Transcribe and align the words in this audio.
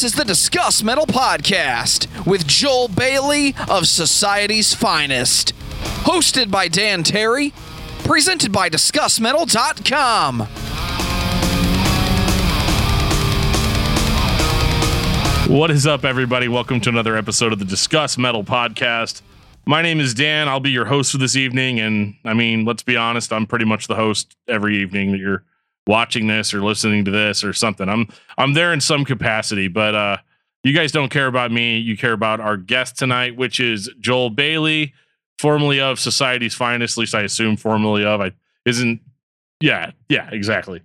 This 0.00 0.14
is 0.14 0.18
the 0.18 0.24
Discuss 0.24 0.82
Metal 0.82 1.04
Podcast 1.04 2.26
with 2.26 2.46
Joel 2.46 2.88
Bailey 2.88 3.54
of 3.68 3.86
Society's 3.86 4.72
Finest. 4.72 5.54
Hosted 6.04 6.50
by 6.50 6.68
Dan 6.68 7.02
Terry. 7.02 7.52
Presented 8.04 8.50
by 8.50 8.70
DiscussMetal.com. 8.70 10.38
What 15.54 15.70
is 15.70 15.86
up, 15.86 16.06
everybody? 16.06 16.48
Welcome 16.48 16.80
to 16.80 16.88
another 16.88 17.14
episode 17.14 17.52
of 17.52 17.58
the 17.58 17.66
Discuss 17.66 18.16
Metal 18.16 18.42
Podcast. 18.42 19.20
My 19.66 19.82
name 19.82 20.00
is 20.00 20.14
Dan. 20.14 20.48
I'll 20.48 20.60
be 20.60 20.70
your 20.70 20.86
host 20.86 21.12
for 21.12 21.18
this 21.18 21.36
evening. 21.36 21.78
And 21.78 22.14
I 22.24 22.32
mean, 22.32 22.64
let's 22.64 22.82
be 22.82 22.96
honest, 22.96 23.34
I'm 23.34 23.46
pretty 23.46 23.66
much 23.66 23.86
the 23.86 23.96
host 23.96 24.34
every 24.48 24.78
evening 24.78 25.12
that 25.12 25.18
you're 25.18 25.44
watching 25.90 26.28
this 26.28 26.54
or 26.54 26.62
listening 26.62 27.04
to 27.04 27.10
this 27.10 27.42
or 27.42 27.52
something. 27.52 27.88
I'm 27.88 28.06
I'm 28.38 28.54
there 28.54 28.72
in 28.72 28.80
some 28.80 29.04
capacity, 29.04 29.66
but 29.68 29.94
uh 29.94 30.16
you 30.62 30.72
guys 30.72 30.92
don't 30.92 31.08
care 31.08 31.26
about 31.26 31.50
me. 31.50 31.78
You 31.78 31.96
care 31.96 32.12
about 32.12 32.38
our 32.38 32.56
guest 32.56 32.96
tonight, 32.96 33.36
which 33.36 33.60
is 33.60 33.90
Joel 33.98 34.30
Bailey, 34.30 34.92
formerly 35.38 35.80
of 35.80 35.98
Society's 35.98 36.54
Finest, 36.54 36.96
at 36.96 37.00
least 37.00 37.14
I 37.14 37.22
assume 37.22 37.56
formerly 37.56 38.04
of. 38.04 38.20
I 38.20 38.32
isn't 38.64 39.00
yeah, 39.60 39.90
yeah, 40.08 40.30
exactly. 40.30 40.80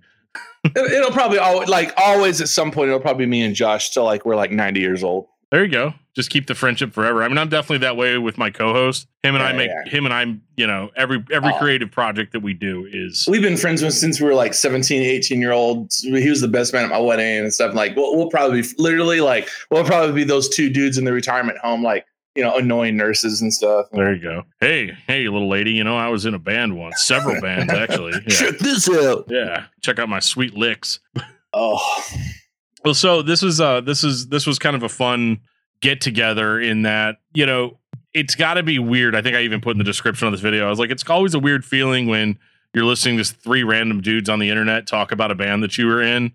It'll 0.64 1.12
probably 1.12 1.38
always 1.38 1.68
like 1.68 1.94
always 1.96 2.40
at 2.40 2.48
some 2.48 2.72
point 2.72 2.88
it'll 2.88 3.00
probably 3.00 3.26
be 3.26 3.30
me 3.30 3.42
and 3.42 3.54
Josh 3.54 3.90
till 3.90 4.04
like 4.04 4.26
we're 4.26 4.36
like 4.36 4.50
90 4.50 4.80
years 4.80 5.04
old. 5.04 5.28
There 5.52 5.64
you 5.64 5.70
go. 5.70 5.94
Just 6.16 6.30
keep 6.30 6.46
the 6.46 6.54
friendship 6.56 6.92
forever. 6.92 7.22
I 7.22 7.28
mean, 7.28 7.38
I'm 7.38 7.48
definitely 7.48 7.78
that 7.78 7.96
way 7.96 8.18
with 8.18 8.36
my 8.36 8.50
co-host. 8.50 9.06
Him 9.22 9.34
and 9.36 9.42
Yeah, 9.42 9.48
I 9.48 9.52
make 9.52 9.68
yeah. 9.70 9.90
him 9.90 10.04
and 10.06 10.12
I, 10.14 10.22
you 10.56 10.66
know, 10.66 10.90
every 10.96 11.22
every 11.30 11.52
Oh. 11.52 11.58
creative 11.58 11.90
project 11.92 12.32
that 12.32 12.40
we 12.40 12.52
do 12.54 12.88
is 12.90 13.26
We've 13.30 13.42
been 13.42 13.56
friends 13.56 13.82
with 13.82 13.92
since 13.94 14.20
we 14.20 14.26
were 14.26 14.34
like 14.34 14.54
17, 14.54 15.02
18 15.02 15.40
year 15.40 15.52
olds. 15.52 16.00
He 16.00 16.28
was 16.30 16.40
the 16.40 16.48
best 16.48 16.72
man 16.72 16.84
at 16.84 16.90
my 16.90 16.98
wedding 16.98 17.38
and 17.44 17.54
stuff. 17.54 17.74
Like 17.74 17.94
we'll, 17.96 18.16
we'll 18.16 18.28
probably 18.30 18.62
be 18.62 18.68
literally 18.78 19.20
like 19.20 19.48
we'll 19.70 19.84
probably 19.84 20.14
be 20.14 20.24
those 20.24 20.48
two 20.48 20.68
dudes 20.68 20.98
in 20.98 21.04
the 21.04 21.12
retirement 21.12 21.58
home, 21.58 21.82
like 21.82 22.06
you 22.34 22.42
know, 22.42 22.56
annoying 22.56 22.96
nurses 22.96 23.40
and 23.40 23.52
stuff. 23.54 23.86
there 23.92 24.14
you 24.14 24.20
go. 24.22 24.42
Hey, 24.60 24.92
hey, 25.06 25.28
little 25.28 25.48
lady, 25.48 25.70
you 25.72 25.84
know, 25.84 25.96
I 25.96 26.08
was 26.08 26.26
in 26.26 26.34
a 26.34 26.38
band 26.38 26.76
once, 26.76 27.04
several 27.06 27.40
bands 27.40 27.72
actually. 27.72 28.12
Yeah. 28.12 28.28
Check 28.28 28.58
this 28.58 28.90
out. 28.90 29.26
yeah. 29.30 29.66
Check 29.80 29.98
out 29.98 30.08
my 30.08 30.20
sweet 30.20 30.54
licks. 30.54 30.98
Oh, 31.54 31.78
Well, 32.86 32.94
so 32.94 33.20
this 33.20 33.42
is 33.42 33.60
uh 33.60 33.80
this 33.80 34.04
is 34.04 34.28
this 34.28 34.46
was 34.46 34.60
kind 34.60 34.76
of 34.76 34.84
a 34.84 34.88
fun 34.88 35.40
get 35.80 36.00
together 36.00 36.60
in 36.60 36.82
that, 36.82 37.16
you 37.34 37.44
know, 37.44 37.80
it's 38.14 38.36
got 38.36 38.54
to 38.54 38.62
be 38.62 38.78
weird. 38.78 39.16
I 39.16 39.22
think 39.22 39.34
I 39.34 39.40
even 39.40 39.60
put 39.60 39.72
in 39.72 39.78
the 39.78 39.84
description 39.84 40.28
of 40.28 40.32
this 40.32 40.40
video. 40.40 40.64
I 40.68 40.70
was 40.70 40.78
like, 40.78 40.90
it's 40.90 41.02
always 41.10 41.34
a 41.34 41.40
weird 41.40 41.64
feeling 41.64 42.06
when 42.06 42.38
you're 42.72 42.84
listening 42.84 43.16
to 43.16 43.24
three 43.24 43.64
random 43.64 44.02
dudes 44.02 44.28
on 44.28 44.38
the 44.38 44.48
internet 44.50 44.86
talk 44.86 45.10
about 45.10 45.32
a 45.32 45.34
band 45.34 45.64
that 45.64 45.76
you 45.76 45.88
were 45.88 46.00
in. 46.00 46.30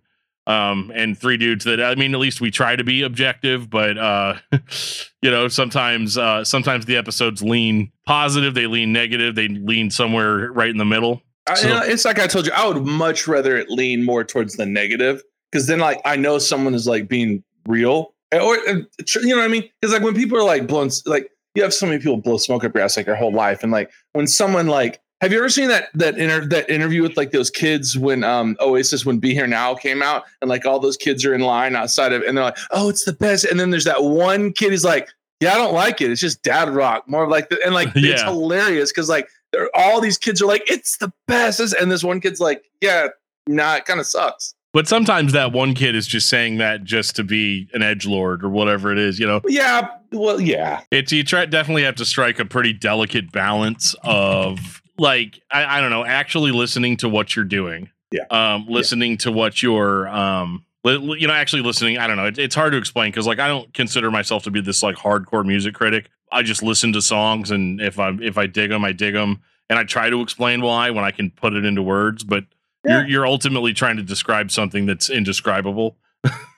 Um, 0.46 0.92
and 0.94 1.18
three 1.18 1.38
dudes 1.38 1.64
that 1.64 1.82
I 1.82 1.96
mean, 1.96 2.14
at 2.14 2.20
least 2.20 2.42
we 2.42 2.52
try 2.52 2.76
to 2.76 2.84
be 2.84 3.04
objective, 3.04 3.70
but 3.70 3.98
uh, 3.98 4.36
you 5.22 5.32
know, 5.32 5.48
sometimes 5.48 6.18
uh, 6.18 6.44
sometimes 6.44 6.84
the 6.84 6.98
episodes 6.98 7.42
lean 7.42 7.94
positive, 8.06 8.56
they 8.56 8.68
lean 8.68 8.92
negative, 8.92 9.36
they 9.36 9.48
lean 9.48 9.90
somewhere 9.90 10.52
right 10.52 10.70
in 10.70 10.78
the 10.78 10.84
middle. 10.84 11.22
I- 11.48 11.62
you 11.62 11.68
know, 11.70 11.82
it's 11.82 12.04
like 12.04 12.20
I 12.20 12.28
told 12.28 12.46
you, 12.46 12.52
I 12.52 12.68
would 12.68 12.86
much 12.86 13.26
rather 13.26 13.56
it 13.56 13.70
lean 13.70 14.04
more 14.04 14.26
towards 14.26 14.58
the 14.58 14.66
negative 14.66 15.24
because 15.52 15.68
then 15.68 15.80
like 15.80 16.02
I 16.06 16.16
know 16.16 16.38
someone 16.38 16.74
is 16.74 16.88
like 16.88 17.08
being 17.08 17.44
real. 17.68 18.14
Or 18.34 18.58
uh, 18.68 18.76
you 19.22 19.30
know 19.30 19.38
what 19.38 19.46
I 19.46 19.50
mean? 19.50 19.70
Because 19.80 19.94
like 19.94 20.04
when 20.04 20.16
people 20.16 20.38
are 20.38 20.44
like 20.44 20.68
blowing 20.68 20.92
like 21.06 21.32
you 21.56 21.64
have 21.64 21.74
so 21.74 21.86
many 21.86 22.00
people 22.00 22.18
blow 22.18 22.38
smoke 22.38 22.64
up 22.64 22.74
your 22.74 22.84
ass 22.84 22.96
like 22.96 23.06
your 23.06 23.16
whole 23.16 23.34
life, 23.34 23.64
and 23.64 23.72
like 23.72 23.92
when 24.14 24.28
someone 24.28 24.68
like 24.68 25.02
have 25.20 25.32
you 25.32 25.38
ever 25.38 25.50
seen 25.50 25.68
that 25.68 25.90
that 25.94 26.18
inter- 26.18 26.48
that 26.48 26.70
interview 26.70 27.02
with 27.02 27.18
like 27.18 27.32
those 27.32 27.50
kids 27.50 27.98
when 27.98 28.24
um 28.24 28.56
Oasis 28.62 29.06
when 29.06 29.20
Be 29.20 29.34
Here 29.34 29.48
Now 29.48 29.76
came 29.76 30.02
out 30.02 30.24
and 30.42 30.50
like 30.50 30.66
all 30.66 30.80
those 30.80 30.98
kids 30.98 31.26
are 31.26 31.34
in 31.34 31.42
line 31.42 31.76
outside 31.76 32.14
of 32.14 32.22
and 32.24 32.38
they're 32.38 32.46
like 32.46 32.58
oh 32.72 32.90
it's 32.90 33.04
the 33.04 33.14
best. 33.14 33.44
And 33.44 33.60
then 33.60 33.70
there's 33.70 33.86
that 33.86 34.04
one 34.04 34.54
kid 34.54 34.72
he's 34.72 34.86
like 34.86 35.10
yeah 35.42 35.54
I 35.54 35.58
don't 35.58 35.74
like 35.74 36.00
it. 36.00 36.10
It's 36.10 36.22
just 36.22 36.42
dad 36.42 36.70
rock. 36.70 37.08
More 37.08 37.28
like 37.28 37.50
the, 37.50 37.60
and 37.66 37.74
like 37.74 37.90
it's 37.96 38.24
hilarious 38.24 38.92
because 38.92 39.10
like 39.10 39.28
all 39.74 40.00
these 40.00 40.18
kids 40.18 40.42
are 40.42 40.48
like 40.48 40.70
it's 40.72 40.98
the 40.98 41.12
best. 41.28 41.60
And 41.74 41.92
this 41.92 42.04
one 42.04 42.22
kid's 42.22 42.40
like 42.40 42.64
yeah 42.80 43.08
nah 43.48 43.76
it 43.76 43.86
kind 43.86 44.00
of 44.00 44.06
sucks 44.06 44.56
But 44.74 44.88
sometimes 44.88 45.34
that 45.34 45.52
one 45.52 45.74
kid 45.74 45.96
is 45.96 46.08
just 46.08 46.30
saying 46.30 46.58
that 46.60 46.84
just 46.86 47.16
to 47.18 47.24
be 47.24 47.68
an 47.74 47.82
edge 47.84 48.06
lord 48.06 48.44
or 48.44 48.50
whatever 48.50 48.92
it 48.92 48.98
is, 48.98 49.20
you 49.20 49.28
know. 49.28 49.42
yeah 49.48 49.90
well 50.12 50.40
yeah 50.40 50.82
It's 50.92 51.12
you 51.12 51.24
try 51.24 51.46
definitely 51.46 51.84
have 51.84 51.96
to 51.96 52.06
strike 52.06 52.40
a 52.40 52.46
pretty 52.46 52.74
delicate 52.74 53.32
balance 53.32 53.96
of 54.04 54.82
like 54.98 55.42
I, 55.52 55.78
I 55.78 55.82
don't 55.82 55.90
know, 55.90 56.06
actually 56.06 56.52
listening 56.52 56.98
to 56.98 57.10
what 57.10 57.36
you're 57.36 57.46
doing. 57.46 57.90
Yeah. 58.12 58.24
Um, 58.30 58.66
listening 58.68 59.18
to 59.20 59.32
what 59.32 59.62
you're 59.64 60.08
um 60.08 60.66
li- 60.84 61.18
you 61.20 61.28
know, 61.28 61.34
actually 61.34 61.62
listening. 61.64 61.98
I 61.98 62.08
don't 62.08 62.18
know. 62.18 62.28
It, 62.28 62.38
it's 62.38 62.56
hard 62.56 62.72
to 62.74 62.78
explain 62.78 63.12
because 63.12 63.28
like 63.28 63.40
I 63.40 63.48
don't 63.48 63.74
consider 63.74 64.12
myself 64.12 64.44
to 64.44 64.52
be 64.52 64.62
this 64.62 64.84
like 64.84 64.96
hardcore 64.96 65.46
music 65.46 65.76
critic. 65.76 66.10
I 66.32 66.44
just 66.44 66.64
listen 66.64 66.94
to 66.94 67.02
songs 67.02 67.52
and 67.52 67.82
if 67.82 68.00
I 68.00 68.12
if 68.22 68.38
I 68.38 68.48
dig 68.48 68.70
them, 68.70 68.86
I 68.86 68.92
dig 68.92 69.14
them, 69.14 69.42
and 69.70 69.78
I 69.80 69.84
try 69.84 70.10
to 70.10 70.22
explain 70.22 70.62
why 70.62 70.90
when 70.92 71.04
I 71.04 71.12
can 71.12 71.30
put 71.30 71.54
it 71.54 71.66
into 71.66 71.82
words. 71.82 72.24
But 72.24 72.46
Yeah. 72.86 73.00
you're 73.00 73.08
you're 73.08 73.28
ultimately 73.28 73.74
trying 73.74 73.98
to 73.98 74.04
describe 74.04 74.52
something 74.52 74.86
that's 74.86 75.10
indescribable. 75.10 75.98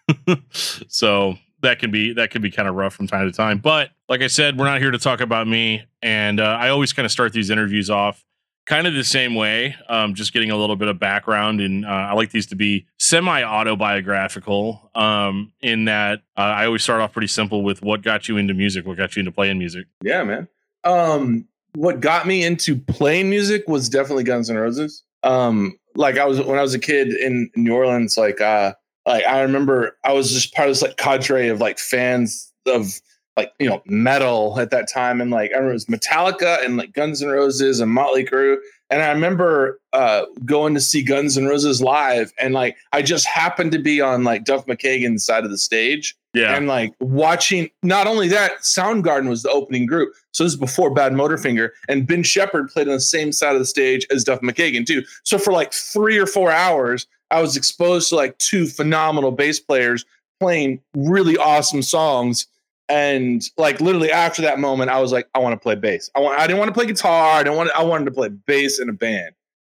so 0.51 1.35
that 1.61 1.79
can 1.79 1.91
be 1.91 2.13
that 2.13 2.29
can 2.29 2.41
be 2.41 2.51
kind 2.51 2.67
of 2.67 2.75
rough 2.75 2.93
from 2.93 3.07
time 3.07 3.29
to 3.29 3.35
time. 3.35 3.57
But 3.57 3.89
like 4.09 4.21
I 4.21 4.27
said, 4.27 4.57
we're 4.57 4.65
not 4.65 4.79
here 4.79 4.91
to 4.91 4.99
talk 4.99 5.21
about 5.21 5.47
me, 5.47 5.83
and 6.01 6.39
uh, 6.39 6.43
I 6.43 6.69
always 6.69 6.93
kind 6.93 7.05
of 7.05 7.11
start 7.11 7.33
these 7.33 7.49
interviews 7.49 7.89
off 7.89 8.23
kind 8.65 8.87
of 8.87 8.93
the 8.93 9.03
same 9.03 9.35
way, 9.35 9.75
um, 9.89 10.13
just 10.13 10.31
getting 10.33 10.51
a 10.51 10.55
little 10.55 10.75
bit 10.75 10.87
of 10.87 10.99
background. 10.99 11.59
And 11.59 11.85
uh, 11.85 11.89
I 11.89 12.13
like 12.13 12.31
these 12.31 12.45
to 12.47 12.55
be 12.55 12.85
semi 12.97 13.43
autobiographical. 13.43 14.91
Um, 14.95 15.53
in 15.61 15.85
that 15.85 16.21
uh, 16.37 16.41
I 16.41 16.65
always 16.65 16.83
start 16.83 17.01
off 17.01 17.11
pretty 17.11 17.27
simple 17.27 17.63
with 17.63 17.81
what 17.81 18.01
got 18.01 18.27
you 18.27 18.37
into 18.37 18.53
music, 18.53 18.85
what 18.85 18.97
got 18.97 19.15
you 19.15 19.21
into 19.21 19.31
playing 19.31 19.57
music. 19.57 19.87
Yeah, 20.01 20.23
man. 20.23 20.47
Um, 20.83 21.47
what 21.75 21.99
got 21.99 22.27
me 22.27 22.43
into 22.43 22.77
playing 22.77 23.29
music 23.29 23.67
was 23.67 23.89
definitely 23.89 24.23
Guns 24.23 24.49
N' 24.49 24.57
Roses. 24.57 25.03
Um, 25.23 25.77
like 25.95 26.17
I 26.17 26.25
was 26.25 26.41
when 26.41 26.57
I 26.57 26.61
was 26.61 26.73
a 26.73 26.79
kid 26.79 27.13
in 27.13 27.49
New 27.55 27.73
Orleans, 27.73 28.17
like 28.17 28.41
uh, 28.41 28.73
like 29.05 29.25
I 29.25 29.41
remember 29.41 29.97
I 30.03 30.13
was 30.13 30.31
just 30.31 30.53
part 30.53 30.69
of 30.69 30.71
this 30.71 30.81
like 30.81 30.97
cadre 30.97 31.47
of 31.47 31.59
like 31.59 31.79
fans 31.79 32.51
of 32.65 32.99
like 33.37 33.51
you 33.59 33.69
know 33.69 33.81
metal 33.85 34.59
at 34.59 34.71
that 34.71 34.87
time, 34.91 35.21
and 35.21 35.31
like 35.31 35.51
I 35.51 35.55
remember 35.55 35.71
it 35.71 35.73
was 35.73 35.85
Metallica 35.85 36.63
and 36.63 36.77
like 36.77 36.93
Guns 36.93 37.21
N' 37.21 37.29
Roses 37.29 37.79
and 37.79 37.91
Motley 37.91 38.25
Crue, 38.25 38.57
and 38.93 39.01
I 39.01 39.11
remember 39.11 39.79
uh 39.91 40.25
going 40.45 40.73
to 40.75 40.79
see 40.81 41.01
Guns 41.03 41.37
N' 41.37 41.45
Roses 41.45 41.81
live, 41.81 42.31
and 42.39 42.53
like 42.53 42.77
I 42.91 43.01
just 43.01 43.25
happened 43.25 43.71
to 43.71 43.79
be 43.79 43.99
on 43.99 44.23
like 44.23 44.45
Duff 44.45 44.65
McKagan's 44.67 45.25
side 45.25 45.43
of 45.43 45.51
the 45.51 45.57
stage, 45.57 46.15
Yeah, 46.33 46.55
and 46.55 46.67
like 46.67 46.93
watching 46.99 47.69
not 47.81 48.05
only 48.07 48.27
that 48.29 48.59
soundgarden 48.61 49.29
was 49.29 49.43
the 49.43 49.49
opening 49.49 49.85
group. 49.85 50.13
So 50.31 50.43
this 50.43 50.53
is 50.53 50.59
before 50.59 50.93
Badmotorfinger 50.93 51.69
and 51.89 52.07
Ben 52.07 52.23
Shepherd 52.23 52.69
played 52.69 52.87
on 52.87 52.93
the 52.93 52.99
same 53.01 53.31
side 53.31 53.53
of 53.53 53.59
the 53.59 53.65
stage 53.65 54.05
as 54.11 54.23
duff 54.23 54.41
mckagan 54.41 54.85
too. 54.85 55.03
So 55.23 55.37
for 55.37 55.53
like 55.53 55.73
three 55.73 56.17
or 56.17 56.25
four 56.27 56.51
hours 56.51 57.07
i 57.31 57.41
was 57.41 57.57
exposed 57.57 58.09
to 58.09 58.15
like 58.15 58.37
two 58.37 58.67
phenomenal 58.67 59.31
bass 59.31 59.59
players 59.59 60.05
playing 60.39 60.79
really 60.95 61.37
awesome 61.37 61.81
songs 61.81 62.47
and 62.89 63.43
like 63.57 63.79
literally 63.79 64.11
after 64.11 64.41
that 64.41 64.59
moment 64.59 64.89
i 64.89 64.99
was 64.99 65.11
like 65.11 65.27
i 65.33 65.39
want 65.39 65.53
to 65.53 65.57
play 65.63 65.75
bass 65.75 66.09
i 66.15 66.19
want 66.19 66.37
i 66.39 66.45
didn't 66.45 66.59
want 66.59 66.67
to 66.67 66.73
play 66.73 66.85
guitar 66.85 67.39
i 67.39 67.43
didn't 67.43 67.55
want 67.55 67.69
i 67.75 67.83
wanted 67.83 68.05
to 68.05 68.11
play 68.11 68.27
bass 68.29 68.79
in 68.79 68.89
a 68.89 68.93
band 68.93 69.33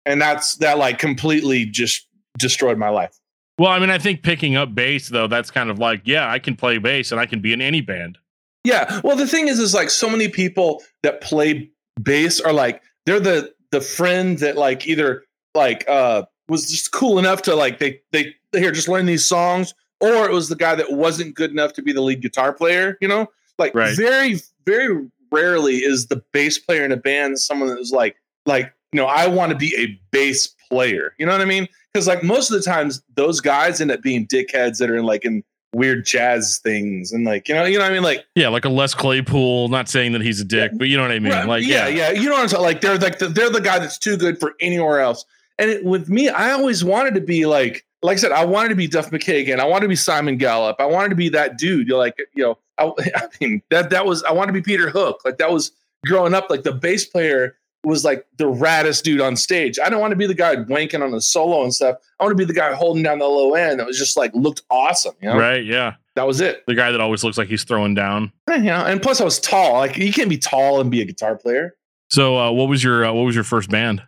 and 0.05 0.21
that's 0.21 0.55
that 0.57 0.77
like 0.77 0.99
completely 0.99 1.65
just 1.65 2.07
destroyed 2.37 2.77
my 2.77 2.89
life 2.89 3.19
Well, 3.59 3.71
I 3.71 3.79
mean, 3.79 3.91
I 3.91 3.99
think 3.99 4.23
picking 4.23 4.55
up 4.55 4.73
bass 4.73 5.09
though, 5.09 5.27
that's 5.27 5.51
kind 5.51 5.69
of 5.69 5.77
like, 5.77 6.01
yeah, 6.05 6.29
I 6.29 6.39
can 6.39 6.55
play 6.55 6.79
bass 6.79 7.11
and 7.11 7.21
I 7.21 7.27
can 7.27 7.39
be 7.39 7.53
in 7.53 7.61
any 7.61 7.81
band. 7.81 8.17
Yeah. 8.63 9.01
Well, 9.03 9.15
the 9.15 9.27
thing 9.27 9.47
is, 9.47 9.59
is 9.59 9.73
like 9.73 9.89
so 9.91 10.09
many 10.09 10.27
people 10.29 10.81
that 11.03 11.21
play 11.21 11.69
bass 12.01 12.39
are 12.39 12.53
like 12.53 12.81
they're 13.05 13.19
the 13.19 13.53
the 13.71 13.81
friend 13.81 14.39
that 14.39 14.57
like 14.57 14.87
either 14.87 15.23
like 15.53 15.87
uh 15.87 16.23
was 16.49 16.69
just 16.71 16.91
cool 16.91 17.19
enough 17.19 17.43
to 17.43 17.55
like 17.55 17.77
they 17.79 18.01
they 18.11 18.33
here 18.53 18.71
just 18.71 18.87
learn 18.87 19.05
these 19.05 19.25
songs, 19.25 19.73
or 20.03 20.29
it 20.29 20.33
was 20.33 20.49
the 20.49 20.55
guy 20.55 20.75
that 20.75 20.91
wasn't 20.91 21.35
good 21.35 21.51
enough 21.51 21.73
to 21.73 21.81
be 21.81 21.93
the 21.93 22.01
lead 22.01 22.21
guitar 22.21 22.53
player. 22.53 22.97
You 23.01 23.07
know, 23.07 23.27
like 23.57 23.73
Right. 23.73 23.95
very 23.95 24.39
very 24.65 25.07
rarely 25.31 25.77
is 25.77 26.07
the 26.07 26.23
bass 26.31 26.57
player 26.57 26.85
in 26.85 26.91
a 26.91 26.97
band 26.97 27.39
someone 27.39 27.69
that 27.69 27.79
is 27.79 27.91
like 27.91 28.15
like 28.45 28.71
you 28.91 28.97
know 28.97 29.05
I 29.07 29.27
want 29.27 29.51
to 29.51 29.57
be 29.57 29.75
a 29.77 29.99
bass 30.11 30.47
player. 30.69 31.13
You 31.17 31.25
know 31.25 31.31
what 31.31 31.41
I 31.41 31.45
mean? 31.45 31.67
Because 31.93 32.07
like 32.07 32.23
most 32.23 32.51
of 32.51 32.57
the 32.57 32.63
times 32.63 33.01
those 33.15 33.39
guys 33.39 33.79
end 33.81 33.91
up 33.91 34.01
being 34.01 34.27
dickheads 34.27 34.77
that 34.79 34.89
are 34.89 34.97
in 34.97 35.05
like 35.05 35.25
in 35.25 35.43
weird 35.75 36.05
jazz 36.05 36.59
things 36.63 37.11
and 37.11 37.25
like 37.25 37.47
you 37.47 37.55
know 37.55 37.65
you 37.65 37.79
know 37.79 37.83
what 37.83 37.89
I 37.91 37.93
mean 37.95 38.03
like 38.03 38.23
Yeah, 38.35 38.49
like 38.49 38.65
a 38.65 38.69
Les 38.69 38.93
Claypool. 38.93 39.69
Not 39.69 39.89
saying 39.89 40.11
that 40.11 40.21
he's 40.21 40.39
a 40.39 40.45
dick, 40.45 40.71
but 40.75 40.87
you 40.87 40.97
know 40.97 41.03
what 41.03 41.11
I 41.11 41.19
mean. 41.19 41.31
Right, 41.33 41.47
Like, 41.47 41.65
yeah, 41.65 41.87
yeah, 41.87 42.11
You 42.11 42.25
know 42.29 42.35
what 42.35 42.41
I'm 42.41 42.47
saying? 42.49 42.63
Like 42.63 42.81
they're 42.81 42.97
like 42.99 43.17
the, 43.19 43.27
they're 43.27 43.49
the 43.49 43.61
guy 43.61 43.79
that's 43.79 43.97
too 43.97 44.17
good 44.17 44.39
for 44.39 44.53
anywhere 44.59 44.99
else. 44.99 45.25
And 45.59 45.69
it, 45.69 45.83
with 45.85 46.09
me, 46.09 46.29
I 46.29 46.51
always 46.51 46.83
wanted 46.83 47.13
to 47.15 47.21
be 47.21 47.45
like, 47.45 47.85
like 48.03 48.17
I 48.17 48.19
said, 48.19 48.31
I 48.31 48.45
wanted 48.45 48.69
to 48.69 48.75
be 48.75 48.87
Duff 48.87 49.09
McKagan. 49.11 49.59
I 49.59 49.65
wanted 49.65 49.83
to 49.85 49.89
be 49.89 49.95
Simon 49.95 50.37
Gallup. 50.37 50.75
I 50.79 50.85
wanted 50.85 51.09
to 51.09 51.15
be 51.15 51.29
that 51.29 51.57
dude. 51.57 51.87
You're 51.87 51.97
like, 51.97 52.17
you 52.35 52.43
know, 52.43 52.57
I, 52.77 52.85
I 53.15 53.27
mean 53.41 53.61
that 53.69 53.89
that 53.89 54.05
was 54.05 54.23
I 54.23 54.31
wanted 54.31 54.47
to 54.53 54.53
be 54.53 54.61
Peter 54.61 54.89
Hook. 54.89 55.21
Like 55.25 55.37
that 55.37 55.51
was 55.51 55.71
growing 56.05 56.33
up. 56.33 56.49
Like 56.49 56.63
the 56.63 56.73
bass 56.73 57.05
player 57.05 57.55
was 57.85 58.05
like 58.05 58.25
the 58.37 58.45
raddest 58.45 59.03
dude 59.03 59.19
on 59.19 59.35
stage. 59.35 59.77
I 59.83 59.89
don't 59.89 59.99
want 59.99 60.11
to 60.11 60.15
be 60.15 60.25
the 60.25 60.33
guy 60.33 60.55
wanking 60.55 61.03
on 61.03 61.11
the 61.11 61.19
solo 61.19 61.63
and 61.63 61.73
stuff. 61.73 61.97
I 62.19 62.23
want 62.23 62.31
to 62.31 62.37
be 62.37 62.45
the 62.45 62.53
guy 62.53 62.73
holding 62.73 63.03
down 63.03 63.19
the 63.19 63.25
low 63.25 63.55
end 63.55 63.79
that 63.79 63.85
was 63.87 63.97
just 63.99 64.15
like 64.15 64.31
looked 64.33 64.61
awesome. 64.69 65.15
You 65.21 65.29
know, 65.29 65.37
Right. 65.37 65.65
Yeah. 65.65 65.95
that 66.15 66.25
was 66.25 66.39
it. 66.39 66.63
The 66.65 66.75
guy 66.75 66.91
that 66.91 67.01
always 67.01 67.25
looks 67.25 67.37
like 67.37 67.49
he's 67.49 67.65
throwing 67.65 67.93
down. 67.93 68.31
Yeah, 68.49 68.55
you 68.55 68.63
know, 68.63 68.85
and 68.85 69.01
plus 69.01 69.19
I 69.19 69.25
was 69.25 69.37
tall. 69.39 69.73
Like 69.79 69.97
you 69.97 70.13
can't 70.13 70.29
be 70.29 70.37
tall 70.37 70.79
and 70.79 70.89
be 70.89 71.01
a 71.01 71.05
guitar 71.05 71.35
player. 71.35 71.75
So, 72.09 72.37
uh, 72.37 72.51
what 72.51 72.69
was 72.69 72.83
your 72.83 73.03
uh, 73.05 73.11
what 73.11 73.23
was 73.23 73.35
your 73.35 73.43
first 73.43 73.69
band? 73.69 74.01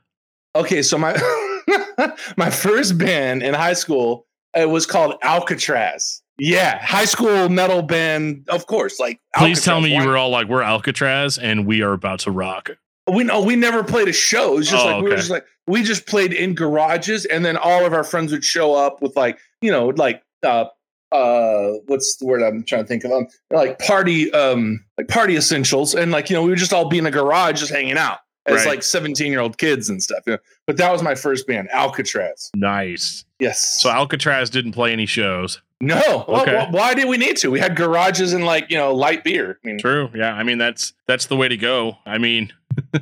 Okay, 0.56 0.81
so 0.81 0.97
my 0.97 1.12
my 2.38 2.50
first 2.50 2.98
band 2.98 3.44
in 3.44 3.54
high 3.54 3.74
school 3.74 4.26
it 4.56 4.70
was 4.70 4.86
called 4.86 5.16
Alcatraz. 5.22 6.22
Yeah, 6.38 6.78
high 6.84 7.06
school 7.06 7.50
metal 7.50 7.82
band, 7.82 8.46
of 8.50 8.68
course. 8.68 9.00
Like, 9.00 9.20
Please 9.36 9.64
tell 9.64 9.82
me 9.82 9.90
you 9.94 10.00
Why- 10.00 10.06
were 10.06 10.18
all 10.18 10.30
like, 10.30 10.48
"We're 10.48 10.62
Alcatraz 10.62 11.38
and 11.38 11.66
we 11.66 11.82
are 11.82 11.94
about 11.94 12.20
to 12.22 12.32
rock." 12.32 12.72
We 13.12 13.24
no, 13.24 13.42
we 13.42 13.56
never 13.56 13.84
played 13.84 14.08
a 14.08 14.14
show. 14.14 14.54
It 14.54 14.58
was 14.58 14.70
just 14.70 14.86
Oh, 14.86 14.88
like 14.98 15.04
we 15.04 15.10
were 15.10 15.16
just 15.18 15.30
like 15.30 15.46
we 15.68 15.84
just 15.84 16.08
played 16.08 16.34
in 16.34 16.56
garages, 16.56 17.26
and 17.26 17.46
then 17.46 17.56
all 17.58 17.86
of 17.86 17.94
our 17.94 18.04
friends 18.04 18.32
would 18.32 18.44
show 18.44 18.74
up 18.74 19.02
with 19.02 19.16
like 19.16 19.40
you 19.62 19.72
know 19.72 19.88
like 19.90 20.22
uh 20.44 20.66
uh 21.12 21.72
what's 21.88 22.18
the 22.18 22.26
word 22.26 22.42
I'm 22.42 22.64
trying 22.64 22.84
to 22.84 22.88
think 22.88 23.04
of 23.04 23.12
um 23.12 23.28
like 23.52 23.80
party 23.80 24.32
um 24.34 24.84
like 24.98 25.08
party 25.08 25.36
essentials, 25.36 25.96
and 25.96 26.12
like 26.12 26.30
you 26.30 26.36
know 26.36 26.44
we 26.44 26.50
would 26.50 26.60
just 26.60 26.74
all 26.74 26.90
be 26.90 26.98
in 26.98 27.06
a 27.06 27.12
garage 27.12 27.60
just 27.60 27.72
hanging 27.72 27.98
out 27.98 28.20
as 28.47 28.57
Right. 28.57 28.68
like 28.68 28.83
17 28.83 29.31
year 29.31 29.42
old 29.42 29.57
kids 29.57 29.89
and 29.89 30.01
stuff. 30.01 30.24
You 30.27 30.33
know? 30.33 30.39
But 30.68 30.77
that 30.77 30.92
was 30.92 31.01
my 31.03 31.15
first 31.15 31.47
band, 31.47 31.69
Alcatraz. 31.71 32.51
Nice. 32.56 33.25
Yes. 33.39 33.81
So 33.81 33.89
Alcatraz 33.89 34.50
didn't 34.50 34.71
play 34.74 34.92
any 34.94 35.06
shows. 35.06 35.62
no. 35.81 36.25
Okay. 36.27 36.65
wh- 36.65 36.71
why 36.74 36.94
did 36.94 37.07
we 37.07 37.18
need 37.18 37.36
to? 37.38 37.51
We 37.51 37.59
had 37.59 37.75
garages 37.75 38.33
and 38.33 38.45
like 38.45 38.69
you 38.69 38.77
know 38.77 38.94
light 38.95 39.24
beer. 39.24 39.59
I 39.63 39.68
mean, 39.68 39.77
True. 39.80 40.09
Yeah. 40.15 40.33
I 40.33 40.44
mean, 40.44 40.57
that's 40.57 40.94
that's 41.07 41.25
the 41.25 41.36
way 41.36 41.47
to 41.50 41.57
go. 41.57 41.97
I 42.06 42.18
mean, 42.18 42.53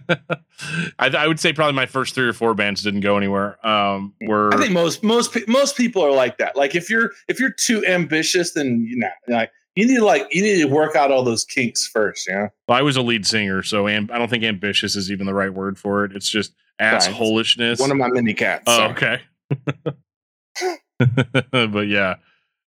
I, 0.99 1.09
I 1.09 1.27
would 1.27 1.39
say 1.39 1.53
probably 1.53 1.73
my 1.73 1.85
first 1.85 2.15
three 2.15 2.27
or 2.27 2.33
four 2.33 2.53
bands 2.53 2.81
didn't 2.81 3.01
go 3.01 3.17
anywhere. 3.17 3.65
Um, 3.65 4.13
were 4.21 4.53
I 4.53 4.57
think 4.57 4.71
most 4.71 5.03
most 5.03 5.35
most 5.47 5.77
people 5.77 6.01
are 6.03 6.11
like 6.11 6.37
that. 6.39 6.55
Like 6.55 6.75
if 6.75 6.89
you're 6.89 7.11
if 7.27 7.39
you're 7.39 7.51
too 7.53 7.85
ambitious, 7.85 8.53
then 8.53 8.85
you 8.87 8.97
know, 8.97 9.07
like 9.27 9.51
you 9.75 9.87
need 9.87 9.97
to 9.97 10.05
like 10.05 10.27
you 10.31 10.41
need 10.41 10.61
to 10.61 10.65
work 10.65 10.95
out 10.95 11.11
all 11.11 11.23
those 11.23 11.43
kinks 11.43 11.87
first. 11.87 12.27
Yeah. 12.27 12.49
know, 12.67 12.75
I 12.75 12.81
was 12.81 12.95
a 12.95 13.01
lead 13.01 13.25
singer, 13.25 13.63
so 13.63 13.87
am, 13.87 14.09
I 14.13 14.17
don't 14.17 14.29
think 14.29 14.43
ambitious 14.43 14.95
is 14.95 15.11
even 15.11 15.25
the 15.25 15.33
right 15.33 15.53
word 15.53 15.77
for 15.77 16.05
it. 16.05 16.15
It's 16.15 16.29
just 16.29 16.53
assholishness. 16.79 17.79
one 17.79 17.91
of 17.91 17.97
my 17.97 18.09
mini 18.09 18.33
cats. 18.33 18.63
Oh, 18.67 18.89
okay. 18.91 19.21
but 21.51 21.87
yeah, 21.87 22.15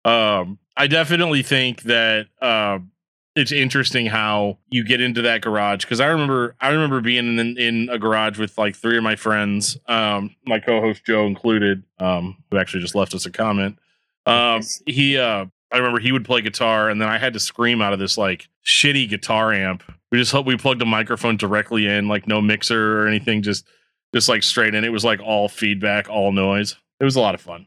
um, 0.05 0.59
I 0.77 0.87
definitely 0.87 1.43
think 1.43 1.83
that 1.83 2.27
um, 2.41 2.91
it's 3.37 3.53
interesting 3.53 4.07
how 4.07 4.59
you 4.69 4.85
get 4.85 5.01
into 5.01 5.23
that 5.23 5.43
garage 5.43 5.85
because 5.85 6.01
I 6.01 6.07
remember 6.07 6.57
I 6.61 6.69
remember 6.69 7.01
being 7.01 7.39
in, 7.39 7.59
in 7.59 7.89
a 7.91 7.99
garage 7.99 8.39
with 8.39 8.57
like 8.57 8.77
three 8.77 8.97
of 8.97 9.03
my 9.03 9.17
friends, 9.17 9.77
um, 9.87 10.35
my 10.47 10.59
co-host 10.59 11.05
Joe 11.05 11.27
included, 11.27 11.83
um, 11.99 12.37
who 12.51 12.59
actually 12.59 12.81
just 12.81 12.95
left 12.95 13.15
us 13.15 13.27
a 13.27 13.31
comment. 13.31 13.79
Um, 14.27 14.63
he, 14.87 15.19
uh, 15.19 15.47
I 15.75 15.79
remember 15.79 15.99
he 15.99 16.13
would 16.13 16.25
play 16.25 16.41
guitar, 16.41 16.89
and 16.89 17.01
then 17.01 17.09
I 17.09 17.19
had 17.19 17.33
to 17.33 17.41
scream 17.41 17.83
out 17.83 17.93
of 17.93 17.99
this 17.99 18.17
like 18.17 18.49
shitty 18.65 19.09
guitar 19.09 19.53
amp. 19.53 19.83
We 20.13 20.19
just 20.19 20.31
hope 20.31 20.47
we 20.47 20.57
plugged 20.57 20.81
a 20.83 20.87
microphone 20.87 21.37
directly 21.37 21.89
in, 21.89 22.07
like 22.07 22.29
no 22.29 22.41
mixer 22.41 23.03
or 23.03 23.09
anything, 23.09 23.43
just 23.43 23.67
just 24.15 24.29
like 24.29 24.45
straight 24.45 24.75
in. 24.75 24.85
It 24.85 24.93
was 24.93 25.05
like 25.05 25.21
all 25.21 25.49
feedback, 25.49 26.09
all 26.09 26.31
noise. 26.31 26.77
It 27.01 27.05
was 27.05 27.17
a 27.17 27.21
lot 27.21 27.35
of 27.35 27.41
fun. 27.41 27.67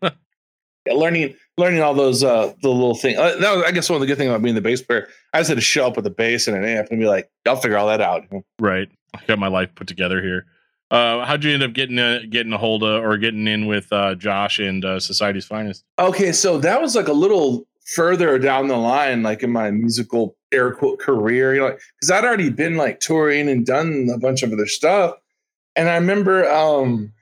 Yeah, 0.86 0.94
learning 0.94 1.34
learning 1.56 1.80
all 1.80 1.94
those 1.94 2.22
uh 2.22 2.52
the 2.60 2.68
little 2.68 2.94
thing. 2.94 3.16
Uh, 3.16 3.36
that 3.36 3.56
was, 3.56 3.64
I 3.64 3.70
guess 3.70 3.88
one 3.88 3.96
of 3.96 4.00
the 4.00 4.06
good 4.06 4.18
things 4.18 4.28
about 4.28 4.42
being 4.42 4.54
the 4.54 4.60
bass 4.60 4.82
player. 4.82 5.08
I 5.32 5.40
just 5.40 5.48
had 5.48 5.56
to 5.56 5.62
show 5.62 5.86
up 5.86 5.96
with 5.96 6.06
a 6.06 6.10
bass 6.10 6.46
and 6.46 6.56
an 6.56 6.64
amp 6.64 6.88
and 6.90 7.00
be 7.00 7.06
like, 7.06 7.30
I'll 7.46 7.56
figure 7.56 7.78
all 7.78 7.86
that 7.86 8.00
out. 8.00 8.24
Right. 8.58 8.88
I 9.14 9.20
got 9.26 9.38
my 9.38 9.48
life 9.48 9.74
put 9.74 9.86
together 9.86 10.20
here. 10.20 10.46
Uh, 10.94 11.24
how'd 11.24 11.42
you 11.42 11.52
end 11.52 11.64
up 11.64 11.72
getting 11.72 11.98
uh, 11.98 12.20
getting 12.30 12.52
a 12.52 12.58
hold 12.58 12.84
of 12.84 13.02
or 13.02 13.16
getting 13.16 13.48
in 13.48 13.66
with 13.66 13.92
uh, 13.92 14.14
Josh 14.14 14.60
and 14.60 14.84
uh, 14.84 15.00
Society's 15.00 15.44
Finest? 15.44 15.84
Okay, 15.98 16.30
so 16.30 16.56
that 16.58 16.80
was 16.80 16.94
like 16.94 17.08
a 17.08 17.12
little 17.12 17.66
further 17.96 18.38
down 18.38 18.68
the 18.68 18.76
line, 18.76 19.24
like 19.24 19.42
in 19.42 19.50
my 19.50 19.72
musical 19.72 20.36
air 20.52 20.72
quote 20.72 21.00
career, 21.00 21.52
you 21.52 21.60
know, 21.60 21.76
because 21.96 22.12
I'd 22.12 22.24
already 22.24 22.48
been 22.48 22.76
like 22.76 23.00
touring 23.00 23.48
and 23.48 23.66
done 23.66 24.08
a 24.14 24.18
bunch 24.18 24.44
of 24.44 24.52
other 24.52 24.68
stuff. 24.68 25.16
And 25.74 25.88
I 25.88 25.96
remember 25.96 26.48
um 26.48 27.12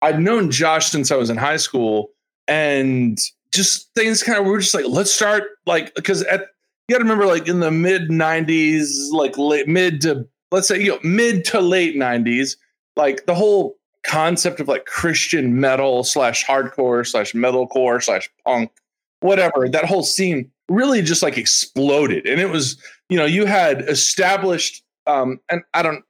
I'd 0.00 0.20
known 0.20 0.52
Josh 0.52 0.86
since 0.86 1.10
I 1.10 1.16
was 1.16 1.28
in 1.28 1.38
high 1.38 1.56
school, 1.56 2.10
and 2.46 3.18
just 3.52 3.92
things 3.96 4.22
kind 4.22 4.38
of 4.38 4.44
we 4.44 4.52
were 4.52 4.60
just 4.60 4.74
like, 4.74 4.86
let's 4.86 5.12
start 5.12 5.42
like 5.66 5.92
because 5.96 6.22
at 6.22 6.42
you 6.86 6.94
gotta 6.94 7.02
remember 7.02 7.26
like 7.26 7.48
in 7.48 7.58
the 7.58 7.72
mid 7.72 8.10
90s, 8.10 9.10
like 9.10 9.36
late 9.36 9.66
mid 9.66 10.02
to 10.02 10.28
let's 10.52 10.68
say 10.68 10.80
you 10.80 10.92
know 10.92 11.00
mid 11.02 11.44
to 11.46 11.60
late 11.60 11.96
90s, 11.96 12.54
like 12.98 13.24
the 13.26 13.34
whole 13.34 13.78
concept 14.04 14.60
of 14.60 14.68
like 14.68 14.84
Christian 14.84 15.58
metal 15.60 16.04
slash 16.04 16.44
hardcore 16.44 17.06
slash 17.06 17.32
metalcore 17.32 18.02
slash 18.02 18.28
punk, 18.44 18.70
whatever, 19.20 19.68
that 19.68 19.84
whole 19.84 20.02
scene 20.02 20.50
really 20.68 21.00
just 21.00 21.22
like 21.22 21.38
exploded. 21.38 22.26
And 22.26 22.40
it 22.40 22.50
was, 22.50 22.76
you 23.08 23.16
know, 23.16 23.24
you 23.24 23.46
had 23.46 23.82
established 23.88 24.82
um 25.06 25.40
and 25.48 25.62
I 25.72 25.82
don't 25.82 26.04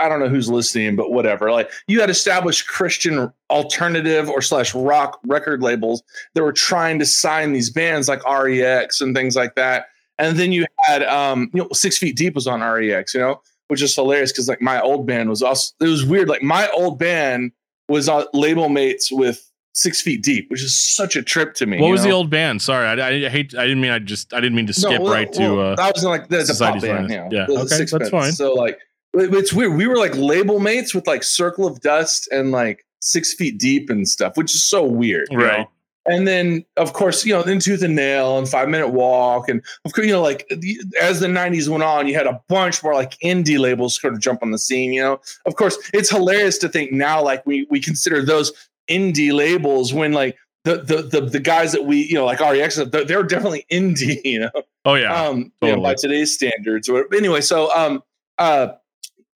I 0.00 0.08
don't 0.08 0.18
know 0.18 0.28
who's 0.28 0.50
listening, 0.50 0.96
but 0.96 1.12
whatever. 1.12 1.52
Like 1.52 1.70
you 1.86 2.00
had 2.00 2.10
established 2.10 2.66
Christian 2.66 3.32
alternative 3.50 4.28
or 4.28 4.42
slash 4.42 4.74
rock 4.74 5.20
record 5.24 5.62
labels 5.62 6.02
that 6.34 6.42
were 6.42 6.52
trying 6.52 6.98
to 6.98 7.06
sign 7.06 7.52
these 7.52 7.70
bands 7.70 8.08
like 8.08 8.24
REX 8.24 9.00
and 9.00 9.14
things 9.14 9.36
like 9.36 9.54
that. 9.54 9.86
And 10.18 10.38
then 10.38 10.52
you 10.52 10.66
had 10.86 11.02
um, 11.04 11.50
you 11.54 11.62
know, 11.62 11.68
Six 11.72 11.98
Feet 11.98 12.16
Deep 12.16 12.34
was 12.34 12.46
on 12.46 12.60
REX, 12.60 13.14
you 13.14 13.20
know, 13.20 13.40
which 13.70 13.80
is 13.82 13.94
hilarious 13.94 14.32
because 14.32 14.48
like 14.48 14.60
my 14.60 14.80
old 14.80 15.06
band 15.06 15.28
was 15.30 15.42
also 15.42 15.72
it 15.80 15.86
was 15.86 16.04
weird. 16.04 16.28
Like 16.28 16.42
my 16.42 16.68
old 16.70 16.98
band 16.98 17.52
was 17.88 18.08
on 18.08 18.24
label 18.34 18.68
mates 18.68 19.10
with 19.10 19.46
Six 19.72 20.00
Feet 20.02 20.22
Deep, 20.22 20.50
which 20.50 20.62
is 20.62 20.78
such 20.96 21.16
a 21.16 21.22
trip 21.22 21.54
to 21.54 21.66
me. 21.66 21.80
What 21.80 21.90
was 21.90 22.02
the 22.02 22.10
old 22.10 22.28
band? 22.30 22.60
Sorry, 22.60 22.86
I, 23.00 23.26
I 23.26 23.28
hate. 23.28 23.54
I 23.56 23.62
didn't 23.62 23.80
mean. 23.80 23.92
I 23.92 23.98
just. 24.00 24.34
I 24.34 24.40
didn't 24.40 24.56
mean 24.56 24.66
to 24.66 24.72
skip 24.74 24.90
No, 24.98 25.02
well, 25.02 25.12
right 25.12 25.32
to. 25.32 25.54
well, 25.54 25.72
uh, 25.72 25.76
I 25.82 25.90
was 25.94 26.04
like 26.04 26.28
the, 26.28 26.38
the 26.38 26.56
pop 26.58 26.80
band, 26.82 27.10
you 27.10 27.16
know, 27.16 27.28
Yeah, 27.30 27.46
the- 27.46 27.54
the 27.54 27.60
okay, 27.60 27.62
that's 27.62 27.76
Sixpence. 27.76 28.08
fine. 28.10 28.32
So 28.32 28.52
like, 28.54 28.78
it's 29.14 29.52
weird. 29.52 29.74
We 29.76 29.86
were 29.86 29.96
like 29.96 30.14
label 30.16 30.58
mates 30.60 30.94
with 30.94 31.06
like 31.06 31.22
Circle 31.22 31.66
of 31.66 31.80
Dust 31.80 32.28
and 32.32 32.50
like 32.52 32.84
Six 33.00 33.32
Feet 33.34 33.58
Deep 33.58 33.90
and 33.90 34.08
stuff, 34.08 34.36
which 34.36 34.54
is 34.54 34.62
so 34.62 34.84
weird, 34.84 35.28
you 35.30 35.38
Right. 35.38 35.58
know? 35.60 35.70
And 36.06 36.26
then 36.26 36.64
of 36.76 36.92
course, 36.92 37.24
you 37.26 37.32
know, 37.32 37.42
then 37.42 37.60
Tooth 37.60 37.82
and 37.82 37.94
Nail 37.94 38.38
and 38.38 38.48
Five 38.48 38.68
Minute 38.68 38.88
Walk, 38.88 39.48
and 39.48 39.62
of 39.84 39.92
course, 39.92 40.06
you 40.06 40.12
know, 40.12 40.22
like 40.22 40.46
the, 40.48 40.78
as 41.00 41.20
the 41.20 41.26
'90s 41.26 41.68
went 41.68 41.82
on, 41.82 42.08
you 42.08 42.14
had 42.14 42.26
a 42.26 42.40
bunch 42.48 42.82
more 42.82 42.94
like 42.94 43.18
indie 43.18 43.58
labels 43.58 44.00
sort 44.00 44.14
of 44.14 44.20
jump 44.20 44.42
on 44.42 44.50
the 44.50 44.58
scene. 44.58 44.92
You 44.92 45.02
know, 45.02 45.20
of 45.44 45.56
course, 45.56 45.76
it's 45.92 46.10
hilarious 46.10 46.58
to 46.58 46.68
think 46.68 46.92
now 46.92 47.22
like 47.22 47.44
we 47.44 47.66
we 47.70 47.80
consider 47.80 48.24
those 48.24 48.52
indie 48.88 49.32
labels 49.32 49.92
when 49.92 50.12
like 50.12 50.36
the 50.64 50.78
the 50.78 51.02
the, 51.02 51.26
the 51.26 51.40
guys 51.40 51.72
that 51.72 51.84
we 51.84 52.04
you 52.04 52.14
know 52.14 52.24
like 52.24 52.40
REX 52.40 52.76
they're, 52.76 53.04
they're 53.04 53.22
definitely 53.22 53.66
indie. 53.70 54.20
You 54.30 54.40
know, 54.40 54.50
oh 54.84 54.94
yeah. 54.94 55.12
um 55.12 55.52
you 55.62 55.74
know, 55.74 55.82
by 55.82 55.94
today's 55.94 56.32
standards 56.32 56.88
or 56.88 57.06
anyway 57.14 57.40
so 57.40 57.74
um 57.74 58.02
uh 58.38 58.68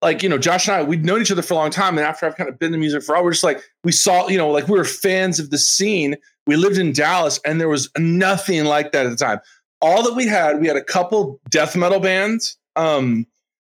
like 0.03 0.23
you 0.23 0.29
know 0.29 0.39
josh 0.39 0.69
and 0.69 0.77
i 0.77 0.83
we'd 0.83 1.05
known 1.05 1.21
each 1.21 1.33
other 1.33 1.43
for 1.43 1.55
a 1.55 1.57
long 1.57 1.71
time 1.71 1.97
and 1.99 2.07
after 2.07 2.27
i've 2.27 2.37
kind 2.37 2.49
of 2.49 2.59
been 2.59 2.73
in 2.73 2.81
music 2.81 3.03
for 3.03 3.15
a 3.15 3.19
while 3.19 3.25
we're 3.25 3.33
just 3.33 3.45
like 3.45 3.63
we 3.83 3.93
saw 3.93 4.29
you 4.29 4.39
know 4.39 4.51
like 4.51 4.69
we 4.69 4.79
were 4.79 4.85
fans 4.85 5.39
of 5.39 5.51
the 5.51 5.59
scene 5.59 6.17
we 6.47 6.57
lived 6.57 6.79
in 6.79 6.93
dallas 6.93 7.41
and 7.45 7.61
there 7.61 7.69
was 7.69 7.91
nothing 7.99 8.65
like 8.65 8.93
that 8.93 9.07
at 9.07 9.11
the 9.11 9.17
time 9.17 9.41
all 9.81 10.03
that 10.03 10.15
we 10.15 10.27
had 10.27 10.61
we 10.61 10.67
had 10.67 10.77
a 10.77 10.85
couple 10.85 11.41
death 11.51 11.77
metal 11.77 12.01
bands 12.01 12.57
um 12.77 13.27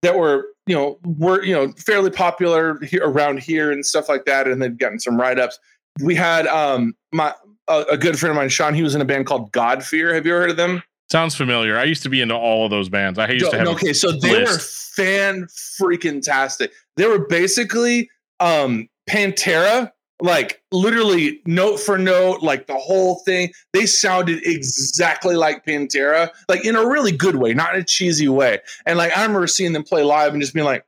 that 0.02 0.16
were 0.16 0.46
you 0.66 0.74
know 0.74 0.98
were 1.04 1.42
you 1.42 1.54
know 1.54 1.72
fairly 1.72 2.10
popular 2.10 2.78
here 2.84 3.02
around 3.04 3.40
here 3.40 3.70
and 3.70 3.84
stuff 3.84 4.08
like 4.08 4.24
that 4.24 4.46
and 4.46 4.60
they'd 4.62 4.78
gotten 4.78 4.98
some 4.98 5.18
write-ups 5.18 5.58
we 6.02 6.14
had 6.14 6.46
um 6.46 6.94
my 7.12 7.34
a, 7.68 7.84
a 7.92 7.96
good 7.96 8.18
friend 8.18 8.30
of 8.30 8.36
mine 8.36 8.48
sean 8.48 8.74
he 8.74 8.82
was 8.82 8.94
in 8.94 9.00
a 9.00 9.04
band 9.04 9.26
called 9.26 9.50
god 9.52 9.84
fear 9.84 10.14
have 10.14 10.26
you 10.26 10.32
ever 10.32 10.42
heard 10.42 10.50
of 10.50 10.56
them 10.56 10.82
Sounds 11.10 11.34
familiar. 11.34 11.76
I 11.76 11.84
used 11.84 12.04
to 12.04 12.08
be 12.08 12.20
into 12.20 12.36
all 12.36 12.64
of 12.64 12.70
those 12.70 12.88
bands. 12.88 13.18
I 13.18 13.28
used 13.30 13.50
to 13.50 13.58
have. 13.58 13.66
okay, 13.66 13.92
so 13.92 14.12
they 14.12 14.44
were 14.44 14.58
fan 14.58 15.48
freaking 15.80 16.22
tastic. 16.22 16.72
They 16.96 17.06
were 17.06 17.26
basically 17.26 18.08
um 18.38 18.88
Pantera, 19.08 19.90
like 20.20 20.62
literally 20.72 21.40
note 21.46 21.78
for 21.78 21.98
note, 21.98 22.42
like 22.42 22.66
the 22.66 22.76
whole 22.76 23.16
thing. 23.20 23.52
They 23.72 23.86
sounded 23.86 24.40
exactly 24.44 25.36
like 25.36 25.64
Pantera, 25.64 26.30
like 26.48 26.64
in 26.64 26.76
a 26.76 26.86
really 26.86 27.12
good 27.12 27.36
way, 27.36 27.54
not 27.54 27.74
in 27.74 27.80
a 27.80 27.84
cheesy 27.84 28.28
way. 28.28 28.58
And 28.86 28.98
like 28.98 29.16
I 29.16 29.22
remember 29.22 29.46
seeing 29.46 29.72
them 29.72 29.82
play 29.82 30.02
live 30.02 30.32
and 30.32 30.40
just 30.40 30.54
being 30.54 30.66
like, 30.66 30.84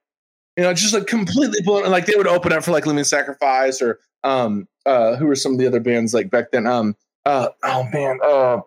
you 0.57 0.65
know, 0.65 0.75
just 0.75 0.95
like 0.95 1.07
completely 1.07 1.61
blown. 1.62 1.83
And 1.83 1.93
Like 1.93 2.07
they 2.07 2.17
would 2.17 2.27
open 2.27 2.53
up 2.53 2.65
for 2.65 2.73
like 2.73 2.87
Living 2.87 3.05
Sacrifice 3.05 3.81
or 3.81 4.01
um 4.25 4.69
uh 4.87 5.17
who 5.17 5.27
were 5.27 5.35
some 5.35 5.53
of 5.53 5.59
the 5.59 5.67
other 5.67 5.81
bands 5.81 6.15
like 6.15 6.31
back 6.31 6.51
then? 6.53 6.67
Um 6.67 6.97
uh 7.25 7.49
oh 7.65 7.89
man, 7.93 8.19
uh 8.25 8.61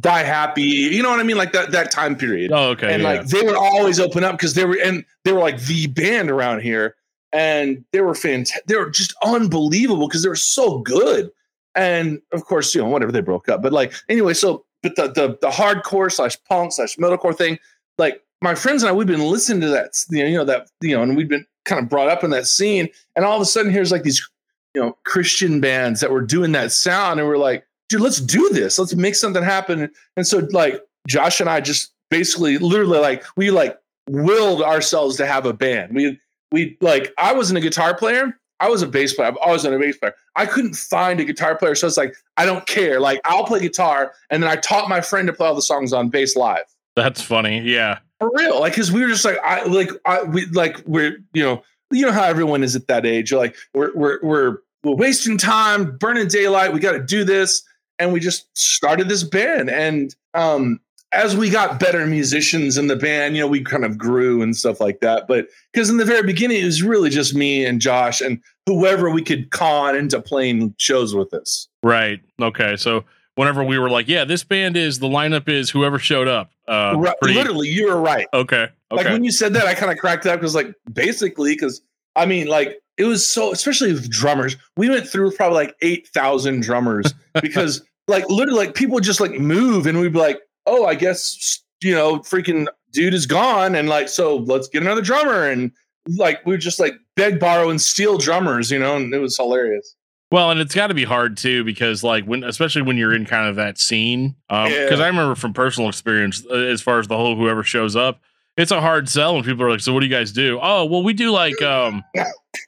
Die 0.00 0.22
Happy, 0.22 0.62
you 0.62 1.02
know 1.02 1.10
what 1.10 1.20
I 1.20 1.24
mean? 1.24 1.36
Like 1.36 1.52
that 1.52 1.72
that 1.72 1.90
time 1.90 2.16
period 2.16 2.52
oh 2.52 2.70
okay. 2.70 2.92
and 2.92 3.02
yeah. 3.02 3.08
like 3.08 3.26
they 3.26 3.42
would 3.42 3.56
always 3.56 4.00
open 4.00 4.24
up 4.24 4.32
because 4.32 4.54
they 4.54 4.64
were 4.64 4.78
and 4.82 5.04
they 5.24 5.32
were 5.32 5.40
like 5.40 5.60
the 5.62 5.86
band 5.88 6.30
around 6.30 6.60
here 6.60 6.96
and 7.32 7.84
they 7.92 8.00
were 8.00 8.14
fantastic 8.14 8.64
they 8.66 8.76
were 8.76 8.90
just 8.90 9.14
unbelievable 9.22 10.08
because 10.08 10.22
they 10.22 10.28
were 10.28 10.36
so 10.36 10.78
good 10.78 11.30
and 11.74 12.20
of 12.32 12.44
course 12.44 12.74
you 12.74 12.80
know 12.80 12.88
whatever 12.88 13.12
they 13.12 13.20
broke 13.20 13.48
up 13.48 13.62
but 13.62 13.72
like 13.72 13.92
anyway 14.08 14.34
so 14.34 14.64
but 14.82 14.96
the 14.96 15.08
the, 15.08 15.38
the 15.40 15.50
hardcore 15.50 16.10
slash 16.10 16.36
punk 16.44 16.72
slash 16.72 16.96
metalcore 16.96 17.36
thing 17.36 17.58
like 17.98 18.22
my 18.40 18.54
friends 18.54 18.82
and 18.82 18.90
i 18.90 18.92
we've 18.92 19.06
been 19.06 19.20
listening 19.20 19.60
to 19.60 19.68
that 19.68 19.92
you 20.10 20.36
know, 20.36 20.44
that 20.44 20.68
you 20.80 20.96
know 20.96 21.02
and 21.02 21.16
we've 21.16 21.28
been 21.28 21.44
kind 21.68 21.80
of 21.80 21.88
brought 21.88 22.08
up 22.08 22.24
in 22.24 22.30
that 22.30 22.46
scene. 22.46 22.88
And 23.14 23.24
all 23.24 23.36
of 23.36 23.42
a 23.42 23.44
sudden, 23.44 23.70
here's 23.70 23.92
like 23.92 24.02
these, 24.02 24.26
you 24.74 24.80
know, 24.80 24.96
Christian 25.04 25.60
bands 25.60 26.00
that 26.00 26.10
were 26.10 26.22
doing 26.22 26.52
that 26.52 26.72
sound, 26.72 27.20
and 27.20 27.28
we're 27.28 27.38
like, 27.38 27.64
dude, 27.88 28.00
let's 28.00 28.20
do 28.20 28.48
this. 28.50 28.78
Let's 28.78 28.94
make 28.94 29.14
something 29.14 29.42
happen. 29.42 29.90
And 30.16 30.26
so, 30.26 30.38
like, 30.50 30.82
Josh 31.06 31.40
and 31.40 31.48
I 31.48 31.60
just 31.60 31.92
basically, 32.10 32.58
literally, 32.58 32.98
like, 32.98 33.24
we 33.36 33.50
like 33.50 33.78
willed 34.08 34.62
ourselves 34.62 35.16
to 35.18 35.26
have 35.26 35.46
a 35.46 35.52
band. 35.52 35.94
We, 35.94 36.18
we 36.52 36.76
like, 36.80 37.12
I 37.18 37.34
wasn't 37.34 37.58
a 37.58 37.60
guitar 37.60 37.96
player. 37.96 38.38
I 38.60 38.68
was 38.68 38.82
a 38.82 38.86
bass 38.86 39.14
player. 39.14 39.28
I've 39.28 39.36
always 39.36 39.62
been 39.62 39.72
a 39.72 39.78
bass 39.78 39.96
player. 39.96 40.14
I 40.34 40.46
couldn't 40.46 40.74
find 40.74 41.20
a 41.20 41.24
guitar 41.24 41.56
player, 41.56 41.74
so 41.74 41.86
it's 41.86 41.96
like 41.96 42.16
I 42.36 42.44
don't 42.44 42.66
care. 42.66 42.98
Like 42.98 43.20
I'll 43.24 43.44
play 43.44 43.60
guitar, 43.60 44.12
and 44.30 44.42
then 44.42 44.50
I 44.50 44.56
taught 44.56 44.88
my 44.88 45.00
friend 45.00 45.26
to 45.28 45.32
play 45.32 45.46
all 45.46 45.54
the 45.54 45.62
songs 45.62 45.92
on 45.92 46.08
bass 46.08 46.34
live. 46.34 46.64
That's 46.96 47.22
funny. 47.22 47.60
Yeah. 47.60 48.00
For 48.18 48.30
real, 48.34 48.58
like 48.58 48.72
because 48.72 48.90
we 48.90 49.02
were 49.02 49.08
just 49.08 49.24
like 49.24 49.38
I 49.44 49.62
like 49.64 49.90
I 50.04 50.24
we 50.24 50.46
like 50.46 50.82
we're 50.86 51.18
you 51.32 51.44
know 51.44 51.62
you 51.90 52.04
know 52.04 52.10
how 52.10 52.24
everyone 52.24 52.64
is 52.64 52.74
at 52.74 52.88
that 52.88 53.06
age. 53.06 53.30
You're 53.30 53.38
like 53.38 53.56
we're 53.74 53.94
we're 53.94 54.18
we're 54.22 54.56
we're 54.82 54.96
wasting 54.96 55.38
time, 55.38 55.96
burning 55.96 56.26
daylight. 56.26 56.72
We 56.72 56.80
got 56.80 56.92
to 56.92 57.02
do 57.02 57.22
this, 57.22 57.62
and 58.00 58.12
we 58.12 58.18
just 58.18 58.48
started 58.58 59.08
this 59.08 59.22
band. 59.22 59.70
And 59.70 60.14
um, 60.34 60.80
as 61.12 61.36
we 61.36 61.48
got 61.50 61.80
better 61.80 62.06
musicians 62.06 62.76
in 62.76 62.86
the 62.86 62.96
band, 62.96 63.34
you 63.36 63.42
know, 63.42 63.46
we 63.48 63.62
kind 63.62 63.84
of 63.84 63.96
grew 63.96 64.42
and 64.42 64.54
stuff 64.54 64.80
like 64.80 65.00
that. 65.00 65.26
But 65.26 65.46
because 65.72 65.88
in 65.88 65.96
the 65.96 66.04
very 66.04 66.22
beginning, 66.22 66.60
it 66.60 66.64
was 66.64 66.82
really 66.82 67.08
just 67.10 67.34
me 67.34 67.64
and 67.64 67.80
Josh 67.80 68.20
and 68.20 68.40
whoever 68.66 69.08
we 69.10 69.22
could 69.22 69.50
con 69.50 69.96
into 69.96 70.20
playing 70.20 70.74
shows 70.78 71.14
with 71.14 71.32
us. 71.32 71.66
Right. 71.82 72.20
Okay. 72.40 72.76
So 72.76 73.04
whenever 73.36 73.64
we 73.64 73.78
were 73.78 73.88
like, 73.88 74.06
yeah, 74.08 74.24
this 74.24 74.44
band 74.44 74.76
is 74.76 74.98
the 74.98 75.06
lineup 75.08 75.48
is 75.48 75.70
whoever 75.70 75.98
showed 75.98 76.28
up. 76.28 76.50
Uh, 76.66 76.94
Right, 76.98 77.14
pretty- 77.22 77.36
Literally, 77.38 77.68
you 77.68 77.86
were 77.86 78.00
right. 78.00 78.26
Okay. 78.34 78.68
Like 78.90 79.06
when 79.06 79.24
you 79.24 79.30
said 79.32 79.54
that, 79.54 79.66
I 79.66 79.74
kind 79.74 79.92
of 79.92 79.98
cracked 79.98 80.26
up 80.26 80.40
because, 80.40 80.54
like, 80.54 80.74
basically, 80.92 81.54
because 81.54 81.80
I 82.16 82.26
mean, 82.26 82.46
like, 82.48 82.80
it 82.96 83.04
was 83.04 83.26
so, 83.26 83.52
especially 83.52 83.92
with 83.92 84.10
drummers. 84.10 84.56
We 84.76 84.88
went 84.90 85.06
through 85.06 85.32
probably 85.32 85.56
like 85.56 85.74
eight 85.82 86.08
thousand 86.08 86.62
drummers 86.62 87.12
because, 87.42 87.82
like, 88.08 88.28
literally, 88.28 88.58
like 88.58 88.74
people 88.74 88.98
just 89.00 89.20
like 89.20 89.38
move, 89.38 89.86
and 89.86 90.00
we'd 90.00 90.12
be 90.12 90.18
like, 90.18 90.40
"Oh, 90.68 90.84
I 90.86 90.94
guess 90.94 91.62
you 91.82 91.94
know, 91.94 92.18
freaking 92.18 92.66
dude 92.92 93.14
is 93.14 93.26
gone," 93.26 93.74
and 93.74 93.88
like, 93.88 94.08
so 94.08 94.36
let's 94.36 94.68
get 94.68 94.82
another 94.82 95.02
drummer, 95.02 95.48
and 95.48 95.72
like 96.16 96.44
we 96.46 96.52
would 96.52 96.60
just 96.60 96.78
like 96.80 96.94
beg, 97.16 97.38
borrow, 97.40 97.70
and 97.70 97.80
steal 97.80 98.18
drummers, 98.18 98.70
you 98.70 98.78
know, 98.78 98.96
and 98.96 99.12
it 99.12 99.18
was 99.18 99.36
hilarious. 99.36 99.94
Well, 100.30 100.50
and 100.50 100.60
it's 100.60 100.74
got 100.74 100.88
to 100.88 100.94
be 100.94 101.04
hard 101.04 101.38
too 101.38 101.64
because, 101.64 102.04
like, 102.04 102.24
when 102.26 102.44
especially 102.44 102.82
when 102.82 102.98
you're 102.98 103.14
in 103.14 103.24
kind 103.24 103.48
of 103.48 103.56
that 103.56 103.78
scene, 103.78 104.34
because 104.48 104.98
Yeah. 104.98 105.04
I 105.04 105.08
remember 105.08 105.34
from 105.34 105.54
personal 105.54 105.88
experience, 105.88 106.44
uh, 106.50 106.54
as 106.54 106.82
far 106.82 106.98
as 106.98 107.08
the 107.08 107.16
whole 107.16 107.34
whoever 107.34 107.62
shows 107.62 107.96
up, 107.96 108.20
it's 108.58 108.70
a 108.70 108.80
hard 108.80 109.08
sell 109.08 109.34
when 109.34 109.44
people 109.44 109.64
are 109.64 109.70
like, 109.70 109.80
"So 109.80 109.94
what 109.94 110.00
do 110.00 110.06
you 110.06 110.12
guys 110.12 110.32
do?" 110.32 110.58
Oh, 110.60 110.84
well, 110.84 111.02
we 111.02 111.14
do 111.14 111.30
like 111.30 111.62
um, 111.62 112.04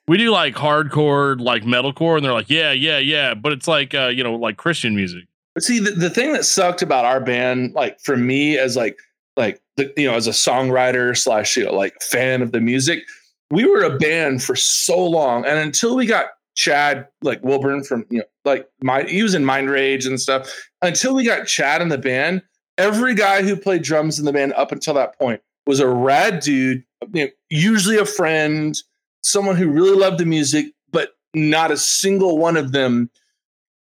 we 0.08 0.16
do 0.16 0.30
like 0.30 0.54
hardcore, 0.54 1.38
like 1.38 1.64
metalcore, 1.64 2.16
and 2.16 2.24
they're 2.24 2.32
like, 2.32 2.48
"Yeah, 2.48 2.72
yeah, 2.72 2.98
yeah," 2.98 3.34
but 3.34 3.52
it's 3.52 3.68
like 3.68 3.94
uh, 3.94 4.06
you 4.06 4.24
know, 4.24 4.36
like 4.36 4.56
Christian 4.56 4.94
music. 4.96 5.24
But 5.54 5.64
see, 5.64 5.78
the, 5.78 5.90
the 5.90 6.10
thing 6.10 6.32
that 6.32 6.44
sucked 6.44 6.82
about 6.82 7.04
our 7.04 7.20
band, 7.20 7.74
like 7.74 8.00
for 8.00 8.16
me 8.16 8.56
as 8.58 8.76
like 8.76 8.98
like 9.36 9.60
the, 9.76 9.92
you 9.96 10.06
know 10.06 10.14
as 10.14 10.26
a 10.26 10.32
songwriter 10.32 11.16
slash 11.16 11.56
you 11.56 11.64
know 11.64 11.74
like 11.74 12.00
fan 12.02 12.42
of 12.42 12.52
the 12.52 12.60
music, 12.60 13.00
we 13.50 13.64
were 13.64 13.82
a 13.82 13.98
band 13.98 14.42
for 14.42 14.54
so 14.56 15.04
long, 15.04 15.44
and 15.44 15.58
until 15.58 15.96
we 15.96 16.06
got 16.06 16.26
Chad 16.54 17.08
like 17.22 17.42
Wilburn 17.42 17.82
from 17.82 18.06
you 18.10 18.18
know 18.18 18.24
like 18.44 18.68
my 18.82 19.02
he 19.04 19.22
was 19.22 19.34
in 19.34 19.44
Mind 19.44 19.70
Rage 19.70 20.06
and 20.06 20.20
stuff. 20.20 20.52
Until 20.82 21.14
we 21.14 21.24
got 21.24 21.46
Chad 21.46 21.82
in 21.82 21.88
the 21.88 21.98
band, 21.98 22.42
every 22.78 23.14
guy 23.14 23.42
who 23.42 23.56
played 23.56 23.82
drums 23.82 24.18
in 24.18 24.24
the 24.24 24.32
band 24.32 24.52
up 24.54 24.72
until 24.72 24.94
that 24.94 25.18
point 25.18 25.40
was 25.66 25.80
a 25.80 25.88
rad 25.88 26.40
dude, 26.40 26.82
you 27.12 27.24
know, 27.24 27.30
usually 27.50 27.96
a 27.96 28.04
friend, 28.04 28.76
someone 29.22 29.56
who 29.56 29.68
really 29.68 29.96
loved 29.96 30.18
the 30.18 30.24
music, 30.24 30.66
but 30.90 31.10
not 31.34 31.70
a 31.70 31.76
single 31.76 32.38
one 32.38 32.56
of 32.56 32.72
them 32.72 33.10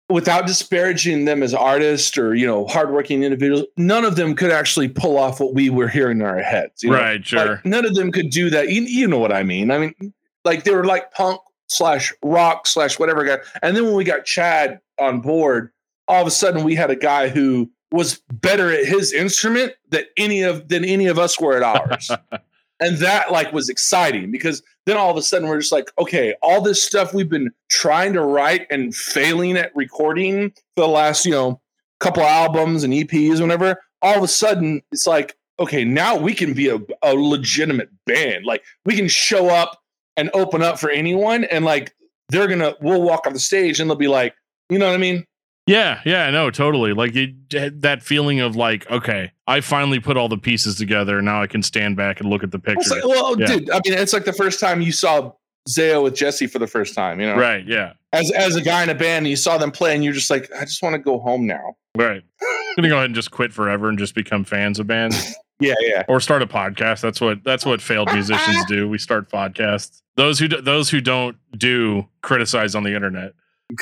without 0.09 0.47
disparaging 0.47 1.25
them 1.25 1.43
as 1.43 1.53
artists 1.53 2.17
or 2.17 2.33
you 2.33 2.45
know 2.45 2.65
hardworking 2.67 3.23
individuals 3.23 3.65
none 3.75 4.05
of 4.05 4.15
them 4.15 4.35
could 4.35 4.51
actually 4.51 4.87
pull 4.87 5.17
off 5.17 5.39
what 5.39 5.53
we 5.53 5.69
were 5.69 5.87
hearing 5.87 6.19
in 6.19 6.25
our 6.25 6.39
heads 6.39 6.83
you 6.83 6.89
know? 6.89 6.97
right? 6.97 7.25
Sure. 7.25 7.55
Like, 7.55 7.65
none 7.65 7.85
of 7.85 7.95
them 7.95 8.11
could 8.11 8.29
do 8.29 8.49
that 8.49 8.69
you, 8.69 8.81
you 8.83 9.07
know 9.07 9.19
what 9.19 9.33
i 9.33 9.43
mean 9.43 9.71
i 9.71 9.77
mean 9.77 10.13
like 10.45 10.63
they 10.63 10.73
were 10.73 10.85
like 10.85 11.11
punk 11.11 11.41
slash 11.67 12.13
rock 12.23 12.67
slash 12.67 12.97
whatever 12.97 13.23
guy 13.25 13.37
and 13.61 13.75
then 13.75 13.85
when 13.85 13.95
we 13.95 14.03
got 14.03 14.25
chad 14.25 14.79
on 14.99 15.19
board 15.19 15.71
all 16.07 16.21
of 16.21 16.27
a 16.27 16.31
sudden 16.31 16.63
we 16.63 16.75
had 16.75 16.89
a 16.89 16.95
guy 16.95 17.27
who 17.27 17.69
was 17.91 18.21
better 18.31 18.71
at 18.71 18.85
his 18.85 19.13
instrument 19.13 19.73
than 19.89 20.03
any 20.17 20.41
of 20.41 20.67
than 20.69 20.85
any 20.85 21.07
of 21.07 21.19
us 21.19 21.39
were 21.39 21.55
at 21.55 21.63
ours 21.63 22.11
and 22.79 22.97
that 22.97 23.31
like 23.31 23.51
was 23.53 23.69
exciting 23.69 24.31
because 24.31 24.61
then 24.85 24.97
all 24.97 25.11
of 25.11 25.17
a 25.17 25.21
sudden 25.21 25.47
we're 25.47 25.59
just 25.59 25.71
like 25.71 25.91
okay 25.99 26.35
all 26.41 26.61
this 26.61 26.83
stuff 26.83 27.13
we've 27.13 27.29
been 27.29 27.51
trying 27.69 28.13
to 28.13 28.21
write 28.21 28.67
and 28.69 28.95
failing 28.95 29.57
at 29.57 29.75
recording 29.75 30.49
for 30.75 30.81
the 30.81 30.87
last 30.87 31.25
you 31.25 31.31
know 31.31 31.59
couple 31.99 32.23
albums 32.23 32.83
and 32.83 32.93
eps 32.93 33.41
whenever 33.41 33.81
all 34.01 34.17
of 34.17 34.23
a 34.23 34.27
sudden 34.27 34.81
it's 34.91 35.07
like 35.07 35.35
okay 35.59 35.83
now 35.83 36.15
we 36.15 36.33
can 36.33 36.53
be 36.53 36.69
a, 36.69 36.79
a 37.03 37.13
legitimate 37.13 37.89
band. 38.05 38.45
Like 38.45 38.63
we 38.85 38.95
can 38.95 39.07
show 39.07 39.49
up 39.49 39.79
and 40.15 40.29
open 40.33 40.61
up 40.61 40.79
for 40.79 40.89
anyone 40.89 41.43
and 41.45 41.65
like 41.65 41.93
they're 42.29 42.47
gonna 42.47 42.75
we'll 42.81 43.01
walk 43.01 43.27
off 43.27 43.33
the 43.33 43.39
stage 43.39 43.79
and 43.79 43.89
they'll 43.89 43.97
be 43.97 44.07
like 44.07 44.33
you 44.69 44.77
know 44.77 44.87
what 44.87 44.95
i 44.95 44.97
mean 44.97 45.23
Yeah, 45.67 45.99
yeah, 46.05 46.29
no, 46.29 46.49
totally. 46.49 46.93
Like 46.93 47.15
it, 47.15 47.81
that 47.81 48.01
feeling 48.01 48.39
of 48.39 48.55
like, 48.55 48.89
okay, 48.89 49.31
I 49.47 49.61
finally 49.61 49.99
put 49.99 50.15
all 50.17 50.29
the 50.29 50.37
pieces 50.37 50.75
together. 50.75 51.21
Now 51.21 51.41
I 51.41 51.47
can 51.47 51.61
stand 51.61 51.97
back 51.97 52.19
and 52.21 52.29
look 52.29 52.43
at 52.43 52.51
the 52.51 52.59
picture. 52.59 52.89
like, 52.95 53.03
well 53.05 53.39
Yeah. 53.39 53.47
dude 53.47 53.69
i 53.69 53.79
mean 53.85 53.97
it's 53.97 54.13
like 54.13 54.25
the 54.25 54.33
first 54.33 54.59
time 54.59 54.81
you 54.81 54.91
saw 54.91 55.31
Zao 55.69 56.01
with 56.01 56.15
Jesse 56.15 56.47
for 56.47 56.59
the 56.59 56.67
first 56.67 56.95
time, 56.95 57.19
you 57.19 57.27
know. 57.27 57.35
Right? 57.35 57.67
Yeah. 57.67 57.93
as 58.13 58.31
as 58.31 58.55
a 58.55 58.61
guy 58.61 58.81
in 58.83 58.89
a 58.89 58.95
band 58.95 59.25
and 59.25 59.27
you 59.27 59.35
saw 59.35 59.57
them 59.57 59.69
play 59.71 59.93
and 59.93 60.03
you're 60.03 60.13
just 60.13 60.29
like 60.29 60.49
i 60.57 60.61
just 60.63 60.81
want 60.81 60.93
to 60.93 60.99
go 60.99 61.19
home 61.19 61.45
now 61.45 61.75
Right. 61.95 62.23
I'm 62.41 62.75
gonna 62.77 62.87
go 62.89 62.95
ahead 62.95 63.05
and 63.07 63.15
just 63.15 63.31
quit 63.31 63.51
forever 63.51 63.89
and 63.89 63.99
just 63.99 64.15
become 64.15 64.45
fans 64.45 64.79
of 64.79 64.87
bands 64.87 65.35
yeah 65.59 65.73
yeah 65.81 66.03
or 66.07 66.21
start 66.21 66.41
a 66.41 66.47
podcast. 66.47 67.01
That's 67.01 67.19
what 67.19 67.43
that's 67.43 67.65
what 67.65 67.81
failed 67.81 68.09
musicians 68.13 68.63
do. 68.69 68.87
We 68.87 68.97
start 68.99 69.29
podcasts. 69.29 70.01
Those 70.15 70.39
who 70.39 70.47
do, 70.47 70.61
those 70.61 70.89
who 70.89 71.01
don't 71.01 71.35
do 71.57 72.07
criticize 72.21 72.73
on 72.75 72.83
the 72.83 72.95
internet. 72.95 73.33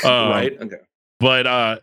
Um, 0.03 0.29
right 0.29 0.57
okay 0.59 0.77
but 1.19 1.47
uh 1.47 1.77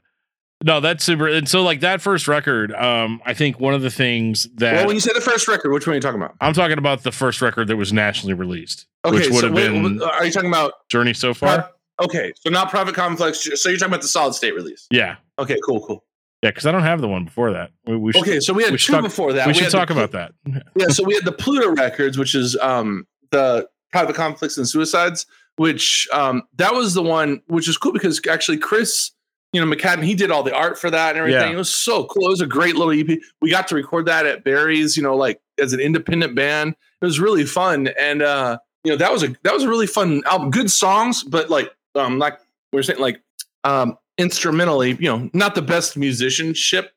no 0.65 0.81
that's 0.81 1.05
super 1.05 1.27
and 1.29 1.49
so 1.49 1.63
like 1.63 1.81
that 1.81 2.01
first 2.01 2.29
record 2.29 2.73
um 2.75 3.21
i 3.27 3.35
think 3.35 3.59
one 3.59 3.75
of 3.75 3.83
the 3.83 3.91
things 3.91 4.47
that 4.55 4.75
well 4.75 4.87
when 4.87 4.97
you 4.97 5.01
say 5.01 5.13
the 5.15 5.21
first 5.21 5.49
record 5.49 5.73
which 5.73 5.87
one 5.87 5.93
are 5.93 5.97
you 5.97 6.01
talking 6.01 6.21
about? 6.21 6.35
I'm 6.41 6.53
talking 6.53 6.79
about 6.79 7.03
the 7.03 7.13
first 7.13 7.43
record 7.43 7.69
that 7.69 7.77
was 7.77 7.93
nationally 7.93 8.35
released 8.35 8.87
okay 9.05 9.17
which 9.17 9.31
would 9.31 9.41
so 9.41 9.47
have 9.47 9.55
wait, 9.55 9.69
been 9.69 10.03
are 10.03 10.25
you 10.25 10.33
talking 10.33 10.51
about 10.51 10.89
journey 10.89 11.15
so 11.15 11.35
far? 11.35 11.71
Okay 12.01 12.33
so 12.41 12.51
not 12.51 12.71
private 12.71 12.95
conflicts 12.95 13.43
so 13.61 13.69
you're 13.69 13.79
talking 13.79 13.93
about 13.93 14.03
the 14.03 14.09
solid 14.09 14.35
state 14.35 14.55
release? 14.55 14.87
Yeah. 14.91 15.17
Okay 15.39 15.59
cool 15.65 15.85
cool. 15.87 16.05
Yeah 16.43 16.51
because 16.51 16.67
i 16.67 16.73
don't 16.73 16.83
have 16.83 17.01
the 17.01 17.09
one 17.09 17.25
before 17.25 17.53
that. 17.53 17.71
We, 17.87 17.97
we 17.97 18.13
should, 18.13 18.23
okay 18.23 18.41
so 18.41 18.53
we 18.53 18.63
had 18.63 18.73
we 18.73 18.79
two 18.79 18.93
talk- 18.93 19.03
before 19.03 19.33
that. 19.33 19.47
we 19.47 19.55
should 19.55 19.71
talk 19.71 19.89
the, 19.89 19.95
about 19.95 20.13
that. 20.13 20.33
Yeah 20.77 20.89
so 20.89 21.05
we 21.05 21.15
had 21.15 21.25
the 21.25 21.33
pluto 21.33 21.71
records 21.75 22.17
which 22.19 22.35
is 22.35 22.57
um 22.59 23.07
the 23.31 23.69
private 23.91 24.15
conflicts 24.17 24.57
and 24.59 24.69
suicides 24.69 25.27
which 25.57 26.09
um 26.13 26.43
that 26.57 26.73
was 26.75 26.95
the 26.95 27.03
one 27.03 27.41
which 27.49 27.69
is 27.69 27.77
cool 27.77 27.93
because 27.93 28.21
actually 28.29 28.59
chris 28.59 29.11
you 29.53 29.65
know 29.65 29.71
mcadden 29.71 30.03
he 30.03 30.15
did 30.15 30.31
all 30.31 30.43
the 30.43 30.55
art 30.55 30.79
for 30.79 30.91
that 30.91 31.11
and 31.11 31.19
everything. 31.19 31.49
Yeah. 31.49 31.55
it 31.55 31.57
was 31.57 31.75
so 31.75 32.05
cool. 32.07 32.27
It 32.27 32.31
was 32.31 32.41
a 32.41 32.47
great 32.47 32.77
little 32.77 32.93
ep 32.93 33.19
we 33.41 33.51
got 33.51 33.69
to 33.69 33.75
record 33.75 34.07
that 34.07 34.27
at 34.27 34.45
barry's 34.45 34.97
you 34.97 35.03
know 35.03 35.17
like 35.17 35.41
as 35.59 35.73
an 35.73 35.81
independent 35.81 36.35
band. 36.35 36.75
It 37.01 37.05
was 37.05 37.21
really 37.21 37.45
fun. 37.45 37.89
And 37.99 38.23
uh 38.23 38.59
you 38.85 38.91
know 38.91 38.97
that 38.97 39.13
was 39.13 39.23
a 39.23 39.35
that 39.45 39.53
was 39.53 39.63
a 39.63 39.69
really 39.69 39.87
fun 39.87 40.23
album. 40.27 40.51
Good 40.51 40.71
songs 40.71 41.23
but 41.25 41.51
like 41.51 41.71
um 41.95 42.19
like 42.19 42.39
we 42.73 42.79
are 42.79 42.83
saying 42.83 43.01
like 43.01 43.21
um 43.65 43.97
instrumentally 44.19 44.97
you 44.99 45.09
know 45.09 45.31
not 45.33 45.55
the 45.55 45.63
best 45.63 45.97
musicianship. 45.97 46.93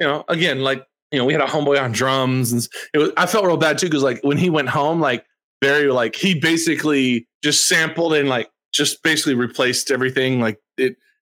You 0.00 0.06
know 0.06 0.24
again 0.28 0.60
like 0.60 0.86
you 1.14 1.18
know 1.18 1.24
we 1.24 1.32
had 1.32 1.42
a 1.42 1.46
homeboy 1.46 1.80
on 1.80 1.92
drums 1.92 2.52
and 2.52 2.66
it 2.92 2.98
was 2.98 3.10
i 3.16 3.24
felt 3.24 3.44
real 3.44 3.56
bad 3.56 3.78
too 3.78 3.86
because 3.86 4.02
like 4.02 4.18
when 4.22 4.36
he 4.36 4.50
went 4.50 4.68
home 4.68 5.00
like 5.00 5.24
barry 5.60 5.86
like 5.86 6.16
he 6.16 6.34
basically 6.34 7.28
just 7.42 7.68
sampled 7.68 8.14
and 8.14 8.28
like 8.28 8.50
just 8.72 9.02
basically 9.04 9.34
replaced 9.34 9.92
everything 9.92 10.40
like 10.40 10.58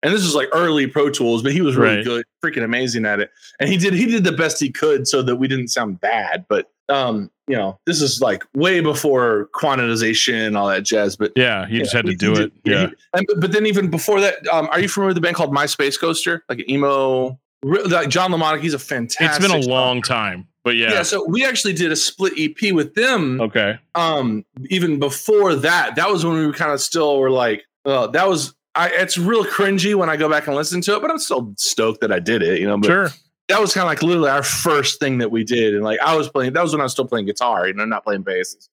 and 0.03 0.13
this 0.13 0.23
was 0.23 0.35
like 0.35 0.49
early 0.53 0.87
pro 0.87 1.09
tools 1.11 1.43
but 1.43 1.53
he 1.53 1.61
was 1.63 1.77
really 1.77 1.97
Right. 1.97 2.05
good 2.05 2.25
freaking 2.45 2.65
amazing 2.65 3.05
at 3.07 3.21
it 3.21 3.31
and 3.61 3.69
he 3.69 3.77
did 3.77 3.95
he 3.95 4.07
did 4.07 4.25
the 4.25 4.33
best 4.33 4.59
he 4.61 4.71
could 4.71 5.07
so 5.09 5.23
that 5.23 5.37
we 5.37 5.49
didn't 5.49 5.69
sound 5.69 6.01
bad 6.01 6.45
but 6.49 6.71
um 6.89 7.31
you 7.49 7.57
know 7.57 7.79
this 7.87 8.01
is 8.03 8.21
like 8.21 8.43
way 8.55 8.81
before 8.81 9.49
quantization 9.55 10.47
and 10.47 10.57
all 10.57 10.69
that 10.69 10.83
jazz 10.83 11.17
but 11.17 11.33
yeah 11.37 11.67
you 11.69 11.81
just 11.81 11.93
had 11.95 12.07
to 12.07 12.15
do 12.15 12.33
it 12.33 12.37
did- 12.37 12.53
yeah 12.65 12.87
he- 12.89 12.95
and, 13.15 13.27
but, 13.41 13.53
then 13.53 13.67
even 13.67 13.91
before 13.91 14.21
that, 14.21 14.37
um, 14.53 14.69
are 14.73 14.81
you 14.81 14.89
familiar 14.89 15.09
with 15.09 15.17
the 15.17 15.21
band 15.21 15.37
called 15.37 15.53
My 15.53 15.67
Space 15.67 15.99
Coaster? 15.99 16.43
Like 16.49 16.61
an 16.61 16.71
emo, 16.71 17.39
like 17.63 18.09
John 18.09 18.31
Lamonic. 18.33 18.61
He's 18.61 18.73
a 18.75 18.79
fantastic. 18.79 19.29
it's 19.29 19.39
been 19.53 19.63
a 19.63 19.69
long 19.69 20.01
time 20.03 20.49
but 20.65 20.77
yeah, 20.77 20.93
Yeah. 20.93 21.03
So 21.03 21.27
we 21.29 21.45
actually 21.45 21.73
did 21.75 21.91
a 21.93 21.97
split 21.97 22.33
EP 22.39 22.73
with 22.73 22.95
them. 22.95 23.41
okay 23.41 23.79
Um, 23.97 24.45
even 24.71 24.99
before 25.01 25.55
that, 25.57 25.97
that 25.97 26.09
was 26.11 26.25
when 26.25 26.47
we 26.47 26.53
kind 26.53 26.71
of 26.73 26.81
still 26.81 27.19
were 27.19 27.31
like, 27.31 27.65
uh, 27.85 28.07
that 28.09 28.29
was. 28.29 28.55
I, 28.75 28.89
it's 28.89 29.19
real 29.19 29.45
cringy 29.45 29.95
when 29.95 30.09
I 30.09 30.17
go 30.17 30.29
back 30.31 30.47
and 30.47 30.57
listen 30.57 30.81
to 30.83 30.97
it, 30.97 31.03
but 31.03 31.11
I'm 31.11 31.19
still 31.19 31.53
stoked 31.57 32.01
that 32.01 32.11
I 32.13 32.21
did 32.21 32.43
it. 32.43 32.61
You 32.61 32.67
know, 32.67 32.79
but 32.79 32.87
sure 32.87 33.09
that 33.49 33.61
was 33.61 33.75
kind 33.75 33.83
of 33.83 33.89
like 33.89 34.03
literally 34.03 34.31
our 34.31 34.43
first 34.43 34.99
thing 34.99 35.19
that 35.19 35.31
we 35.31 35.45
did, 35.45 35.75
and 35.75 35.85
like 35.85 36.01
I 36.01 36.17
was 36.17 36.29
playing. 36.29 36.53
That 36.53 36.63
was 36.63 36.73
when 36.73 36.81
I 36.81 36.85
was 36.85 36.93
still 36.93 37.07
playing 37.07 37.27
guitar, 37.27 37.67
you 37.67 37.75
know, 37.75 37.85
not 37.85 38.05
playing 38.05 38.23
bass. 38.23 38.69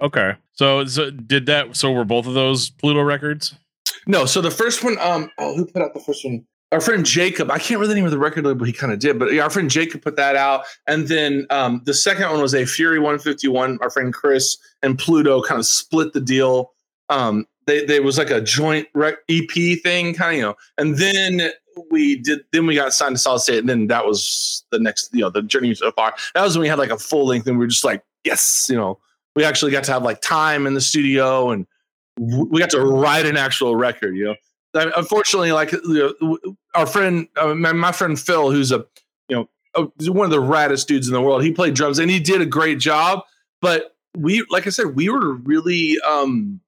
Okay. 0.00 0.34
So, 0.52 0.84
so 0.86 1.10
did 1.10 1.46
that? 1.46 1.76
So 1.76 1.92
were 1.92 2.04
both 2.04 2.26
of 2.26 2.34
those 2.34 2.70
Pluto 2.70 3.02
records? 3.02 3.54
No, 4.06 4.24
so 4.24 4.40
the 4.40 4.50
first 4.50 4.82
one, 4.82 4.96
um, 4.98 5.30
oh, 5.38 5.54
who 5.54 5.66
put 5.66 5.82
out 5.82 5.92
the 5.92 6.00
first 6.00 6.24
one? 6.24 6.46
Our 6.72 6.80
friend 6.80 7.04
Jacob. 7.04 7.50
I 7.50 7.58
can't 7.58 7.80
really 7.80 7.94
name 7.94 8.08
the 8.10 8.18
record 8.18 8.44
label. 8.44 8.66
He 8.66 8.72
kind 8.72 8.92
of 8.92 8.98
did, 8.98 9.18
but 9.18 9.32
yeah, 9.32 9.42
our 9.42 9.50
friend 9.50 9.70
Jacob 9.70 10.02
put 10.02 10.16
that 10.16 10.36
out. 10.36 10.64
And 10.86 11.08
then 11.08 11.46
um, 11.50 11.82
the 11.84 11.94
second 11.94 12.30
one 12.30 12.42
was 12.42 12.54
a 12.54 12.66
Fury 12.66 12.98
151. 12.98 13.78
Our 13.80 13.90
friend 13.90 14.12
Chris 14.12 14.56
and 14.82 14.98
Pluto 14.98 15.42
kind 15.42 15.58
of 15.58 15.66
split 15.66 16.12
the 16.12 16.20
deal. 16.20 16.72
Um, 17.08 17.46
they 17.68 17.84
there 17.84 18.02
was 18.02 18.18
like 18.18 18.30
a 18.30 18.40
joint 18.40 18.88
rec- 18.94 19.18
EP 19.28 19.78
thing, 19.82 20.14
kind 20.14 20.32
of 20.32 20.36
you 20.36 20.42
know. 20.42 20.54
And 20.78 20.96
then 20.96 21.52
we 21.90 22.16
did. 22.16 22.40
Then 22.52 22.66
we 22.66 22.74
got 22.74 22.92
signed 22.92 23.16
to 23.16 23.20
Solid 23.20 23.40
State, 23.40 23.58
and 23.58 23.68
then 23.68 23.86
that 23.88 24.06
was 24.06 24.64
the 24.70 24.80
next, 24.80 25.10
you 25.12 25.20
know, 25.20 25.30
the 25.30 25.42
journey 25.42 25.74
so 25.74 25.92
far. 25.92 26.14
That 26.34 26.42
was 26.42 26.56
when 26.56 26.62
we 26.62 26.68
had 26.68 26.78
like 26.78 26.90
a 26.90 26.98
full 26.98 27.26
length, 27.26 27.46
and 27.46 27.58
we 27.58 27.64
were 27.64 27.68
just 27.68 27.84
like, 27.84 28.02
yes, 28.24 28.66
you 28.68 28.76
know, 28.76 28.98
we 29.36 29.44
actually 29.44 29.70
got 29.70 29.84
to 29.84 29.92
have 29.92 30.02
like 30.02 30.20
time 30.20 30.66
in 30.66 30.74
the 30.74 30.80
studio 30.80 31.50
and 31.50 31.66
we 32.18 32.58
got 32.58 32.70
to 32.70 32.80
write 32.80 33.26
an 33.26 33.36
actual 33.36 33.76
record, 33.76 34.16
you 34.16 34.24
know. 34.24 34.34
Unfortunately, 34.96 35.52
like 35.52 35.72
you 35.72 36.16
know, 36.20 36.56
our 36.74 36.86
friend, 36.86 37.28
uh, 37.36 37.54
my, 37.54 37.72
my, 37.72 37.92
friend 37.92 38.18
Phil, 38.18 38.50
who's 38.50 38.72
a 38.72 38.84
you 39.28 39.36
know 39.36 39.48
a, 39.74 40.10
one 40.10 40.24
of 40.24 40.30
the 40.30 40.42
raddest 40.42 40.86
dudes 40.86 41.06
in 41.06 41.14
the 41.14 41.22
world, 41.22 41.42
he 41.42 41.52
played 41.52 41.74
drums 41.74 41.98
and 41.98 42.10
he 42.10 42.18
did 42.18 42.40
a 42.40 42.46
great 42.46 42.78
job. 42.78 43.20
But 43.60 43.96
we, 44.16 44.44
like 44.50 44.66
I 44.66 44.70
said, 44.70 44.96
we 44.96 45.08
were 45.08 45.34
really. 45.34 45.96
um 46.06 46.60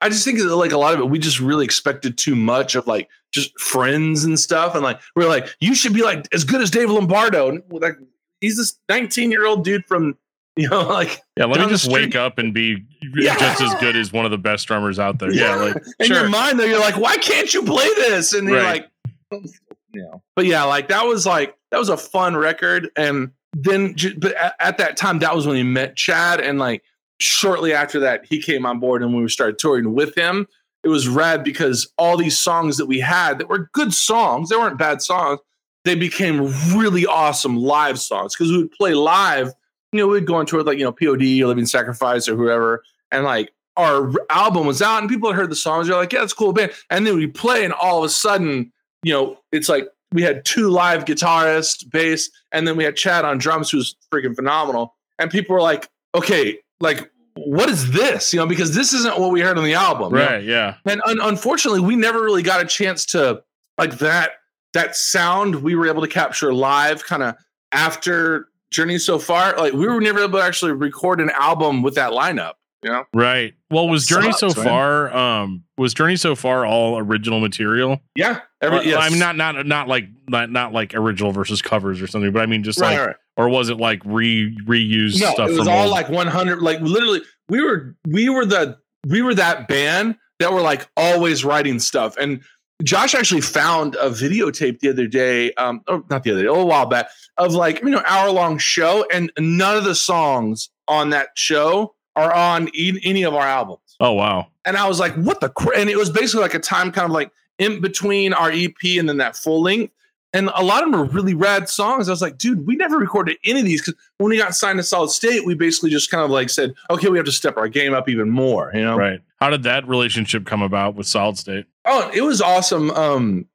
I 0.00 0.08
just 0.08 0.24
think 0.24 0.38
that 0.38 0.54
like 0.54 0.72
a 0.72 0.78
lot 0.78 0.94
of 0.94 1.00
it, 1.00 1.08
we 1.08 1.18
just 1.18 1.40
really 1.40 1.64
expected 1.64 2.18
too 2.18 2.36
much 2.36 2.74
of 2.74 2.86
like 2.86 3.08
just 3.32 3.58
friends 3.58 4.24
and 4.24 4.38
stuff, 4.38 4.74
and 4.74 4.82
like 4.82 5.00
we 5.14 5.24
are 5.24 5.28
like, 5.28 5.48
you 5.60 5.74
should 5.74 5.94
be 5.94 6.02
like 6.02 6.26
as 6.32 6.44
good 6.44 6.60
as 6.60 6.70
Dave 6.70 6.90
Lombardo, 6.90 7.48
and 7.48 7.62
like 7.70 7.96
he's 8.40 8.56
this 8.56 8.78
19 8.88 9.30
year 9.30 9.46
old 9.46 9.64
dude 9.64 9.86
from 9.86 10.16
You 10.58 10.70
know, 10.70 10.88
like 10.88 11.20
yeah, 11.36 11.44
let 11.44 11.60
me 11.60 11.68
just 11.68 11.86
wake 11.86 12.16
up 12.16 12.38
and 12.38 12.54
be 12.54 12.82
yeah. 13.14 13.36
just 13.36 13.60
as 13.60 13.74
good 13.74 13.94
as 13.94 14.10
one 14.10 14.24
of 14.24 14.30
the 14.30 14.38
best 14.38 14.66
drummers 14.66 14.98
out 14.98 15.18
there. 15.18 15.30
Yeah, 15.30 15.54
yeah 15.54 15.56
like 15.56 15.76
in 15.98 16.06
sure. 16.06 16.20
your 16.20 16.30
mind 16.30 16.58
though, 16.58 16.64
you're 16.64 16.80
like, 16.80 16.96
why 16.96 17.18
can't 17.18 17.52
you 17.52 17.62
play 17.62 17.86
this? 17.96 18.32
And 18.32 18.48
you're 18.48 18.62
right. 18.62 18.88
like, 19.30 19.44
yeah. 19.92 20.14
But 20.34 20.46
yeah, 20.46 20.64
like 20.64 20.88
that 20.88 21.04
was 21.04 21.26
like 21.26 21.54
that 21.70 21.78
was 21.78 21.90
a 21.90 21.98
fun 21.98 22.38
record, 22.38 22.88
and 22.96 23.32
then 23.52 23.96
but 24.16 24.34
at, 24.34 24.54
at 24.58 24.78
that 24.78 24.96
time, 24.96 25.18
that 25.18 25.36
was 25.36 25.46
when 25.46 25.56
he 25.56 25.62
met 25.62 25.94
Chad, 25.94 26.40
and 26.40 26.58
like 26.58 26.82
shortly 27.18 27.72
after 27.72 28.00
that, 28.00 28.24
he 28.26 28.40
came 28.40 28.66
on 28.66 28.80
board, 28.80 29.02
and 29.02 29.14
we 29.14 29.28
started 29.28 29.58
touring 29.58 29.94
with 29.94 30.14
him. 30.16 30.46
It 30.82 30.88
was 30.88 31.08
rad 31.08 31.42
because 31.42 31.92
all 31.98 32.16
these 32.16 32.38
songs 32.38 32.76
that 32.76 32.86
we 32.86 33.00
had 33.00 33.38
that 33.38 33.48
were 33.48 33.70
good 33.72 33.92
songs, 33.92 34.50
they 34.50 34.56
weren't 34.56 34.78
bad 34.78 35.02
songs. 35.02 35.40
They 35.84 35.94
became 35.94 36.46
really 36.76 37.06
awesome 37.06 37.56
live 37.56 37.98
songs 37.98 38.34
because 38.34 38.52
we 38.52 38.58
would 38.58 38.72
play 38.72 38.94
live 38.94 39.52
you 39.92 40.00
know, 40.00 40.08
we'd 40.08 40.26
go 40.26 40.40
into 40.40 40.58
it 40.58 40.66
like, 40.66 40.78
you 40.78 40.84
know, 40.84 40.92
POD 40.92 41.22
or 41.42 41.48
Living 41.48 41.66
Sacrifice 41.66 42.28
or 42.28 42.36
whoever. 42.36 42.82
And 43.10 43.24
like 43.24 43.52
our 43.76 44.12
album 44.30 44.66
was 44.66 44.82
out 44.82 45.00
and 45.00 45.08
people 45.08 45.30
had 45.30 45.36
heard 45.36 45.50
the 45.50 45.56
songs. 45.56 45.86
They're 45.86 45.96
like, 45.96 46.12
yeah, 46.12 46.22
it's 46.22 46.32
cool 46.32 46.52
band. 46.52 46.72
And 46.90 47.06
then 47.06 47.16
we 47.16 47.26
play 47.26 47.64
and 47.64 47.72
all 47.72 47.98
of 47.98 48.04
a 48.04 48.08
sudden, 48.08 48.72
you 49.02 49.12
know, 49.12 49.38
it's 49.52 49.68
like 49.68 49.88
we 50.12 50.22
had 50.22 50.44
two 50.44 50.68
live 50.68 51.04
guitarists, 51.04 51.88
bass, 51.88 52.30
and 52.52 52.66
then 52.66 52.76
we 52.76 52.84
had 52.84 52.96
Chad 52.96 53.24
on 53.24 53.38
drums, 53.38 53.70
who's 53.70 53.96
freaking 54.12 54.34
phenomenal. 54.34 54.94
And 55.18 55.30
people 55.30 55.54
were 55.54 55.62
like, 55.62 55.88
okay, 56.14 56.58
like, 56.80 57.10
what 57.34 57.68
is 57.68 57.92
this? 57.92 58.32
You 58.32 58.40
know, 58.40 58.46
because 58.46 58.74
this 58.74 58.92
isn't 58.92 59.18
what 59.18 59.30
we 59.30 59.40
heard 59.40 59.58
on 59.58 59.64
the 59.64 59.74
album. 59.74 60.12
Right. 60.12 60.42
You 60.42 60.48
know? 60.48 60.54
Yeah. 60.54 60.74
And 60.84 61.02
un- 61.06 61.20
unfortunately, 61.20 61.80
we 61.80 61.96
never 61.96 62.22
really 62.22 62.42
got 62.42 62.62
a 62.62 62.66
chance 62.66 63.04
to 63.06 63.42
like 63.78 63.98
that, 63.98 64.30
that 64.72 64.96
sound 64.96 65.56
we 65.56 65.74
were 65.74 65.86
able 65.86 66.02
to 66.02 66.08
capture 66.08 66.52
live 66.54 67.04
kind 67.04 67.22
of 67.22 67.34
after 67.72 68.48
journey 68.70 68.98
so 68.98 69.18
far, 69.18 69.56
like 69.56 69.72
we 69.72 69.86
were 69.86 70.00
never 70.00 70.20
able 70.20 70.38
to 70.38 70.44
actually 70.44 70.72
record 70.72 71.20
an 71.20 71.30
album 71.30 71.82
with 71.82 71.94
that 71.94 72.12
lineup. 72.12 72.54
You 72.82 72.92
know? 72.92 73.04
Right. 73.14 73.54
Well, 73.70 73.88
was 73.88 74.06
Journey 74.06 74.32
sucks, 74.32 74.54
so 74.54 74.62
man. 74.62 74.68
far? 74.68 75.16
Um, 75.16 75.64
was 75.76 75.92
Journey 75.92 76.16
so 76.16 76.36
far 76.36 76.64
all 76.64 76.98
original 76.98 77.40
material? 77.40 78.00
Yeah. 78.14 78.40
Every, 78.60 78.78
uh, 78.78 78.82
yes. 78.82 78.98
I 79.02 79.08
mean, 79.08 79.18
not 79.18 79.36
not 79.36 79.66
not 79.66 79.88
like 79.88 80.04
not 80.28 80.50
not 80.50 80.72
like 80.72 80.94
original 80.94 81.32
versus 81.32 81.60
covers 81.62 82.00
or 82.00 82.06
something, 82.06 82.32
but 82.32 82.42
I 82.42 82.46
mean, 82.46 82.62
just 82.62 82.80
right, 82.80 82.96
like, 82.96 83.06
right. 83.08 83.16
Or 83.36 83.48
was 83.48 83.68
it 83.68 83.76
like 83.78 84.02
re 84.04 84.56
reused 84.64 85.20
no, 85.20 85.32
stuff? 85.32 85.50
It 85.50 85.58
was 85.58 85.68
all 85.68 85.84
old? 85.84 85.90
like 85.90 86.08
one 86.08 86.26
hundred. 86.26 86.62
Like 86.62 86.80
literally, 86.80 87.22
we 87.48 87.62
were 87.62 87.96
we 88.06 88.28
were 88.28 88.46
the 88.46 88.78
we 89.06 89.22
were 89.22 89.34
that 89.34 89.68
band 89.68 90.16
that 90.38 90.52
were 90.52 90.60
like 90.60 90.88
always 90.96 91.44
writing 91.44 91.78
stuff 91.78 92.16
and 92.18 92.42
Josh 92.84 93.14
actually 93.14 93.40
found 93.40 93.94
a 93.96 94.10
videotape 94.10 94.80
the 94.80 94.90
other 94.90 95.06
day, 95.06 95.52
um, 95.54 95.80
or 95.88 96.04
not 96.10 96.24
the 96.24 96.32
other 96.32 96.42
day, 96.42 96.48
a 96.48 96.52
little 96.52 96.68
while 96.68 96.86
back, 96.86 97.08
of 97.38 97.54
like 97.54 97.80
you 97.82 97.90
know 97.90 98.02
hour 98.06 98.30
long 98.30 98.58
show, 98.58 99.06
and 99.12 99.32
none 99.38 99.76
of 99.76 99.84
the 99.84 99.94
songs 99.94 100.68
on 100.86 101.10
that 101.10 101.28
show 101.36 101.94
are 102.16 102.32
on 102.32 102.68
e- 102.74 103.00
any 103.02 103.22
of 103.22 103.34
our 103.34 103.46
albums. 103.46 103.96
Oh 104.00 104.12
wow! 104.12 104.48
And 104.66 104.76
I 104.76 104.86
was 104.88 105.00
like, 105.00 105.14
what 105.14 105.40
the? 105.40 105.48
Cr-? 105.48 105.74
And 105.74 105.88
it 105.88 105.96
was 105.96 106.10
basically 106.10 106.42
like 106.42 106.54
a 106.54 106.58
time 106.58 106.92
kind 106.92 107.06
of 107.06 107.12
like 107.12 107.30
in 107.58 107.80
between 107.80 108.34
our 108.34 108.50
EP 108.50 108.74
and 108.98 109.08
then 109.08 109.16
that 109.18 109.36
full 109.36 109.62
length. 109.62 109.94
And 110.36 110.50
a 110.54 110.62
lot 110.62 110.84
of 110.84 110.90
them 110.90 111.00
are 111.00 111.04
really 111.04 111.32
rad 111.32 111.66
songs. 111.66 112.10
I 112.10 112.12
was 112.12 112.20
like, 112.20 112.36
dude, 112.36 112.66
we 112.66 112.76
never 112.76 112.98
recorded 112.98 113.38
any 113.42 113.60
of 113.60 113.64
these 113.64 113.80
because 113.80 113.98
when 114.18 114.28
we 114.28 114.36
got 114.36 114.54
signed 114.54 114.78
to 114.78 114.82
Solid 114.82 115.08
State, 115.08 115.46
we 115.46 115.54
basically 115.54 115.88
just 115.88 116.10
kind 116.10 116.22
of 116.22 116.28
like 116.28 116.50
said, 116.50 116.74
okay, 116.90 117.08
we 117.08 117.16
have 117.16 117.24
to 117.24 117.32
step 117.32 117.56
our 117.56 117.68
game 117.68 117.94
up 117.94 118.06
even 118.06 118.28
more, 118.28 118.70
you 118.74 118.82
know? 118.82 118.98
Right. 118.98 119.20
How 119.40 119.48
did 119.48 119.62
that 119.62 119.88
relationship 119.88 120.44
come 120.44 120.60
about 120.60 120.94
with 120.94 121.06
Solid 121.06 121.38
State? 121.38 121.64
Oh, 121.86 122.10
it 122.12 122.20
was 122.20 122.42
awesome. 122.42 122.90
Um, 122.90 123.46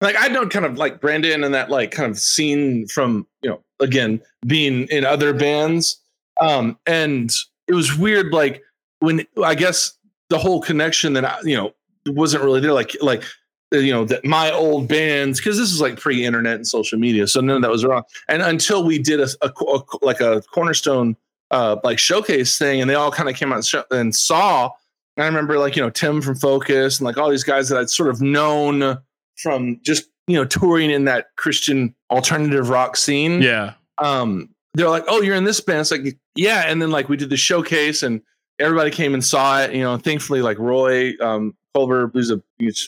like 0.00 0.14
I 0.16 0.28
know 0.28 0.46
kind 0.46 0.64
of 0.64 0.78
like 0.78 1.00
Brandon 1.00 1.42
and 1.42 1.54
that 1.54 1.70
like 1.70 1.90
kind 1.90 2.08
of 2.08 2.20
scene 2.20 2.86
from, 2.86 3.26
you 3.42 3.50
know, 3.50 3.64
again, 3.80 4.20
being 4.46 4.86
in 4.92 5.04
other 5.04 5.34
bands. 5.34 6.00
Um, 6.40 6.78
and 6.86 7.32
it 7.66 7.74
was 7.74 7.98
weird, 7.98 8.32
like 8.32 8.62
when 9.00 9.26
I 9.44 9.56
guess 9.56 9.98
the 10.28 10.38
whole 10.38 10.60
connection 10.60 11.14
that 11.14 11.24
I, 11.24 11.40
you 11.42 11.56
know, 11.56 11.74
wasn't 12.06 12.44
really 12.44 12.60
there. 12.60 12.72
Like, 12.72 12.94
like 13.02 13.24
you 13.72 13.92
know 13.92 14.04
that 14.04 14.24
my 14.24 14.50
old 14.50 14.88
bands 14.88 15.38
because 15.38 15.58
this 15.58 15.70
is 15.70 15.80
like 15.80 15.98
pre-internet 15.98 16.56
and 16.56 16.66
social 16.66 16.98
media 16.98 17.26
so 17.26 17.40
none 17.40 17.56
of 17.56 17.62
that 17.62 17.70
was 17.70 17.84
wrong. 17.84 18.02
And 18.28 18.42
until 18.42 18.84
we 18.84 18.98
did 18.98 19.20
a, 19.20 19.28
a, 19.42 19.48
a 19.48 19.82
like 20.02 20.20
a 20.20 20.42
cornerstone 20.52 21.16
uh 21.50 21.76
like 21.84 21.98
showcase 21.98 22.58
thing 22.58 22.80
and 22.80 22.88
they 22.88 22.94
all 22.94 23.10
kind 23.10 23.28
of 23.28 23.34
came 23.36 23.52
out 23.52 23.56
and, 23.56 23.66
show, 23.66 23.84
and 23.90 24.14
saw 24.14 24.70
and 25.16 25.24
i 25.24 25.26
remember 25.26 25.58
like 25.58 25.76
you 25.76 25.82
know 25.82 25.90
tim 25.90 26.20
from 26.20 26.34
focus 26.34 26.98
and 26.98 27.06
like 27.06 27.16
all 27.16 27.30
these 27.30 27.44
guys 27.44 27.68
that 27.68 27.78
i'd 27.78 27.90
sort 27.90 28.10
of 28.10 28.20
known 28.20 28.98
from 29.36 29.80
just 29.82 30.04
you 30.26 30.34
know 30.34 30.44
touring 30.44 30.90
in 30.90 31.04
that 31.04 31.26
christian 31.36 31.94
alternative 32.10 32.68
rock 32.68 32.96
scene 32.96 33.40
yeah. 33.40 33.74
um 33.98 34.48
they're 34.74 34.90
like 34.90 35.04
oh 35.08 35.22
you're 35.22 35.34
in 35.34 35.44
this 35.44 35.60
band. 35.60 35.80
It's 35.80 35.90
like 35.90 36.18
yeah 36.34 36.64
and 36.66 36.82
then 36.82 36.90
like 36.90 37.08
we 37.08 37.16
did 37.16 37.30
the 37.30 37.36
showcase 37.36 38.02
and 38.02 38.20
everybody 38.58 38.90
came 38.90 39.14
and 39.14 39.24
saw 39.24 39.62
it 39.62 39.72
you 39.72 39.82
know 39.82 39.96
thankfully 39.96 40.42
like 40.42 40.58
roy 40.58 41.14
um 41.20 41.54
Culver, 41.78 42.10
who's 42.12 42.30
a 42.32 42.42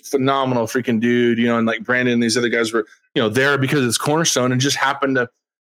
phenomenal 0.04 0.66
freaking 0.66 1.00
dude, 1.00 1.38
you 1.38 1.46
know, 1.46 1.58
and 1.58 1.66
like 1.66 1.84
Brandon 1.84 2.14
and 2.14 2.22
these 2.22 2.36
other 2.36 2.48
guys 2.48 2.72
were, 2.72 2.86
you 3.14 3.22
know, 3.22 3.28
there 3.28 3.56
because 3.56 3.86
it's 3.86 3.98
Cornerstone 3.98 4.50
and 4.50 4.60
just 4.60 4.76
happened 4.76 5.14
to 5.14 5.28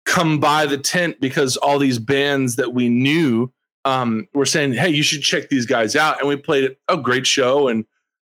come 0.07 0.39
by 0.39 0.67
the 0.67 0.79
tent 0.79 1.21
because 1.21 1.57
all 1.57 1.81
these 1.81 1.99
bands 1.99 2.55
that 2.57 2.75
we 2.75 2.89
knew 2.89 3.53
um, 3.85 4.29
were 4.35 4.47
saying, 4.47 4.73
Hey, 4.73 4.91
you 4.91 5.03
should 5.03 5.23
check 5.23 5.49
these 5.49 5.67
guys 5.67 5.97
out. 5.97 6.21
And 6.21 6.29
we 6.29 6.37
played 6.37 6.77
a 6.87 6.97
great 6.97 7.27
show 7.27 7.67
and 7.67 7.85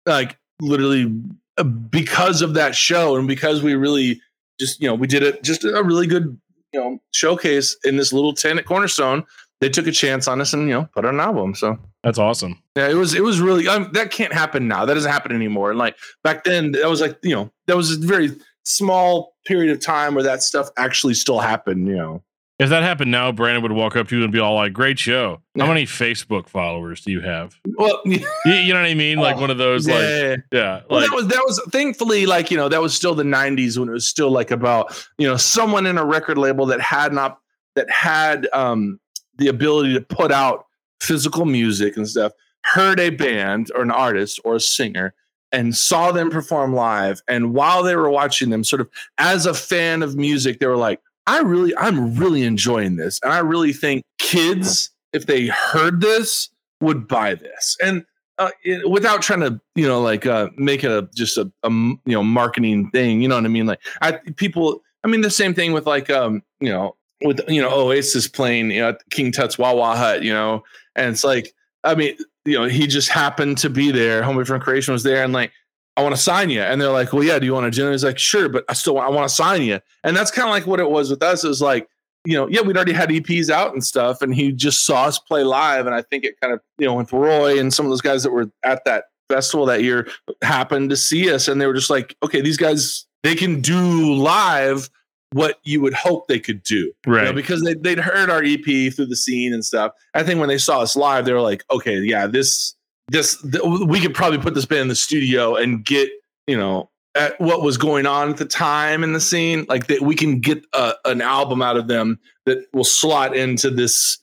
like 0.06 0.38
literally 0.60 1.12
uh, 1.58 1.64
because 1.64 2.42
of 2.42 2.54
that 2.54 2.76
show 2.76 3.16
and 3.16 3.26
because 3.26 3.62
we 3.62 3.74
really 3.74 4.20
just, 4.60 4.80
you 4.80 4.86
know, 4.86 4.94
we 4.94 5.08
did 5.08 5.24
it 5.24 5.42
just 5.42 5.64
a 5.64 5.82
really 5.82 6.06
good, 6.06 6.38
you 6.72 6.80
know, 6.80 6.98
showcase 7.12 7.76
in 7.82 7.96
this 7.96 8.12
little 8.12 8.34
tent 8.34 8.60
at 8.60 8.66
Cornerstone 8.66 9.24
they 9.60 9.68
took 9.68 9.86
a 9.86 9.92
chance 9.92 10.28
on 10.28 10.40
us 10.40 10.52
and 10.52 10.68
you 10.68 10.74
know 10.74 10.88
put 10.94 11.04
out 11.04 11.14
an 11.14 11.20
album. 11.20 11.54
So 11.54 11.78
that's 12.06 12.20
awesome. 12.20 12.62
Yeah, 12.76 12.88
it 12.88 12.94
was 12.94 13.14
it 13.14 13.24
was 13.24 13.40
really 13.40 13.66
um, 13.66 13.90
that 13.94 14.12
can't 14.12 14.32
happen 14.32 14.68
now. 14.68 14.84
That 14.84 14.94
doesn't 14.94 15.10
happen 15.10 15.32
anymore. 15.34 15.70
And 15.70 15.78
like 15.78 15.96
back 16.22 16.44
then, 16.44 16.70
that 16.70 16.88
was 16.88 17.00
like 17.00 17.18
you 17.24 17.34
know 17.34 17.50
that 17.66 17.76
was 17.76 17.90
a 17.90 17.98
very 17.98 18.30
small 18.62 19.34
period 19.44 19.72
of 19.72 19.80
time 19.80 20.14
where 20.14 20.22
that 20.22 20.40
stuff 20.44 20.68
actually 20.76 21.14
still 21.14 21.40
happened. 21.40 21.88
You 21.88 21.96
know, 21.96 22.22
if 22.60 22.68
that 22.68 22.84
happened 22.84 23.10
now, 23.10 23.32
Brandon 23.32 23.60
would 23.64 23.72
walk 23.72 23.96
up 23.96 24.06
to 24.10 24.18
you 24.18 24.22
and 24.22 24.32
be 24.32 24.38
all 24.38 24.54
like, 24.54 24.72
"Great 24.72 25.00
show! 25.00 25.42
How 25.58 25.66
many 25.66 25.84
Facebook 25.84 26.48
followers 26.48 27.00
do 27.00 27.10
you 27.10 27.22
have?" 27.22 27.58
Well, 27.76 28.00
you, 28.04 28.20
you 28.44 28.72
know 28.72 28.82
what 28.82 28.88
I 28.88 28.94
mean, 28.94 29.18
like 29.18 29.38
oh, 29.38 29.40
one 29.40 29.50
of 29.50 29.58
those, 29.58 29.88
yeah, 29.88 29.94
like 29.94 30.44
yeah. 30.52 30.82
Well, 30.88 31.00
like, 31.00 31.10
that 31.10 31.16
was 31.16 31.26
that 31.26 31.42
was 31.44 31.60
thankfully 31.72 32.26
like 32.26 32.52
you 32.52 32.56
know 32.56 32.68
that 32.68 32.80
was 32.80 32.94
still 32.94 33.16
the 33.16 33.24
'90s 33.24 33.78
when 33.78 33.88
it 33.88 33.92
was 33.92 34.06
still 34.06 34.30
like 34.30 34.52
about 34.52 35.08
you 35.18 35.26
know 35.26 35.36
someone 35.36 35.86
in 35.86 35.98
a 35.98 36.04
record 36.04 36.38
label 36.38 36.66
that 36.66 36.80
had 36.80 37.12
not 37.12 37.40
that 37.74 37.90
had 37.90 38.46
um 38.52 39.00
the 39.38 39.48
ability 39.48 39.94
to 39.94 40.00
put 40.00 40.30
out 40.30 40.65
physical 41.00 41.44
music 41.44 41.96
and 41.96 42.08
stuff 42.08 42.32
heard 42.64 42.98
a 42.98 43.10
band 43.10 43.70
or 43.74 43.82
an 43.82 43.90
artist 43.90 44.40
or 44.44 44.56
a 44.56 44.60
singer 44.60 45.14
and 45.52 45.76
saw 45.76 46.10
them 46.10 46.30
perform 46.30 46.74
live. 46.74 47.22
And 47.28 47.54
while 47.54 47.82
they 47.82 47.96
were 47.96 48.10
watching 48.10 48.50
them 48.50 48.64
sort 48.64 48.80
of 48.80 48.90
as 49.18 49.46
a 49.46 49.54
fan 49.54 50.02
of 50.02 50.16
music 50.16 50.58
they 50.58 50.66
were 50.66 50.76
like 50.76 51.00
i 51.26 51.40
really 51.40 51.76
i'm 51.76 52.14
really 52.16 52.42
enjoying 52.42 52.96
this. 52.96 53.20
And 53.22 53.32
i 53.32 53.38
really 53.38 53.72
think 53.72 54.02
kids 54.18 54.90
if 55.12 55.26
they 55.26 55.46
heard 55.46 56.00
this 56.00 56.50
would 56.80 57.08
buy 57.08 57.34
this. 57.34 57.76
And 57.82 58.04
uh, 58.38 58.50
it, 58.64 58.90
without 58.90 59.22
trying 59.22 59.40
to 59.40 59.58
you 59.74 59.86
know 59.86 60.00
like 60.00 60.26
uh, 60.26 60.48
make 60.56 60.84
it 60.84 60.90
a 60.90 61.08
just 61.14 61.38
a, 61.38 61.50
a, 61.62 61.70
you 61.70 62.00
know 62.06 62.22
marketing 62.22 62.90
thing 62.90 63.22
you 63.22 63.28
know 63.28 63.36
what 63.36 63.44
i 63.44 63.48
mean? 63.48 63.66
Like 63.66 63.80
i 64.02 64.12
people 64.36 64.82
i 65.04 65.08
mean 65.08 65.22
the 65.22 65.30
same 65.30 65.54
thing 65.54 65.72
with 65.72 65.86
like 65.86 66.10
um 66.10 66.42
you 66.60 66.68
know 66.68 66.96
with 67.24 67.40
you 67.48 67.60
know 67.60 67.70
Oasis 67.70 68.28
playing 68.28 68.70
you 68.70 68.80
know 68.80 68.96
King 69.10 69.32
Tut's 69.32 69.58
Wah 69.58 69.74
Wah 69.74 69.96
Hut, 69.96 70.22
you 70.22 70.32
know, 70.32 70.62
and 70.94 71.12
it's 71.12 71.24
like 71.24 71.52
I 71.84 71.94
mean 71.94 72.16
you 72.44 72.58
know 72.58 72.64
he 72.64 72.86
just 72.86 73.08
happened 73.08 73.58
to 73.58 73.70
be 73.70 73.90
there. 73.90 74.22
Homie 74.22 74.46
from 74.46 74.60
Creation 74.60 74.92
was 74.92 75.02
there, 75.02 75.24
and 75.24 75.32
like 75.32 75.52
I 75.96 76.02
want 76.02 76.14
to 76.14 76.20
sign 76.20 76.50
you, 76.50 76.60
and 76.60 76.80
they're 76.80 76.90
like, 76.90 77.12
well, 77.12 77.24
yeah, 77.24 77.38
do 77.38 77.46
you 77.46 77.54
want 77.54 77.72
to 77.72 77.76
join? 77.76 77.92
He's 77.92 78.04
like, 78.04 78.18
sure, 78.18 78.50
but 78.50 78.64
I 78.68 78.74
still 78.74 78.96
want, 78.96 79.08
I 79.08 79.10
want 79.10 79.28
to 79.28 79.34
sign 79.34 79.62
you, 79.62 79.80
and 80.04 80.16
that's 80.16 80.30
kind 80.30 80.48
of 80.48 80.52
like 80.52 80.66
what 80.66 80.80
it 80.80 80.90
was 80.90 81.10
with 81.10 81.22
us. 81.22 81.44
It 81.44 81.48
was 81.48 81.62
like 81.62 81.88
you 82.26 82.36
know, 82.36 82.48
yeah, 82.48 82.60
we'd 82.60 82.76
already 82.76 82.92
had 82.92 83.08
EPs 83.08 83.50
out 83.50 83.72
and 83.72 83.84
stuff, 83.84 84.20
and 84.20 84.34
he 84.34 84.50
just 84.50 84.84
saw 84.84 85.04
us 85.04 85.18
play 85.18 85.44
live, 85.44 85.86
and 85.86 85.94
I 85.94 86.02
think 86.02 86.24
it 86.24 86.38
kind 86.40 86.52
of 86.52 86.60
you 86.76 86.86
know 86.86 86.94
with 86.94 87.12
Roy 87.12 87.58
and 87.58 87.72
some 87.72 87.86
of 87.86 87.90
those 87.90 88.00
guys 88.00 88.24
that 88.24 88.32
were 88.32 88.50
at 88.64 88.84
that 88.84 89.04
festival 89.28 89.64
that 89.66 89.82
year 89.82 90.08
happened 90.42 90.90
to 90.90 90.96
see 90.96 91.32
us, 91.32 91.48
and 91.48 91.60
they 91.60 91.66
were 91.66 91.74
just 91.74 91.88
like, 91.88 92.16
okay, 92.22 92.40
these 92.40 92.56
guys 92.56 93.06
they 93.22 93.36
can 93.36 93.60
do 93.60 94.14
live 94.14 94.90
what 95.36 95.58
you 95.64 95.82
would 95.82 95.92
hope 95.92 96.28
they 96.28 96.40
could 96.40 96.62
do. 96.62 96.90
Right. 97.06 97.20
You 97.20 97.26
know, 97.26 97.32
because 97.34 97.62
they, 97.62 97.74
they'd 97.74 97.98
heard 97.98 98.30
our 98.30 98.42
EP 98.42 98.64
through 98.64 99.06
the 99.06 99.16
scene 99.16 99.52
and 99.52 99.62
stuff. 99.62 99.92
I 100.14 100.22
think 100.22 100.40
when 100.40 100.48
they 100.48 100.56
saw 100.56 100.80
us 100.80 100.96
live, 100.96 101.26
they 101.26 101.34
were 101.34 101.42
like, 101.42 101.62
okay, 101.70 101.98
yeah, 102.00 102.26
this, 102.26 102.74
this, 103.08 103.38
th- 103.42 103.62
we 103.86 104.00
could 104.00 104.14
probably 104.14 104.38
put 104.38 104.54
this 104.54 104.64
band 104.64 104.82
in 104.82 104.88
the 104.88 104.94
studio 104.94 105.54
and 105.54 105.84
get, 105.84 106.08
you 106.46 106.56
know, 106.56 106.88
at 107.14 107.38
what 107.38 107.60
was 107.60 107.76
going 107.76 108.06
on 108.06 108.30
at 108.30 108.38
the 108.38 108.46
time 108.46 109.04
in 109.04 109.12
the 109.12 109.20
scene. 109.20 109.66
Like 109.68 109.88
that 109.88 110.00
we 110.00 110.14
can 110.14 110.40
get 110.40 110.64
a, 110.72 110.94
an 111.04 111.20
album 111.20 111.60
out 111.60 111.76
of 111.76 111.86
them 111.86 112.18
that 112.46 112.64
will 112.72 112.84
slot 112.84 113.36
into 113.36 113.68
this 113.68 114.16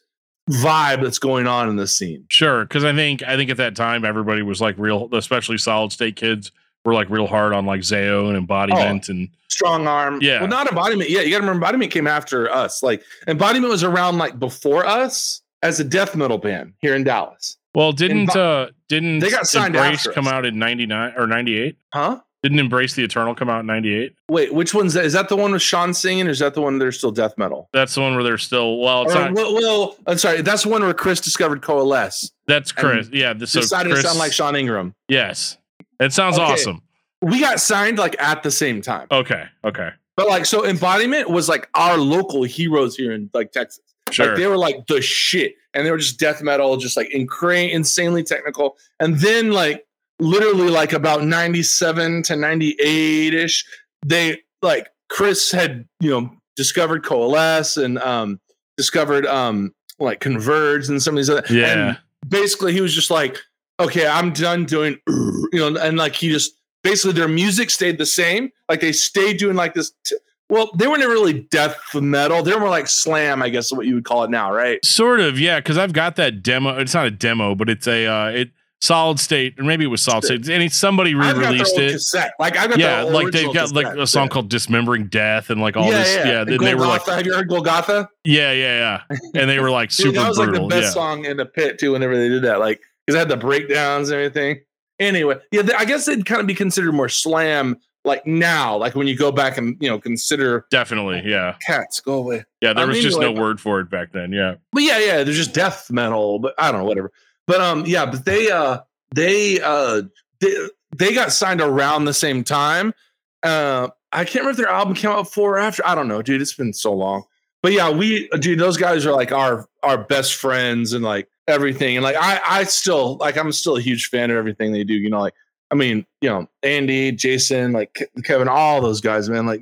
vibe 0.49 1.04
that's 1.04 1.19
going 1.19 1.45
on 1.45 1.69
in 1.69 1.76
the 1.76 1.88
scene. 1.88 2.26
Sure, 2.30 2.65
because 2.65 2.84
I 2.84 2.93
think 2.93 3.21
I 3.21 3.38
think 3.38 3.52
at 3.52 3.58
that 3.58 3.76
time 3.76 4.04
everybody 4.04 4.41
was 4.41 4.62
like 4.62 4.76
real, 4.80 5.10
especially 5.13 5.60
solid 5.60 5.91
state 5.91 6.15
kids 6.15 6.52
were 6.86 6.93
like 6.93 7.10
real 7.10 7.28
hard 7.28 7.54
on 7.54 7.65
like 7.65 7.82
Zao 7.82 8.28
and 8.28 8.38
embodiment 8.38 9.10
and 9.10 9.30
Strongarm. 9.50 10.22
Yeah. 10.22 10.39
Well, 10.39 10.50
not 10.50 10.67
embodiment. 10.67 11.10
Yeah, 11.10 11.22
you 11.22 11.30
gotta 11.32 11.41
remember 11.41 11.54
embodiment 11.65 11.91
came 11.91 12.08
after 12.08 12.50
us. 12.52 12.82
Like 12.84 13.04
embodiment 13.28 13.69
was 13.72 13.84
around 13.84 14.17
like 14.17 14.39
before 14.39 14.86
us 14.86 15.41
as 15.62 15.80
a 15.80 15.84
death 15.84 16.15
metal 16.15 16.38
band 16.38 16.74
here 16.80 16.96
in 16.96 17.04
Dallas. 17.04 17.58
well, 17.76 17.91
didn't 17.91 18.36
uh 18.36 18.67
didn't 18.89 19.19
They 19.19 19.30
got 19.30 19.48
signed 19.48 19.76
Embrace 19.76 20.08
come 20.08 20.28
us. 20.28 20.34
out 20.34 20.46
in 20.46 20.60
ninety 20.60 20.86
nine 20.86 21.13
or 21.17 21.28
ninety 21.28 21.58
eight? 21.60 21.78
Huh? 21.93 22.19
Didn't 22.41 22.60
Embrace 22.60 22.93
the 22.96 23.06
Eternal 23.06 23.34
come 23.36 23.50
out 23.50 23.62
in 23.62 23.67
ninety 23.67 23.93
eight? 23.93 24.15
Wait, 24.28 24.54
which 24.54 24.74
one's 24.74 24.93
that? 24.96 25.06
Is 25.06 25.13
that 25.13 25.30
the 25.30 25.38
one 25.38 25.54
with 25.54 25.62
Sean 25.62 25.93
singing, 25.93 26.28
or 26.28 26.32
is 26.32 26.39
that 26.39 26.54
the 26.56 26.60
one 26.62 26.78
that 26.78 26.86
are 26.86 26.91
still 26.91 27.12
death 27.12 27.38
metal? 27.38 27.69
That's 27.72 27.96
the 27.96 28.02
one 28.02 28.15
where 28.15 28.24
they're 28.24 28.38
still 28.38 28.80
well. 28.80 29.04
It's 29.04 29.15
Or, 29.15 29.19
not. 29.19 29.34
well, 29.34 29.54
well, 29.54 29.96
I'm 30.08 30.17
sorry, 30.17 30.41
that's 30.41 30.63
the 30.63 30.69
one 30.69 30.82
where 30.84 30.93
Chris 30.93 31.22
discovered 31.22 31.62
Coalesce. 31.62 32.32
That's 32.46 32.74
Chris. 32.74 33.08
Yeah. 33.13 33.32
this- 33.32 33.52
So 33.52 33.62
decided 33.62 33.91
Chris, 33.93 34.02
to 34.04 34.10
sound 34.10 34.19
like 34.19 34.34
Sean 34.34 34.58
Ingram. 34.58 34.93
Yes, 35.08 35.58
it 35.99 36.13
sounds 36.13 36.38
Okay. 36.38 36.51
awesome. 36.51 36.82
We 37.21 37.39
got 37.39 37.60
signed 37.62 37.97
like 37.97 38.15
at 38.21 38.43
the 38.43 38.51
same 38.51 38.82
time, 38.82 39.08
Okay. 39.12 39.45
Okay. 39.63 39.89
but 40.17 40.27
like 40.27 40.45
so, 40.45 40.65
embodiment 40.65 41.29
was 41.29 41.47
like 41.47 41.69
our 41.73 41.97
local 41.97 42.43
heroes 42.43 42.95
here 42.95 43.12
in 43.13 43.29
like 43.34 43.51
Texas. 43.51 43.82
Sure. 44.12 44.27
Like 44.27 44.36
they 44.38 44.47
were 44.47 44.58
like 44.58 44.86
the 44.88 45.01
shit, 45.01 45.56
and 45.73 45.86
they 45.86 45.91
were 45.91 45.97
just 45.97 46.19
death 46.19 46.41
metal, 46.43 46.75
just 46.77 46.97
like 46.97 47.10
incra- 47.12 47.71
insanely 47.71 48.23
technical. 48.23 48.77
And 48.99 49.17
then 49.19 49.51
like 49.51 49.86
literally 50.19 50.69
like 50.69 50.91
about 50.93 51.23
ninety 51.23 51.63
seven 51.63 52.21
to 52.23 52.36
ninety 52.36 52.75
eight 52.82 53.34
ish, 53.34 53.65
they 54.06 54.41
like 54.62 54.89
Chris 55.10 55.51
had 55.51 55.88
you 56.01 56.10
know 56.10 56.29
discovered 56.58 57.03
Coalesce 57.06 57.77
and 57.77 57.97
um 57.99 58.39
discovered 58.77 59.25
um 59.25 59.73
like 59.99 60.19
Converge 60.19 60.89
and 60.89 61.01
some 61.01 61.15
of 61.15 61.17
these 61.17 61.29
other 61.29 61.43
Yeah. 61.49 61.88
And 61.89 61.97
basically, 62.27 62.73
he 62.73 62.82
was 62.82 62.93
just 62.93 63.10
like, 63.10 63.39
okay, 63.79 64.07
I'm 64.07 64.31
done 64.33 64.65
doing 64.65 64.97
you 65.07 65.49
know, 65.53 65.75
and 65.79 65.97
like 65.97 66.15
he 66.15 66.29
just 66.29 66.53
basically 66.83 67.13
their 67.13 67.27
music 67.27 67.69
stayed 67.69 67.97
the 67.97 68.05
same. 68.05 68.51
Like 68.69 68.81
they 68.81 68.91
stayed 68.91 69.38
doing 69.38 69.55
like 69.55 69.73
this. 69.73 69.91
T- 70.05 70.15
well, 70.49 70.69
they 70.75 70.88
were 70.88 70.97
never 70.97 71.13
really 71.13 71.47
death 71.51 71.77
metal. 71.95 72.43
They 72.43 72.53
were 72.53 72.59
more 72.59 72.69
like 72.69 72.88
slam, 72.88 73.41
I 73.41 73.49
guess, 73.49 73.65
is 73.67 73.73
what 73.73 73.86
you 73.88 73.95
would 73.95 74.05
call 74.05 74.23
it 74.23 74.29
now, 74.29 74.51
right? 74.53 74.83
Sort 74.86 75.19
of, 75.19 75.39
yeah, 75.39 75.59
because 75.59 75.77
I've 75.77 75.93
got 75.93 76.15
that 76.17 76.43
demo. 76.43 76.77
It's 76.77 76.93
not 76.93 77.07
a 77.07 77.12
demo, 77.12 77.55
but 77.55 77.69
it's 77.69 77.88
a 77.88 78.05
uh, 78.05 78.27
it 78.27 78.51
solid 78.81 79.17
state, 79.19 79.57
or 79.57 79.63
maybe 79.63 79.86
it 79.86 79.88
was 79.88 80.01
solid 80.01 80.25
state. 80.25 80.47
And 80.49 80.71
somebody 80.71 81.15
I've 81.15 81.36
got 81.36 81.41
their 81.41 81.51
re-released 81.51 81.77
it. 81.79 81.91
cassette. 81.93 82.33
Like 82.39 82.57
I've 82.57 82.69
got 82.69 82.77
Yeah, 82.77 83.01
like 83.03 83.31
they've 83.31 83.45
original 83.47 83.53
got 83.53 83.71
like 83.71 83.88
a 83.97 84.05
song 84.05 84.25
Yeah. 84.25 84.29
called 84.29 84.49
"Dismembering 84.49 85.07
Death" 85.09 85.49
and 85.49 85.62
like 85.62 85.77
all 85.77 85.89
yeah, 85.89 85.99
this. 85.99 86.15
yeah. 86.17 86.27
Yeah, 86.27 86.41
And 86.41 86.49
they, 86.49 86.57
they 86.57 86.75
were 86.75 86.86
like, 86.88 87.05
have 87.07 87.25
you 87.25 87.33
heard 87.33 87.47
Golgotha? 87.47 88.09
yeah, 88.25 88.51
yeah, 88.51 89.01
yeah, 89.09 89.17
and 89.41 89.49
they 89.49 89.59
were 89.59 89.71
like 89.71 89.89
Dude, 89.95 90.07
super 90.07 90.19
that 90.19 90.27
was 90.27 90.38
brutal. 90.38 90.63
like 90.65 90.69
the 90.69 90.75
best 90.81 90.88
yeah, 90.95 91.01
song 91.01 91.25
in 91.25 91.38
the 91.38 91.45
pit 91.45 91.79
too. 91.79 91.93
Whenever 91.93 92.15
they 92.17 92.27
did 92.29 92.43
that, 92.43 92.59
like 92.59 92.81
because 93.05 93.15
I 93.15 93.19
had 93.19 93.29
the 93.29 93.37
breakdowns 93.37 94.09
and 94.09 94.15
everything. 94.21 94.61
Anyway, 94.99 95.35
yeah, 95.51 95.63
I 95.77 95.85
guess 95.85 96.05
they'd 96.05 96.25
kind 96.25 96.39
of 96.41 96.47
be 96.47 96.53
considered 96.55 96.91
more 96.93 97.09
slam. 97.09 97.77
Like 98.05 98.27
now, 98.27 98.75
like 98.75 98.95
when 98.95 99.07
you 99.07 99.15
go 99.17 99.31
back 99.31 99.57
and 99.57 99.77
you 99.79 99.89
know 99.89 99.97
consider 99.99 100.65
definitely, 100.69 101.21
yeah, 101.25 101.55
cats 101.65 102.01
go 102.01 102.15
away. 102.15 102.43
yeah. 102.61 102.73
There 102.73 102.83
Um, 102.83 102.89
was 102.89 102.99
just 103.01 103.17
anyway. 103.17 103.33
no 103.33 103.41
word 103.41 103.61
for 103.61 103.79
it 103.79 103.89
back 103.89 104.11
then. 104.11 104.33
Yeah, 104.33 104.55
But 104.73 104.83
yeah, 104.83 104.99
yeah, 104.99 105.23
they're 105.23 105.33
just 105.33 105.53
death 105.53 105.89
metal, 105.89 106.39
but 106.39 106.53
I 106.57 106.71
don't 106.71 106.81
know, 106.81 106.87
whatever. 106.87 107.11
But 107.47 107.61
um, 107.61 107.85
yeah, 107.85 108.05
but 108.05 108.25
they 108.25 108.51
uh 108.51 108.79
they 109.15 109.61
uh 109.61 110.01
they, 110.41 110.53
they 110.97 111.13
got 111.13 111.31
signed 111.31 111.61
around 111.61 112.03
the 112.05 112.13
same 112.13 112.43
time. 112.43 112.93
Uh, 113.41 113.87
I 114.11 114.25
can't 114.25 114.35
remember 114.45 114.51
if 114.51 114.57
their 114.57 114.67
album 114.69 114.93
came 114.95 115.09
out 115.11 115.23
before 115.23 115.55
or 115.55 115.59
after. 115.59 115.85
I 115.87 115.95
don't 115.95 116.07
know, 116.09 116.21
dude. 116.21 116.41
It's 116.41 116.53
been 116.53 116.73
so 116.73 116.93
long. 116.93 117.23
But 117.61 117.71
yeah, 117.71 117.89
we 117.89 118.27
dude, 118.39 118.59
those 118.59 118.75
guys 118.77 119.05
are 119.05 119.13
like 119.13 119.31
our 119.31 119.67
our 119.81 119.97
best 119.97 120.35
friends 120.35 120.91
and 120.93 121.03
like 121.05 121.29
everything. 121.47 121.97
And 121.97 122.03
like 122.03 122.15
I 122.19 122.39
I 122.45 122.63
still 122.63 123.17
like 123.17 123.38
I'm 123.38 123.51
still 123.51 123.77
a 123.77 123.82
huge 123.82 124.08
fan 124.08 124.32
of 124.32 124.38
everything 124.38 124.71
they 124.71 124.84
do. 124.84 124.93
You 124.93 125.10
know, 125.10 125.21
like 125.21 125.34
I 125.71 125.75
mean, 125.75 126.06
you 126.21 126.29
know, 126.29 126.47
Andy, 126.62 127.12
Jason, 127.12 127.71
like 127.71 128.10
Kevin, 128.23 128.47
all 128.47 128.82
those 128.82 129.01
guys, 129.01 129.29
man. 129.29 129.45
Like 129.45 129.62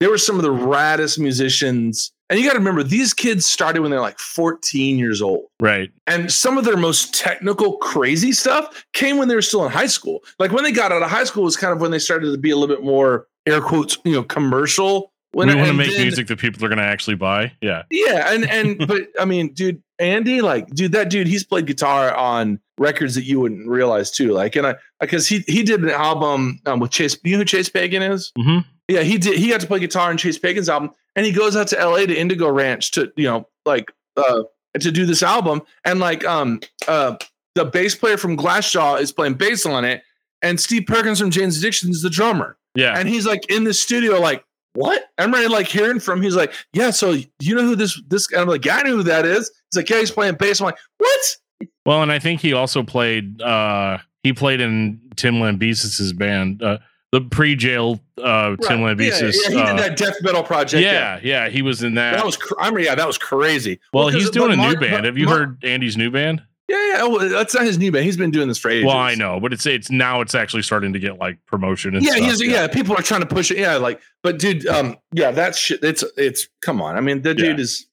they 0.00 0.06
were 0.06 0.18
some 0.18 0.36
of 0.36 0.42
the 0.42 0.52
raddest 0.52 1.18
musicians. 1.18 2.12
And 2.30 2.38
you 2.38 2.46
got 2.46 2.52
to 2.52 2.58
remember, 2.58 2.82
these 2.82 3.14
kids 3.14 3.46
started 3.46 3.80
when 3.80 3.90
they're 3.90 4.02
like 4.02 4.18
14 4.18 4.98
years 4.98 5.22
old. 5.22 5.46
right. 5.60 5.90
And 6.06 6.30
some 6.30 6.58
of 6.58 6.64
their 6.64 6.76
most 6.76 7.14
technical, 7.14 7.78
crazy 7.78 8.32
stuff 8.32 8.84
came 8.92 9.16
when 9.16 9.28
they 9.28 9.34
were 9.34 9.42
still 9.42 9.64
in 9.64 9.72
high 9.72 9.86
school. 9.86 10.20
Like 10.38 10.52
when 10.52 10.62
they 10.62 10.72
got 10.72 10.92
out 10.92 11.02
of 11.02 11.10
high 11.10 11.24
school 11.24 11.44
was 11.44 11.56
kind 11.56 11.72
of 11.72 11.80
when 11.80 11.90
they 11.90 11.98
started 11.98 12.30
to 12.30 12.38
be 12.38 12.50
a 12.50 12.56
little 12.56 12.74
bit 12.74 12.84
more 12.84 13.26
air 13.46 13.62
quotes, 13.62 13.96
you 14.04 14.12
know, 14.12 14.22
commercial. 14.22 15.10
When 15.32 15.48
we 15.48 15.54
want 15.54 15.68
to 15.68 15.74
make 15.74 15.90
then- 15.90 16.02
music 16.02 16.26
that 16.28 16.38
people 16.38 16.64
are 16.64 16.68
going 16.68 16.78
to 16.78 16.84
actually 16.84 17.16
buy. 17.16 17.52
Yeah, 17.60 17.82
Yeah, 17.90 18.32
and 18.32 18.48
and 18.48 18.78
but 18.88 19.08
I 19.20 19.24
mean, 19.24 19.52
dude, 19.52 19.82
Andy, 19.98 20.40
like, 20.40 20.68
dude, 20.68 20.92
that 20.92 21.10
dude, 21.10 21.26
he's 21.26 21.44
played 21.44 21.66
guitar 21.66 22.14
on 22.14 22.60
records 22.78 23.14
that 23.16 23.24
you 23.24 23.40
wouldn't 23.40 23.68
realize 23.68 24.10
too. 24.10 24.32
Like, 24.32 24.56
and 24.56 24.66
I 24.66 24.76
because 25.00 25.28
he 25.28 25.40
he 25.40 25.62
did 25.62 25.82
an 25.82 25.90
album 25.90 26.60
um, 26.66 26.80
with 26.80 26.90
Chase. 26.90 27.16
You 27.24 27.32
know 27.32 27.38
who 27.38 27.44
Chase 27.44 27.68
Pagan 27.68 28.02
is? 28.02 28.32
Mhm. 28.38 28.64
Yeah, 28.88 29.02
he 29.02 29.18
did. 29.18 29.38
He 29.38 29.50
got 29.50 29.60
to 29.60 29.66
play 29.66 29.80
guitar 29.80 30.08
on 30.08 30.16
Chase 30.16 30.38
Pagan's 30.38 30.68
album, 30.68 30.92
and 31.14 31.26
he 31.26 31.32
goes 31.32 31.56
out 31.56 31.68
to 31.68 31.78
L.A. 31.78 32.06
to 32.06 32.18
Indigo 32.18 32.50
Ranch 32.50 32.90
to 32.92 33.12
you 33.16 33.24
know 33.24 33.46
like 33.66 33.92
uh 34.16 34.44
to 34.80 34.90
do 34.90 35.04
this 35.04 35.22
album, 35.22 35.60
and 35.84 36.00
like 36.00 36.24
um 36.24 36.60
uh 36.86 37.16
the 37.54 37.66
bass 37.66 37.94
player 37.94 38.16
from 38.16 38.36
Glassjaw 38.36 39.00
is 39.00 39.12
playing 39.12 39.34
bass 39.34 39.66
on 39.66 39.84
it, 39.84 40.02
and 40.40 40.58
Steve 40.58 40.86
Perkins 40.86 41.20
from 41.20 41.30
Jane's 41.30 41.58
Addiction 41.58 41.90
is 41.90 42.00
the 42.00 42.10
drummer 42.10 42.56
yeah. 42.78 42.96
and 42.96 43.08
he's 43.08 43.26
like 43.26 43.50
in 43.50 43.64
the 43.64 43.74
studio, 43.74 44.20
like, 44.20 44.44
what? 44.78 45.10
I'm 45.18 45.32
ready, 45.32 45.48
like 45.48 45.66
hearing 45.66 45.98
from. 46.00 46.22
He's 46.22 46.36
like, 46.36 46.52
yeah. 46.72 46.90
So 46.90 47.16
you 47.40 47.54
know 47.54 47.62
who 47.62 47.76
this 47.76 48.00
this? 48.08 48.28
I'm 48.36 48.48
like, 48.48 48.64
yeah, 48.64 48.76
I 48.76 48.82
know 48.82 48.96
who 48.96 49.02
that 49.04 49.24
is. 49.26 49.50
He's 49.70 49.76
like, 49.76 49.90
yeah, 49.90 49.98
he's 49.98 50.10
playing 50.10 50.36
bass. 50.36 50.60
I'm 50.60 50.66
like, 50.66 50.78
what? 50.98 51.36
Well, 51.84 52.02
and 52.02 52.12
I 52.12 52.18
think 52.18 52.40
he 52.40 52.52
also 52.52 52.82
played. 52.82 53.42
uh 53.42 53.98
He 54.22 54.32
played 54.32 54.60
in 54.60 55.00
Tim 55.16 55.36
Lambesis's 55.36 56.12
band, 56.12 56.62
uh, 56.62 56.78
the 57.12 57.22
pre-jail 57.22 58.00
uh 58.22 58.56
Tim 58.62 58.80
Lambesis. 58.80 59.34
Yeah, 59.34 59.48
yeah, 59.48 59.50
he 59.50 59.60
uh, 59.60 59.76
did 59.76 59.78
that 59.84 59.96
death 59.96 60.16
metal 60.22 60.42
project. 60.42 60.82
yeah, 60.82 61.18
yeah, 61.22 61.48
he 61.48 61.62
was 61.62 61.82
in 61.82 61.94
that. 61.94 62.14
that 62.16 62.24
was. 62.24 62.38
I 62.58 62.70
mean, 62.70 62.84
yeah, 62.84 62.94
that 62.94 63.06
was 63.06 63.18
crazy. 63.18 63.80
Well, 63.92 64.08
he's 64.08 64.30
doing 64.30 64.52
a 64.52 64.56
new 64.56 64.76
band. 64.78 65.06
Have 65.06 65.18
you 65.18 65.26
Mark- 65.26 65.38
heard 65.38 65.64
Andy's 65.64 65.96
new 65.96 66.10
band? 66.10 66.42
Yeah, 66.68 66.76
yeah. 66.92 67.02
Well, 67.04 67.28
that's 67.30 67.54
not 67.54 67.64
his 67.64 67.78
new 67.78 67.90
band. 67.90 68.04
He's 68.04 68.16
been 68.18 68.30
doing 68.30 68.46
this 68.48 68.58
for 68.58 68.70
ages. 68.70 68.84
Well, 68.86 68.96
I 68.98 69.14
know, 69.14 69.40
but 69.40 69.52
it's 69.54 69.64
it's 69.66 69.90
now 69.90 70.20
it's 70.20 70.34
actually 70.34 70.62
starting 70.62 70.92
to 70.92 70.98
get 70.98 71.18
like 71.18 71.38
promotion 71.46 71.94
and 71.96 72.04
Yeah, 72.04 72.12
stuff. 72.12 72.24
he's, 72.24 72.42
yeah, 72.42 72.66
People 72.68 72.94
are 72.94 73.02
trying 73.02 73.20
to 73.22 73.26
push 73.26 73.50
it. 73.50 73.56
Yeah, 73.58 73.76
like, 73.76 74.00
but 74.22 74.38
dude, 74.38 74.66
um, 74.66 74.96
yeah, 75.12 75.30
that 75.30 75.54
shit. 75.56 75.82
It's 75.82 76.04
it's. 76.16 76.46
Come 76.60 76.82
on. 76.82 76.96
I 76.96 77.00
mean, 77.00 77.22
the 77.22 77.30
Yeah. 77.30 77.34
dude 77.34 77.60
is. 77.60 77.86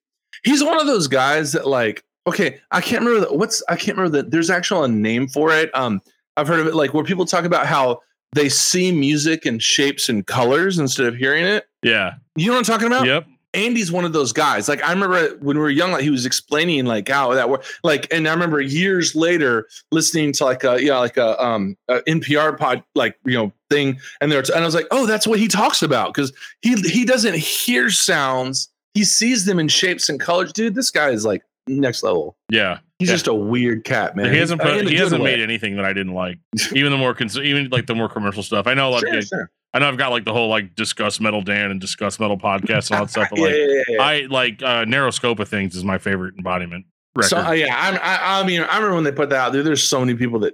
He's 0.44 0.64
one 0.64 0.80
of 0.80 0.88
those 0.88 1.08
guys 1.08 1.54
that 1.54 1.68
like. 1.68 2.04
Okay, 2.28 2.60
I 2.72 2.82
can't 2.82 3.06
remember 3.06 3.28
the, 3.30 3.34
what's. 3.38 3.64
I 3.70 3.76
can't 3.76 3.98
remember 3.98 4.18
that. 4.18 4.32
There's 4.32 4.50
actually 4.50 4.86
a 4.86 4.88
name 4.92 5.28
for 5.28 5.52
it. 5.52 5.70
Um, 5.76 6.02
I've 6.36 6.48
heard 6.48 6.60
of 6.60 6.68
it 6.68 6.76
like 6.76 6.94
where 6.94 7.04
people 7.04 7.26
talk 7.26 7.46
about 7.46 7.68
how 7.68 8.02
they 8.34 8.50
see 8.50 8.92
music 8.92 9.46
in 9.46 9.60
shapes 9.60 10.10
and 10.10 10.26
colors 10.28 10.80
instead 10.80 11.06
of 11.06 11.16
hearing 11.16 11.46
it. 11.46 11.66
Yeah. 11.84 12.16
You 12.36 12.48
know 12.48 12.54
what 12.54 12.58
I'm 12.58 12.64
talking 12.66 12.88
about? 12.88 13.06
Yep. 13.06 13.28
Andy's 13.56 13.92
one 13.92 14.06
of 14.06 14.14
those 14.14 14.34
guys. 14.34 14.68
Like 14.68 14.84
I 14.84 14.92
remember 14.92 15.38
when 15.38 15.58
we 15.58 15.64
were 15.64 15.70
young, 15.70 15.92
like 15.92 16.04
he 16.04 16.10
was 16.10 16.26
explaining 16.26 16.86
like 16.86 17.10
how 17.10 17.34
that 17.34 17.50
worked. 17.50 17.68
Like, 17.84 18.08
and 18.12 18.28
I 18.28 18.34
remember 18.34 18.62
years 18.62 19.16
later 19.16 19.68
listening 19.92 20.34
to 20.34 20.46
like 20.46 20.64
a 20.64 20.84
yeah, 20.84 21.00
like 21.00 21.18
a 21.18 21.42
um 21.44 21.78
a 21.88 22.02
NPR 22.02 22.58
pod 22.58 22.84
like 22.94 23.18
you 23.26 23.34
know 23.34 23.52
thing, 23.70 24.00
and 24.22 24.32
there 24.32 24.40
and 24.40 24.64
I 24.64 24.66
was 24.66 24.76
like, 24.76 24.88
oh, 24.92 25.06
that's 25.06 25.26
what 25.26 25.40
he 25.40 25.48
talks 25.48 25.82
about 25.82 26.14
because 26.14 26.34
he 26.62 26.76
he 26.82 27.06
doesn't 27.06 27.36
hear 27.36 27.90
sounds, 27.90 28.70
he 28.94 29.04
sees 29.04 29.46
them 29.46 29.60
in 29.60 29.68
shapes 29.68 30.10
and 30.10 30.20
colors. 30.20 30.54
Dude, 30.54 30.76
this 30.76 30.92
guy 30.92 31.10
is 31.10 31.26
like 31.26 31.44
next 31.68 32.04
level. 32.04 32.38
Yeah, 32.50 32.80
He's 33.00 33.10
Yeah. 33.10 33.16
just 33.16 33.28
a 33.28 33.34
weird 33.34 33.84
cat, 33.84 34.16
man. 34.16 34.32
he 34.32 34.38
hasn't 34.40 34.62
put, 34.62 34.86
a 34.86 34.90
he 34.90 34.96
hasn't 34.96 35.22
way. 35.22 35.36
made 35.36 35.44
anything 35.44 35.76
that 35.76 35.86
I 35.86 35.94
didn't 35.94 36.14
like. 36.14 36.40
even 36.74 36.92
the 36.92 36.98
more 36.98 37.14
cons- 37.14 37.38
even 37.38 37.70
like 37.70 37.88
the 37.88 37.96
more 37.96 38.08
commercial 38.10 38.44
stuff. 38.44 38.68
I 38.68 38.74
know 38.74 38.92
like 38.92 39.06
Sure, 39.06 39.22
sure. 39.22 39.52
I 39.74 39.80
know 39.80 39.90
I've 39.90 39.98
got 39.98 40.12
like 40.12 40.24
the 40.24 40.32
whole 40.32 40.48
like 40.48 40.76
discuss 40.76 41.20
metal 41.20 41.42
Dan 41.42 41.72
and 41.72 41.82
discuss 41.82 42.20
metal 42.20 42.38
podcast 42.38 42.90
and 42.92 43.00
all 43.00 43.06
that 43.06 43.12
stuff. 43.12 43.28
But 43.32 43.40
like 43.42 43.54
yeah, 43.56 43.84
yeah. 43.90 44.02
I 44.02 44.22
like 44.30 44.64
uh, 44.64 44.86
narrow 44.86 45.12
scope 45.12 45.40
of 45.40 45.50
things 45.50 45.76
is 45.76 45.84
my 45.84 45.98
favorite 45.98 46.36
embodiment 46.38 46.86
record. 47.16 47.30
So, 47.30 47.38
uh, 47.40 47.52
yeah, 47.52 47.76
I, 47.76 47.98
I, 47.98 48.40
I 48.42 48.46
mean, 48.46 48.62
I 48.62 48.76
remember 48.78 48.96
when 48.96 49.04
they 49.04 49.12
put 49.12 49.30
that 49.32 49.38
out 49.40 49.54
there. 49.54 49.64
There's 49.64 49.84
so 49.84 50.00
many 50.00 50.16
people 50.16 50.40
that 50.40 50.54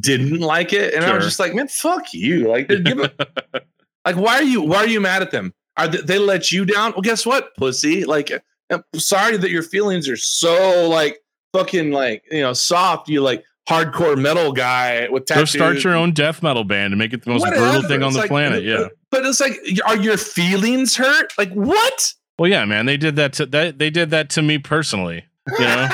didn't 0.00 0.40
like 0.40 0.72
it, 0.72 0.94
and 0.94 1.04
I 1.04 1.14
was 1.14 1.24
just 1.24 1.38
like, 1.38 1.54
man, 1.54 1.68
fuck 1.68 2.14
you. 2.14 2.48
Like, 2.48 2.68
give 2.68 2.98
it, 2.98 3.14
like, 4.06 4.16
why 4.16 4.36
are 4.36 4.42
you, 4.42 4.62
why 4.62 4.78
are 4.78 4.86
you 4.86 5.00
mad 5.02 5.20
at 5.20 5.30
them? 5.32 5.52
Are 5.76 5.86
they, 5.88 5.98
they 5.98 6.18
let 6.18 6.50
you 6.50 6.64
down? 6.64 6.92
Well, 6.92 7.02
guess 7.02 7.26
what, 7.26 7.54
pussy? 7.56 8.06
Like, 8.06 8.30
I'm 8.72 8.84
sorry 8.98 9.36
that 9.36 9.50
your 9.50 9.62
feelings 9.62 10.08
are 10.08 10.16
so 10.16 10.88
like 10.88 11.18
fucking 11.52 11.90
like 11.92 12.24
you 12.30 12.40
know 12.42 12.52
soft. 12.52 13.08
You 13.08 13.20
like 13.22 13.44
hardcore 13.68 14.18
metal 14.20 14.52
guy 14.52 15.08
with 15.10 15.26
tattoos. 15.26 15.52
Go 15.52 15.58
start 15.58 15.84
your 15.84 15.94
own 15.94 16.12
death 16.12 16.42
metal 16.42 16.64
band 16.64 16.92
and 16.92 16.98
make 16.98 17.12
it 17.12 17.22
the 17.24 17.30
most 17.30 17.42
brutal 17.44 17.60
Whatever. 17.66 17.88
thing 17.88 18.02
on 18.02 18.08
It's 18.08 18.16
the 18.16 18.20
like- 18.22 18.28
planet. 18.30 18.64
Yeah. 18.64 18.88
but 19.10 19.24
it's 19.24 19.40
like, 19.40 19.56
are 19.86 19.96
your 19.96 20.16
feelings 20.16 20.96
hurt? 20.96 21.32
Like, 21.38 21.52
what? 21.52 22.12
Well, 22.38 22.50
yeah, 22.50 22.64
man. 22.64 22.86
They 22.86 22.96
did 22.96 23.14
that 23.16 23.32
to 23.34 23.46
that. 23.46 23.78
They 23.78 23.90
did 23.90 24.10
that 24.10 24.30
to 24.30 24.42
me 24.42 24.58
personally. 24.58 25.24
You 25.58 25.64
know, 25.64 25.88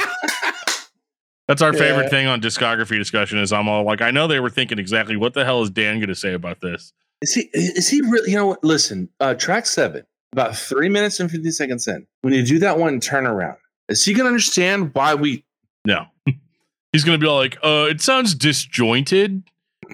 that's 1.49 1.63
our 1.63 1.73
favorite 1.73 2.05
Yeah. 2.05 2.09
thing 2.11 2.27
on 2.27 2.41
discography 2.41 2.97
discussion. 2.99 3.39
Is 3.39 3.53
I'm 3.53 3.69
all 3.69 3.85
like, 3.85 4.01
I 4.03 4.11
know 4.11 4.27
they 4.27 4.41
were 4.41 4.51
thinking 4.51 4.79
exactly 4.79 5.17
what 5.17 5.35
the 5.35 5.45
hell 5.45 5.63
is 5.63 5.71
Dan 5.71 5.97
going 5.97 6.09
to 6.09 6.15
say 6.15 6.33
about 6.35 6.61
this. 6.61 6.93
Is 7.21 7.33
he 7.35 7.49
is 7.53 7.89
he 7.89 8.01
really 8.03 8.31
you 8.31 8.37
know 8.37 8.47
what? 8.47 8.63
Listen, 8.63 9.09
uh 9.21 9.35
track 9.35 9.67
seven, 9.67 10.05
about 10.33 10.57
three 10.57 10.89
minutes 10.89 11.21
and 11.21 11.31
fifty 11.31 11.51
seconds 11.51 11.87
in. 11.87 12.07
When 12.23 12.35
you 12.35 12.45
do 12.45 12.59
that 12.61 12.79
one 12.79 13.01
turnaround, 13.01 13.57
is 13.89 14.05
he 14.05 14.15
gonna 14.15 14.29
understand 14.29 14.91
why 14.95 15.15
we 15.15 15.45
No, 15.85 16.07
he's 16.93 17.05
going 17.05 17.19
to 17.19 17.25
be 17.25 17.29
all 17.29 17.37
like, 17.37 17.57
uh, 17.63 17.87
it 17.89 18.01
sounds 18.01 18.35
disjointed. 18.35 19.43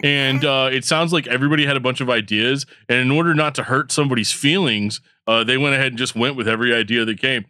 And 0.03 0.45
uh, 0.45 0.71
it 0.73 0.85
sounds 0.85 1.13
like 1.13 1.29
everybody 1.29 1.65
had 1.65 1.77
a 1.77 1.81
bunch 1.81 2.01
of 2.01 2.11
ideas, 2.11 2.67
and 2.89 2.99
in 2.99 3.13
order 3.13 3.33
not 3.33 3.55
to 3.55 3.63
hurt 3.63 3.93
somebody's 3.93 4.33
feelings, 4.33 5.01
uh, 5.29 5.45
they 5.45 5.57
went 5.57 5.77
ahead 5.77 5.89
and 5.89 5.99
just 5.99 6.17
went 6.17 6.35
with 6.35 6.49
every 6.49 6.75
idea 6.75 7.05
that 7.05 7.21
came. 7.21 7.45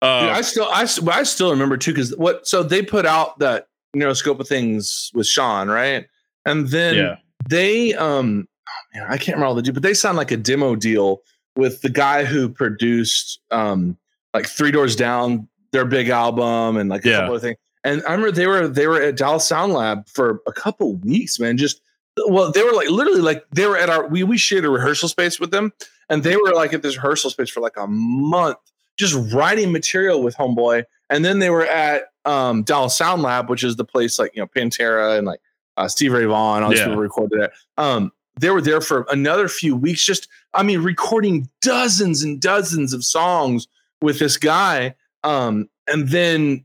Uh, 0.00 0.20
Dude, 0.20 0.30
I 0.30 0.40
still 0.42 0.68
I, 0.70 0.86
I 1.12 1.22
still 1.24 1.50
remember 1.50 1.76
too, 1.76 1.92
because 1.92 2.16
what 2.16 2.46
so 2.46 2.62
they 2.62 2.82
put 2.82 3.04
out 3.04 3.40
that 3.40 3.66
narrow 3.94 4.12
scope 4.12 4.38
of 4.38 4.46
things 4.46 5.10
with 5.12 5.26
Sean, 5.26 5.68
right? 5.68 6.06
And 6.44 6.68
then 6.68 6.94
yeah, 6.94 7.16
they 7.48 7.94
um 7.94 8.46
oh 8.68 8.98
man, 8.98 9.06
I 9.08 9.16
can't 9.16 9.36
remember 9.36 9.46
all 9.46 9.54
the 9.56 9.62
deal, 9.62 9.74
but 9.74 9.82
they 9.82 9.94
signed 9.94 10.16
like 10.16 10.30
a 10.30 10.36
demo 10.36 10.76
deal 10.76 11.22
with 11.56 11.80
the 11.82 11.90
guy 11.90 12.24
who 12.24 12.48
produced 12.48 13.40
um 13.50 13.96
like 14.34 14.46
Three 14.46 14.70
Doors 14.70 14.94
Down, 14.96 15.48
their 15.72 15.84
big 15.84 16.08
album, 16.08 16.76
and 16.76 16.88
like 16.90 17.04
a 17.04 17.08
Yeah. 17.08 17.20
couple 17.20 17.36
of 17.36 17.42
things. 17.42 17.56
And 17.84 18.02
I 18.06 18.12
remember 18.12 18.32
they 18.32 18.46
were 18.46 18.68
they 18.68 18.86
were 18.86 19.00
at 19.00 19.16
Dallas 19.16 19.46
Sound 19.46 19.72
Lab 19.72 20.08
for 20.08 20.40
a 20.46 20.52
couple 20.52 20.96
weeks, 20.96 21.38
man. 21.40 21.56
Just 21.56 21.80
well, 22.28 22.50
they 22.50 22.62
were 22.62 22.72
like 22.72 22.90
literally 22.90 23.20
like 23.20 23.44
they 23.52 23.66
were 23.66 23.76
at 23.76 23.88
our 23.88 24.06
we 24.08 24.22
we 24.24 24.36
shared 24.36 24.64
a 24.64 24.70
rehearsal 24.70 25.08
space 25.08 25.38
with 25.40 25.50
them, 25.50 25.72
and 26.08 26.22
they 26.22 26.36
were 26.36 26.52
like 26.54 26.72
at 26.72 26.82
this 26.82 26.96
rehearsal 26.96 27.30
space 27.30 27.48
for 27.50 27.60
like 27.60 27.76
a 27.76 27.86
month, 27.86 28.58
just 28.98 29.14
writing 29.32 29.70
material 29.72 30.22
with 30.22 30.36
Homeboy. 30.36 30.84
And 31.10 31.24
then 31.24 31.38
they 31.38 31.50
were 31.50 31.64
at 31.66 32.04
um 32.24 32.64
Dallas 32.64 32.96
Sound 32.96 33.22
Lab, 33.22 33.48
which 33.48 33.62
is 33.64 33.76
the 33.76 33.84
place 33.84 34.18
like 34.18 34.32
you 34.34 34.42
know 34.42 34.48
Pantera 34.48 35.16
and 35.16 35.26
like 35.26 35.40
uh, 35.76 35.86
Steve 35.86 36.12
Ray 36.12 36.24
Vaughan, 36.24 36.64
all 36.64 36.70
these 36.70 36.80
Yeah. 36.80 36.86
people 36.86 37.00
recorded 37.00 37.40
there. 37.40 37.52
Um, 37.78 38.10
they 38.40 38.50
were 38.50 38.60
there 38.60 38.80
for 38.80 39.06
another 39.10 39.48
few 39.48 39.76
weeks, 39.76 40.04
just 40.04 40.28
I 40.54 40.62
mean, 40.62 40.82
recording 40.82 41.48
dozens 41.60 42.22
and 42.22 42.40
dozens 42.40 42.92
of 42.92 43.04
songs 43.04 43.66
with 44.00 44.18
this 44.18 44.36
guy. 44.36 44.94
Um, 45.24 45.68
and 45.86 46.08
then 46.08 46.64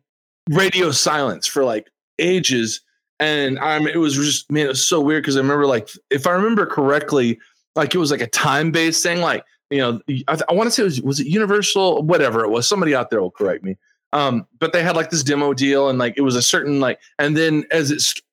radio 0.50 0.92
silence 0.92 1.48
for 1.48 1.64
like 1.64 1.90
ages. 2.20 2.82
And 3.20 3.58
I'm 3.60 3.88
it 3.88 3.98
was 3.98 4.16
just 4.16 4.52
man, 4.52 4.66
it 4.66 4.70
was 4.70 4.88
so 4.88 5.00
weird 5.00 5.24
because 5.24 5.38
I 5.38 5.40
remember 5.40 5.66
like 5.66 5.90
if 6.10 6.28
I 6.28 6.32
remember 6.32 6.66
correctly, 6.66 7.40
like 7.76 7.96
it 7.96 8.00
was 8.00 8.12
like 8.12 8.22
a 8.22 8.28
time 8.28 8.72
based 8.72 9.04
thing, 9.04 9.22
like 9.22 9.44
you 9.70 9.80
know, 9.80 10.02
I, 10.28 10.40
I 10.50 10.54
want 10.54 10.68
to 10.68 10.72
say 10.72 10.84
it 10.84 10.86
was 10.86 11.02
was 11.02 11.20
it 11.20 11.28
Universal, 11.28 12.04
whatever 12.04 12.44
it 12.44 12.50
was. 12.50 12.68
Somebody 12.68 12.94
out 12.94 13.10
there 13.10 13.22
will 13.22 13.32
correct 13.32 13.64
me. 13.64 13.78
Um, 14.12 14.46
but 14.60 14.74
they 14.74 14.84
had 14.84 14.96
like 14.96 15.10
this 15.10 15.24
demo 15.24 15.54
deal, 15.54 15.90
and 15.90 15.98
like 15.98 16.14
it 16.18 16.22
was 16.22 16.36
a 16.36 16.42
certain 16.42 16.80
like, 16.80 17.00
and 17.18 17.36
then 17.36 17.66
as 17.72 17.92
like 17.92 18.24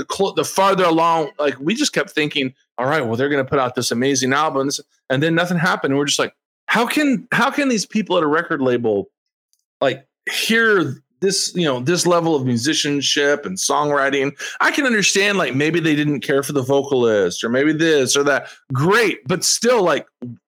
the 0.00 0.06
clo- 0.06 0.32
the 0.32 0.44
farther 0.44 0.84
along, 0.84 1.30
like 1.38 1.58
we 1.60 1.74
just 1.74 1.92
kept 1.92 2.10
thinking, 2.10 2.54
all 2.78 2.86
right, 2.86 3.04
well 3.04 3.16
they're 3.16 3.28
gonna 3.28 3.44
put 3.44 3.58
out 3.58 3.74
this 3.74 3.90
amazing 3.90 4.32
album, 4.32 4.70
and 5.10 5.22
then 5.22 5.34
nothing 5.34 5.58
happened. 5.58 5.92
And 5.92 5.98
we're 5.98 6.06
just 6.06 6.18
like, 6.18 6.34
how 6.66 6.86
can 6.86 7.28
how 7.32 7.50
can 7.50 7.68
these 7.68 7.84
people 7.84 8.16
at 8.16 8.22
a 8.22 8.28
record 8.28 8.62
label 8.62 9.10
like 9.80 10.06
hear 10.30 11.02
this 11.20 11.52
you 11.54 11.64
know 11.64 11.80
this 11.80 12.06
level 12.06 12.34
of 12.34 12.46
musicianship 12.46 13.44
and 13.44 13.58
songwriting 13.58 14.32
i 14.60 14.70
can 14.70 14.86
understand 14.86 15.36
like 15.36 15.54
maybe 15.54 15.80
they 15.80 15.96
didn't 15.96 16.20
care 16.20 16.42
for 16.42 16.52
the 16.52 16.62
vocalist 16.62 17.42
or 17.42 17.48
maybe 17.48 17.72
this 17.72 18.16
or 18.16 18.22
that 18.22 18.48
great 18.72 19.18
but 19.26 19.44
still 19.44 19.82
like 19.82 20.06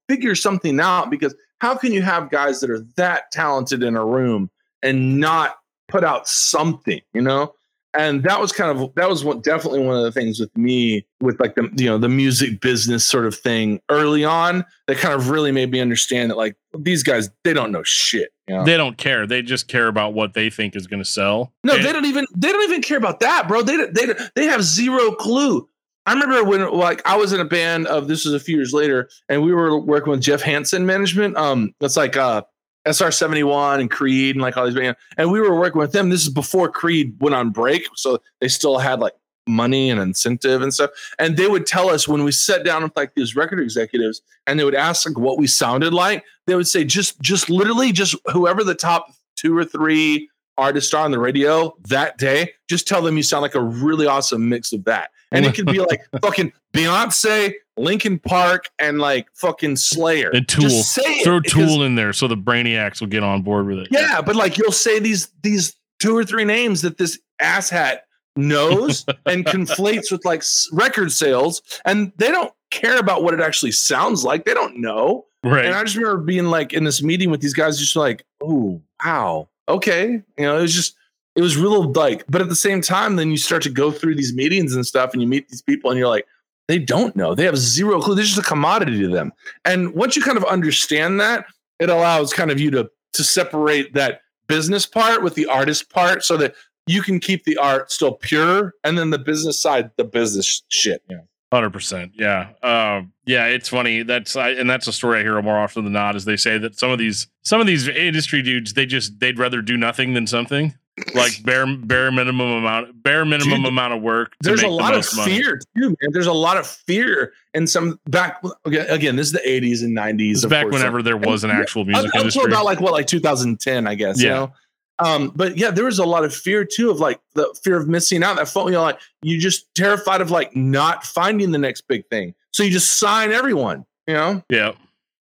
figure 0.09 0.35
something 0.35 0.79
out 0.79 1.11
because 1.11 1.35
how 1.61 1.75
can 1.75 1.93
you 1.93 2.03
have 2.03 2.31
guys 2.31 2.61
that 2.61 2.71
are 2.71 2.87
that 2.97 3.31
talented 3.33 3.83
in 3.83 3.97
a 3.97 4.05
room 4.05 4.49
and 4.83 5.19
not 5.19 5.57
put 5.89 6.05
out 6.05 6.29
something 6.29 7.01
you 7.13 7.21
know 7.21 7.53
and 7.95 8.23
that 8.25 8.41
was 8.41 8.53
kind 8.53 8.77
of 8.79 8.95
that 8.95 9.09
was 9.09 9.25
what 9.25 9.43
definitely 9.43 9.81
one 9.81 9.97
of 9.97 10.03
the 10.03 10.13
things 10.13 10.41
with 10.41 10.55
me 10.57 11.05
with 11.21 11.39
like 11.41 11.55
the 11.55 11.69
you 11.77 11.87
know 11.87 11.99
the 11.99 12.09
music 12.09 12.61
business 12.61 13.05
sort 13.05 13.27
of 13.27 13.35
thing 13.35 13.81
early 13.91 14.25
on 14.25 14.65
that 14.87 14.97
kind 14.99 15.15
of 15.15 15.29
really 15.31 15.53
made 15.53 15.71
me 15.71 15.81
understand 15.81 16.31
that 16.31 16.37
like 16.37 16.57
these 16.79 17.03
guys 17.03 17.31
they 17.45 17.53
don't 17.53 17.71
know 17.73 17.83
shit 17.83 18.31
you 18.49 18.55
know 18.57 18.65
they 18.65 18.77
don't 18.77 18.99
care. 18.99 19.27
They 19.27 19.41
just 19.43 19.69
care 19.69 19.87
about 19.89 20.15
what 20.15 20.35
they 20.35 20.51
think 20.51 20.75
is 20.75 20.87
going 20.87 21.03
to 21.03 21.09
sell. 21.09 21.53
no, 21.65 21.75
And- 21.77 21.85
they 21.85 21.93
don't 21.93 22.07
even 22.07 22.27
they 22.35 22.51
don't 22.51 22.65
even 22.65 22.83
care 22.83 22.99
about 22.99 23.21
that, 23.21 23.47
bro. 23.49 23.63
They 23.63 23.77
they 23.87 24.15
they 24.35 24.45
have 24.47 24.63
zero 24.63 25.13
clue. 25.13 25.69
I 26.05 26.15
remember 26.15 26.43
when 26.43 26.69
like 26.73 27.01
I 27.07 27.17
was 27.17 27.33
in 27.33 27.39
a 27.41 27.45
band 27.45 27.87
of 27.87 28.09
this 28.09 28.25
was 28.25 28.35
a 28.35 28.41
few 28.41 28.57
years 28.57 28.73
later, 28.73 29.09
and 29.29 29.43
we 29.45 29.55
were 29.55 29.79
working 29.79 30.11
with 30.11 30.21
Jeff 30.21 30.43
Hanson 30.43 30.85
management. 30.85 31.37
Um, 31.37 31.73
that's 31.79 31.97
like 31.97 32.17
uh 32.17 32.43
SR 32.87 33.11
seventy 33.11 33.43
one 33.43 33.81
and 33.81 33.91
Creed 33.91 34.35
and 34.35 34.43
like 34.43 34.57
all 34.57 34.67
these 34.67 34.75
bands, 34.75 34.99
and 35.17 35.31
we 35.31 35.41
were 35.41 35.59
working 35.59 35.81
with 35.81 35.93
them. 35.93 36.11
This 36.11 36.23
is 36.23 36.29
before 36.29 36.69
Creed 36.69 37.17
went 37.21 37.35
on 37.35 37.51
break, 37.51 37.89
so 37.95 38.19
they 38.41 38.49
still 38.49 38.79
had 38.79 39.01
like 39.01 39.15
money 39.47 39.91
and 39.91 40.01
incentive 40.01 40.63
and 40.63 40.73
stuff. 40.73 40.91
And 41.19 41.37
they 41.37 41.49
would 41.49 41.67
tell 41.67 41.91
us 41.91 42.07
when 42.07 42.25
we 42.25 42.33
sat 42.33 42.65
down 42.65 42.83
with 42.83 42.97
like 42.97 43.15
these 43.15 43.35
record 43.37 43.61
executives, 43.61 44.23
and 44.47 44.59
they 44.59 44.65
would 44.65 44.75
ask 44.75 45.07
like 45.07 45.19
what 45.19 45.39
we 45.39 45.47
sounded 45.47 45.93
like. 45.93 46.25
They 46.47 46.55
would 46.55 46.69
say 46.69 46.85
just 46.85 47.21
just 47.21 47.51
literally 47.51 47.93
just 47.93 48.17
whoever 48.33 48.65
the 48.65 48.75
top 48.75 49.09
two 49.37 49.57
or 49.57 49.65
three 49.65 50.29
artists 50.59 50.93
are 50.95 51.05
on 51.05 51.11
the 51.11 51.19
radio 51.19 51.75
that 51.89 52.19
day, 52.19 52.53
just 52.69 52.87
tell 52.87 53.03
them 53.03 53.17
you 53.17 53.23
sound 53.23 53.43
like 53.43 53.55
a 53.55 53.63
really 53.63 54.07
awesome 54.07 54.49
mix 54.49 54.73
of 54.73 54.85
that. 54.85 55.11
And 55.31 55.47
it 55.47 55.55
could 55.55 55.67
be 55.67 55.79
like 55.79 56.03
fucking 56.23 56.53
Beyonce, 56.75 57.55
Linkin 57.77 58.19
Park, 58.19 58.69
and 58.79 58.99
like 58.99 59.27
fucking 59.35 59.77
Slayer. 59.77 60.31
And 60.31 60.47
Tool. 60.47 60.63
Just 60.63 60.93
say 60.93 61.23
Throw 61.23 61.41
Tool 61.41 61.83
in 61.83 61.95
there 61.95 62.13
so 62.13 62.29
the 62.29 62.37
Brainiacs 62.37 63.01
will 63.01 63.09
get 63.09 63.23
on 63.23 63.43
board 63.43 63.67
with 63.67 63.79
it. 63.79 63.89
Yeah, 63.91 64.21
but 64.21 64.37
like 64.37 64.59
you'll 64.59 64.73
say 64.73 64.99
these 64.99 65.29
these 65.43 65.77
two 66.01 66.17
or 66.17 66.25
three 66.25 66.45
names 66.45 66.83
that 66.83 66.99
this 66.99 67.19
asshat 67.41 68.01
knows 68.37 69.05
and 69.27 69.45
conflates 69.45 70.11
with 70.11 70.25
like 70.25 70.43
record 70.73 71.13
sales, 71.13 71.63
and 71.85 72.13
they 72.17 72.29
don't 72.29 72.53
care 72.73 72.99
about 72.99 73.23
what 73.23 73.35
it 73.35 73.41
actually 73.41 73.73
sounds 73.73 74.25
like. 74.25 74.45
They 74.45 74.55
don't 74.55 74.79
know. 74.79 75.27
right. 75.45 75.65
And 75.65 75.75
I 75.75 75.85
just 75.85 75.97
remember 75.97 76.23
being 76.23 76.47
like 76.47 76.73
in 76.73 76.85
this 76.85 77.03
meeting 77.03 77.31
with 77.31 77.41
these 77.41 77.55
guys, 77.55 77.79
just 77.79 77.95
like, 77.95 78.25
oh, 78.43 78.83
wow, 79.05 79.49
okay. 79.69 80.23
You 80.39 80.45
know, 80.45 80.59
it 80.59 80.63
was 80.63 80.75
just, 80.75 80.97
it 81.37 81.43
was 81.43 81.57
real 81.57 81.93
like, 81.93 82.25
but 82.29 82.41
at 82.41 82.49
the 82.49 82.57
same 82.57 82.81
time, 82.81 83.17
then 83.17 83.31
you 83.31 83.37
start 83.37 83.63
to 83.63 83.71
go 83.71 83.91
through 83.91 84.17
these 84.17 84.35
meetings 84.35 84.75
and 84.75 84.87
stuff 84.87 85.13
and 85.13 85.23
you 85.23 85.29
meet 85.29 85.49
these 85.49 85.63
people 85.63 85.91
and 85.91 85.99
you're 85.99 86.09
like, 86.09 86.27
they 86.69 86.79
don't 86.79 87.17
know. 87.17 87.35
They 87.35 87.45
have 87.45 87.57
zero 87.57 88.01
clue. 88.01 88.15
This 88.15 88.31
is 88.31 88.39
a 88.39 88.43
commodity 88.43 89.01
to 89.01 89.09
them. 89.09 89.33
And 89.65 89.95
once 89.95 90.17
you 90.17 90.23
kind 90.23 90.39
of 90.39 90.45
understand 90.45 91.21
that, 91.21 91.47
it 91.79 91.91
allows 91.91 92.33
kind 92.33 92.51
of 92.51 92.61
you 92.61 92.71
to 92.73 92.91
to 93.15 93.25
separate 93.25 93.93
that 93.95 94.21
business 94.47 94.87
part 94.87 95.23
with 95.23 95.35
the 95.35 95.47
artist 95.47 95.91
part 95.91 96.25
so 96.25 96.37
that 96.39 96.55
you 96.87 97.03
can 97.03 97.21
keep 97.21 97.45
the 97.45 97.57
art 97.59 97.93
still 97.93 98.15
pure 98.15 98.73
and 98.85 98.99
then 98.99 99.11
the 99.11 99.19
business 99.19 99.61
side, 99.61 99.91
the 99.97 100.05
business 100.05 100.63
shit. 100.69 101.03
Yeah. 101.09 101.19
Hundred 101.53 101.71
percent. 101.71 102.13
Yeah. 102.15 102.49
Um, 102.63 103.13
yeah. 103.27 103.45
It's 103.45 103.69
funny. 103.69 104.03
That's 104.03 104.37
I, 104.37 104.51
and 104.51 104.71
that's 104.71 104.87
a 104.87 104.93
story 104.93 105.21
I 105.21 105.23
hear 105.23 105.41
more 105.43 105.59
often 105.59 105.85
than 105.85 105.93
not. 105.93 106.17
Is 106.17 106.25
they 106.25 106.39
say 106.39 106.57
that 106.57 106.79
some 106.79 106.91
of 106.91 106.99
these 106.99 107.29
some 107.43 107.61
of 107.61 107.67
these 107.67 107.89
industry 107.89 108.41
dudes 108.41 108.73
they 108.73 108.87
just 108.87 109.21
they'd 109.21 109.39
rather 109.39 109.61
do 109.61 109.77
nothing 109.77 110.15
than 110.15 110.27
something 110.27 110.75
like 111.15 111.43
bare 111.43 111.67
bare 111.67 112.13
minimum 112.13 112.51
amount 112.53 113.03
bare 113.03 113.25
minimum 113.25 113.63
Dude, 113.63 113.69
amount 113.69 113.95
of 113.95 114.03
work. 114.03 114.35
There's 114.43 114.61
a 114.61 114.67
the 114.67 114.71
lot 114.71 114.93
of 114.93 114.99
most 114.99 115.17
money. 115.17 115.37
fear 115.39 115.57
too, 115.77 115.89
man. 115.89 116.11
There's 116.13 116.27
a 116.27 116.33
lot 116.33 116.57
of 116.59 116.67
fear 116.67 117.33
and 117.55 117.69
some 117.69 117.99
back 118.07 118.43
again. 118.65 119.17
this 119.17 119.27
is 119.29 119.33
the 119.33 119.39
80s 119.41 119.83
and 119.83 119.97
90s. 119.97 120.45
Of 120.45 120.51
back 120.51 120.65
course, 120.65 120.75
whenever 120.75 121.03
there 121.03 121.17
was 121.17 121.45
an 121.45 121.51
actual 121.51 121.83
up, 121.83 121.89
music 121.89 122.11
up 122.15 122.21
industry. 122.21 122.45
about 122.45 122.65
like 122.67 122.81
what, 122.81 122.93
like 122.93 123.07
2010, 123.07 123.87
I 123.87 123.95
guess. 123.95 124.21
You 124.21 124.29
Yeah. 124.29 124.35
know. 124.35 124.53
Um, 124.99 125.33
but 125.35 125.57
yeah, 125.57 125.71
there 125.71 125.87
was 125.87 125.99
a 125.99 126.05
lot 126.05 126.25
of 126.25 126.35
fear 126.35 126.65
too 126.65 126.91
of 126.91 127.01
like 127.01 127.21
the 127.35 127.53
fear 127.65 127.77
of 127.77 127.89
missing 127.89 128.23
out. 128.23 128.37
That 128.37 128.49
phone, 128.49 128.67
you 128.67 128.73
know, 128.73 128.83
like 128.83 129.01
you 129.23 129.41
just 129.41 129.75
terrified 129.75 130.21
of 130.21 130.31
like 130.31 130.55
not 130.55 131.05
finding 131.05 131.51
the 131.51 131.59
next 131.59 131.89
big 131.89 132.07
thing. 132.09 132.35
So 132.53 132.63
you 132.63 132.71
just 132.71 132.99
sign 132.99 133.33
everyone, 133.33 133.85
you 134.07 134.15
know, 134.15 134.43
yeah. 134.51 134.73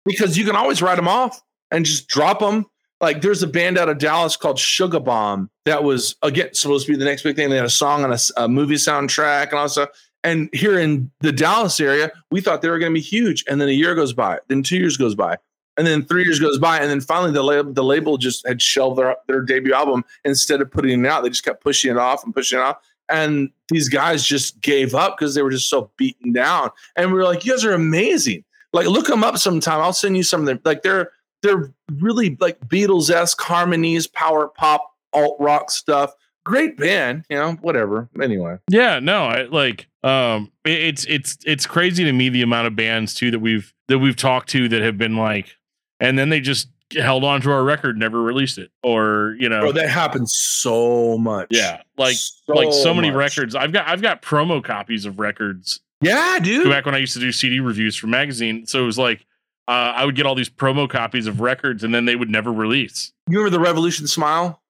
because 0.04 0.36
you 0.36 0.44
can 0.44 0.54
always 0.54 0.82
write 0.82 0.96
them 0.96 1.08
off 1.08 1.40
and 1.70 1.84
just 1.86 2.06
drop 2.06 2.38
them. 2.40 2.66
Like 3.04 3.20
there's 3.20 3.42
a 3.42 3.46
band 3.46 3.76
out 3.76 3.90
of 3.90 3.98
Dallas 3.98 4.34
called 4.34 4.56
Sugarbomb 4.56 5.50
that 5.66 5.84
was 5.84 6.16
again 6.22 6.54
supposed 6.54 6.86
to 6.86 6.92
be 6.92 6.98
the 6.98 7.04
next 7.04 7.22
big 7.22 7.36
thing. 7.36 7.50
They 7.50 7.56
had 7.56 7.66
a 7.66 7.70
song 7.70 8.02
on 8.02 8.10
a, 8.10 8.18
a 8.38 8.48
movie 8.48 8.76
soundtrack 8.76 9.50
and 9.50 9.58
all 9.58 9.68
stuff. 9.68 9.90
And 10.22 10.48
here 10.54 10.78
in 10.78 11.10
the 11.20 11.30
Dallas 11.30 11.78
area, 11.80 12.10
we 12.30 12.40
thought 12.40 12.62
they 12.62 12.70
were 12.70 12.78
going 12.78 12.92
to 12.92 12.98
be 12.98 13.02
huge. 13.02 13.44
And 13.46 13.60
then 13.60 13.68
a 13.68 13.72
year 13.72 13.94
goes 13.94 14.14
by, 14.14 14.38
then 14.48 14.62
two 14.62 14.78
years 14.78 14.96
goes 14.96 15.14
by, 15.14 15.36
and 15.76 15.86
then 15.86 16.02
three 16.02 16.24
years 16.24 16.40
goes 16.40 16.58
by, 16.58 16.78
and 16.78 16.90
then 16.90 17.02
finally 17.02 17.30
the 17.30 17.42
label 17.42 17.74
the 17.74 17.84
label 17.84 18.16
just 18.16 18.46
had 18.48 18.62
shelved 18.62 18.98
their 18.98 19.16
their 19.28 19.42
debut 19.42 19.74
album 19.74 20.02
instead 20.24 20.62
of 20.62 20.70
putting 20.70 21.04
it 21.04 21.06
out. 21.06 21.24
They 21.24 21.28
just 21.28 21.44
kept 21.44 21.62
pushing 21.62 21.90
it 21.90 21.98
off 21.98 22.24
and 22.24 22.34
pushing 22.34 22.58
it 22.58 22.62
off. 22.62 22.78
And 23.10 23.50
these 23.68 23.90
guys 23.90 24.24
just 24.24 24.62
gave 24.62 24.94
up 24.94 25.18
because 25.18 25.34
they 25.34 25.42
were 25.42 25.50
just 25.50 25.68
so 25.68 25.90
beaten 25.98 26.32
down. 26.32 26.70
And 26.96 27.12
we 27.12 27.18
were 27.18 27.24
like, 27.24 27.44
"You 27.44 27.52
guys 27.52 27.66
are 27.66 27.74
amazing! 27.74 28.44
Like, 28.74 28.88
look 28.88 29.06
them 29.06 29.22
up 29.22 29.38
sometime. 29.38 29.80
I'll 29.80 29.92
send 29.92 30.16
you 30.16 30.24
some 30.24 30.40
of 30.40 30.46
them. 30.46 30.60
Like, 30.64 30.82
they're 30.82 31.12
they're 31.44 31.72
really 32.00 32.36
like 32.40 32.58
Beatles 32.66 33.08
esque 33.10 33.40
harmonies, 33.40 34.08
power 34.08 34.48
pop, 34.48 34.92
alt 35.12 35.36
rock 35.38 35.70
stuff. 35.70 36.12
Great 36.44 36.76
band, 36.76 37.24
you 37.30 37.36
know. 37.36 37.52
Whatever. 37.62 38.08
Anyway, 38.20 38.58
Yeah, 38.68 38.98
no, 38.98 39.24
I 39.26 39.42
like 39.44 39.86
um 40.02 40.50
it- 40.64 40.72
it's 40.82 41.04
it's 41.06 41.38
it's 41.46 41.66
crazy 41.66 42.02
to 42.04 42.12
me 42.12 42.28
the 42.28 42.42
amount 42.42 42.66
of 42.66 42.74
bands 42.76 43.14
too 43.14 43.30
that 43.30 43.38
we've 43.38 43.72
that 43.88 43.98
we've 44.00 44.16
talked 44.16 44.48
to 44.50 44.68
that 44.68 44.82
have 44.82 44.98
been 44.98 45.16
like 45.16 45.56
and 46.00 46.18
then 46.18 46.28
they 46.28 46.40
just 46.40 46.68
held 46.94 47.24
on 47.24 47.40
to 47.40 47.50
our 47.50 47.64
record, 47.64 47.96
never 47.96 48.20
released 48.22 48.58
it. 48.58 48.70
Or, 48.82 49.36
you 49.40 49.48
know, 49.48 49.60
bro, 49.60 49.72
that 49.72 49.88
happens 49.88 50.36
so 50.36 51.16
much. 51.16 51.48
yeah, 51.50 51.80
like 51.96 52.16
like 52.46 52.72
so 52.74 52.92
many 52.92 53.10
records. 53.10 53.54
I've 53.54 53.72
got 53.72 53.88
I've 53.88 54.02
got 54.02 54.20
promo 54.20 54.62
copies 54.62 55.06
of 55.06 55.18
records 55.18 55.80
Yeah, 56.02 56.38
dude. 56.42 56.68
back 56.68 56.84
when 56.84 56.94
I 56.94 56.98
used 56.98 57.14
to 57.14 57.20
do 57.20 57.32
CD 57.32 57.60
reviews 57.60 57.96
for 57.96 58.06
magazine. 58.06 58.66
So 58.66 58.82
it 58.82 58.86
was 58.86 58.98
like 58.98 59.24
uh, 59.66 59.92
I 59.96 60.04
would 60.04 60.14
get 60.14 60.26
all 60.26 60.34
these 60.34 60.50
promo 60.50 60.88
copies 60.88 61.26
of 61.26 61.40
records 61.40 61.84
and 61.84 61.94
then 61.94 62.04
they 62.04 62.16
would 62.16 62.30
never 62.30 62.52
release. 62.52 63.12
You 63.28 63.38
remember 63.38 63.56
the 63.56 63.62
Revolution 63.62 64.06
Smile? 64.06 64.60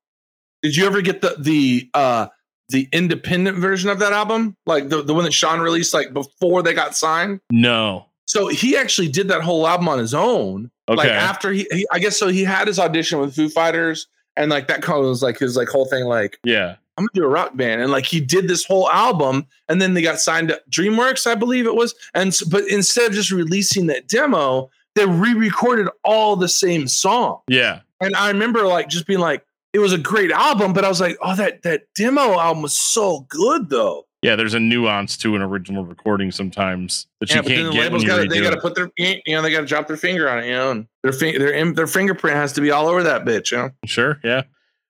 Did 0.62 0.76
you 0.76 0.86
ever 0.86 1.02
get 1.02 1.20
the 1.20 1.36
the 1.38 1.90
uh 1.94 2.28
the 2.70 2.88
independent 2.92 3.58
version 3.58 3.90
of 3.90 3.98
that 3.98 4.12
album? 4.12 4.56
Like 4.66 4.88
the, 4.88 5.02
the 5.02 5.12
one 5.12 5.24
that 5.24 5.34
Sean 5.34 5.60
released 5.60 5.92
like 5.92 6.12
before 6.12 6.62
they 6.62 6.72
got 6.72 6.96
signed? 6.96 7.40
No. 7.50 8.06
So 8.26 8.48
he 8.48 8.76
actually 8.76 9.08
did 9.08 9.28
that 9.28 9.42
whole 9.42 9.66
album 9.66 9.88
on 9.88 9.98
his 9.98 10.14
own. 10.14 10.70
Okay. 10.88 10.96
Like 10.96 11.10
after 11.10 11.52
he, 11.52 11.66
he 11.70 11.86
I 11.90 11.98
guess 11.98 12.16
so 12.16 12.28
he 12.28 12.44
had 12.44 12.68
his 12.68 12.78
audition 12.78 13.18
with 13.18 13.34
Foo 13.34 13.48
Fighters 13.48 14.06
and 14.36 14.50
like 14.50 14.68
that 14.68 14.82
kind 14.82 14.98
of 14.98 15.06
was 15.06 15.22
like 15.22 15.38
his 15.38 15.56
like 15.56 15.68
whole 15.68 15.86
thing 15.86 16.04
like 16.04 16.38
yeah. 16.44 16.76
I'm 16.96 17.04
gonna 17.04 17.10
do 17.14 17.24
a 17.24 17.28
rock 17.28 17.56
band, 17.56 17.82
and 17.82 17.90
like 17.90 18.06
he 18.06 18.20
did 18.20 18.46
this 18.46 18.64
whole 18.64 18.88
album, 18.88 19.46
and 19.68 19.82
then 19.82 19.94
they 19.94 20.02
got 20.02 20.20
signed 20.20 20.48
to 20.48 20.62
DreamWorks, 20.70 21.26
I 21.26 21.34
believe 21.34 21.66
it 21.66 21.74
was, 21.74 21.92
and 22.14 22.38
but 22.48 22.68
instead 22.68 23.08
of 23.08 23.14
just 23.14 23.32
releasing 23.32 23.88
that 23.88 24.06
demo, 24.06 24.70
they 24.94 25.06
re-recorded 25.06 25.88
all 26.04 26.36
the 26.36 26.48
same 26.48 26.86
song. 26.86 27.40
Yeah. 27.48 27.80
And 28.00 28.14
I 28.16 28.28
remember 28.28 28.66
like 28.66 28.88
just 28.88 29.06
being 29.06 29.20
like, 29.20 29.44
it 29.72 29.78
was 29.78 29.92
a 29.92 29.98
great 29.98 30.30
album, 30.30 30.72
but 30.72 30.84
I 30.84 30.88
was 30.88 31.00
like, 31.00 31.16
oh, 31.20 31.34
that 31.36 31.62
that 31.62 31.84
demo 31.96 32.38
album 32.38 32.62
was 32.62 32.76
so 32.78 33.26
good 33.28 33.70
though. 33.70 34.04
Yeah, 34.22 34.36
there's 34.36 34.54
a 34.54 34.60
nuance 34.60 35.18
to 35.18 35.36
an 35.36 35.42
original 35.42 35.84
recording 35.84 36.30
sometimes 36.30 37.06
that 37.20 37.28
you 37.28 37.36
Yeah, 37.36 37.42
but 37.42 37.48
then 37.48 37.56
can't 37.56 37.66
the 37.66 37.72
get 37.72 37.78
when 37.78 37.84
labels 37.86 38.02
you 38.02 38.08
got 38.08 38.20
redo 38.20 38.30
they 38.30 38.40
got 38.40 38.50
to 38.50 38.60
put 38.60 38.74
their 38.74 38.90
you 38.96 39.20
know 39.28 39.42
they 39.42 39.50
got 39.50 39.60
to 39.60 39.66
drop 39.66 39.86
their 39.86 39.96
finger 39.98 40.30
on 40.30 40.38
it, 40.38 40.46
you 40.46 40.52
know, 40.52 40.70
and 40.70 40.86
their 41.02 41.12
fin- 41.12 41.38
their 41.38 41.52
im- 41.52 41.74
their 41.74 41.86
fingerprint 41.86 42.36
has 42.36 42.52
to 42.54 42.60
be 42.60 42.70
all 42.70 42.86
over 42.88 43.02
that 43.02 43.24
bitch, 43.24 43.50
you 43.50 43.58
know. 43.58 43.70
Sure, 43.84 44.18
yeah. 44.24 44.42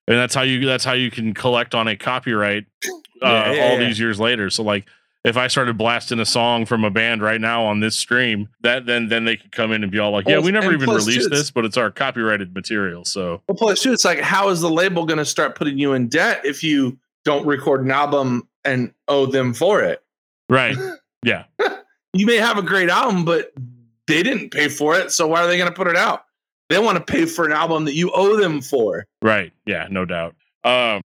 And 0.06 0.18
that's 0.18 0.34
how 0.34 0.42
you 0.42 0.64
that's 0.64 0.84
how 0.84 0.92
you 0.92 1.10
can 1.10 1.32
collect 1.34 1.74
on 1.74 1.88
a 1.88 1.96
copyright 1.96 2.66
uh, 2.84 2.90
Yeah, 3.22 3.52
yeah, 3.52 3.62
all 3.64 3.80
yeah. 3.80 3.86
these 3.88 3.98
years 3.98 4.20
later. 4.20 4.50
So 4.50 4.62
like 4.62 4.86
if 5.24 5.38
I 5.38 5.46
started 5.46 5.78
blasting 5.78 6.20
a 6.20 6.26
song 6.26 6.66
from 6.66 6.84
a 6.84 6.90
band 6.90 7.22
right 7.22 7.40
now 7.40 7.64
on 7.64 7.80
this 7.80 7.96
stream, 7.96 8.48
that 8.60 8.86
then 8.86 9.08
then 9.08 9.24
they 9.24 9.36
could 9.36 9.52
come 9.52 9.72
in 9.72 9.82
and 9.82 9.90
be 9.90 9.98
all 9.98 10.10
like, 10.12 10.28
"Yeah, 10.28 10.38
we 10.38 10.52
never 10.52 10.66
and 10.70 10.82
even 10.82 10.94
released 10.94 11.30
this, 11.30 11.50
but 11.50 11.64
it's 11.64 11.76
our 11.76 11.90
copyrighted 11.90 12.54
material." 12.54 13.04
So 13.04 13.42
Well, 13.48 13.56
plus 13.56 13.82
too, 13.82 13.92
it's 13.92 14.04
like 14.04 14.20
how 14.20 14.50
is 14.50 14.60
the 14.60 14.70
label 14.70 15.06
going 15.06 15.18
to 15.18 15.24
start 15.24 15.54
putting 15.56 15.78
you 15.78 15.94
in 15.94 16.08
debt 16.08 16.42
if 16.44 16.62
you 16.62 16.98
don't 17.24 17.46
record 17.46 17.82
an 17.84 17.90
album 17.90 18.46
and 18.64 18.92
owe 19.08 19.26
them 19.26 19.54
for 19.54 19.80
it? 19.82 20.02
right, 20.50 20.76
yeah, 21.24 21.44
You 22.12 22.26
may 22.26 22.36
have 22.36 22.58
a 22.58 22.62
great 22.62 22.90
album, 22.90 23.24
but 23.24 23.52
they 24.06 24.22
didn't 24.22 24.50
pay 24.50 24.68
for 24.68 24.94
it, 24.94 25.10
so 25.10 25.26
why 25.26 25.42
are 25.42 25.46
they 25.46 25.56
going 25.56 25.70
to 25.70 25.74
put 25.74 25.86
it 25.86 25.96
out? 25.96 26.24
They 26.68 26.78
want 26.78 26.98
to 26.98 27.12
pay 27.12 27.24
for 27.24 27.46
an 27.46 27.52
album 27.52 27.86
that 27.86 27.94
you 27.94 28.10
owe 28.12 28.36
them 28.36 28.60
for. 28.60 29.06
right, 29.22 29.52
yeah, 29.64 29.86
no 29.90 30.04
doubt. 30.04 30.34
Um, 30.64 31.00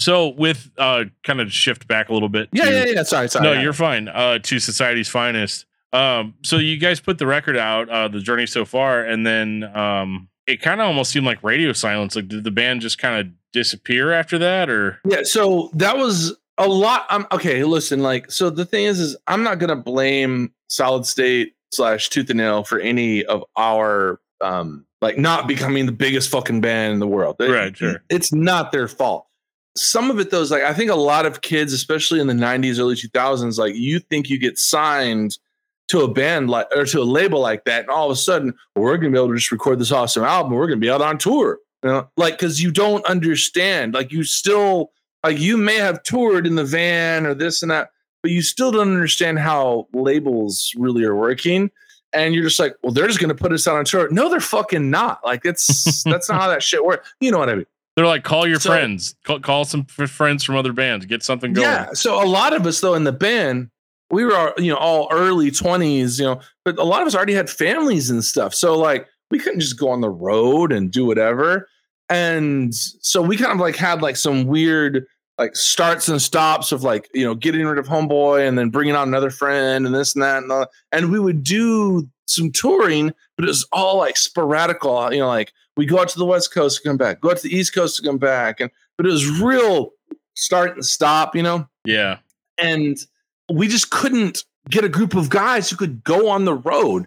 so 0.00 0.28
with 0.28 0.70
uh, 0.78 1.04
kind 1.24 1.40
of 1.40 1.52
shift 1.52 1.88
back 1.88 2.08
a 2.08 2.12
little 2.12 2.28
bit. 2.28 2.48
Yeah, 2.52 2.64
to- 2.66 2.70
yeah, 2.72 2.84
yeah. 2.86 3.02
Sorry, 3.02 3.28
sorry. 3.28 3.44
no, 3.44 3.52
yeah. 3.52 3.62
you're 3.62 3.72
fine. 3.72 4.08
Uh, 4.08 4.38
to 4.40 4.58
society's 4.58 5.08
finest. 5.08 5.66
Um, 5.92 6.34
so 6.42 6.56
you 6.58 6.76
guys 6.76 7.00
put 7.00 7.18
the 7.18 7.26
record 7.26 7.56
out, 7.56 7.88
uh, 7.88 8.08
the 8.08 8.20
journey 8.20 8.46
so 8.46 8.64
far, 8.64 9.02
and 9.04 9.26
then 9.26 9.64
um, 9.74 10.28
it 10.46 10.60
kind 10.60 10.80
of 10.80 10.86
almost 10.86 11.10
seemed 11.10 11.24
like 11.26 11.42
radio 11.42 11.72
silence. 11.72 12.14
Like, 12.14 12.28
did 12.28 12.44
the 12.44 12.50
band 12.50 12.82
just 12.82 12.98
kind 12.98 13.18
of 13.20 13.32
disappear 13.52 14.12
after 14.12 14.38
that, 14.38 14.68
or 14.68 15.00
Yeah, 15.08 15.22
so 15.22 15.70
that 15.74 15.96
was 15.96 16.36
a 16.58 16.68
lot. 16.68 17.06
I'm 17.08 17.26
okay. 17.32 17.64
Listen, 17.64 18.02
like, 18.02 18.30
so 18.30 18.50
the 18.50 18.66
thing 18.66 18.84
is, 18.84 19.00
is 19.00 19.16
I'm 19.26 19.42
not 19.42 19.58
gonna 19.58 19.76
blame 19.76 20.52
Solid 20.68 21.06
State 21.06 21.54
slash 21.72 22.08
Tooth 22.10 22.28
and 22.30 22.36
Nail 22.38 22.64
for 22.64 22.78
any 22.80 23.24
of 23.24 23.44
our 23.56 24.20
um 24.40 24.84
like 25.00 25.16
not 25.16 25.46
becoming 25.48 25.86
the 25.86 25.92
biggest 25.92 26.28
fucking 26.30 26.60
band 26.60 26.92
in 26.94 26.98
the 27.00 27.06
world. 27.06 27.36
It- 27.40 27.50
Right, 27.50 27.74
sure. 27.76 28.02
It's 28.10 28.32
not 28.32 28.72
their 28.72 28.88
fault. 28.88 29.26
Some 29.78 30.10
of 30.10 30.18
it 30.18 30.30
though 30.30 30.40
is 30.40 30.50
like 30.50 30.62
I 30.62 30.74
think 30.74 30.90
a 30.90 30.96
lot 30.96 31.26
of 31.26 31.40
kids, 31.40 31.72
especially 31.72 32.20
in 32.20 32.26
the 32.26 32.34
90s, 32.34 32.78
early 32.78 32.94
2000s, 32.94 33.58
like 33.58 33.74
you 33.74 33.98
think 33.98 34.28
you 34.28 34.38
get 34.38 34.58
signed 34.58 35.38
to 35.88 36.00
a 36.00 36.08
band 36.08 36.50
like 36.50 36.66
or 36.74 36.84
to 36.84 37.00
a 37.00 37.04
label 37.04 37.40
like 37.40 37.64
that, 37.64 37.82
and 37.82 37.90
all 37.90 38.06
of 38.06 38.12
a 38.12 38.16
sudden 38.16 38.54
well, 38.74 38.84
we're 38.84 38.96
gonna 38.96 39.10
be 39.10 39.18
able 39.18 39.28
to 39.28 39.36
just 39.36 39.52
record 39.52 39.78
this 39.78 39.92
awesome 39.92 40.24
album. 40.24 40.52
We're 40.52 40.66
gonna 40.66 40.76
be 40.76 40.90
out 40.90 41.02
on 41.02 41.18
tour. 41.18 41.58
You 41.82 41.90
know, 41.90 42.08
like 42.16 42.34
because 42.34 42.60
you 42.60 42.70
don't 42.70 43.04
understand. 43.06 43.94
Like 43.94 44.12
you 44.12 44.24
still 44.24 44.90
like 45.24 45.38
you 45.38 45.56
may 45.56 45.76
have 45.76 46.02
toured 46.02 46.46
in 46.46 46.56
the 46.56 46.64
van 46.64 47.24
or 47.24 47.34
this 47.34 47.62
and 47.62 47.70
that, 47.70 47.90
but 48.22 48.32
you 48.32 48.42
still 48.42 48.72
don't 48.72 48.92
understand 48.92 49.38
how 49.38 49.86
labels 49.92 50.72
really 50.76 51.04
are 51.04 51.16
working. 51.16 51.70
And 52.12 52.34
you're 52.34 52.44
just 52.44 52.58
like, 52.58 52.74
well, 52.82 52.92
they're 52.92 53.06
just 53.06 53.20
gonna 53.20 53.34
put 53.34 53.52
us 53.52 53.68
out 53.68 53.76
on 53.76 53.84
tour. 53.84 54.08
No, 54.10 54.28
they're 54.28 54.40
fucking 54.40 54.90
not. 54.90 55.24
Like 55.24 55.44
it's 55.44 56.02
that's 56.04 56.28
not 56.28 56.40
how 56.40 56.48
that 56.48 56.62
shit 56.62 56.84
works. 56.84 57.08
You 57.20 57.30
know 57.30 57.38
what 57.38 57.48
I 57.48 57.54
mean? 57.54 57.66
They're 57.98 58.06
like, 58.06 58.22
call 58.24 58.46
your 58.46 58.60
So- 58.60 58.70
friends, 58.70 59.14
call, 59.24 59.40
call 59.40 59.64
some 59.64 59.86
f- 59.98 60.08
friends 60.10 60.44
from 60.44 60.56
other 60.56 60.72
bands, 60.72 61.04
get 61.04 61.22
something 61.22 61.52
going. 61.52 61.66
Yeah. 61.66 61.92
So 61.94 62.22
a 62.22 62.26
lot 62.26 62.54
of 62.54 62.66
us 62.66 62.80
though 62.80 62.94
in 62.94 63.04
the 63.04 63.12
band, 63.12 63.70
we 64.10 64.24
were 64.24 64.34
all, 64.36 64.52
you 64.56 64.70
know 64.72 64.78
all 64.78 65.08
early 65.10 65.50
twenties, 65.50 66.18
you 66.18 66.24
know, 66.24 66.40
but 66.64 66.78
a 66.78 66.84
lot 66.84 67.02
of 67.02 67.08
us 67.08 67.14
already 67.14 67.34
had 67.34 67.50
families 67.50 68.08
and 68.08 68.24
stuff. 68.24 68.54
So 68.54 68.78
like 68.78 69.06
we 69.30 69.38
couldn't 69.38 69.60
just 69.60 69.78
go 69.78 69.90
on 69.90 70.00
the 70.00 70.08
road 70.08 70.72
and 70.72 70.90
do 70.90 71.04
whatever. 71.04 71.68
And 72.08 72.74
so 72.74 73.20
we 73.20 73.36
kind 73.36 73.52
of 73.52 73.58
like 73.58 73.76
had 73.76 74.00
like 74.00 74.16
some 74.16 74.46
weird 74.46 75.04
like 75.36 75.54
starts 75.54 76.08
and 76.08 76.20
stops 76.22 76.72
of 76.72 76.82
like 76.82 77.08
you 77.12 77.24
know 77.24 77.34
getting 77.34 77.66
rid 77.66 77.78
of 77.78 77.86
homeboy 77.86 78.46
and 78.48 78.58
then 78.58 78.70
bringing 78.70 78.94
on 78.94 79.08
another 79.08 79.30
friend 79.30 79.84
and 79.86 79.94
this 79.94 80.14
and 80.14 80.22
that 80.22 80.42
and 80.42 80.50
all, 80.50 80.66
and 80.90 81.12
we 81.12 81.20
would 81.20 81.42
do 81.44 82.08
some 82.26 82.50
touring, 82.52 83.12
but 83.36 83.44
it 83.44 83.48
was 83.48 83.66
all 83.72 83.98
like 83.98 84.14
sporadical. 84.16 85.06
Uh, 85.06 85.10
you 85.10 85.18
know, 85.18 85.28
like 85.28 85.52
we 85.78 85.86
go 85.86 85.98
out 86.00 86.08
to 86.10 86.18
the 86.18 86.26
west 86.26 86.52
coast 86.52 86.82
to 86.82 86.88
come 86.88 86.98
back, 86.98 87.22
go 87.22 87.30
out 87.30 87.38
to 87.38 87.48
the 87.48 87.54
east 87.56 87.74
coast 87.74 87.96
to 87.96 88.02
come 88.02 88.18
back, 88.18 88.60
and 88.60 88.70
but 88.98 89.06
it 89.06 89.10
was 89.10 89.40
real 89.40 89.92
start 90.34 90.74
and 90.74 90.84
stop. 90.84 91.34
You 91.34 91.42
know 91.42 91.68
Yeah. 91.86 92.18
and 92.58 92.98
we 93.50 93.66
just 93.68 93.90
couldn't 93.90 94.44
get 94.68 94.84
a 94.84 94.88
group 94.90 95.14
of 95.14 95.30
guys 95.30 95.70
who 95.70 95.76
could 95.76 96.04
go 96.04 96.28
on 96.28 96.44
the 96.44 96.54
road 96.54 97.06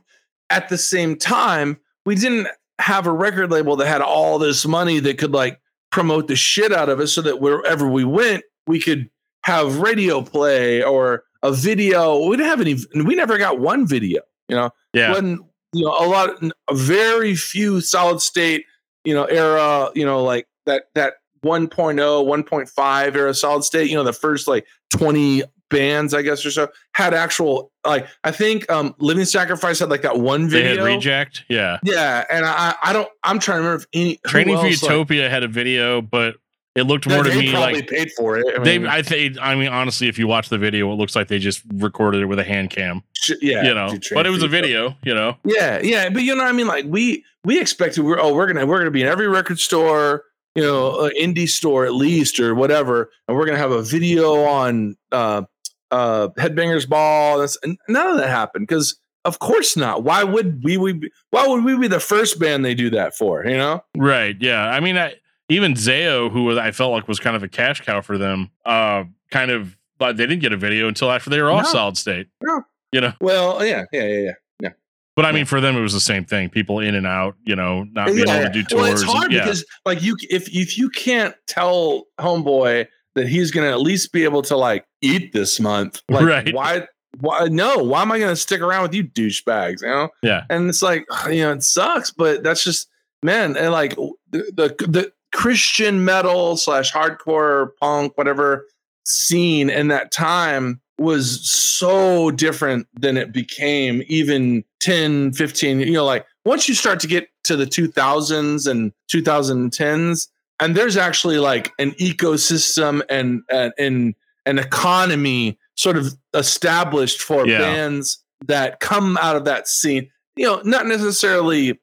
at 0.50 0.70
the 0.70 0.78
same 0.78 1.16
time 1.16 1.80
we 2.06 2.16
didn't 2.16 2.48
have 2.80 3.06
a 3.06 3.12
record 3.12 3.52
label 3.52 3.76
that 3.76 3.86
had 3.88 4.02
all 4.02 4.40
this 4.40 4.66
money 4.66 5.00
that 5.00 5.20
could 5.20 5.32
like 5.34 5.60
promote 5.92 6.28
the 6.28 6.36
shit 6.36 6.72
out 6.74 6.90
of 6.90 7.00
us 7.00 7.14
so 7.14 7.22
that 7.22 7.40
wherever 7.40 7.88
we 7.88 8.04
went 8.04 8.44
we 8.66 8.80
could 8.80 9.08
have 9.46 9.78
radio 9.80 10.22
play 10.24 10.82
or 10.82 11.24
a 11.44 11.52
video 11.52 12.26
we 12.26 12.36
didn't 12.38 12.50
have 12.50 12.62
any 12.62 12.76
we 13.06 13.14
never 13.14 13.38
got 13.38 13.60
one 13.60 13.86
video 13.86 14.22
you 14.50 14.56
know 14.56 14.72
Yeah. 14.94 15.12
when 15.14 15.40
you 15.74 15.86
know 15.86 15.92
a 15.92 16.08
lot 16.08 16.30
a 16.68 16.76
very 16.76 17.36
few 17.36 17.82
solid 17.82 18.22
state 18.22 18.66
you 19.04 19.14
know 19.14 19.26
era 19.26 19.90
you 19.96 20.06
know 20.06 20.24
like 20.24 20.48
that 20.66 20.84
that 20.96 21.16
1.0 21.44 21.96
1.5 21.98 23.16
era 23.16 23.34
solid 23.34 23.64
state 23.64 23.90
you 23.90 23.96
know 23.96 24.04
the 24.04 24.14
first 24.14 24.48
like 24.48 24.66
20 24.92 25.44
bands 25.70 26.14
i 26.14 26.22
guess 26.22 26.46
or 26.46 26.52
so 26.52 26.68
had 26.94 27.14
actual 27.14 27.72
like 27.86 28.06
i 28.26 28.32
think 28.32 28.70
um 28.70 28.94
living 29.00 29.26
sacrifice 29.26 29.80
had 29.80 29.90
like 29.90 30.02
that 30.02 30.20
one 30.20 30.50
they 30.50 30.62
video 30.62 30.86
had 30.86 30.96
reject. 30.96 31.46
Yeah. 31.50 31.80
yeah 31.84 32.26
and 32.30 32.46
i 32.46 32.76
i 32.84 32.92
don't 32.94 33.08
i'm 33.24 33.40
trying 33.40 33.60
to 33.60 33.64
remember 33.64 33.84
if 33.84 33.88
any 33.94 34.20
Training 34.28 34.58
for 34.58 34.66
else, 34.66 34.84
like- 34.84 34.92
Utopia 34.92 35.30
had 35.30 35.44
a 35.44 35.48
video, 35.48 36.02
but 36.02 36.36
it 36.76 36.84
looked 36.84 37.08
more 37.08 37.24
to 37.24 37.30
me 37.30 37.52
like. 37.52 37.76
they 37.76 37.82
probably 37.82 37.84
paid 37.84 38.12
for 38.14 38.38
it 38.38 38.46
I 38.60 38.64
they. 38.64 38.86
I 38.88 39.02
think. 39.02 39.38
I 39.42 39.56
mean, 39.56 39.68
honestly, 39.68 40.08
if 40.08 40.18
you 40.18 40.28
watch 40.28 40.50
the 40.50 40.58
video, 40.58 40.92
it 40.92 40.96
looks 40.96 41.16
like 41.16 41.28
they 41.28 41.40
just 41.40 41.62
recorded 41.74 42.22
it 42.22 42.26
with 42.28 42.40
a 42.40 42.44
hand 42.44 42.70
cam. 42.70 43.04
yeah 43.42 43.64
you 43.64 43.74
know, 43.74 43.98
but 44.14 44.26
it 44.26 44.30
was 44.30 44.44
a 44.44 44.48
video. 44.48 44.96
You 45.04 45.14
know. 45.14 45.38
Yeah, 45.44 45.82
yeah, 45.84 46.10
but 46.10 46.24
you 46.24 46.36
know 46.36 46.44
what 46.44 46.50
I 46.50 46.54
mean. 46.54 46.68
Like 46.68 46.86
we 46.88 47.26
we 47.44 47.60
expected 47.60 48.04
we're 48.04 48.20
oh 48.20 48.34
we're 48.34 48.48
gonna 48.48 48.66
we're 48.66 48.78
gonna 48.78 48.92
be 48.92 49.02
in 49.02 49.08
every 49.08 49.28
record 49.28 49.60
store, 49.60 50.24
you 50.56 50.64
know, 50.64 50.92
uh, 50.92 51.10
indie 51.20 51.50
store 51.50 51.86
at 51.86 51.94
least 51.94 52.40
or 52.40 52.56
whatever, 52.56 53.12
and 53.28 53.36
we're 53.36 53.46
gonna 53.46 53.58
have 53.58 53.72
a 53.72 53.82
video 53.82 54.44
on 54.46 54.96
uh 55.12 55.44
uh 55.92 56.30
Headbangers 56.38 56.88
Ball. 56.88 57.40
That's 57.40 57.58
and 57.64 57.78
none 57.90 58.12
of 58.12 58.18
that 58.18 58.30
happened 58.30 58.68
because 58.68 58.98
of 59.26 59.40
course 59.40 59.78
not. 59.78 60.04
Why 60.04 60.24
would 60.24 60.64
we, 60.64 60.78
we 60.78 60.94
be, 60.94 61.12
why 61.30 61.48
would 61.48 61.64
we 61.64 61.78
be 61.78 61.88
the 61.88 62.00
first 62.00 62.40
band 62.40 62.66
they 62.66 62.74
do 62.74 62.90
that 62.92 63.16
for? 63.16 63.46
You 63.46 63.58
know? 63.58 63.84
Right. 63.96 64.36
Yeah. 64.40 64.64
I 64.64 64.80
mean, 64.80 64.98
I, 64.98 65.14
even 65.52 65.74
Zao, 65.74 66.32
who 66.32 66.58
I 66.60 66.72
felt 66.72 66.92
like 66.92 67.08
was 67.08 67.20
kind 67.20 67.36
of 67.36 67.44
a 67.44 67.48
cash 67.48 67.82
cow 67.82 68.02
for 68.02 68.18
them, 68.18 68.50
uh, 68.66 69.04
kind 69.32 69.52
of, 69.52 69.78
but 69.98 70.18
they 70.18 70.26
didn't 70.26 70.42
get 70.42 70.54
a 70.54 70.58
video 70.58 70.88
until 70.88 71.12
after 71.12 71.30
they 71.30 71.42
were 71.42 71.52
off 71.52 71.64
No. 71.66 71.70
solid 71.72 71.98
state. 71.98 72.28
No. 72.42 72.64
You 72.92 73.02
know, 73.02 73.14
Well, 73.22 73.66
yeah, 73.66 73.86
yeah, 73.94 74.04
yeah, 74.06 74.32
yeah. 74.62 74.70
but 75.16 75.26
I 75.26 75.30
Yeah. 75.30 75.36
mean, 75.36 75.46
for 75.46 75.62
them, 75.62 75.76
it 75.78 75.82
was 75.82 75.94
the 75.94 76.00
same 76.00 76.26
thing. 76.26 76.50
People 76.50 76.80
in 76.80 76.96
and 76.96 77.06
out, 77.08 77.36
you 77.46 77.56
know, 77.56 77.84
not 77.92 78.08
being 78.08 78.28
Yeah, 78.28 78.40
able 78.40 78.48
to 78.48 78.54
do 78.54 78.64
tours. 78.64 78.82
Well, 78.82 78.92
it's 78.92 79.02
and- 79.04 79.12
hard 79.12 79.32
yeah. 79.32 79.44
because 79.44 79.66
like 79.86 80.02
you 80.02 80.18
if 80.30 80.50
if 80.54 80.78
you 80.78 80.90
can't 80.90 81.36
tell 81.48 82.06
homeboy 82.20 82.88
that 83.16 83.28
he's 83.28 83.52
gonna 83.52 83.70
at 83.72 83.82
least 83.82 84.12
be 84.12 84.24
able 84.24 84.42
to 84.44 84.58
like 84.58 84.86
eat 85.02 85.32
this 85.34 85.60
month, 85.60 86.02
like 86.10 86.26
Right. 86.26 86.54
why 86.54 86.88
why 87.20 87.48
no, 87.50 87.78
why 87.78 88.02
am 88.02 88.12
I 88.12 88.20
gonna 88.20 88.36
stick 88.38 88.62
around 88.62 88.84
with 88.84 88.94
you 88.94 89.04
douchebags? 89.04 89.82
You 89.82 89.88
know? 89.90 90.10
Yeah. 90.24 90.44
And 90.50 90.70
it's 90.70 90.82
like, 90.82 91.06
you 91.30 91.42
know, 91.44 91.52
it 91.54 91.64
sucks, 91.64 92.12
but 92.12 92.42
that's 92.44 92.64
just 92.64 92.88
man, 93.24 93.56
and 93.58 93.72
like 93.72 93.96
the 94.32 94.44
the, 94.56 94.76
the 94.88 95.12
Christian 95.34 96.04
metal 96.06 96.58
slash 96.58 96.92
hardcore 96.92 97.70
punk, 97.80 98.18
whatever 98.18 98.66
scene 99.06 99.70
in 99.70 99.88
that 99.90 100.12
time 100.12 100.82
was 100.98 101.50
so 101.52 102.30
different 102.32 102.86
than 103.00 103.18
it 103.18 103.34
became 103.34 104.04
even 104.08 104.64
10 104.82 105.34
15 105.34 105.80
you 105.80 105.94
know 105.94 106.06
like 106.06 106.26
once 106.46 106.70
you 106.70 106.76
start 106.76 107.00
to 107.00 107.08
get 107.08 107.28
to 107.44 107.56
the 107.56 107.66
2000s 107.66 108.70
and 108.70 108.94
2010s 109.12 110.28
and 110.60 110.76
there's 110.76 110.98
actually 110.98 111.40
like 111.40 111.72
an 111.80 111.92
ecosystem 111.94 113.02
and 113.10 113.42
and, 113.50 113.74
and 113.80 114.14
an 114.46 114.60
economy 114.60 115.58
sort 115.76 115.98
of 115.98 116.14
established 116.36 117.22
for 117.22 117.48
Yeah. 117.48 117.58
bands 117.60 118.24
that 118.46 118.80
come 118.80 119.18
out 119.18 119.36
of 119.36 119.46
that 119.46 119.68
scene 119.68 120.08
you 120.36 120.46
know 120.46 120.62
not 120.64 120.86
necessarily 120.86 121.80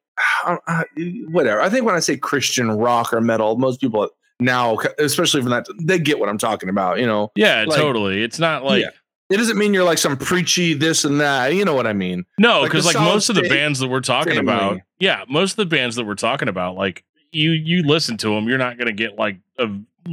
uh, 0.47 0.57
uh, 0.67 0.85
whatever 1.29 1.61
i 1.61 1.69
think 1.69 1.85
when 1.85 1.95
i 1.95 2.01
say 2.01 2.17
christian 2.17 2.71
rock 2.71 3.13
or 3.13 3.21
metal 3.21 3.57
most 3.57 3.81
people 3.81 4.09
now 4.41 4.77
especially 4.99 5.41
from 5.41 5.51
that 5.51 5.67
they 5.83 5.99
get 5.99 6.19
what 6.19 6.29
i'm 6.29 6.39
talking 6.39 6.69
about 6.69 6.99
you 6.99 7.07
know 7.07 7.31
yeah, 7.35 7.65
like- 7.67 7.77
totally. 7.79 8.23
It's 8.23 8.39
not 8.39 8.65
like, 8.65 8.83
Yeah. 8.83 8.91
it 9.31 9.37
doesn't 9.37 9.59
mean 9.59 9.75
you're 9.75 9.85
like 9.85 9.99
some 9.99 10.17
preachy 10.17 10.75
this 10.75 11.05
and 11.05 11.21
that 11.21 11.55
you 11.55 11.65
know 11.65 11.75
what 11.75 11.87
i 11.87 11.93
mean 11.93 12.25
no, 12.39 12.63
because 12.65 12.87
like, 12.87 12.95
Solid 12.95 13.13
most 13.15 13.29
of 13.31 13.35
the 13.37 13.49
bands 13.49 13.79
that 13.81 13.89
we're 13.89 14.01
talking 14.01 14.35
family. 14.35 14.53
about, 14.53 14.81
yeah, 15.01 15.25
most 15.29 15.53
of 15.53 15.57
the 15.57 15.67
bands 15.67 15.97
that 15.97 16.05
we're 16.05 16.15
talking 16.15 16.49
about, 16.49 16.77
like 16.77 17.05
you, 17.33 17.51
you 17.51 17.83
listen 17.83 18.17
to 18.19 18.29
them, 18.31 18.49
you're 18.49 18.59
not 18.59 18.79
going 18.79 18.87
to 18.87 18.93
get 18.93 19.19
like 19.19 19.39
a, 19.59 19.67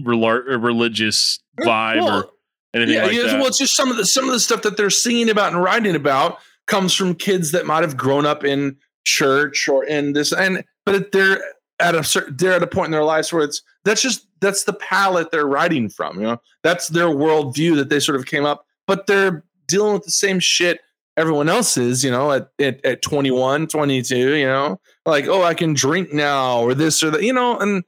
rel- 0.03 0.23
a 0.25 0.57
religious 0.57 1.39
vibe 1.61 2.01
or 2.03 2.29
anything 2.73 2.95
yeah, 2.95 3.03
like 3.05 3.13
yeah, 3.13 3.23
that. 3.27 3.37
well 3.37 3.47
it's 3.47 3.57
just 3.59 3.75
some 3.75 3.89
of 3.89 3.95
the 3.97 4.05
some 4.05 4.25
of 4.25 4.31
the 4.31 4.39
stuff 4.39 4.63
that 4.63 4.75
they're 4.75 4.89
singing 4.89 5.29
about 5.29 5.53
and 5.53 5.63
writing 5.63 5.95
about 5.95 6.39
comes 6.67 6.93
from 6.93 7.13
kids 7.15 7.51
that 7.51 7.65
might 7.65 7.83
have 7.83 7.95
grown 7.95 8.25
up 8.25 8.43
in 8.43 8.75
church 9.05 9.67
or 9.67 9.85
in 9.85 10.13
this 10.13 10.31
and 10.33 10.63
but 10.85 11.11
they're 11.11 11.41
at 11.79 11.95
a 11.95 12.03
certain 12.03 12.35
they're 12.37 12.53
at 12.53 12.63
a 12.63 12.67
point 12.67 12.87
in 12.87 12.91
their 12.91 13.03
lives 13.03 13.31
where 13.31 13.43
it's 13.43 13.61
that's 13.83 14.01
just 14.01 14.27
that's 14.41 14.63
the 14.63 14.73
palette 14.73 15.31
they're 15.31 15.47
writing 15.47 15.89
from 15.89 16.17
you 16.19 16.23
know? 16.23 16.41
That's 16.63 16.87
their 16.89 17.07
worldview 17.07 17.75
that 17.77 17.89
they 17.89 17.99
sort 17.99 18.17
of 18.17 18.25
came 18.25 18.45
up 18.45 18.65
but 18.87 19.07
they're 19.07 19.43
dealing 19.67 19.93
with 19.93 20.03
the 20.03 20.11
same 20.11 20.39
shit 20.39 20.79
everyone 21.17 21.47
else 21.47 21.77
is 21.77 22.03
you 22.03 22.11
know 22.11 22.31
at, 22.31 22.49
at, 22.59 22.83
at 22.85 23.01
21 23.01 23.67
22 23.67 24.35
you 24.35 24.45
know? 24.45 24.79
Like 25.05 25.27
oh 25.27 25.43
i 25.43 25.53
can 25.53 25.73
drink 25.73 26.13
now 26.13 26.61
or 26.61 26.73
this 26.73 27.01
or 27.03 27.11
that 27.11 27.23
you 27.23 27.33
know? 27.33 27.57
And 27.57 27.83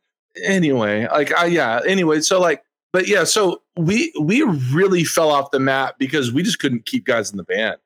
anyway 0.46 1.08
like 1.08 1.34
i 1.34 1.46
yeah 1.46 1.80
anyway 1.88 2.22
so 2.22 2.40
like 2.40 2.62
but 2.94 3.08
yeah 3.08 3.24
so 3.24 3.62
we 3.78 4.12
we 4.20 4.42
really 4.72 5.04
fell 5.04 5.32
off 5.32 5.52
the 5.52 5.60
map 5.60 5.96
because 5.98 6.32
we 6.32 6.44
just 6.44 6.60
couldn't 6.60 6.86
keep 6.86 7.06
guys 7.06 7.32
in 7.32 7.38
the 7.38 7.44
band. 7.44 7.78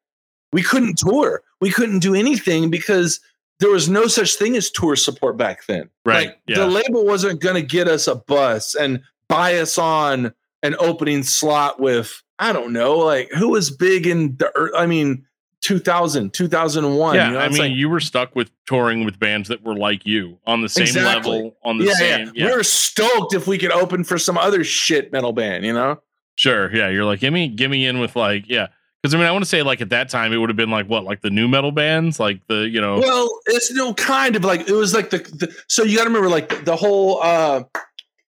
We 0.53 0.63
couldn't 0.63 0.97
tour 0.97 1.43
we 1.62 1.70
couldn't 1.72 1.99
do 1.99 2.14
anything 2.16 2.70
because 2.70 3.20
there 3.59 3.70
was 3.70 3.88
no 3.88 4.07
such 4.07 4.36
thing 4.36 4.55
as 4.57 4.70
tour 4.72 4.95
support 4.95 5.38
back 5.38 5.66
then 5.68 5.89
Right, 6.05 6.28
like 6.28 6.39
yeah. 6.47 6.57
the 6.59 6.68
label 6.68 7.05
wasn't 7.05 7.39
going 7.39 7.55
to 7.55 7.62
get 7.62 7.88
us 7.88 8.07
a 8.07 8.16
bus 8.16 8.76
and 8.76 9.01
buy 9.30 9.55
us 9.59 9.78
on 9.78 10.34
an 10.64 10.76
opening 10.80 11.24
slot 11.24 11.80
with 11.80 12.22
i 12.39 12.51
don't 12.51 12.74
know 12.74 12.97
like 12.97 13.32
who 13.32 13.49
was 13.49 13.70
big 13.72 14.05
in 14.07 14.36
the 14.38 14.72
i 14.78 14.86
mean 14.86 15.26
2000 15.62 16.34
2001 16.34 17.16
yeah, 17.16 17.28
you 17.28 17.34
know, 17.34 17.39
I 17.39 17.49
mean, 17.49 17.57
like- 17.59 17.72
you 17.74 17.88
were 17.88 17.99
stuck 17.99 18.36
with 18.36 18.49
touring 18.66 19.05
with 19.05 19.20
bands 19.20 19.47
that 19.49 19.64
were 19.64 19.76
like 19.76 20.05
you 20.07 20.39
on 20.47 20.62
the 20.62 20.70
same 20.70 20.84
Exactly. 20.84 21.32
level, 21.32 21.55
on 21.64 21.78
the 21.78 21.86
yeah, 21.86 21.93
same. 21.93 22.32
yeah. 22.34 22.47
We 22.47 22.55
were 22.55 22.64
stoked 22.64 23.34
if 23.36 23.45
we 23.47 23.57
could 23.59 23.72
open 23.72 24.03
for 24.03 24.18
some 24.18 24.38
other 24.39 24.64
shit 24.64 25.12
metal 25.12 25.34
band 25.34 25.64
you 25.66 25.74
know 25.74 26.01
sure. 26.36 26.76
Yeah, 26.76 26.89
you're 26.89 27.05
like, 27.05 27.20
give 27.20 27.32
me, 27.32 27.47
give 27.49 27.70
me 27.70 27.86
in 27.86 27.99
with 27.99 28.16
like, 28.16 28.45
yeah. 28.47 28.68
Because 29.02 29.16
I 29.16 29.18
mean, 29.18 29.26
I 29.26 29.32
want 29.32 29.43
to 29.43 29.49
say 29.49 29.64
like 29.64 29.82
at 29.82 29.89
that 29.89 30.10
time 30.10 30.32
it 30.32 30.38
would 30.38 30.49
have 30.49 30.58
been 30.58 30.70
like 30.70 30.86
what, 30.88 31.04
like 31.04 31.22
the 31.22 31.32
new 31.32 31.47
metal 31.47 31.72
bands, 31.72 32.20
like 32.20 32.45
the 32.47 32.70
you 32.70 32.80
know, 32.80 32.99
Well, 32.99 33.30
it's 33.47 33.72
no 33.72 33.93
kind 33.95 34.36
of 34.36 34.43
like 34.43 34.70
it 34.70 34.74
was 34.74 34.93
like 34.93 35.10
the, 35.10 35.18
the 35.18 35.56
so 35.68 35.84
you 35.84 35.97
got 35.97 36.04
to 36.04 36.10
remember 36.10 36.30
like 36.30 36.66
the 36.66 36.76
whole 36.76 37.22
uh 37.24 37.64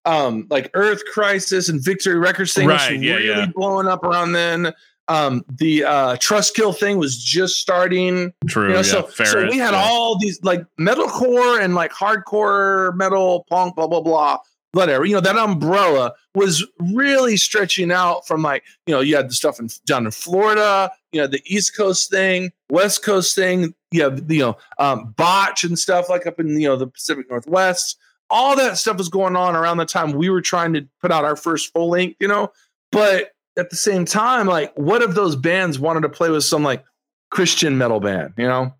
um 0.06 0.48
like 0.50 0.72
Earth 0.74 1.02
Crisis 1.14 1.70
and 1.70 1.84
Victory 1.84 2.18
Records 2.18 2.54
thing 2.54 2.68
Right, 2.68 2.94
was 2.94 3.02
yeah, 3.02 3.14
really 3.16 3.28
yeah. 3.28 3.46
blowing 3.54 3.88
up 3.88 4.04
around 4.04 4.32
then. 4.32 4.74
Um 5.10 5.46
the 5.48 5.84
uh 5.84 6.18
Trust 6.20 6.56
Kill 6.56 6.74
thing 6.74 6.98
was 6.98 7.24
just 7.24 7.58
starting. 7.58 8.34
true. 8.48 8.64
You 8.64 8.70
know, 8.70 8.76
yeah, 8.78 8.82
so, 8.82 9.08
so 9.10 9.48
we 9.48 9.58
had 9.60 9.74
yeah. 9.74 9.84
all 9.84 10.18
these 10.18 10.42
like 10.44 10.66
metalcore 10.80 11.62
and 11.62 11.76
like 11.76 11.92
hardcore 11.92 12.96
metal 12.96 13.46
punk 13.48 13.76
blah 13.76 13.86
blah 13.86 14.02
blah 14.02 14.40
whatever 14.74 15.06
you 15.06 15.14
know 15.14 15.22
that 15.22 15.38
umbrella 15.38 16.14
was 16.36 16.66
really 16.80 17.38
stretching 17.38 17.92
out 17.92 18.28
from 18.28 18.42
like 18.42 18.64
you 18.86 18.94
know 18.94 19.00
you 19.00 19.16
had 19.16 19.30
the 19.30 19.34
stuff 19.34 19.60
in 19.60 19.70
down 19.86 20.06
in 20.06 20.12
Florida 20.12 20.92
you 21.12 21.22
know 21.22 21.28
the 21.28 21.42
East 21.46 21.78
Coast 21.78 22.10
thing 22.10 22.52
West 22.70 23.04
Coast 23.04 23.36
thing 23.36 23.74
you 23.92 24.02
have 24.02 24.30
you 24.30 24.40
know 24.40 24.58
um, 24.80 25.14
botch 25.16 25.64
and 25.64 25.78
stuff 25.78 26.10
like 26.10 26.28
up 26.28 26.40
in 26.40 26.60
you 26.60 26.68
know 26.68 26.76
the 26.76 26.88
Pacific 26.88 27.30
Northwest 27.30 27.98
all 28.30 28.56
that 28.56 28.78
stuff 28.78 28.98
was 28.98 29.10
going 29.10 29.36
on 29.36 29.56
around 29.56 29.78
the 29.78 29.86
time 29.86 30.12
we 30.12 30.30
were 30.30 30.42
trying 30.42 30.74
to 30.74 30.88
put 31.02 31.12
out 31.12 31.24
our 31.24 31.36
first 31.36 31.72
full 31.72 31.90
length 31.90 32.18
you 32.20 32.28
know 32.28 32.52
but 32.92 33.32
at 33.58 33.70
the 33.70 33.76
same 33.76 34.06
time 34.06 34.48
like 34.48 34.74
what 34.76 35.04
if 35.04 35.14
those 35.14 35.36
bands 35.36 35.78
wanted 35.78 36.02
to 36.02 36.10
play 36.10 36.30
with 36.30 36.44
some 36.44 36.64
like 36.64 36.84
Christian 37.30 37.78
metal 37.78 38.00
band 38.00 38.34
you 38.38 38.48
know 38.48 38.74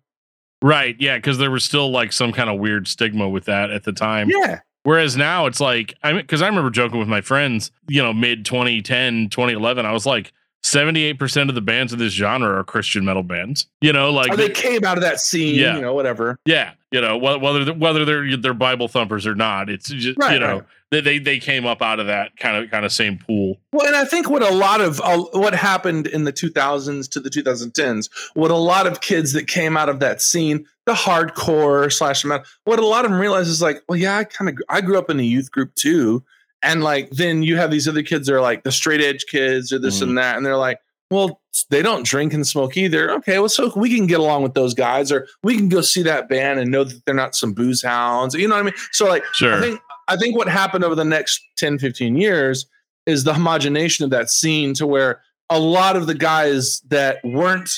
right. 0.60 0.96
Yeah, 0.98 1.16
because 1.16 1.38
there 1.38 1.50
was 1.50 1.62
still 1.62 1.90
like 1.90 2.12
some 2.12 2.32
kind 2.32 2.50
of 2.50 2.58
weird 2.58 2.88
stigma 2.88 3.28
with 3.28 3.44
that 3.44 3.70
at 3.70 3.84
the 3.84 3.92
time. 3.92 4.28
yeah 4.28 4.60
Whereas 4.84 5.16
now 5.16 5.46
it's 5.46 5.60
like, 5.60 5.94
I 6.02 6.12
mean, 6.12 6.22
because 6.22 6.40
I 6.42 6.46
remember 6.46 6.70
joking 6.70 6.98
with 6.98 7.08
my 7.08 7.20
friends, 7.20 7.72
you 7.88 8.02
know, 8.02 8.12
mid 8.12 8.44
2010, 8.44 9.28
2011, 9.30 9.84
I 9.84 9.92
was 9.92 10.06
like, 10.06 10.32
78% 10.64 11.48
of 11.50 11.54
the 11.54 11.60
bands 11.60 11.92
of 11.92 11.98
this 11.98 12.12
genre 12.14 12.58
are 12.58 12.64
Christian 12.64 13.04
metal 13.04 13.22
bands. 13.22 13.66
You 13.82 13.92
know, 13.92 14.10
like, 14.10 14.32
or 14.32 14.36
they 14.36 14.48
came 14.48 14.84
out 14.84 14.96
of 14.96 15.02
that 15.02 15.20
scene, 15.20 15.54
Yeah. 15.56 15.76
you 15.76 15.82
know, 15.82 15.92
whatever. 15.92 16.38
yeah, 16.46 16.72
you 16.90 17.00
know, 17.02 17.18
wh- 17.18 17.40
whether 17.42 17.72
whether 17.74 18.04
they're 18.06 18.36
they're 18.36 18.54
Bible 18.54 18.88
thumpers 18.88 19.26
or 19.26 19.34
not, 19.34 19.68
it's 19.68 19.88
just 19.90 20.18
Right, 20.18 20.32
you 20.34 20.38
know 20.40 20.54
right. 20.58 20.62
They, 21.00 21.18
they 21.18 21.38
came 21.38 21.66
up 21.66 21.80
out 21.82 22.00
of 22.00 22.06
that 22.06 22.36
kind 22.36 22.62
of 22.62 22.70
kind 22.70 22.84
of 22.84 22.92
same 22.92 23.18
pool. 23.18 23.56
Well, 23.72 23.86
and 23.86 23.96
I 23.96 24.04
think 24.04 24.28
what 24.30 24.42
a 24.42 24.50
lot 24.54 24.80
of 24.80 25.00
uh, 25.00 25.18
what 25.32 25.54
happened 25.54 26.06
in 26.06 26.24
the 26.24 26.32
2000s 26.32 27.08
to 27.10 27.20
the 27.20 27.30
2010s, 27.30 28.08
what 28.34 28.50
a 28.50 28.56
lot 28.56 28.86
of 28.86 29.00
kids 29.00 29.32
that 29.32 29.46
came 29.46 29.76
out 29.76 29.88
of 29.88 30.00
that 30.00 30.20
scene, 30.22 30.66
the 30.86 30.92
hardcore 30.94 31.92
slash 31.92 32.24
metal, 32.24 32.44
what 32.64 32.78
a 32.78 32.86
lot 32.86 33.04
of 33.04 33.10
them 33.10 33.20
realize 33.20 33.48
is 33.48 33.62
like, 33.62 33.82
well, 33.88 33.98
yeah, 33.98 34.18
I 34.18 34.24
kind 34.24 34.48
of 34.50 34.56
I 34.68 34.80
grew 34.80 34.98
up 34.98 35.10
in 35.10 35.18
a 35.20 35.24
youth 35.24 35.50
group 35.50 35.74
too, 35.74 36.22
and 36.62 36.82
like 36.82 37.10
then 37.10 37.42
you 37.42 37.56
have 37.56 37.70
these 37.70 37.88
other 37.88 38.02
kids 38.02 38.26
that 38.26 38.34
are 38.34 38.40
like 38.40 38.62
the 38.64 38.72
straight 38.72 39.00
edge 39.00 39.24
kids 39.26 39.72
or 39.72 39.78
this 39.78 40.00
Mhm. 40.00 40.02
and 40.02 40.18
that, 40.18 40.36
and 40.36 40.44
they're 40.46 40.56
like, 40.56 40.78
well, 41.10 41.40
they 41.70 41.82
don't 41.82 42.04
drink 42.04 42.32
and 42.32 42.46
smoke 42.46 42.76
either. 42.76 43.12
Okay, 43.12 43.38
well, 43.38 43.48
so 43.48 43.70
we 43.76 43.94
can 43.94 44.06
get 44.06 44.18
along 44.20 44.42
with 44.42 44.54
those 44.54 44.74
guys, 44.74 45.12
or 45.12 45.26
we 45.42 45.56
can 45.56 45.68
go 45.68 45.80
see 45.80 46.02
that 46.02 46.28
band 46.28 46.58
and 46.58 46.70
know 46.70 46.82
that 46.84 47.04
they're 47.04 47.14
not 47.14 47.36
some 47.36 47.52
booze 47.52 47.82
hounds. 47.82 48.34
You 48.34 48.48
know 48.48 48.54
what 48.56 48.60
I 48.62 48.64
mean? 48.64 48.74
So 48.92 49.06
like, 49.06 49.24
Sure. 49.34 49.54
I 49.54 49.60
think 49.60 49.80
I 50.08 50.16
think 50.16 50.36
what 50.36 50.48
happened 50.48 50.84
over 50.84 50.94
the 50.94 51.04
next 51.04 51.40
10, 51.56 51.78
15 51.78 52.16
years 52.16 52.66
is 53.06 53.24
the 53.24 53.34
homogenation 53.34 54.04
of 54.04 54.10
that 54.10 54.30
scene 54.30 54.74
to 54.74 54.86
where 54.86 55.20
a 55.50 55.58
lot 55.58 55.96
of 55.96 56.06
the 56.06 56.14
guys 56.14 56.80
that 56.88 57.18
weren't 57.24 57.70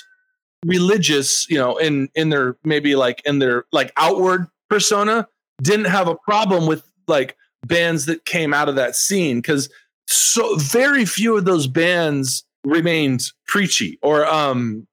religious, 0.65 1.49
you 1.51 1.59
know, 1.59 1.77
in 1.77 2.09
in 2.15 2.31
their 2.31 2.57
maybe 2.65 2.97
like 2.97 3.23
in 3.25 3.39
their 3.39 3.65
like 3.73 3.93
outward 3.97 4.47
persona 4.71 5.29
didn't 5.63 5.87
have 5.87 6.09
a 6.09 6.17
problem 6.17 6.67
with 6.67 6.89
like 7.09 7.37
bands 7.67 8.07
that 8.07 8.25
came 8.25 8.55
out 8.55 8.69
of 8.69 8.77
that 8.77 8.95
scene 8.95 9.39
because 9.39 9.69
so 10.07 10.57
very 10.57 11.05
few 11.05 11.37
of 11.37 11.45
those 11.45 11.67
bands 11.67 12.45
remained 12.65 13.25
preachy 13.47 13.99
or 14.03 14.27
um 14.27 14.87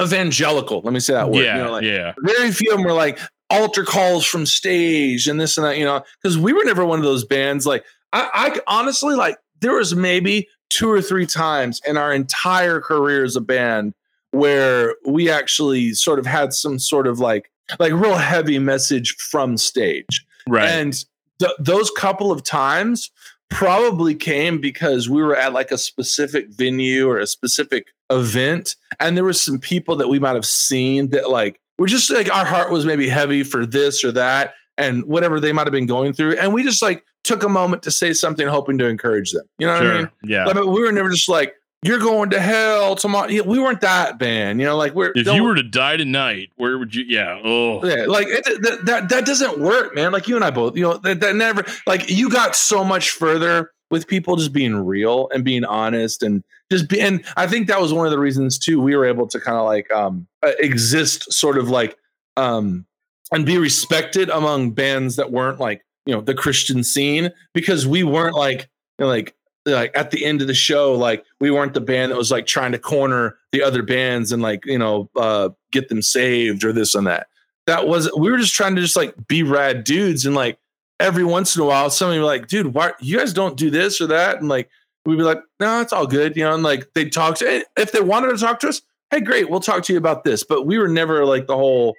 evangelical. 0.00 0.80
Let 0.82 0.92
me 0.92 1.00
say 1.00 1.14
that 1.14 1.30
word. 1.30 1.44
yeah, 1.44 1.56
you 1.56 1.64
know, 1.64 1.72
like, 1.72 1.84
yeah, 1.84 2.14
very 2.20 2.50
few 2.52 2.72
of 2.72 2.78
them 2.78 2.86
were 2.86 2.92
like 2.92 3.18
altar 3.50 3.84
calls 3.84 4.24
from 4.24 4.46
stage 4.46 5.26
and 5.26 5.40
this 5.40 5.58
and 5.58 5.66
that, 5.66 5.76
you 5.76 5.84
know, 5.84 6.02
because 6.22 6.38
we 6.38 6.52
were 6.52 6.64
never 6.64 6.84
one 6.84 6.98
of 6.98 7.04
those 7.04 7.24
bands. 7.24 7.66
Like, 7.66 7.84
I, 8.12 8.30
I 8.32 8.60
honestly 8.66 9.14
like 9.14 9.36
there 9.60 9.74
was 9.74 9.94
maybe 9.94 10.48
two 10.70 10.90
or 10.90 11.02
three 11.02 11.26
times 11.26 11.80
in 11.86 11.96
our 11.96 12.12
entire 12.12 12.80
career 12.80 13.24
as 13.24 13.36
a 13.36 13.40
band 13.40 13.92
where 14.30 14.94
we 15.04 15.28
actually 15.28 15.92
sort 15.92 16.18
of 16.18 16.26
had 16.26 16.52
some 16.52 16.78
sort 16.78 17.06
of 17.06 17.18
like 17.18 17.50
like 17.78 17.92
real 17.92 18.16
heavy 18.16 18.58
message 18.58 19.14
from 19.16 19.56
stage 19.56 20.24
right. 20.48 20.68
and 20.68 21.04
th- 21.40 21.52
those 21.58 21.90
couple 21.90 22.32
of 22.32 22.42
times 22.42 23.10
probably 23.48 24.14
came 24.14 24.60
because 24.60 25.08
we 25.08 25.22
were 25.22 25.36
at 25.36 25.52
like 25.52 25.72
a 25.72 25.78
specific 25.78 26.48
venue 26.50 27.08
or 27.08 27.18
a 27.18 27.26
specific 27.26 27.88
event 28.10 28.76
and 29.00 29.16
there 29.16 29.24
was 29.24 29.40
some 29.40 29.58
people 29.58 29.96
that 29.96 30.08
we 30.08 30.18
might 30.18 30.34
have 30.34 30.46
seen 30.46 31.10
that 31.10 31.30
like 31.30 31.60
were 31.80 31.88
just 31.88 32.10
like 32.10 32.32
our 32.32 32.44
heart 32.44 32.70
was 32.70 32.86
maybe 32.86 33.08
heavy 33.08 33.42
for 33.42 33.66
this 33.66 34.04
or 34.04 34.12
that 34.12 34.54
and 34.78 35.04
whatever 35.04 35.40
they 35.40 35.52
might 35.52 35.66
have 35.66 35.72
been 35.72 35.86
going 35.86 36.12
through 36.12 36.36
and 36.36 36.54
we 36.54 36.62
just 36.62 36.82
like 36.82 37.04
took 37.24 37.42
a 37.42 37.48
moment 37.48 37.82
to 37.82 37.90
say 37.90 38.12
something 38.12 38.46
hoping 38.46 38.78
to 38.78 38.86
encourage 38.86 39.32
them 39.32 39.44
you 39.58 39.66
know 39.66 39.72
what 39.72 39.82
sure. 39.82 39.92
i 39.92 39.98
mean 39.98 40.10
Yeah. 40.22 40.44
like, 40.44 40.56
we 40.56 40.80
were 40.82 40.92
never 40.92 41.10
just 41.10 41.28
like 41.28 41.54
you're 41.82 41.98
going 41.98 42.28
to 42.30 42.40
hell 42.40 42.94
tomorrow 42.94 43.28
Yeah, 43.28 43.40
we 43.42 43.58
weren't 43.58 43.80
that 43.80 44.18
band 44.18 44.60
you 44.60 44.66
know 44.66 44.76
like 44.76 44.94
we're 44.94 45.12
if 45.14 45.26
you 45.26 45.42
were 45.42 45.54
to 45.54 45.62
die 45.62 45.96
tonight, 45.96 46.50
where 46.56 46.78
would 46.78 46.94
you? 46.94 47.04
Yeah. 47.08 47.40
Oh. 47.42 47.84
yeah, 47.86 48.04
like 48.06 48.26
it, 48.28 48.44
that, 48.62 48.84
that 48.84 49.08
that 49.08 49.24
doesn't 49.24 49.58
work, 49.58 49.94
man. 49.94 50.12
Like 50.12 50.28
you 50.28 50.36
and 50.36 50.44
I 50.44 50.50
both, 50.50 50.76
you 50.76 50.82
know, 50.82 50.98
that, 50.98 51.20
that 51.20 51.36
never 51.36 51.64
like 51.86 52.10
you 52.10 52.28
got 52.28 52.54
so 52.54 52.84
much 52.84 53.10
further 53.10 53.70
with 53.90 54.06
people 54.06 54.36
just 54.36 54.52
being 54.52 54.74
real 54.74 55.30
and 55.32 55.42
being 55.42 55.64
honest 55.64 56.22
and 56.22 56.44
just 56.70 56.88
be. 56.88 57.00
And 57.00 57.24
I 57.36 57.46
think 57.46 57.68
that 57.68 57.80
was 57.80 57.92
one 57.92 58.06
of 58.06 58.12
the 58.12 58.18
reasons 58.18 58.58
too 58.58 58.80
we 58.80 58.96
were 58.96 59.06
able 59.06 59.26
to 59.28 59.40
kind 59.40 59.58
of 59.58 59.64
like 59.64 59.90
um 59.92 60.26
uh, 60.42 60.52
exist, 60.58 61.32
sort 61.32 61.58
of 61.58 61.68
like 61.68 61.96
um 62.36 62.86
and 63.32 63.46
be 63.46 63.58
respected 63.58 64.28
among 64.30 64.72
bands 64.72 65.16
that 65.16 65.30
weren't 65.30 65.60
like 65.60 65.84
you 66.06 66.14
know 66.14 66.20
the 66.20 66.34
Christian 66.34 66.82
scene 66.82 67.30
because 67.54 67.86
we 67.86 68.02
weren't 68.02 68.36
like 68.36 68.68
you 68.98 69.04
know, 69.04 69.08
like 69.08 69.34
like 69.66 69.92
at 69.94 70.10
the 70.10 70.24
end 70.24 70.40
of 70.40 70.46
the 70.46 70.54
show 70.54 70.94
like 70.94 71.24
we 71.38 71.50
weren't 71.50 71.74
the 71.74 71.80
band 71.80 72.10
that 72.10 72.16
was 72.16 72.30
like 72.30 72.46
trying 72.46 72.72
to 72.72 72.78
corner 72.78 73.36
the 73.52 73.62
other 73.62 73.82
bands 73.82 74.32
and 74.32 74.42
like 74.42 74.64
you 74.64 74.78
know 74.78 75.10
uh 75.16 75.50
get 75.70 75.88
them 75.88 76.02
saved 76.02 76.64
or 76.64 76.72
this 76.72 76.94
and 76.94 77.06
that 77.06 77.26
that 77.66 77.86
was 77.86 78.10
we 78.16 78.30
were 78.30 78.38
just 78.38 78.54
trying 78.54 78.74
to 78.74 78.80
just 78.80 78.96
like 78.96 79.14
be 79.28 79.42
rad 79.42 79.84
dudes 79.84 80.24
and 80.24 80.34
like 80.34 80.58
every 80.98 81.24
once 81.24 81.54
in 81.56 81.62
a 81.62 81.64
while 81.64 81.90
somebody 81.90 82.20
like 82.20 82.46
dude 82.46 82.74
why 82.74 82.92
you 83.00 83.18
guys 83.18 83.32
don't 83.32 83.56
do 83.56 83.70
this 83.70 84.00
or 84.00 84.06
that 84.06 84.38
and 84.38 84.48
like 84.48 84.70
we'd 85.06 85.16
be 85.16 85.22
like 85.22 85.40
no 85.60 85.80
it's 85.80 85.92
all 85.92 86.06
good 86.06 86.36
you 86.36 86.44
know 86.44 86.54
and 86.54 86.62
like 86.62 86.86
they'd 86.94 87.12
talk 87.12 87.36
to 87.36 87.64
if 87.76 87.92
they 87.92 88.00
wanted 88.00 88.28
to 88.30 88.38
talk 88.38 88.60
to 88.60 88.68
us 88.68 88.82
hey 89.10 89.20
great 89.20 89.48
we'll 89.50 89.60
talk 89.60 89.82
to 89.82 89.92
you 89.92 89.98
about 89.98 90.24
this 90.24 90.44
but 90.44 90.66
we 90.66 90.78
were 90.78 90.88
never 90.88 91.24
like 91.24 91.46
the 91.46 91.56
whole 91.56 91.94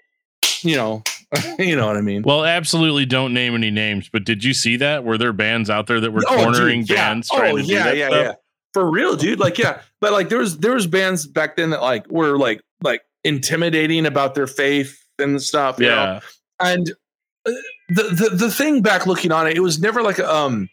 you 0.62 0.76
know 0.76 1.02
you 1.60 1.76
know 1.76 1.88
what 1.88 1.95
i 1.97 2.02
mean 2.02 2.22
Well, 2.24 2.43
absolutely 2.45 3.06
don't 3.06 3.34
name 3.34 3.56
any 3.56 3.72
names, 3.72 4.10
but 4.12 4.26
did 4.26 4.43
you 4.43 4.54
see 4.54 4.76
that? 4.78 5.06
Were 5.06 5.18
there 5.18 5.32
bands 5.32 5.70
out 5.70 5.88
there 5.88 6.02
that 6.02 6.12
were 6.12 6.22
Oh, 6.28 6.36
dude, 6.36 6.43
cornering 6.43 6.84
yeah. 6.86 6.95
bands 6.95 7.30
trying 7.30 7.54
oh, 7.54 7.58
yeah, 7.58 7.84
that 7.86 7.95
yeah, 7.97 8.08
stuff? 8.10 8.22
yeah. 8.26 8.34
For 8.74 8.89
real, 8.91 9.16
dude. 9.16 9.39
Like, 9.39 9.58
yeah. 9.58 9.80
But 10.02 10.12
like 10.12 10.28
there 10.28 10.39
was 10.39 10.58
there 10.58 10.74
was 10.74 10.88
bands 10.88 11.26
back 11.26 11.56
then 11.56 11.70
that 11.70 11.82
like 11.82 12.06
were 12.12 12.38
like 12.38 12.62
like 12.84 13.02
intimidating 13.24 14.06
about 14.06 14.36
their 14.36 14.45
faith 14.47 15.06
and 15.20 15.41
stuff. 15.41 15.80
you 15.80 15.88
know? 15.88 15.93
Yeah. 15.95 16.20
And 16.60 16.91
uh, 17.45 17.52
the, 17.89 18.04
the 18.04 18.30
the 18.36 18.52
thing 18.52 18.82
back 18.82 19.06
looking 19.08 19.32
on 19.32 19.47
it, 19.47 19.56
it 19.56 19.62
was 19.62 19.80
never 19.80 20.02
like 20.02 20.20
um 20.20 20.68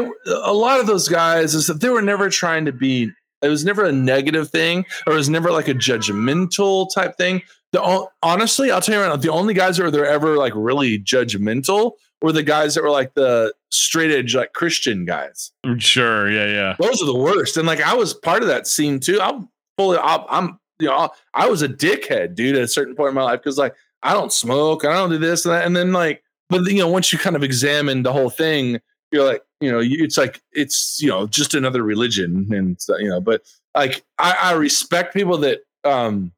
were- 0.00 0.16
a 0.26 0.52
lot 0.52 0.80
of 0.80 0.86
those 0.86 1.08
guys 1.08 1.54
is 1.54 1.66
that 1.66 1.80
they 1.80 1.88
were 1.90 2.02
never 2.02 2.28
trying 2.30 2.64
to 2.64 2.72
be 2.72 3.10
it 3.42 3.48
was 3.48 3.64
never 3.64 3.84
a 3.84 3.90
negative 3.92 4.50
thing 4.50 4.84
or 5.06 5.14
it 5.14 5.16
was 5.16 5.28
never 5.28 5.50
like 5.50 5.66
a 5.66 5.74
judgmental 5.74 6.86
type 6.94 7.16
thing. 7.16 7.42
The 7.72 8.06
honestly, 8.22 8.70
I'll 8.70 8.80
tell 8.80 8.94
you 8.94 9.00
right 9.00 9.08
now, 9.08 9.16
the 9.16 9.30
only 9.32 9.54
guys 9.54 9.76
that 9.76 9.82
were 9.82 9.90
there 9.90 10.06
ever 10.06 10.36
like 10.36 10.52
really 10.54 10.98
judgmental 10.98 11.92
were 12.20 12.32
the 12.32 12.42
guys 12.42 12.74
that 12.74 12.82
were 12.84 12.90
like 12.90 13.14
the 13.14 13.52
straight 13.70 14.10
edge 14.12 14.34
like 14.36 14.52
Christian 14.52 15.04
guys. 15.04 15.50
Mm, 15.66 15.80
sure. 15.80 16.30
Yeah. 16.30 16.46
Yeah. 16.46 16.76
Those 16.78 17.02
are 17.02 17.06
the 17.06 17.16
worst. 17.16 17.56
And 17.56 17.66
like 17.66 17.80
I 17.80 17.94
was 17.94 18.14
part 18.14 18.42
of 18.42 18.48
that 18.48 18.66
scene 18.66 19.00
too. 19.00 19.18
I'm 19.20 19.48
fully 19.76 19.98
I'm, 19.98 20.20
I'm 20.28 20.58
you 20.78 20.86
know 20.88 21.10
I 21.34 21.48
was 21.48 21.62
a 21.62 21.68
dickhead, 21.68 22.34
dude, 22.34 22.56
at 22.56 22.62
a 22.62 22.68
certain 22.68 22.94
point 22.94 23.08
in 23.10 23.14
my 23.14 23.24
life 23.24 23.40
because 23.40 23.58
like 23.58 23.74
I 24.04 24.12
don't 24.12 24.32
smoke, 24.32 24.84
and 24.84 24.92
I 24.92 24.96
don't 24.96 25.10
do 25.10 25.18
this 25.18 25.44
and 25.46 25.54
that, 25.54 25.64
and 25.66 25.74
then 25.74 25.92
like 25.92 26.22
but 26.48 26.62
you 26.70 26.78
know 26.78 26.88
once 26.88 27.12
you 27.12 27.18
kind 27.18 27.34
of 27.36 27.42
examine 27.42 28.02
the 28.02 28.12
whole 28.12 28.30
thing, 28.30 28.80
you're 29.10 29.24
like 29.24 29.42
you 29.62 29.70
know 29.70 29.80
it's 29.82 30.18
like 30.18 30.42
it's 30.52 31.00
you 31.00 31.08
know 31.08 31.26
just 31.26 31.54
another 31.54 31.82
religion 31.82 32.48
and 32.50 32.78
you 32.98 33.08
know 33.08 33.20
but 33.20 33.42
like 33.74 34.04
I, 34.18 34.36
I 34.42 34.52
respect 34.52 35.14
people 35.14 35.38
that 35.38 35.60
um 35.84 36.32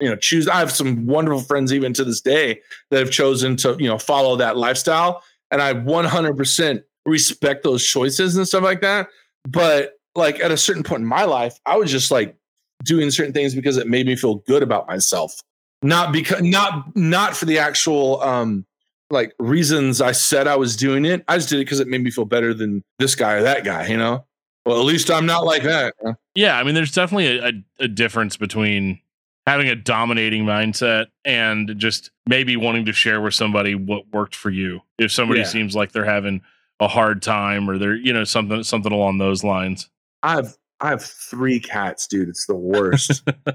you 0.00 0.08
know 0.08 0.16
choose 0.16 0.48
i 0.48 0.58
have 0.58 0.72
some 0.72 1.06
wonderful 1.06 1.40
friends 1.42 1.72
even 1.72 1.92
to 1.94 2.04
this 2.04 2.20
day 2.20 2.60
that 2.90 2.98
have 2.98 3.10
chosen 3.10 3.56
to 3.58 3.76
you 3.78 3.88
know 3.88 3.98
follow 3.98 4.36
that 4.36 4.56
lifestyle 4.56 5.22
and 5.50 5.60
i 5.60 5.74
100% 5.74 6.82
respect 7.04 7.64
those 7.64 7.84
choices 7.84 8.36
and 8.36 8.46
stuff 8.46 8.62
like 8.62 8.80
that. 8.80 9.08
But 9.48 9.94
like 10.14 10.38
at 10.38 10.52
a 10.52 10.56
certain 10.56 10.84
point 10.84 11.00
in 11.00 11.06
my 11.06 11.24
life 11.24 11.58
i 11.64 11.76
was 11.76 11.90
just 11.90 12.10
like 12.10 12.36
doing 12.84 13.10
certain 13.10 13.32
things 13.32 13.54
because 13.54 13.76
it 13.76 13.86
made 13.86 14.06
me 14.06 14.16
feel 14.16 14.36
good 14.36 14.62
about 14.62 14.86
myself. 14.86 15.40
Not 15.82 16.12
because 16.12 16.42
not 16.42 16.94
not 16.96 17.36
for 17.36 17.44
the 17.44 17.58
actual 17.58 18.20
um 18.22 18.64
like 19.12 19.32
reasons 19.38 20.00
i 20.00 20.10
said 20.10 20.48
i 20.48 20.56
was 20.56 20.74
doing 20.76 21.04
it 21.04 21.22
i 21.28 21.36
just 21.36 21.48
did 21.48 21.56
it 21.56 21.64
because 21.66 21.78
it 21.80 21.86
made 21.86 22.02
me 22.02 22.10
feel 22.10 22.24
better 22.24 22.52
than 22.54 22.82
this 22.98 23.14
guy 23.14 23.34
or 23.34 23.42
that 23.42 23.62
guy 23.64 23.86
you 23.86 23.96
know 23.96 24.24
well 24.66 24.78
at 24.80 24.84
least 24.84 25.10
i'm 25.10 25.26
not 25.26 25.44
like 25.44 25.62
that 25.62 25.94
Yeah. 26.34 26.56
I 26.58 26.62
mean, 26.64 26.74
there's 26.74 26.92
definitely 26.92 27.38
a, 27.38 27.46
a, 27.48 27.52
a 27.80 27.88
difference 27.88 28.36
between 28.38 29.00
having 29.46 29.68
a 29.68 29.74
dominating 29.74 30.44
mindset 30.46 31.06
and 31.26 31.74
just 31.76 32.10
maybe 32.26 32.56
wanting 32.56 32.86
to 32.86 32.92
share 32.94 33.20
with 33.20 33.34
somebody 33.34 33.74
what 33.74 34.04
worked 34.14 34.34
for 34.34 34.48
you. 34.48 34.80
If 34.98 35.12
somebody 35.12 35.40
Yeah. 35.40 35.46
seems 35.46 35.76
like 35.76 35.92
they're 35.92 36.04
having 36.06 36.40
a 36.80 36.88
hard 36.88 37.20
time 37.20 37.68
or 37.68 37.76
they're, 37.76 37.94
you 37.96 38.12
know, 38.14 38.24
something, 38.24 38.62
something 38.62 38.92
along 38.92 39.18
those 39.18 39.44
lines. 39.44 39.90
I 40.22 40.36
have 40.36 40.56
I 40.82 40.88
have 40.90 41.02
three 41.02 41.60
cats, 41.60 42.06
dude. 42.06 42.28
It's 42.28 42.46
the 42.46 42.56
worst. 42.56 43.22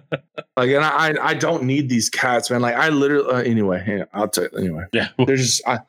like, 0.57 0.69
and 0.69 0.83
I 0.83 1.13
I 1.21 1.33
don't 1.33 1.63
need 1.63 1.89
these 1.89 2.09
cats, 2.09 2.49
man. 2.49 2.61
Like, 2.61 2.75
I 2.75 2.89
literally 2.89 3.29
uh, 3.29 3.39
anyway. 3.39 3.83
Yeah, 3.85 4.05
I'll 4.13 4.29
tell 4.29 4.45
you 4.45 4.57
anyway. 4.57 4.83
Yeah. 4.93 5.09
They're 5.25 5.35
just 5.35 5.61
I, 5.67 5.79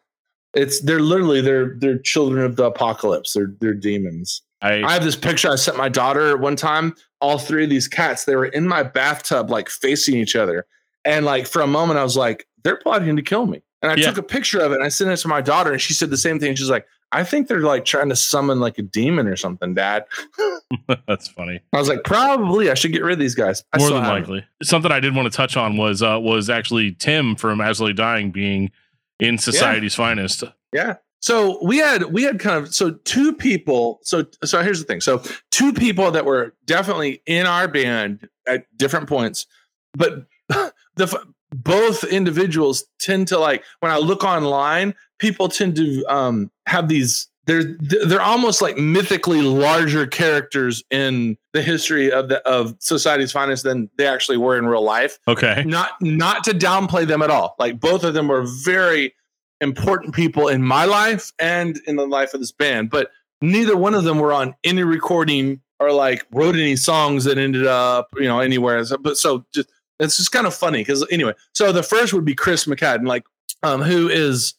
it's 0.54 0.80
they're 0.80 1.00
literally 1.00 1.40
they're 1.40 1.76
they're 1.78 1.98
children 1.98 2.44
of 2.44 2.56
the 2.56 2.64
apocalypse. 2.64 3.34
They're 3.34 3.52
they're 3.60 3.74
demons. 3.74 4.42
I, 4.60 4.82
I 4.82 4.92
have 4.94 5.04
this 5.04 5.14
picture 5.14 5.48
I 5.50 5.54
sent 5.54 5.76
my 5.76 5.88
daughter 5.88 6.36
one 6.36 6.56
time. 6.56 6.94
All 7.20 7.38
three 7.38 7.64
of 7.64 7.70
these 7.70 7.86
cats, 7.86 8.24
they 8.24 8.34
were 8.34 8.46
in 8.46 8.66
my 8.66 8.82
bathtub, 8.82 9.50
like 9.50 9.68
facing 9.68 10.16
each 10.16 10.34
other. 10.34 10.66
And 11.04 11.24
like 11.24 11.46
for 11.46 11.62
a 11.62 11.66
moment, 11.68 11.98
I 11.98 12.02
was 12.02 12.16
like, 12.16 12.48
they're 12.64 12.76
plotting 12.78 13.14
to 13.14 13.22
kill 13.22 13.46
me. 13.46 13.62
And 13.82 13.92
I 13.92 13.94
Yeah. 13.94 14.06
took 14.08 14.18
a 14.18 14.22
picture 14.22 14.58
of 14.58 14.72
it 14.72 14.76
and 14.76 14.84
I 14.84 14.88
sent 14.88 15.10
it 15.10 15.16
to 15.18 15.28
my 15.28 15.40
daughter, 15.40 15.70
and 15.70 15.80
she 15.80 15.94
said 15.94 16.10
the 16.10 16.16
same 16.16 16.40
thing. 16.40 16.56
She's 16.56 16.70
like, 16.70 16.86
I 17.12 17.24
think 17.24 17.48
they're 17.48 17.60
like 17.60 17.84
trying 17.84 18.10
to 18.10 18.16
summon 18.16 18.60
like 18.60 18.78
a 18.78 18.82
demon 18.82 19.26
or 19.26 19.36
something, 19.36 19.74
Dad. 19.74 20.04
that's 21.06 21.28
funny. 21.28 21.60
I 21.72 21.78
was 21.78 21.88
like, 21.88 22.04
probably 22.04 22.70
I 22.70 22.74
should 22.74 22.92
get 22.92 23.02
rid 23.02 23.14
of 23.14 23.18
these 23.18 23.34
guys. 23.34 23.64
I 23.72 23.78
More 23.78 23.90
than 23.90 24.02
likely. 24.02 24.44
Something 24.62 24.92
I 24.92 25.00
did 25.00 25.14
want 25.14 25.30
to 25.30 25.36
touch 25.36 25.56
on 25.56 25.76
was, 25.76 26.02
uh, 26.02 26.18
was 26.20 26.50
actually 26.50 26.92
Tim 26.92 27.36
from 27.36 27.60
As 27.60 27.80
I 27.80 27.86
Lay 27.86 27.92
Dying 27.94 28.30
being 28.30 28.70
in 29.18 29.38
Society's 29.38 29.94
Finest. 29.94 30.44
Yeah. 30.72 30.96
So 31.20 31.58
we 31.64 31.78
had 31.78 32.04
we 32.04 32.22
had 32.22 32.38
kind 32.38 32.56
of 32.56 32.72
so 32.72 32.92
two 32.92 33.32
people. 33.32 33.98
So 34.02 34.26
so 34.44 34.62
here's 34.62 34.78
the 34.78 34.84
thing. 34.84 35.00
So 35.00 35.22
two 35.50 35.72
people 35.72 36.10
that 36.12 36.24
were 36.24 36.54
definitely 36.64 37.22
in 37.26 37.44
our 37.44 37.66
band 37.66 38.28
at 38.46 38.66
different 38.76 39.08
points, 39.08 39.46
but 39.94 40.26
the 40.94 41.26
both 41.52 42.04
individuals 42.04 42.84
tend 42.98 43.28
to 43.28 43.38
like 43.38 43.64
when 43.80 43.90
I 43.92 43.98
look 43.98 44.24
online, 44.24 44.94
people 45.18 45.48
tend 45.48 45.76
to 45.76 46.04
um 46.06 46.50
have 46.66 46.88
these. 46.88 47.28
They're 47.46 47.64
they're 47.80 48.20
almost 48.20 48.60
like 48.60 48.76
mythically 48.76 49.40
larger 49.40 50.06
characters 50.06 50.84
in 50.90 51.38
the 51.54 51.62
history 51.62 52.12
of 52.12 52.28
the 52.28 52.46
of 52.46 52.76
society's 52.78 53.32
finest 53.32 53.62
than 53.64 53.88
they 53.96 54.06
actually 54.06 54.36
were 54.36 54.58
in 54.58 54.66
real 54.66 54.84
life 54.84 55.18
Okay. 55.26 55.64
not 55.66 55.92
not 56.02 56.44
to 56.44 56.50
downplay 56.50 57.06
them 57.06 57.22
at 57.22 57.30
all 57.30 57.54
like 57.58 57.80
both 57.80 58.04
of 58.04 58.12
them 58.12 58.28
were 58.28 58.42
very 58.42 59.14
important 59.62 60.14
people 60.14 60.48
in 60.48 60.62
my 60.62 60.84
life 60.84 61.32
and 61.38 61.80
in 61.86 61.96
the 61.96 62.06
life 62.06 62.34
of 62.34 62.40
this 62.40 62.52
band 62.52 62.90
but 62.90 63.10
neither 63.40 63.78
one 63.78 63.94
of 63.94 64.04
them 64.04 64.18
were 64.18 64.32
on 64.34 64.54
any 64.62 64.82
recording 64.82 65.62
or 65.80 65.90
like 65.90 66.26
wrote 66.30 66.54
any 66.54 66.76
songs 66.76 67.24
that 67.24 67.38
ended 67.38 67.66
up 67.66 68.08
you 68.18 68.24
know 68.28 68.40
anywhere 68.40 68.84
but 69.00 69.16
so 69.16 69.46
just 69.54 69.70
it's 70.00 70.16
just 70.16 70.32
kind 70.32 70.46
of 70.46 70.54
funny 70.54 70.78
because 70.78 71.06
anyway 71.10 71.32
so 71.52 71.72
the 71.72 71.82
first 71.82 72.12
would 72.12 72.24
be 72.24 72.34
chris 72.34 72.64
mccadden 72.66 73.06
like 73.06 73.24
um 73.62 73.82
who 73.82 74.08
is 74.08 74.54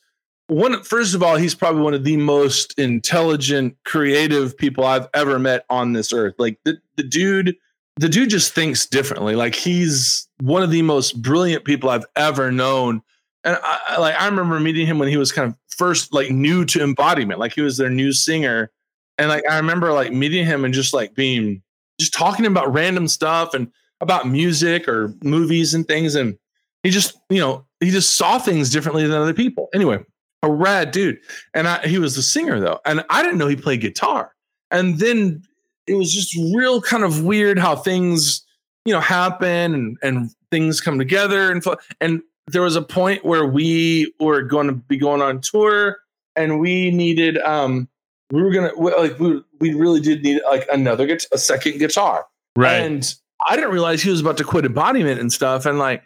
one 0.47 0.81
first 0.83 1.13
of 1.13 1.21
all 1.21 1.35
he's 1.35 1.55
probably 1.55 1.81
one 1.81 1.93
of 1.93 2.03
the 2.03 2.17
most 2.17 2.77
intelligent 2.79 3.75
creative 3.85 4.57
people 4.57 4.83
i've 4.83 5.07
ever 5.13 5.39
met 5.39 5.65
on 5.69 5.93
this 5.93 6.11
earth 6.11 6.35
like 6.37 6.57
the, 6.65 6.77
the 6.97 7.03
dude 7.03 7.55
the 7.99 8.07
dude 8.07 8.29
just 8.29 8.53
thinks 8.53 8.85
differently. 8.85 9.35
Like 9.35 9.53
he's 9.53 10.29
one 10.39 10.63
of 10.63 10.71
the 10.71 10.81
most 10.81 11.21
brilliant 11.21 11.65
people 11.65 11.89
I've 11.89 12.05
ever 12.15 12.49
known. 12.49 13.01
And 13.43 13.59
I, 13.61 13.99
like 13.99 14.15
I 14.15 14.25
remember 14.25 14.57
meeting 14.57 14.87
him 14.87 14.99
when 14.99 15.09
he 15.09 15.17
was 15.17 15.33
kind 15.33 15.49
of 15.49 15.55
first 15.67 16.13
like 16.13 16.31
new 16.31 16.63
to 16.65 16.81
embodiment, 16.81 17.41
like 17.41 17.53
he 17.53 17.61
was 17.61 17.75
their 17.75 17.89
new 17.89 18.13
singer. 18.13 18.71
And 19.17 19.27
like 19.27 19.43
I 19.49 19.57
remember 19.57 19.91
like 19.91 20.13
meeting 20.13 20.45
him 20.45 20.63
and 20.63 20.73
just 20.73 20.93
like 20.93 21.13
being 21.13 21.61
just 21.99 22.13
talking 22.13 22.45
about 22.45 22.73
random 22.73 23.09
stuff 23.09 23.53
and 23.53 23.69
about 24.01 24.27
music 24.27 24.87
or 24.87 25.13
movies 25.23 25.73
and 25.73 25.87
things. 25.87 26.15
And 26.15 26.37
he 26.83 26.89
just, 26.89 27.17
you 27.29 27.39
know, 27.39 27.65
he 27.79 27.89
just 27.91 28.15
saw 28.15 28.39
things 28.39 28.69
differently 28.69 29.05
than 29.05 29.19
other 29.19 29.33
people. 29.33 29.69
Anyway, 29.73 29.99
a 30.43 30.51
rad 30.51 30.91
dude. 30.91 31.19
And 31.53 31.67
I, 31.67 31.85
he 31.87 31.99
was 31.99 32.15
the 32.15 32.21
singer 32.21 32.59
though. 32.59 32.79
And 32.85 33.03
I 33.09 33.21
didn't 33.23 33.37
know 33.37 33.47
he 33.47 33.55
played 33.55 33.81
guitar. 33.81 34.33
And 34.71 34.99
then 34.99 35.43
it 35.87 35.95
was 35.95 36.13
just 36.13 36.35
real 36.55 36.81
kind 36.81 37.03
of 37.03 37.23
weird 37.23 37.57
how 37.57 37.75
things 37.75 38.45
you 38.85 38.93
know 38.93 39.01
happen 39.01 39.73
and 39.73 39.97
and 40.01 40.29
things 40.51 40.79
come 40.81 40.97
together 40.97 41.51
and 41.51 41.63
and 41.99 42.21
there 42.47 42.61
was 42.61 42.75
a 42.75 42.81
point 42.81 43.25
where 43.25 43.45
we 43.45 44.11
were 44.19 44.41
going 44.41 44.67
to 44.67 44.73
be 44.73 44.97
going 44.97 45.21
on 45.21 45.41
tour 45.41 45.97
and 46.35 46.59
we 46.59 46.89
needed 46.91 47.37
um 47.39 47.87
we 48.31 48.41
were 48.41 48.51
gonna 48.51 48.71
we- 48.77 48.93
like 48.95 49.19
we 49.19 49.41
we 49.59 49.73
really 49.73 49.99
did 49.99 50.23
need 50.23 50.41
like 50.49 50.67
another 50.71 51.05
a 51.31 51.37
second 51.37 51.79
guitar, 51.79 52.25
Right. 52.55 52.75
and 52.81 53.13
I 53.49 53.55
didn't 53.55 53.71
realize 53.71 54.01
he 54.01 54.11
was 54.11 54.21
about 54.21 54.37
to 54.37 54.43
quit 54.43 54.65
embodiment 54.65 55.19
and 55.19 55.33
stuff. 55.33 55.65
And 55.65 55.79
like, 55.79 56.03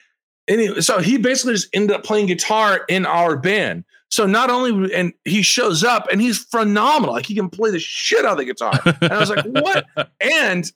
anyway, 0.48 0.82
so 0.82 1.00
he 1.00 1.18
basically 1.18 1.54
just 1.54 1.70
ended 1.74 1.96
up 1.96 2.04
playing 2.04 2.28
guitar 2.28 2.86
in 2.88 3.06
our 3.06 3.36
band. 3.36 3.84
So 4.10 4.26
not 4.26 4.50
only 4.50 4.94
and 4.94 5.12
he 5.26 5.42
shows 5.42 5.84
up 5.84 6.08
and 6.12 6.22
he's 6.22 6.38
phenomenal, 6.38 7.16
like 7.16 7.26
he 7.26 7.36
can 7.36 7.50
play 7.50 7.72
the 7.72 7.80
shit 7.80 8.26
out 8.26 8.34
of 8.34 8.38
the 8.38 8.46
guitar. 8.46 8.80
And 9.02 9.12
I 9.12 9.20
was 9.20 9.30
like, 9.30 9.46
what? 9.46 9.86
And 10.22 10.72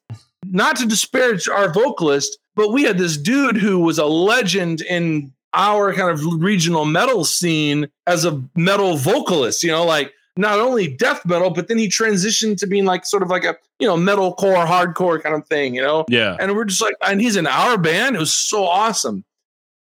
not 0.46 0.76
to 0.78 0.86
disparage 0.86 1.48
our 1.48 1.72
vocalist, 1.72 2.38
but 2.56 2.72
we 2.72 2.84
had 2.84 2.98
this 2.98 3.16
dude 3.16 3.58
who 3.58 3.80
was 3.80 3.98
a 3.98 4.06
legend 4.06 4.82
in 4.82 5.32
our 5.54 5.94
kind 5.94 6.10
of 6.10 6.42
regional 6.42 6.86
metal 6.86 7.24
scene 7.24 7.88
as 8.06 8.26
a 8.26 8.42
metal 8.56 8.98
vocalist, 8.98 9.64
you 9.64 9.72
know, 9.72 9.86
like 9.86 10.14
not 10.38 10.60
only 10.60 10.88
death 10.88 11.26
metal, 11.26 11.50
but 11.50 11.68
then 11.68 11.78
he 11.78 11.88
transitioned 11.88 12.58
to 12.58 12.68
being 12.68 12.86
like 12.86 13.06
sort 13.06 13.24
of 13.24 13.30
like 13.30 13.44
a, 13.44 13.56
you 13.80 13.88
know, 13.88 13.96
metalcore, 13.96 14.66
hardcore 14.66 15.22
kind 15.22 15.36
of 15.36 15.48
thing, 15.48 15.76
you 15.76 15.82
know? 15.82 16.06
yeah. 16.10 16.36
And 16.40 16.56
we're 16.56 16.66
just 16.66 16.82
like, 16.82 16.96
and 17.06 17.22
he's 17.22 17.36
in 17.36 17.48
our 17.48 17.78
band. 17.78 18.16
It 18.16 18.20
was 18.20 18.34
so 18.34 18.66
awesome. 18.66 19.24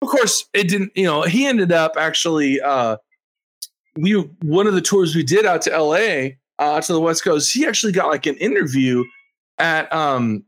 Of 0.02 0.08
course, 0.08 0.46
it 0.52 0.68
didn't, 0.68 0.92
you 0.94 1.04
know, 1.04 1.22
he 1.22 1.46
ended 1.46 1.72
up 1.72 1.92
actually, 1.96 2.60
uh, 2.60 2.96
we, 3.96 4.12
one 4.42 4.66
of 4.66 4.74
the 4.74 4.80
tours 4.80 5.14
we 5.14 5.22
did 5.22 5.46
out 5.46 5.62
to 5.62 5.70
LA, 5.70 6.36
uh, 6.58 6.80
to 6.80 6.92
the 6.92 7.00
West 7.00 7.24
Coast, 7.24 7.52
he 7.52 7.66
actually 7.66 7.92
got 7.92 8.08
like 8.08 8.26
an 8.26 8.36
interview 8.36 9.04
at, 9.58 9.92
um, 9.92 10.44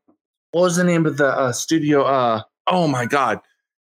what 0.53 0.63
was 0.63 0.77
the 0.77 0.85
name 0.85 1.07
of 1.07 1.17
the 1.17 1.29
uh, 1.29 1.53
studio? 1.53 2.03
Uh, 2.03 2.43
oh 2.67 2.89
my 2.89 3.07
God. 3.07 3.41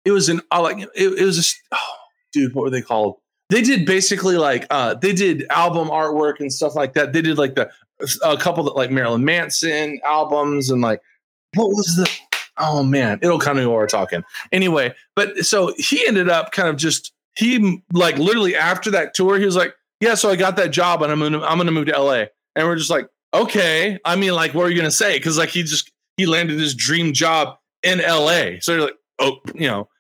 It 0.06 0.12
was 0.12 0.28
an, 0.30 0.42
uh, 0.52 0.62
like, 0.62 0.80
it, 0.80 0.90
it 0.96 1.26
was 1.26 1.40
a, 1.40 1.76
oh, 1.76 1.96
dude, 2.34 2.54
what 2.54 2.64
were 2.64 2.70
they 2.70 2.82
called? 2.82 3.16
They 3.50 3.62
did 3.62 3.86
basically 3.86 4.38
like, 4.38 4.66
uh, 4.70 4.96
they 4.96 5.14
did 5.14 5.46
album 5.50 5.90
artwork 5.90 6.40
and 6.40 6.52
stuff 6.52 6.76
like 6.76 6.94
that. 6.94 7.14
They 7.14 7.22
did 7.22 7.38
like 7.38 7.56
the, 7.56 7.70
a 8.24 8.38
couple 8.38 8.64
that 8.64 8.76
like 8.76 8.92
Marilyn 8.92 9.24
Manson 9.26 10.00
albums 10.04 10.70
and 10.70 10.82
like, 10.82 11.02
what 11.56 11.70
was 11.70 11.96
the 11.96 12.10
oh 12.58 12.84
man 12.84 13.18
it'll 13.24 13.40
come 13.40 13.58
to 13.58 13.70
we're 13.70 13.88
talking. 13.88 14.24
Anyway 14.52 14.94
but 15.16 15.46
so 15.46 15.74
he 15.78 16.06
ended 16.08 16.30
up 16.30 16.52
kind 16.52 16.68
of 16.68 16.78
just 16.78 17.14
he 17.36 17.82
like 17.94 18.18
literally 18.18 18.56
after 18.56 18.90
that 18.92 19.14
tour 19.14 19.38
he 19.38 19.46
was 19.46 19.56
like 19.56 19.76
yeah 20.00 20.14
so 20.14 20.30
i 20.30 20.36
got 20.36 20.56
that 20.56 20.72
job 20.72 21.02
and 21.02 21.12
i'm 21.12 21.20
gonna 21.20 21.42
i'm 21.42 21.58
gonna 21.58 21.72
move 21.72 21.88
to 21.88 22.00
la 22.00 22.26
and 22.56 22.68
we're 22.68 22.76
just 22.76 22.90
like 22.90 23.08
okay. 23.34 24.00
I 24.06 24.16
mean 24.16 24.34
like 24.34 24.54
what 24.54 24.66
are 24.66 24.70
you 24.70 24.78
gonna 24.78 24.92
say? 24.92 25.18
Because 25.18 25.38
like 25.38 25.50
he 25.50 25.64
just 25.64 25.92
he 26.18 26.26
landed 26.26 26.60
his 26.60 26.76
dream 26.76 27.14
job 27.14 27.58
in 27.82 28.00
la 28.00 28.60
so 28.62 28.74
you're 28.74 28.82
like 28.82 28.98
oh 29.20 29.38
you 29.56 29.68
know. 29.68 29.90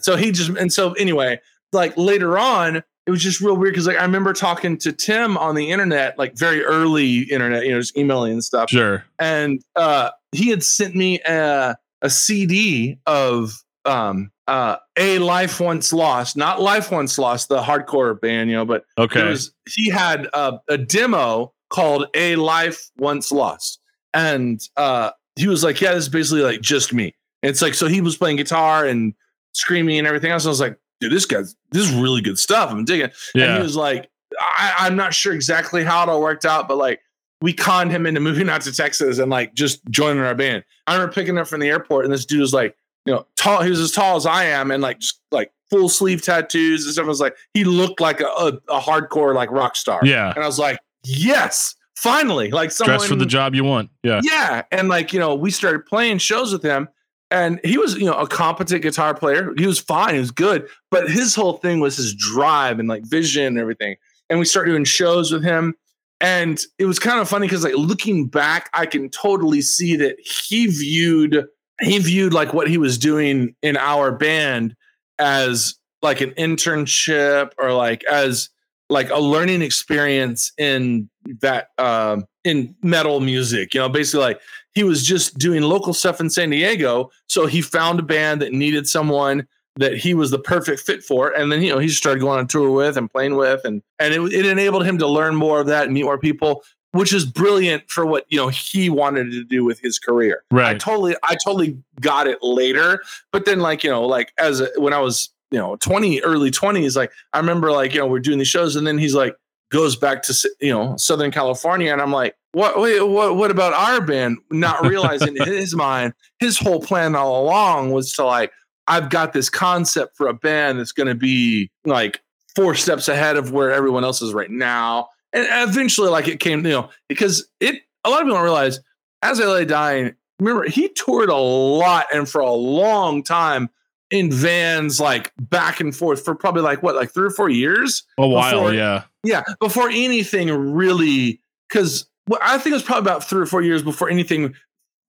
So 0.00 0.16
he 0.16 0.32
just 0.32 0.50
and 0.50 0.72
so 0.72 0.92
anyway 0.94 1.40
like 1.72 1.96
later 1.96 2.38
on 2.38 2.76
it 3.06 3.10
was 3.10 3.22
just 3.22 3.40
real 3.40 3.56
weird 3.56 3.72
because 3.74 3.86
like 3.86 3.98
i 3.98 4.02
remember 4.02 4.32
talking 4.32 4.76
to 4.78 4.92
tim 4.92 5.36
on 5.38 5.54
the 5.54 5.70
internet 5.70 6.16
like 6.18 6.36
very 6.36 6.62
early 6.64 7.20
internet 7.30 7.64
you 7.64 7.72
know 7.72 7.80
just 7.80 7.96
emailing 7.96 8.32
and 8.32 8.44
stuff 8.44 8.70
Sure. 8.70 9.04
and 9.18 9.60
uh, 9.76 10.10
he 10.32 10.48
had 10.50 10.62
sent 10.62 10.94
me 10.94 11.20
a, 11.20 11.76
a 12.02 12.10
CD 12.10 12.98
of 13.06 13.52
um, 13.84 14.30
uh, 14.48 14.76
a 14.96 15.18
Life 15.18 15.60
Once 15.60 15.92
Lost, 15.92 16.36
not 16.36 16.60
Life 16.60 16.90
Once 16.90 17.18
Lost, 17.18 17.48
the 17.48 17.60
hardcore 17.60 18.18
band, 18.20 18.48
you 18.48 18.56
know, 18.56 18.64
but 18.64 18.84
Okay. 18.96 19.28
was 19.28 19.52
he 19.68 19.90
had 19.90 20.28
a, 20.32 20.58
a 20.68 20.78
demo 20.78 21.52
called 21.68 22.06
A 22.14 22.36
Life 22.36 22.90
Once 22.96 23.30
Lost, 23.32 23.80
and 24.14 24.60
uh, 24.76 25.10
he 25.36 25.48
was 25.48 25.62
like, 25.64 25.80
"Yeah, 25.80 25.94
this 25.94 26.04
is 26.04 26.08
basically 26.08 26.42
like 26.42 26.60
just 26.60 26.92
me." 26.94 27.14
And 27.42 27.50
it's 27.50 27.60
like 27.62 27.74
so 27.74 27.88
he 27.88 28.00
was 28.00 28.16
playing 28.16 28.36
guitar 28.36 28.86
and 28.86 29.14
screaming 29.52 29.98
and 29.98 30.06
everything 30.06 30.30
else. 30.30 30.46
I 30.46 30.48
was 30.48 30.60
like, 30.60 30.78
"Dude, 31.02 31.12
this 31.12 31.26
guy's 31.26 31.54
this 31.70 31.90
is 31.90 31.94
really 31.94 32.22
good 32.22 32.38
stuff. 32.38 32.70
I'm 32.70 32.84
digging." 32.84 33.06
And 33.06 33.12
yeah. 33.34 33.56
he 33.56 33.62
was 33.62 33.76
like, 33.76 34.08
I, 34.40 34.74
I'm 34.78 34.96
not 34.96 35.14
sure 35.14 35.32
exactly 35.32 35.84
how 35.84 36.02
it 36.02 36.08
all 36.08 36.20
worked 36.20 36.44
out, 36.44 36.68
but 36.68 36.78
like 36.78 37.00
we 37.40 37.52
conned 37.52 37.90
him 37.90 38.06
into 38.06 38.20
moving 38.20 38.48
out 38.48 38.62
to 38.62 38.72
Texas 38.72 39.18
and 39.18 39.30
like 39.30 39.54
just 39.54 39.84
joining 39.90 40.22
our 40.22 40.34
band. 40.34 40.64
I 40.86 40.94
remember 40.94 41.12
picking 41.12 41.38
up 41.38 41.48
from 41.48 41.60
the 41.60 41.68
airport 41.68 42.04
and 42.04 42.14
this 42.14 42.24
dude 42.24 42.40
was 42.40 42.54
like, 42.54 42.76
you 43.04 43.12
know, 43.12 43.26
tall. 43.36 43.62
He 43.62 43.70
was 43.70 43.80
as 43.80 43.90
tall 43.90 44.16
as 44.16 44.26
I 44.26 44.44
am 44.44 44.70
and 44.70 44.82
like 44.82 45.00
just 45.00 45.20
like 45.32 45.52
full 45.70 45.88
sleeve 45.88 46.22
tattoos 46.22 46.84
and 46.84 46.92
stuff. 46.92 47.04
I 47.04 47.08
was 47.08 47.20
like, 47.20 47.36
he 47.52 47.64
looked 47.64 48.00
like 48.00 48.20
a, 48.20 48.26
a, 48.26 48.52
a 48.68 48.80
hardcore 48.80 49.34
like 49.34 49.50
rock 49.50 49.76
star. 49.76 50.00
yeah. 50.04 50.32
And 50.34 50.42
I 50.42 50.46
was 50.46 50.58
like, 50.58 50.78
yes, 51.04 51.74
finally, 51.96 52.50
like 52.50 52.70
someone 52.70 52.98
Dress 52.98 53.08
for 53.08 53.16
the 53.16 53.26
job 53.26 53.54
you 53.54 53.64
want. 53.64 53.90
Yeah. 54.04 54.20
yeah. 54.22 54.62
And 54.70 54.88
like, 54.88 55.12
you 55.12 55.18
know, 55.18 55.34
we 55.34 55.50
started 55.50 55.84
playing 55.86 56.18
shows 56.18 56.52
with 56.52 56.62
him 56.62 56.88
and 57.32 57.60
he 57.64 57.78
was, 57.78 57.96
you 57.96 58.04
know, 58.04 58.12
a 58.12 58.28
competent 58.28 58.82
guitar 58.82 59.14
player. 59.14 59.52
He 59.56 59.66
was 59.66 59.78
fine. 59.78 60.14
He 60.14 60.20
was 60.20 60.30
good. 60.30 60.68
But 60.90 61.10
his 61.10 61.34
whole 61.34 61.54
thing 61.54 61.80
was 61.80 61.96
his 61.96 62.14
drive 62.14 62.78
and 62.78 62.88
like 62.88 63.04
vision 63.06 63.46
and 63.46 63.58
everything. 63.58 63.96
And 64.28 64.38
we 64.38 64.44
started 64.44 64.72
doing 64.72 64.84
shows 64.84 65.32
with 65.32 65.42
him. 65.42 65.74
And 66.20 66.60
it 66.78 66.84
was 66.84 66.98
kind 66.98 67.20
of 67.20 67.28
funny 67.28 67.46
because 67.46 67.64
like 67.64 67.74
looking 67.74 68.28
back, 68.28 68.68
I 68.74 68.84
can 68.84 69.08
totally 69.08 69.62
see 69.62 69.96
that 69.96 70.16
he 70.20 70.66
viewed 70.66 71.46
he 71.80 71.98
viewed 71.98 72.32
like 72.34 72.52
what 72.52 72.68
he 72.68 72.78
was 72.78 72.98
doing 72.98 73.56
in 73.62 73.76
our 73.76 74.12
band 74.12 74.76
as 75.18 75.74
like 76.02 76.20
an 76.20 76.30
internship 76.32 77.52
or 77.58 77.72
like 77.72 78.04
as 78.04 78.50
like 78.88 79.10
a 79.10 79.18
learning 79.18 79.62
experience 79.62 80.52
in 80.58 81.08
that 81.40 81.68
um 81.78 82.24
in 82.44 82.74
metal 82.82 83.20
music 83.20 83.74
you 83.74 83.80
know 83.80 83.88
basically 83.88 84.20
like 84.20 84.40
he 84.74 84.84
was 84.84 85.04
just 85.04 85.38
doing 85.38 85.62
local 85.62 85.94
stuff 85.94 86.20
in 86.20 86.30
san 86.30 86.50
diego 86.50 87.10
so 87.26 87.46
he 87.46 87.60
found 87.60 88.00
a 88.00 88.02
band 88.02 88.40
that 88.42 88.52
needed 88.52 88.88
someone 88.88 89.46
that 89.76 89.96
he 89.96 90.12
was 90.12 90.30
the 90.30 90.38
perfect 90.38 90.80
fit 90.80 91.02
for 91.02 91.30
and 91.30 91.50
then 91.50 91.62
you 91.62 91.70
know 91.70 91.78
he 91.78 91.86
just 91.86 91.98
started 91.98 92.20
going 92.20 92.38
on 92.38 92.46
tour 92.46 92.70
with 92.70 92.96
and 92.96 93.10
playing 93.10 93.36
with 93.36 93.64
and 93.64 93.82
and 93.98 94.12
it, 94.14 94.20
it 94.32 94.46
enabled 94.46 94.84
him 94.84 94.98
to 94.98 95.06
learn 95.06 95.34
more 95.34 95.60
of 95.60 95.66
that 95.66 95.84
and 95.84 95.94
meet 95.94 96.04
more 96.04 96.18
people 96.18 96.62
which 96.92 97.14
is 97.14 97.24
brilliant 97.24 97.82
for 97.90 98.04
what 98.04 98.26
you 98.28 98.36
know 98.36 98.48
he 98.48 98.90
wanted 98.90 99.30
to 99.30 99.44
do 99.44 99.64
with 99.64 99.80
his 99.80 99.98
career 99.98 100.44
Right. 100.50 100.76
I 100.76 100.78
totally, 100.78 101.16
I 101.22 101.36
totally 101.42 101.78
got 102.00 102.26
it 102.26 102.42
later. 102.42 103.02
But 103.32 103.46
then, 103.46 103.60
like 103.60 103.82
you 103.82 103.88
know, 103.90 104.04
like 104.04 104.32
as 104.36 104.60
a, 104.60 104.68
when 104.76 104.92
I 104.92 104.98
was 104.98 105.30
you 105.50 105.58
know 105.58 105.76
twenty, 105.76 106.20
early 106.20 106.50
twenties, 106.50 106.94
like 106.94 107.10
I 107.32 107.38
remember 107.38 107.72
like 107.72 107.94
you 107.94 108.00
know 108.00 108.06
we're 108.06 108.20
doing 108.20 108.36
these 108.36 108.48
shows, 108.48 108.76
and 108.76 108.86
then 108.86 108.98
he's 108.98 109.14
like 109.14 109.34
goes 109.72 109.96
back 109.96 110.22
to 110.24 110.50
you 110.60 110.72
know 110.72 110.96
Southern 110.96 111.30
California, 111.32 111.92
and 111.92 112.00
I'm 112.00 112.12
like, 112.12 112.36
what? 112.52 112.78
Wait, 112.78 113.00
what? 113.02 113.36
What 113.36 113.50
about 113.50 113.72
our 113.72 114.00
band? 114.00 114.38
Not 114.50 114.86
realizing 114.86 115.36
in 115.36 115.46
his 115.46 115.74
mind, 115.74 116.12
his 116.38 116.58
whole 116.58 116.80
plan 116.80 117.16
all 117.16 117.42
along 117.42 117.90
was 117.90 118.12
to 118.14 118.24
like, 118.24 118.52
I've 118.86 119.10
got 119.10 119.32
this 119.32 119.48
concept 119.50 120.16
for 120.16 120.28
a 120.28 120.34
band 120.34 120.78
that's 120.78 120.92
going 120.92 121.08
to 121.08 121.14
be 121.14 121.70
like 121.84 122.20
four 122.54 122.74
steps 122.74 123.08
ahead 123.08 123.36
of 123.36 123.50
where 123.50 123.72
everyone 123.72 124.04
else 124.04 124.22
is 124.22 124.32
right 124.34 124.50
now. 124.50 125.08
And 125.32 125.46
eventually, 125.68 126.10
like 126.10 126.28
it 126.28 126.38
came, 126.40 126.64
you 126.66 126.72
know, 126.72 126.90
because 127.08 127.48
it 127.58 127.82
a 128.04 128.10
lot 128.10 128.20
of 128.20 128.26
people 128.26 128.36
don't 128.36 128.44
realize 128.44 128.80
as 129.22 129.40
I 129.40 129.46
lay 129.46 129.64
dying, 129.64 130.14
remember 130.38 130.68
he 130.68 130.88
toured 130.90 131.30
a 131.30 131.36
lot 131.36 132.06
and 132.12 132.28
for 132.28 132.40
a 132.40 132.50
long 132.50 133.22
time 133.22 133.70
in 134.10 134.30
vans, 134.30 135.00
like 135.00 135.32
back 135.40 135.80
and 135.80 135.96
forth 135.96 136.22
for 136.22 136.34
probably 136.34 136.60
like 136.60 136.82
what, 136.82 136.94
like 136.94 137.14
three 137.14 137.24
or 137.26 137.30
four 137.30 137.48
years? 137.48 138.02
A 138.18 138.28
while. 138.28 138.52
Before- 138.52 138.74
yeah. 138.74 139.04
Yeah, 139.24 139.42
before 139.60 139.88
anything 139.88 140.50
really, 140.50 141.40
because 141.68 142.06
well, 142.26 142.40
I 142.42 142.58
think 142.58 142.72
it 142.72 142.76
was 142.76 142.82
probably 142.82 143.10
about 143.10 143.24
three 143.24 143.40
or 143.42 143.46
four 143.46 143.62
years 143.62 143.82
before 143.82 144.08
anything 144.08 144.54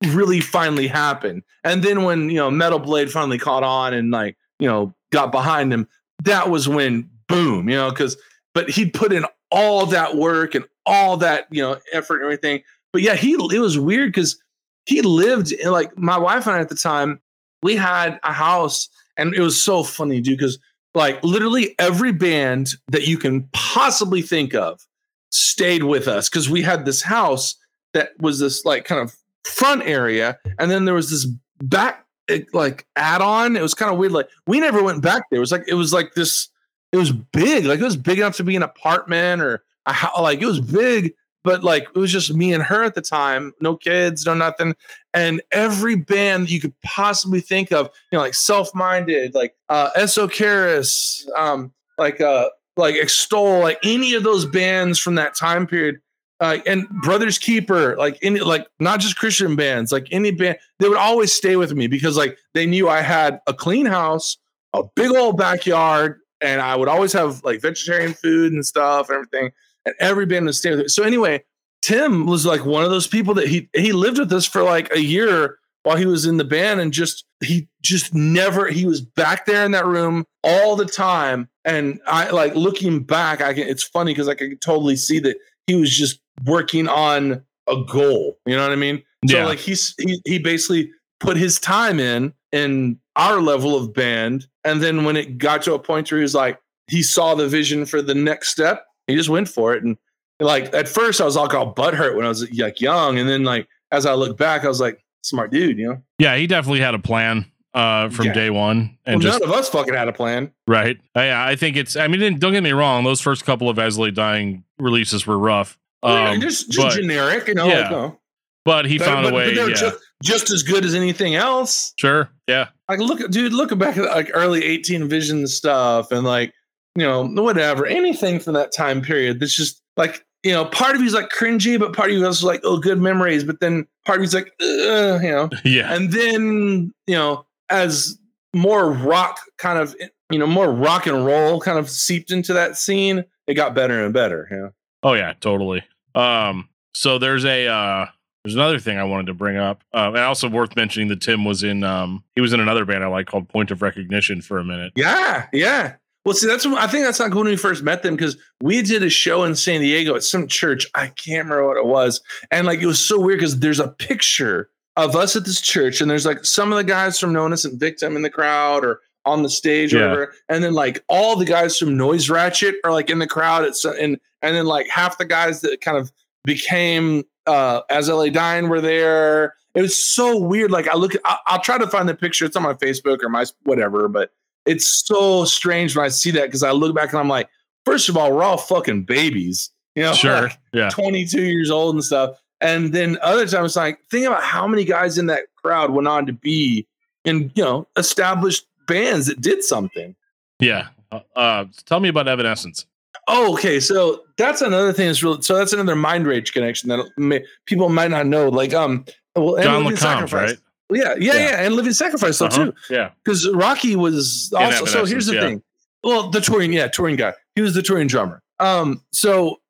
really 0.08 0.40
finally 0.40 0.88
happened. 0.88 1.44
And 1.64 1.84
then 1.84 2.04
when 2.04 2.30
you 2.30 2.38
know 2.38 2.52
Metal 2.52 2.80
Blade 2.80 3.12
finally 3.12 3.38
caught 3.38 3.64
on 3.64 3.94
and 3.94 4.12
like 4.12 4.38
you 4.60 4.68
know 4.68 4.94
got 5.12 5.32
behind 5.32 5.74
him, 5.74 5.88
that 6.24 6.50
was 6.50 6.68
when 6.68 7.10
boom, 7.28 7.70
you 7.70 7.76
know, 7.76 7.90
because 7.90 8.18
but 8.54 8.70
he'd 8.70 8.94
put 8.94 9.14
in 9.14 9.26
all 9.52 9.86
that 9.88 10.16
work 10.16 10.56
and 10.56 10.66
all 10.86 11.18
that 11.18 11.48
you 11.52 11.62
know 11.62 11.78
effort 11.92 12.16
and 12.18 12.26
everything. 12.26 12.62
But 12.92 13.02
yeah, 13.02 13.16
he 13.16 13.34
it 13.34 13.60
was 13.60 13.80
weird 13.80 14.10
because 14.10 14.38
he 14.86 15.02
lived 15.02 15.52
in 15.52 15.72
like 15.72 15.98
my 15.98 16.18
wife 16.18 16.46
and 16.46 16.56
I 16.56 16.60
at 16.60 16.70
the 16.70 16.76
time. 16.76 17.20
We 17.62 17.78
had 17.78 18.20
a 18.24 18.34
house, 18.34 18.90
and 19.16 19.34
it 19.34 19.40
was 19.40 19.62
so 19.62 19.84
funny, 19.84 20.20
dude, 20.20 20.38
because 20.38 20.60
like 20.96 21.24
literally 21.24 21.76
every 21.80 22.12
band 22.12 22.70
that 22.88 23.08
you 23.08 23.18
can 23.18 23.50
possibly 23.54 24.22
think 24.22 24.54
of 24.54 24.86
stayed 25.32 25.84
with 25.84 26.08
us 26.08 26.30
because 26.30 26.50
we 26.50 26.62
had 26.62 26.86
this 26.86 27.02
house 27.02 27.56
that 27.94 28.10
was 28.20 28.40
this 28.40 28.66
like 28.66 28.86
kind 28.86 29.02
of 29.02 29.16
front 29.44 29.84
area, 29.84 30.38
and 30.60 30.70
then 30.70 30.86
there 30.86 30.94
was 30.94 31.10
this 31.10 31.26
back 31.64 32.06
eh, 32.30 32.42
like 32.54 32.86
add-on. 32.96 33.56
It 33.56 33.62
was 33.62 33.74
kind 33.74 33.92
of 33.92 33.98
weird. 33.98 34.12
Like 34.12 34.30
we 34.48 34.60
never 34.60 34.84
went 34.84 35.02
back 35.02 35.24
there. 35.30 35.38
It 35.38 35.42
was 35.42 35.52
like 35.52 35.66
it 35.68 35.76
was 35.76 35.94
like 35.94 36.14
this. 36.14 36.50
It 36.92 36.98
was 36.98 37.12
big. 37.12 37.66
Like 37.66 37.80
it 37.80 37.84
was 37.84 37.98
big 37.98 38.20
enough 38.20 38.38
to 38.38 38.44
be 38.44 38.56
an 38.56 38.64
apartment 38.64 39.42
or 39.42 39.64
a. 39.86 40.22
Like 40.22 40.42
it 40.42 40.46
was 40.46 40.62
big, 40.62 41.14
but 41.44 41.64
like 41.64 41.88
it 41.96 42.00
was 42.00 42.12
just 42.12 42.34
me 42.34 42.54
and 42.54 42.64
her 42.64 42.84
at 42.84 42.96
the 42.96 43.02
time. 43.02 43.54
No 43.60 43.76
kids, 43.76 44.26
no 44.26 44.34
nothing. 44.34 44.76
And 45.14 45.42
every 45.52 45.96
band 45.96 46.44
that 46.44 46.52
you 46.52 46.60
could 46.60 46.74
possibly 46.82 47.42
think 47.42 47.72
of, 47.72 47.90
you 48.12 48.18
know, 48.18 48.22
like 48.22 48.34
Selfmindead, 48.34 49.34
like 49.34 49.56
uh 49.70 49.90
Eso-Charis, 49.96 51.28
um, 51.38 51.72
like 51.98 52.22
uh 52.22 52.50
like 52.76 52.96
extol, 52.96 53.60
like 53.60 53.80
any 53.84 54.14
of 54.16 54.24
those 54.24 54.46
bands 54.46 55.00
from 55.00 55.16
that 55.16 55.36
time 55.36 55.68
period. 55.68 56.00
Uh, 56.40 56.58
and 56.66 56.90
Brothers 57.02 57.38
Keeper, 57.38 57.96
like 57.96 58.18
any, 58.22 58.42
like 58.42 58.68
not 58.80 59.00
just 59.00 59.16
Christian 59.16 59.56
bands, 59.56 59.94
like 59.94 60.08
any 60.12 60.32
band, 60.32 60.58
they 60.80 60.90
would 60.90 60.98
always 60.98 61.32
stay 61.32 61.56
with 61.56 61.74
me 61.74 61.88
because 61.88 62.18
like 62.18 62.38
they 62.54 62.66
knew 62.66 62.90
I 62.90 63.02
had 63.02 63.40
a 63.48 63.54
clean 63.54 63.86
house, 63.86 64.38
a 64.74 64.84
big 64.96 65.12
old 65.12 65.38
backyard, 65.38 66.20
and 66.42 66.62
I 66.62 66.76
would 66.76 66.90
always 66.90 67.14
have 67.14 67.42
like 67.46 67.62
vegetarian 67.62 68.14
food 68.14 68.52
and 68.52 68.66
stuff 68.66 69.10
and 69.10 69.16
everything. 69.16 69.52
And 69.86 69.96
every 70.00 70.26
band 70.26 70.46
would 70.46 70.56
stay 70.56 70.72
with 70.72 70.80
it. 70.82 70.90
So 70.92 71.04
anyway, 71.04 71.44
Tim 71.82 72.26
was 72.26 72.46
like 72.46 72.66
one 72.66 72.84
of 72.84 72.90
those 72.90 73.08
people 73.08 73.34
that 73.36 73.48
he 73.48 73.70
he 73.74 73.92
lived 73.92 74.20
with 74.20 74.32
us 74.34 74.46
for 74.46 74.64
like 74.64 74.92
a 74.94 75.02
year 75.02 75.58
while 75.84 75.98
he 75.98 76.06
was 76.06 76.26
in 76.26 76.38
the 76.38 76.46
band 76.46 76.80
and 76.80 76.94
just 76.94 77.26
he 77.44 77.68
just 77.82 78.14
never 78.14 78.68
he 78.68 78.86
was 78.86 79.02
back 79.02 79.46
there 79.46 79.66
in 79.66 79.72
that 79.72 79.86
room 79.86 80.24
all 80.42 80.78
the 80.78 80.86
time 80.86 81.50
and 81.66 82.00
i 82.08 82.30
like 82.30 82.56
looking 82.56 83.04
back 83.04 83.42
i 83.42 83.54
can 83.54 83.68
it's 83.68 83.84
funny 83.84 84.12
because 84.14 84.30
i 84.30 84.34
can 84.34 84.58
totally 84.60 84.96
see 84.96 85.20
that 85.20 85.36
he 85.68 85.76
was 85.76 85.92
just 85.94 86.22
working 86.46 86.88
on 86.88 87.44
a 87.68 87.76
goal 87.92 88.38
you 88.46 88.56
know 88.56 88.62
what 88.62 88.72
i 88.72 88.78
mean 88.78 89.04
so 89.30 89.36
Yeah. 89.36 89.46
like 89.46 89.60
he's 89.60 89.94
he, 90.00 90.22
he 90.24 90.40
basically 90.40 90.90
put 91.20 91.36
his 91.36 91.60
time 91.60 92.00
in 92.00 92.34
in 92.54 92.98
our 93.18 93.42
level 93.42 93.76
of 93.76 93.94
band 93.94 94.48
and 94.64 94.82
then 94.82 95.04
when 95.04 95.18
it 95.18 95.38
got 95.38 95.64
to 95.64 95.74
a 95.74 95.80
point 95.80 96.10
where 96.10 96.20
he 96.20 96.24
was 96.24 96.34
like 96.36 96.62
he 96.88 97.04
saw 97.04 97.36
the 97.36 97.48
vision 97.50 97.86
for 97.86 98.02
the 98.02 98.16
next 98.16 98.50
step 98.50 98.86
he 99.08 99.16
just 99.16 99.30
went 99.30 99.48
for 99.48 99.74
it 99.74 99.84
and 99.84 99.98
like 100.40 100.74
at 100.74 100.88
first 100.90 101.22
i 101.22 101.26
was 101.26 101.36
like 101.36 101.54
all 101.54 101.74
butthurt 101.74 102.16
when 102.16 102.26
i 102.26 102.30
was 102.30 102.50
like 102.58 102.82
young 102.82 103.18
and 103.20 103.28
then 103.30 103.44
like 103.44 103.68
as 103.92 104.06
i 104.06 104.14
look 104.14 104.38
back 104.38 104.66
i 104.66 104.68
was 104.68 104.80
like 104.82 105.04
smart 105.22 105.52
dude 105.52 105.78
you 105.78 105.88
know 105.88 106.02
Yeah, 106.20 106.36
he 106.36 106.48
definitely 106.48 106.82
had 106.82 106.96
a 106.96 107.00
plan 107.00 107.46
uh, 107.74 108.10
from 108.10 108.28
Yeah. 108.28 108.34
day 108.34 108.50
one, 108.52 108.98
and 109.06 109.16
well, 109.16 109.32
just 109.32 109.40
none 109.42 109.50
of 109.50 109.56
us 109.56 109.68
fucking 109.70 109.94
had 109.96 110.08
a 110.08 110.14
plan 110.14 110.52
right. 110.68 110.96
Uh, 111.16 111.22
Yeah, 111.22 111.44
I 111.44 111.56
think 111.56 111.76
it's. 111.76 111.96
I 111.96 112.08
mean, 112.08 112.38
don't 112.38 112.52
get 112.52 112.62
me 112.62 112.72
wrong; 112.72 113.04
those 113.04 113.20
first 113.20 113.46
couple 113.46 113.68
of 113.68 113.80
As 113.80 113.98
I 113.98 114.04
Lay 114.04 114.12
Dying 114.12 114.64
releases 114.78 115.26
were 115.26 115.40
rough. 115.40 115.80
Um, 116.04 116.40
just, 116.40 116.70
just 116.70 116.88
but, 116.90 116.94
generic 117.02 117.48
you 117.48 117.56
know 117.56 117.66
yeah, 117.68 117.80
like, 117.84 117.92
no. 117.92 118.20
but 118.64 118.86
he 118.86 119.00
But- 119.00 119.06
found 119.08 119.24
but- 119.24 119.34
a 119.34 119.36
way. 119.36 119.54
Yeah, 119.56 119.70
just, 119.70 119.98
just 120.22 120.52
as 120.52 120.62
good 120.62 120.86
as 120.86 120.94
anything 120.94 121.34
else 121.34 121.94
sure. 121.98 122.30
Yeah, 122.48 122.68
like 122.88 123.00
look 123.00 123.28
dude 123.32 123.54
looking 123.54 123.80
back 123.80 123.98
at 123.98 124.04
like 124.06 124.30
early 124.36 124.64
18 124.64 125.08
vision 125.10 125.48
stuff 125.48 126.12
and 126.12 126.24
like 126.24 126.54
you 126.96 127.04
know 127.04 127.26
whatever 127.42 127.86
anything 127.86 128.40
from 128.40 128.54
that 128.54 128.72
time 128.72 129.02
period 129.02 129.40
that's 129.40 129.56
just 129.56 129.82
like 129.98 130.26
you 130.44 130.52
know 130.52 130.66
part 130.66 130.96
of 130.96 131.02
you's 131.02 131.14
like 131.14 131.30
cringy 131.30 131.80
but 131.80 131.94
part 131.94 132.10
of 132.10 132.18
you 132.18 132.26
is 132.28 132.44
like 132.44 132.62
oh 132.64 132.78
good 132.78 133.00
memories 133.00 133.44
but 133.44 133.60
then 133.60 133.88
part 134.06 134.20
of 134.20 134.24
you's 134.24 134.34
like 134.34 134.52
uh, 134.62 135.20
you 135.22 135.32
know 135.32 135.50
yeah, 135.66 135.94
and 135.94 136.12
then 136.12 136.92
you 137.08 137.16
know 137.16 137.46
as 137.70 138.18
more 138.54 138.92
rock 138.92 139.40
kind 139.58 139.80
of 139.80 139.96
you 140.30 140.38
know 140.38 140.48
more 140.48 140.72
rock 140.72 141.08
and 141.08 141.26
roll 141.26 141.60
kind 141.60 141.80
of 141.80 141.90
seeped 141.90 142.32
into 142.32 142.54
that 142.54 142.78
scene 142.78 143.24
it 143.48 143.56
got 143.56 143.74
better 143.74 144.04
and 144.04 144.14
better 144.14 144.48
you 144.52 144.58
know 144.58 144.72
Oh 145.04 145.14
yeah, 145.14 145.34
totally. 145.40 145.84
Um, 146.16 146.70
so 146.96 147.20
there's 147.20 147.46
a 147.46 147.68
uh, 147.68 148.06
there's 148.44 148.56
another 148.56 148.80
thing 148.80 148.98
I 148.98 149.04
wanted 149.04 149.28
to 149.28 149.34
bring 149.34 149.58
up, 149.58 149.84
uh, 149.94 150.08
and 150.08 150.18
also 150.20 150.50
worth 150.50 150.76
mentioning 150.76 151.10
that 151.10 151.22
Tim 151.22 151.44
was 151.46 151.62
in 151.62 151.84
um, 151.84 152.24
he 152.36 152.42
was 152.42 152.54
in 152.54 152.60
another 152.60 152.86
band 152.86 153.04
I 153.04 153.08
like 153.08 153.28
called 153.28 153.50
Point 153.50 153.70
of 153.70 153.82
Recognition 153.82 154.42
for 154.42 154.58
a 154.58 154.64
minute. 154.64 154.94
Yeah, 154.96 155.48
yeah. 155.52 155.96
Well, 156.26 156.34
see, 156.34 156.48
that's 156.48 156.66
I 156.66 156.88
think 156.88 157.06
that's 157.06 157.20
not 157.20 157.34
when 157.34 157.46
we 157.48 157.58
first 157.58 157.84
met 157.84 158.02
them 158.04 158.16
because 158.16 158.38
we 158.62 158.82
did 158.82 159.04
a 159.04 159.10
show 159.10 159.44
in 159.44 159.56
San 159.56 159.82
Diego 159.82 160.16
at 160.16 160.24
some 160.24 160.48
church. 160.48 160.88
I 160.96 161.08
can't 161.08 161.46
remember 161.50 161.68
what 161.68 161.78
it 161.78 161.86
was, 161.86 162.22
and 162.52 162.66
like 162.66 162.82
it 162.82 162.86
was 162.86 163.00
so 163.00 163.20
weird 163.20 163.40
because 163.40 163.60
there's 163.60 163.80
a 163.82 163.90
picture 163.90 164.70
of 164.96 165.16
us 165.16 165.36
at 165.36 165.44
this 165.44 165.60
church, 165.60 166.00
and 166.02 166.10
there's 166.10 166.26
like 166.26 166.46
some 166.46 166.72
of 166.72 166.78
the 166.78 166.84
guys 166.86 167.20
from 167.20 167.34
No 167.34 167.46
Innocent 167.46 167.80
Victim 167.80 168.16
in 168.16 168.22
the 168.22 168.30
crowd 168.30 168.86
or 168.86 169.02
on 169.26 169.42
the 169.44 169.50
stage 169.50 169.94
or 169.94 169.98
Yeah. 170.00 170.04
whatever, 170.12 170.34
and 170.50 170.64
then 170.64 170.74
like 170.74 171.04
all 171.10 171.36
the 171.36 171.46
guys 171.46 171.78
from 171.78 171.98
Noise 171.98 172.30
Ratchet 172.30 172.76
are 172.86 172.92
like 172.94 173.10
in 173.10 173.20
the 173.20 173.28
crowd. 173.28 173.66
It's 173.66 173.84
and 173.84 174.18
and 174.42 174.56
then 174.56 174.66
like 174.66 174.88
half 174.90 175.18
the 175.18 175.26
guys 175.26 175.60
that 175.62 175.82
kind 175.82 175.98
of 175.98 176.10
became 176.46 177.24
uh 177.48 177.82
as 177.90 178.10
I 178.10 178.14
Lay 178.14 178.30
Dying 178.30 178.70
were 178.70 178.82
there. 178.82 179.56
It 179.76 179.82
was 179.82 179.98
so 179.98 180.38
weird. 180.38 180.72
Like 180.72 180.88
I 180.88 180.96
look, 180.96 181.14
I, 181.26 181.38
I'll 181.48 181.62
try 181.62 181.78
to 181.78 181.88
find 181.88 182.08
the 182.08 182.16
picture. 182.16 182.46
It's 182.46 182.56
on 182.56 182.64
my 182.64 182.74
Facebook 182.76 183.24
or 183.24 183.30
my 183.30 183.46
whatever, 183.64 184.08
but 184.08 184.32
it's 184.66 185.04
so 185.06 185.46
strange 185.46 185.96
when 185.96 186.06
I 186.06 186.10
see 186.10 186.32
that 186.32 186.46
because 186.46 186.64
I 186.64 186.72
look 186.72 186.96
back 186.96 187.12
and 187.12 187.20
I'm 187.20 187.28
like, 187.30 187.50
first 187.86 188.10
of 188.10 188.18
all, 188.18 188.32
we're 188.32 188.44
all 188.44 188.58
fucking 188.58 189.04
babies, 189.04 189.70
you 189.96 190.04
know, 190.04 190.14
Sure, 190.14 190.44
like 190.44 190.58
yeah, 190.74 190.90
22 190.90 191.42
years 191.42 191.70
old 191.70 191.96
and 191.96 192.04
stuff. 192.04 192.38
And 192.62 192.94
then 192.94 193.18
other 193.22 193.46
times, 193.46 193.72
it's 193.72 193.76
like, 193.76 194.00
think 194.10 194.26
about 194.26 194.42
how 194.44 194.66
many 194.68 194.86
guys 194.86 195.18
in 195.18 195.26
that 195.26 195.44
crowd 195.58 195.92
went 195.92 196.08
on 196.08 196.26
to 196.28 196.34
be 196.34 196.88
in, 197.26 197.52
you 197.56 197.64
know, 197.64 197.88
established 197.98 198.66
bands 198.88 199.28
that 199.28 199.42
did 199.42 199.64
something. 199.64 200.16
yeah. 200.60 200.88
Uh, 201.12 201.20
Uh, 201.36 201.66
tell 201.86 202.00
me 202.00 202.10
about 202.10 202.28
Evanescence. 202.28 202.86
Oh, 203.28 203.54
okay. 203.54 203.80
So 203.80 204.24
that's 204.38 204.62
another 204.62 204.92
thing 204.94 205.08
that's 205.08 205.22
real. 205.22 205.42
So 205.42 205.56
that's 205.56 205.72
another 205.74 205.96
mind 205.96 206.26
rage 206.26 206.54
connection 206.54 206.90
that 206.90 207.06
may, 207.18 207.46
people 207.66 207.90
might 207.90 208.12
not 208.12 208.26
know. 208.28 208.50
Like, 208.50 208.74
um, 208.74 209.06
well, 209.36 209.62
John 209.62 209.84
LeCompt, 209.84 210.34
right? 210.34 210.58
Yeah, 210.92 211.16
yeah, 211.18 211.34
Yeah. 211.34 211.34
yeah, 211.50 211.66
and 211.66 211.76
Living 211.76 211.94
Sacrifice 211.94 212.38
though 212.40 212.48
Uh-huh, 212.48 212.66
too. 212.66 212.74
Yeah, 212.90 213.10
because 213.24 213.50
Rocky 213.50 213.96
was 213.96 214.52
also. 214.56 214.86
So 214.86 215.06
here's 215.06 215.26
the 215.28 215.36
yeah. 215.36 215.42
thing. 215.42 215.64
Well, 216.04 216.30
the 216.30 216.42
touring, 216.42 216.74
yeah, 216.74 216.88
touring 216.88 217.16
guy. 217.16 217.34
He 217.56 217.62
was 217.62 217.74
the 217.74 217.82
touring 217.82 218.08
drummer. 218.08 218.42
Um, 218.60 219.02
so 219.12 219.62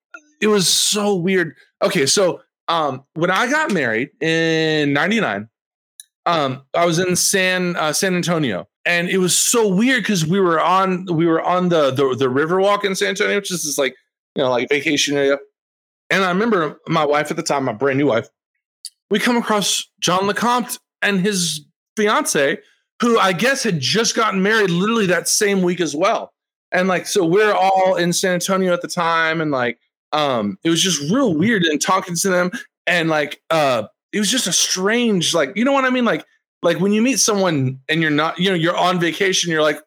it 0.42 0.48
was 0.48 0.68
so 0.68 1.16
weird. 1.16 1.56
Okay, 1.82 2.06
so 2.06 2.42
um, 2.68 3.04
when 3.14 3.30
I 3.30 3.50
got 3.50 3.72
married 3.72 4.10
in 4.22 4.94
'99, 4.94 5.48
um, 6.26 6.64
I 6.74 6.86
was 6.86 7.00
in 7.00 7.16
San 7.16 7.76
uh, 7.76 7.94
San 7.94 8.16
Antonio, 8.16 8.68
and 8.86 9.10
it 9.10 9.20
was 9.20 9.38
so 9.38 9.68
weird 9.68 10.04
because 10.04 10.26
we 10.26 10.40
were 10.40 10.60
on 10.60 11.06
we 11.12 11.26
were 11.28 11.42
on 11.42 11.70
the 11.70 11.92
the 11.92 12.16
the 12.16 12.26
Riverwalk 12.28 12.84
in 12.84 12.96
San 12.96 13.10
Antonio, 13.10 13.36
which 13.36 13.52
is 13.52 13.64
this 13.64 13.78
like 13.78 13.96
you 14.36 14.44
know 14.44 14.50
like 14.50 14.70
vacation 14.70 15.16
area. 15.18 15.38
And 16.10 16.24
I 16.24 16.30
remember 16.30 16.80
my 16.88 17.06
wife 17.06 17.32
at 17.32 17.38
the 17.38 17.44
time, 17.44 17.64
my 17.66 17.74
brand 17.74 17.98
new 17.98 18.08
wife, 18.08 18.28
we 19.10 19.20
come 19.20 19.38
across 19.38 19.84
John 20.00 20.28
LeCompt 20.28 20.78
and 21.04 21.20
his 21.22 21.66
fiance, 21.98 22.58
who 23.02 23.20
I 23.20 23.34
guess 23.34 23.64
had 23.64 23.80
just 23.80 24.16
gotten 24.16 24.42
married 24.42 24.70
literally 24.70 25.06
that 25.08 25.28
same 25.28 25.62
week 25.62 25.82
as 25.82 25.96
well. 25.96 26.32
And 26.72 26.88
like, 26.88 27.06
so 27.06 27.26
we're 27.26 27.54
all 27.54 27.96
in 27.96 28.14
San 28.14 28.34
Antonio 28.34 28.74
at 28.74 28.82
the 28.82 28.88
time, 28.88 29.42
and 29.42 29.52
like, 29.52 29.80
um, 30.12 30.58
it 30.64 30.70
was 30.70 30.82
just 30.82 31.12
real 31.12 31.36
weird 31.36 31.64
and 31.64 31.82
talking 31.82 32.16
to 32.16 32.30
them, 32.30 32.52
and 32.88 33.10
like, 33.10 33.42
uh, 33.50 33.84
it 34.12 34.20
was 34.20 34.30
just 34.30 34.48
a 34.48 34.54
strange, 34.54 35.34
like, 35.34 35.54
you 35.56 35.66
know 35.66 35.72
what 35.72 35.86
I 35.86 35.90
mean? 35.90 36.06
Like, 36.06 36.26
like 36.62 36.80
when 36.80 36.94
you 36.94 37.02
meet 37.02 37.20
someone 37.20 37.80
and 37.90 38.02
you're 38.02 38.12
not, 38.12 38.40
you 38.40 38.50
know, 38.50 38.56
you're 38.56 38.78
on 38.78 39.00
vacation, 39.00 39.52
you're 39.52 39.62
like, 39.62 39.80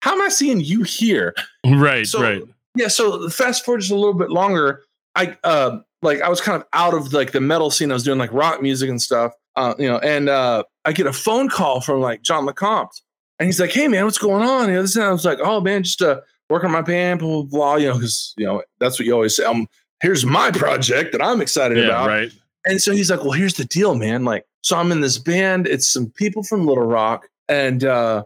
how 0.00 0.12
am 0.14 0.20
I 0.22 0.28
seeing 0.28 0.60
you 0.60 0.82
here? 0.82 1.34
right, 1.66 2.06
So- 2.06 2.20
right. 2.22 2.42
Yeah. 2.76 2.88
So 2.88 3.28
fast 3.28 3.64
forward 3.64 3.80
just 3.82 3.92
a 3.92 3.94
little 3.94 4.14
bit 4.14 4.30
longer. 4.30 4.82
I 5.14 5.36
uh 5.44 5.78
like 6.02 6.20
I 6.22 6.28
was 6.28 6.40
kind 6.40 6.60
of 6.60 6.66
out 6.72 6.92
of 6.92 7.12
like 7.12 7.30
the 7.30 7.40
metal 7.40 7.70
scene. 7.70 7.92
I 7.92 7.94
was 7.94 8.02
doing 8.02 8.18
like 8.18 8.32
rock 8.32 8.60
music 8.60 8.90
and 8.90 9.00
stuff. 9.00 9.32
Uh, 9.56 9.74
you 9.78 9.88
know, 9.88 9.98
and 9.98 10.28
uh 10.28 10.64
I 10.84 10.92
get 10.92 11.06
a 11.06 11.12
phone 11.12 11.48
call 11.48 11.80
from 11.80 12.00
like 12.00 12.22
John 12.22 12.46
LeCompt. 12.46 13.00
And 13.38 13.46
he's 13.46 13.60
like, 13.60 13.70
Hey 13.72 13.88
man, 13.88 14.04
what's 14.04 14.18
going 14.18 14.42
on? 14.42 14.68
You 14.68 14.74
know, 14.76 14.82
this 14.82 14.96
and. 14.96 15.04
I 15.04 15.12
was 15.12 15.24
like, 15.24 15.38
Oh 15.42 15.60
man, 15.60 15.82
just 15.82 16.02
uh 16.02 16.20
working 16.50 16.66
on 16.66 16.72
my 16.72 16.82
band, 16.82 17.20
blah, 17.20 17.28
blah, 17.28 17.42
blah, 17.44 17.76
you 17.76 17.88
know, 17.88 17.94
because 17.94 18.34
you 18.36 18.46
know, 18.46 18.62
that's 18.80 18.98
what 18.98 19.06
you 19.06 19.12
always 19.12 19.34
say. 19.36 19.44
Um, 19.44 19.66
here's 20.02 20.24
my 20.26 20.50
project 20.50 21.12
that 21.12 21.22
I'm 21.22 21.40
excited 21.40 21.78
Yeah, 21.78 21.84
about. 21.84 22.08
right. 22.08 22.32
And 22.66 22.80
so 22.80 22.92
he's 22.92 23.10
like, 23.10 23.22
Well, 23.22 23.32
here's 23.32 23.54
the 23.54 23.64
deal, 23.64 23.94
man. 23.94 24.24
Like, 24.24 24.44
so 24.62 24.76
I'm 24.76 24.90
in 24.92 25.00
this 25.00 25.18
band, 25.18 25.66
it's 25.66 25.92
some 25.92 26.10
people 26.10 26.42
from 26.42 26.66
Little 26.66 26.86
Rock, 26.86 27.28
and 27.48 27.84
uh 27.84 28.24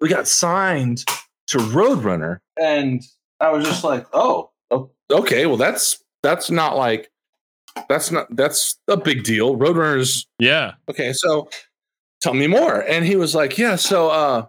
we 0.00 0.08
got 0.08 0.26
signed 0.28 1.04
to 1.48 1.58
Roadrunner. 1.58 2.38
And 2.60 3.02
I 3.40 3.50
was 3.50 3.64
just 3.64 3.84
like, 3.84 4.06
Oh, 4.12 4.50
okay, 5.10 5.46
well, 5.46 5.56
that's 5.56 6.02
that's 6.22 6.50
not 6.50 6.76
like 6.76 7.10
that's 7.88 8.10
not 8.10 8.34
that's 8.34 8.78
a 8.88 8.96
big 8.96 9.24
deal. 9.24 9.56
Roadrunners 9.56 10.26
Yeah, 10.38 10.74
okay, 10.88 11.12
so 11.12 11.48
tell 12.20 12.34
me 12.34 12.46
more. 12.46 12.80
And 12.80 13.04
he 13.04 13.16
was 13.16 13.34
like, 13.34 13.58
Yeah, 13.58 13.76
so 13.76 14.10
uh 14.10 14.46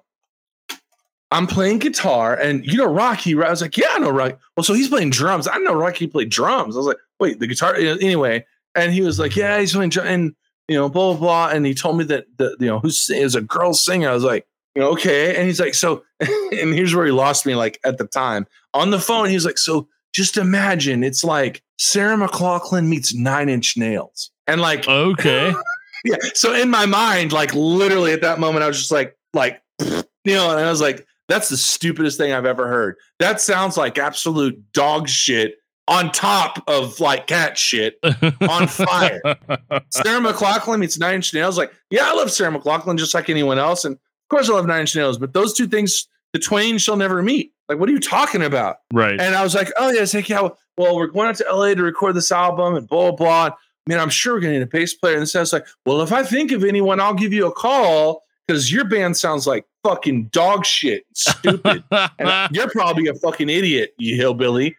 I'm 1.31 1.47
playing 1.47 1.79
guitar 1.79 2.35
and 2.35 2.65
you 2.65 2.77
know 2.77 2.91
Rocky, 2.91 3.35
right? 3.35 3.47
I 3.47 3.51
was 3.51 3.61
like, 3.61 3.77
Yeah, 3.77 3.89
I 3.91 3.99
know 3.99 4.11
Rocky. 4.11 4.35
Well, 4.55 4.63
so 4.63 4.73
he's 4.73 4.89
playing 4.89 5.09
drums. 5.09 5.47
I 5.47 5.57
know 5.57 5.73
Rocky 5.73 6.07
played 6.07 6.29
drums. 6.29 6.75
I 6.75 6.79
was 6.79 6.87
like, 6.87 6.97
wait, 7.19 7.39
the 7.39 7.47
guitar 7.47 7.75
anyway. 7.75 8.45
And 8.75 8.93
he 8.93 9.01
was 9.01 9.19
like, 9.19 9.35
Yeah, 9.35 9.59
he's 9.59 9.73
playing 9.73 9.89
drum 9.89 10.07
and 10.07 10.35
you 10.67 10.75
know, 10.75 10.89
blah 10.89 11.13
blah 11.13 11.19
blah. 11.19 11.55
And 11.55 11.65
he 11.65 11.73
told 11.73 11.97
me 11.97 12.03
that 12.05 12.25
the 12.37 12.55
you 12.59 12.67
know 12.67 12.79
who's 12.79 13.09
is 13.09 13.35
a 13.35 13.41
girl 13.41 13.73
singer. 13.73 14.09
I 14.09 14.13
was 14.13 14.23
like, 14.23 14.47
you 14.75 14.81
know, 14.81 14.91
okay. 14.91 15.35
And 15.35 15.47
he's 15.47 15.59
like, 15.59 15.73
so 15.73 16.03
and 16.19 16.73
here's 16.73 16.95
where 16.95 17.05
he 17.05 17.11
lost 17.11 17.45
me, 17.45 17.55
like 17.55 17.79
at 17.83 17.97
the 17.97 18.07
time. 18.07 18.45
On 18.73 18.89
the 18.89 18.99
phone, 18.99 19.29
he 19.29 19.35
was 19.35 19.45
like, 19.45 19.57
so 19.57 19.87
just 20.15 20.37
imagine 20.37 21.03
it's 21.03 21.23
like 21.25 21.61
Sarah 21.77 22.15
McLachlan 22.15 22.87
meets 22.87 23.13
nine 23.13 23.49
inch 23.49 23.75
nails. 23.75 24.31
And 24.47 24.61
like 24.61 24.87
okay. 24.87 25.53
yeah. 26.05 26.15
So 26.33 26.53
in 26.53 26.69
my 26.69 26.85
mind, 26.85 27.33
like 27.33 27.53
literally 27.53 28.13
at 28.13 28.21
that 28.21 28.39
moment, 28.39 28.63
I 28.63 28.67
was 28.67 28.77
just 28.77 28.91
like, 28.91 29.17
like, 29.33 29.61
you 29.79 30.33
know, 30.33 30.51
and 30.51 30.65
I 30.65 30.69
was 30.69 30.79
like, 30.79 31.05
that's 31.27 31.49
the 31.49 31.57
stupidest 31.57 32.17
thing 32.17 32.31
I've 32.31 32.45
ever 32.45 32.67
heard. 32.67 32.95
That 33.19 33.41
sounds 33.41 33.75
like 33.75 33.97
absolute 33.97 34.71
dog 34.71 35.09
shit 35.09 35.55
on 35.87 36.11
top 36.11 36.63
of 36.67 36.99
like 37.01 37.27
cat 37.27 37.57
shit. 37.57 37.99
On 38.03 38.67
fire. 38.67 39.21
Sarah 39.89 40.21
McLachlan 40.21 40.79
meets 40.79 40.97
Nine 40.97 41.15
Inch 41.15 41.33
Nails. 41.33 41.57
Like, 41.57 41.73
yeah, 41.89 42.09
I 42.09 42.13
love 42.13 42.31
Sarah 42.31 42.57
McLachlan 42.57 42.97
just 42.97 43.13
like 43.13 43.29
anyone 43.29 43.59
else. 43.59 43.83
And 43.83 43.95
of 43.95 44.29
course 44.29 44.49
I 44.49 44.53
love 44.53 44.65
Nine 44.65 44.81
Inch 44.81 44.95
Nails, 44.95 45.17
but 45.17 45.33
those 45.33 45.53
two 45.53 45.67
things, 45.67 46.07
the 46.31 46.39
twain 46.39 46.77
shall 46.77 46.95
never 46.95 47.21
meet. 47.21 47.51
Like, 47.67 47.79
what 47.79 47.89
are 47.89 47.91
you 47.91 47.99
talking 47.99 48.43
about? 48.43 48.77
right. 48.93 49.19
And 49.19 49.35
I 49.35 49.43
was 49.43 49.55
like, 49.55 49.71
oh, 49.77 49.91
yeah, 49.91 50.03
it's 50.03 50.13
like, 50.13 50.29
yeah, 50.29 50.49
well, 50.77 50.95
we're 50.95 51.07
going 51.07 51.29
out 51.29 51.35
to 51.35 51.45
LA 51.51 51.73
to 51.73 51.83
record 51.83 52.15
this 52.15 52.31
album 52.31 52.75
and 52.75 52.87
blah, 52.87 53.11
blah, 53.11 53.49
blah. 53.49 53.57
Man, 53.87 53.99
I'm 53.99 54.09
sure 54.09 54.33
we're 54.33 54.39
going 54.39 54.53
to 54.53 54.59
need 54.59 54.63
a 54.63 54.67
bass 54.67 54.93
player. 54.93 55.13
And 55.15 55.23
it 55.23 55.27
says, 55.27 55.53
like, 55.53 55.65
well, 55.85 56.01
if 56.01 56.11
I 56.11 56.23
think 56.23 56.51
of 56.51 56.63
anyone, 56.63 56.99
I'll 56.99 57.13
give 57.13 57.33
you 57.33 57.45
a 57.45 57.51
call 57.51 58.23
because 58.47 58.71
your 58.71 58.85
band 58.85 59.17
sounds 59.17 59.45
like 59.45 59.65
fucking 59.83 60.25
dog 60.25 60.65
shit, 60.65 61.05
stupid. 61.13 61.83
and 61.91 62.55
you're 62.55 62.69
probably 62.69 63.07
a 63.07 63.13
fucking 63.13 63.49
idiot, 63.49 63.91
you 63.97 64.15
hillbilly. 64.15 64.75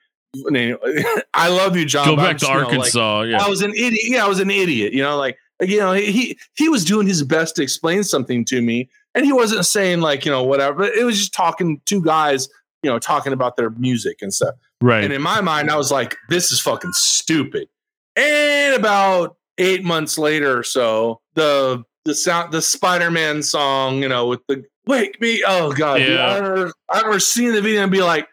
I 1.34 1.48
love 1.48 1.76
you, 1.76 1.84
John. 1.84 2.06
Go 2.06 2.16
back 2.16 2.38
to 2.38 2.46
know, 2.46 2.52
like, 2.52 2.66
Arkansas. 2.66 3.22
yeah. 3.22 3.42
I 3.42 3.48
was 3.48 3.62
an 3.62 3.72
idiot. 3.72 4.04
Yeah, 4.04 4.24
I 4.24 4.28
was 4.28 4.40
an 4.40 4.50
idiot. 4.50 4.92
You 4.92 5.02
know, 5.02 5.16
like 5.16 5.38
you 5.60 5.78
know, 5.78 5.92
he 5.92 6.38
he 6.54 6.68
was 6.68 6.84
doing 6.84 7.06
his 7.06 7.22
best 7.22 7.56
to 7.56 7.62
explain 7.62 8.04
something 8.04 8.44
to 8.46 8.60
me, 8.60 8.88
and 9.14 9.24
he 9.24 9.32
wasn't 9.32 9.64
saying 9.64 10.00
like 10.00 10.24
you 10.24 10.30
know 10.30 10.42
whatever. 10.42 10.78
But 10.80 10.94
it 10.94 11.04
was 11.04 11.18
just 11.18 11.32
talking 11.34 11.80
two 11.86 12.02
guys, 12.02 12.48
you 12.86 12.92
know, 12.92 13.00
talking 13.00 13.32
about 13.32 13.56
their 13.56 13.70
music 13.70 14.18
and 14.22 14.32
stuff. 14.32 14.54
Right. 14.80 15.02
And 15.02 15.12
in 15.12 15.20
my 15.20 15.40
mind, 15.40 15.72
I 15.72 15.76
was 15.76 15.90
like, 15.90 16.16
this 16.28 16.52
is 16.52 16.60
fucking 16.60 16.92
stupid. 16.92 17.68
And 18.14 18.74
about 18.74 19.36
eight 19.58 19.82
months 19.82 20.16
later 20.18 20.56
or 20.56 20.62
so, 20.62 21.20
the 21.34 21.82
the 22.04 22.14
sound 22.14 22.52
the 22.52 22.62
Spider-Man 22.62 23.42
song, 23.42 24.02
you 24.02 24.08
know, 24.08 24.28
with 24.28 24.46
the 24.46 24.64
wake 24.86 25.20
me. 25.20 25.42
Oh 25.44 25.72
god. 25.72 25.98
dude, 25.98 26.10
Yeah. 26.10 26.26
I 26.26 26.38
remember 26.38 26.72
I 26.88 26.98
remember 26.98 27.18
seeing 27.18 27.52
the 27.54 27.60
video 27.60 27.82
and 27.82 27.90
be 27.90 28.02
like, 28.02 28.28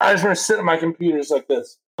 I 0.00 0.12
just 0.14 0.24
remember 0.24 0.34
sitting 0.34 0.58
at 0.58 0.64
my 0.64 0.78
computer 0.78 1.18
just 1.18 1.30
like 1.30 1.46
this. 1.46 1.78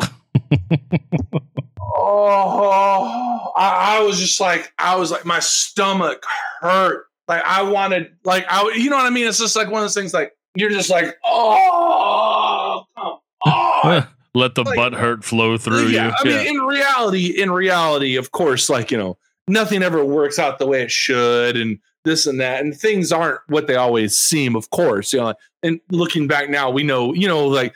oh 1.94 3.52
I, 3.56 3.98
I 3.98 4.02
was 4.02 4.18
just 4.18 4.40
like, 4.40 4.72
I 4.76 4.96
was 4.96 5.12
like, 5.12 5.24
my 5.24 5.38
stomach 5.38 6.26
hurt. 6.60 7.06
Like 7.28 7.44
I 7.44 7.62
wanted, 7.62 8.16
like 8.24 8.44
I, 8.48 8.72
you 8.74 8.90
know 8.90 8.96
what 8.96 9.06
I 9.06 9.10
mean? 9.10 9.28
It's 9.28 9.38
just 9.38 9.54
like 9.54 9.68
one 9.68 9.82
of 9.82 9.84
those 9.84 9.94
things. 9.94 10.12
Like 10.12 10.32
you're 10.54 10.70
just 10.70 10.90
like, 10.90 11.16
oh, 11.24 12.84
come 12.96 13.18
on. 13.52 14.06
Let 14.34 14.54
the 14.54 14.62
like- 14.64 14.76
butt 14.76 14.94
hurt 14.94 15.24
flow 15.24 15.58
through 15.58 15.88
yeah, 15.88 16.12
I 16.18 16.28
you. 16.28 16.34
mean, 16.36 16.46
in 16.56 16.62
reality, 16.62 17.26
in 17.42 17.50
reality, 17.50 18.16
of 18.16 18.32
course, 18.32 18.70
like 18.70 18.90
you 18.90 18.96
know, 18.96 19.18
nothing 19.46 19.82
ever 19.82 20.02
works 20.04 20.38
out 20.38 20.58
the 20.58 20.66
way 20.66 20.82
it 20.82 20.90
should, 20.90 21.56
and 21.56 21.78
this 22.04 22.26
and 22.26 22.40
that, 22.40 22.62
and 22.64 22.74
things 22.74 23.12
aren't 23.12 23.40
what 23.48 23.66
they 23.66 23.74
always 23.76 24.16
seem. 24.16 24.56
Of 24.56 24.70
course, 24.70 25.12
you 25.12 25.20
know, 25.20 25.34
and 25.62 25.80
looking 25.90 26.26
back 26.28 26.48
now, 26.48 26.70
we 26.70 26.82
know, 26.82 27.12
you 27.14 27.28
know, 27.28 27.46
like. 27.46 27.74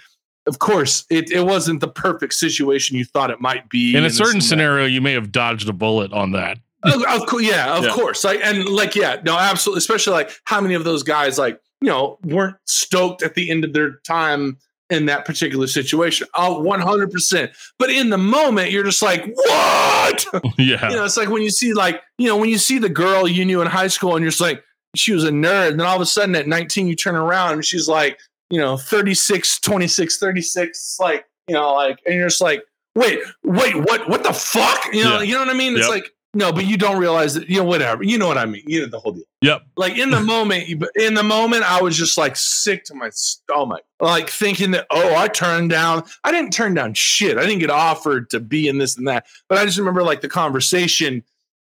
Of 0.49 0.61
course, 0.61 1.05
it, 1.11 1.29
it 1.33 1.41
wasn't 1.45 1.81
the 1.81 1.89
perfect 1.89 2.33
situation 2.33 2.97
you 2.97 3.05
thought 3.05 3.33
it 3.33 3.41
might 3.41 3.68
be. 3.68 3.97
in 3.97 4.05
a 4.05 4.11
certain 4.11 4.35
and 4.35 4.41
that. 4.43 4.47
scenario, 4.47 4.87
you 4.87 5.01
may 5.01 5.11
have 5.12 5.33
dodged 5.33 5.68
a 5.68 5.72
bullet 5.72 6.12
on 6.12 6.31
that. 6.33 6.59
Of, 6.85 7.03
of 7.03 7.27
course, 7.27 7.43
yeah, 7.43 7.74
of 7.77 7.83
Yeah. 7.85 7.91
course. 7.91 8.22
Like 8.22 8.39
and 8.45 8.64
like, 8.68 8.95
yeah, 8.95 9.16
no, 9.24 9.37
absolutely. 9.37 9.79
Especially 9.79 10.12
like 10.12 10.31
how 10.45 10.61
many 10.61 10.74
of 10.74 10.85
those 10.85 11.03
guys 11.03 11.37
like 11.37 11.61
you 11.81 11.89
know 11.89 12.18
weren't 12.24 12.57
stoked 12.66 13.22
at 13.22 13.35
the 13.35 13.51
end 13.51 13.64
of 13.64 13.72
their 13.72 13.97
time 14.07 14.59
in 14.89 15.07
that 15.07 15.24
particular 15.24 15.66
situation. 15.66 16.27
Oh, 16.35 16.57
Oh, 16.57 16.61
one 16.61 16.81
hundred 16.81 17.11
percent. 17.11 17.51
But 17.79 17.91
in 17.91 18.11
the 18.11 18.18
moment, 18.18 18.70
you're 18.70 18.85
just 18.85 19.03
like, 19.03 19.24
what? 19.35 20.27
yeah. 20.59 20.91
you 20.91 20.97
know, 20.97 21.05
it's 21.05 21.16
like 21.16 21.29
when 21.29 21.43
you 21.43 21.51
see 21.51 21.72
like 21.74 22.01
you 22.18 22.29
know 22.29 22.37
when 22.37 22.49
you 22.49 22.59
see 22.59 22.79
the 22.79 22.89
girl 22.89 23.27
you 23.29 23.45
knew 23.45 23.61
in 23.61 23.66
high 23.66 23.89
school, 23.89 24.14
and 24.14 24.22
you're 24.22 24.31
just 24.31 24.41
like, 24.41 24.62
she 24.95 25.12
was 25.12 25.24
a 25.24 25.31
nerd, 25.31 25.70
and 25.72 25.81
then 25.81 25.87
all 25.87 25.97
of 25.97 26.03
a 26.03 26.07
sudden 26.07 26.35
at 26.37 26.47
19, 26.47 26.87
you 26.87 26.95
turn 26.97 27.16
around 27.16 27.55
and 27.55 27.64
she's 27.64 27.89
like, 27.89 28.18
you 28.51 28.59
know, 28.61 28.77
36, 28.77 29.59
26, 29.61 30.18
36, 30.18 30.97
like 31.01 31.24
you 31.49 31.55
know, 31.55 31.74
like, 31.74 31.99
and 32.07 32.14
you're 32.14 32.29
just 32.29 32.41
like, 32.41 32.62
wait, 32.95 33.18
wait, 33.45 33.74
what? 33.77 34.09
What 34.09 34.22
the 34.24 34.33
fuck? 34.33 34.85
You 34.93 35.05
know, 35.05 35.16
Yeah. 35.18 35.22
you 35.22 35.33
know 35.35 35.41
what 35.41 35.49
I 35.49 35.55
mean? 35.55 35.72
It's 35.77 35.83
Yep. 35.83 35.91
like. 35.91 36.11
No, 36.37 36.53
but 36.53 36.66
you 36.66 36.76
don't 36.76 36.99
realize 36.99 37.34
that, 37.34 37.49
you 37.49 37.57
know, 37.57 37.64
whatever. 37.64 38.03
You 38.03 38.18
know 38.18 38.26
what 38.28 38.37
I 38.39 38.45
mean. 38.45 38.62
You 38.66 38.82
know 38.82 38.87
the 38.87 38.99
whole 39.01 39.12
deal 39.12 39.24
Yep. 39.43 39.62
like 39.76 39.97
in 39.99 40.11
the 40.11 40.20
moment 40.34 40.68
in 40.97 41.14
the 41.14 41.22
moment 41.22 41.62
i 41.70 41.80
was 41.82 41.97
just 41.97 42.16
like 42.16 42.37
sick 42.37 42.84
to 42.84 42.95
my 42.95 43.11
stomach 43.11 43.82
like 44.01 44.30
thinking 44.30 44.70
that 44.72 44.87
oh 44.91 45.14
i 45.14 45.28
turned 45.28 45.68
down 45.70 46.03
i 46.24 46.32
didn't 46.32 46.53
turn 46.53 46.72
down 46.74 46.95
shit 46.95 47.37
i 47.37 47.43
didn't 47.43 47.59
get 47.61 47.70
offered 47.70 48.30
to 48.30 48.41
be 48.41 48.66
in 48.66 48.78
this 48.78 48.97
and 48.97 49.07
that 49.07 49.26
but 49.49 49.59
i 49.59 49.64
just 49.66 49.76
remember 49.78 50.03
like 50.03 50.22
the 50.22 50.28
conversation 50.28 51.22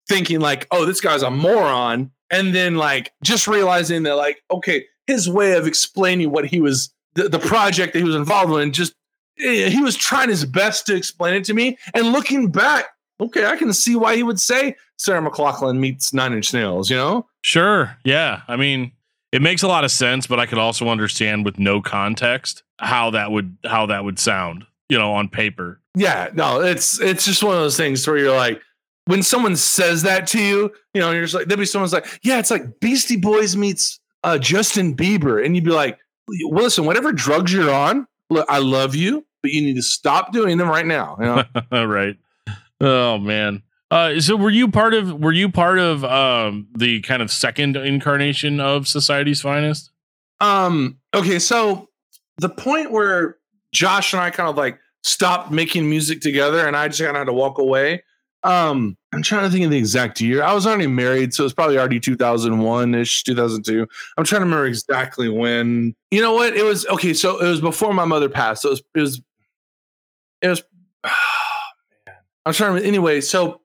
thinking 0.08 0.40
like 0.40 0.68
oh 0.72 0.84
this 0.86 1.00
guy's 1.00 1.22
a 1.22 1.30
moron 1.30 2.12
and 2.32 2.54
then 2.56 2.76
like 2.76 3.14
just 3.24 3.48
realizing 3.48 4.04
that 4.04 4.16
like 4.16 4.42
okay 4.50 4.86
his 5.08 5.30
way 5.30 5.54
of 5.54 5.68
explaining 5.68 6.32
what 6.32 6.46
he 6.48 6.60
was 6.60 6.92
the, 7.14 7.30
the 7.30 7.40
project 7.40 7.94
that 7.94 8.00
he 8.00 8.06
was 8.06 8.16
involved 8.16 8.54
in 8.60 8.72
just 8.74 8.94
eh, 9.40 9.70
he 9.70 9.82
was 9.82 9.96
trying 9.96 10.30
his 10.30 10.44
best 10.44 10.88
to 10.88 10.96
explain 10.96 11.36
it 11.36 11.44
to 11.44 11.54
me 11.54 11.78
and 11.94 12.12
looking 12.12 12.50
back 12.52 12.86
okay 13.20 13.46
i 13.46 13.56
can 13.56 13.74
see 13.74 13.96
why 13.96 14.16
he 14.16 14.24
would 14.24 14.40
say 14.40 14.76
sarah 14.98 15.22
mclachlan 15.22 15.80
meets 15.80 16.14
nine 16.14 16.34
inch 16.34 16.54
nails 16.54 16.90
you 16.90 16.98
know 16.98 17.26
Sure. 17.42 17.98
Yeah. 18.04 18.42
I 18.48 18.56
mean, 18.56 18.92
it 19.32 19.42
makes 19.42 19.64
a 19.64 19.68
lot 19.68 19.84
of 19.84 19.92
sense, 19.92 20.28
but 20.28 20.40
I 20.40 20.46
could 20.46 20.58
also 20.58 20.90
understand 20.90 21.46
with 21.46 21.60
no 21.60 21.82
context 21.82 22.64
how 22.80 23.12
that 23.12 23.32
would 23.32 23.58
how 23.66 23.86
that 23.88 24.04
would 24.04 24.20
sound, 24.20 24.66
you 24.90 24.98
know, 24.98 25.14
on 25.14 25.30
paper. 25.30 25.82
Yeah, 25.96 26.30
no, 26.34 26.62
it's 26.62 27.00
it's 27.00 27.26
just 27.26 27.44
one 27.44 27.56
of 27.56 27.62
those 27.62 27.78
things 27.78 28.06
where 28.08 28.18
you're 28.18 28.36
like, 28.36 28.62
when 29.06 29.24
someone 29.24 29.56
says 29.56 30.04
that 30.04 30.28
to 30.28 30.42
you, 30.42 30.72
you 30.94 31.02
know, 31.02 31.12
you're 31.12 31.24
just 31.24 31.34
like, 31.34 31.48
there'd 31.48 31.60
be 31.60 31.66
someone's 31.66 31.94
like, 31.94 32.08
yeah, 32.24 32.40
it's 32.40 32.52
like 32.52 32.80
Beastie 32.80 33.18
Boys 33.18 33.56
meets 33.56 34.00
uh, 34.24 34.38
Justin 34.38 34.96
Bieber, 34.96 35.44
and 35.44 35.56
you'd 35.56 35.66
be 35.66 35.72
like, 35.72 35.98
well, 36.28 36.64
listen, 36.64 36.86
whatever 36.86 37.12
drugs 37.12 37.52
you're 37.52 37.72
on, 37.72 38.08
look, 38.30 38.46
I 38.50 38.60
love 38.60 38.96
you, 38.96 39.26
but 39.42 39.52
you 39.52 39.62
need 39.62 39.76
to 39.76 39.82
stop 39.82 40.32
doing 40.32 40.58
them 40.58 40.70
right 40.70 40.86
now. 40.86 41.18
You 41.20 41.26
know? 41.72 41.86
right. 41.86 42.18
Oh 42.82 43.18
man. 43.18 43.64
Uh, 43.92 44.20
so 44.20 44.36
were 44.36 44.52
you 44.52 44.70
part 44.70 44.94
of 44.94 45.20
were 45.20 45.32
you 45.32 45.50
part 45.50 45.80
of 45.80 46.04
um 46.06 46.68
the 46.78 47.02
kind 47.02 47.22
of 47.22 47.32
second 47.32 47.76
incarnation 47.76 48.60
of 48.60 48.88
Society's 48.88 49.42
Finest? 49.42 49.92
um, 50.42 50.98
okay, 51.14 51.40
so 51.40 51.90
the 52.38 52.50
point 52.50 52.92
where 52.92 53.38
Josh 53.74 54.14
and 54.14 54.22
I 54.22 54.30
kind 54.30 54.50
of 54.50 54.56
like 54.56 54.80
stopped 55.04 55.52
making 55.52 55.90
music 55.90 56.22
together, 56.22 56.66
and 56.66 56.76
I 56.76 56.88
just 56.88 57.00
kind 57.00 57.12
of 57.12 57.18
had 57.18 57.26
to 57.26 57.34
walk 57.34 57.58
away. 57.58 58.04
Um, 58.44 58.96
I'm 59.14 59.22
trying 59.22 59.44
to 59.44 59.50
think 59.50 59.66
of 59.66 59.72
the 59.72 59.78
exact 59.78 60.22
year. 60.22 60.42
I 60.42 60.54
was 60.54 60.66
already 60.66 60.88
married, 60.88 61.34
so 61.34 61.44
it 61.44 61.48
was 61.48 61.54
probably 61.54 61.78
already 61.78 62.00
2001 62.00 62.96
ish, 62.96 63.24
2002. 63.26 63.86
I'm 64.18 64.24
trying 64.24 64.40
to 64.40 64.46
remember 64.46 64.66
exactly 64.66 65.28
when. 65.28 65.94
You 66.12 66.22
know 66.22 66.34
what? 66.34 66.56
It 66.56 66.64
was 66.64 66.86
okay. 66.88 67.14
So 67.14 67.40
it 67.40 67.50
was 67.50 67.60
before 67.60 67.94
my 67.94 68.06
mother 68.06 68.30
passed. 68.30 68.62
So 68.62 68.70
it 68.70 68.72
was. 68.72 68.84
It 68.96 69.02
was. 69.02 69.22
It 70.42 70.48
was 70.48 70.64
I'm 72.46 72.54
trying 72.54 72.82
to. 72.82 72.88
Anyway, 72.88 73.22
so 73.22 73.62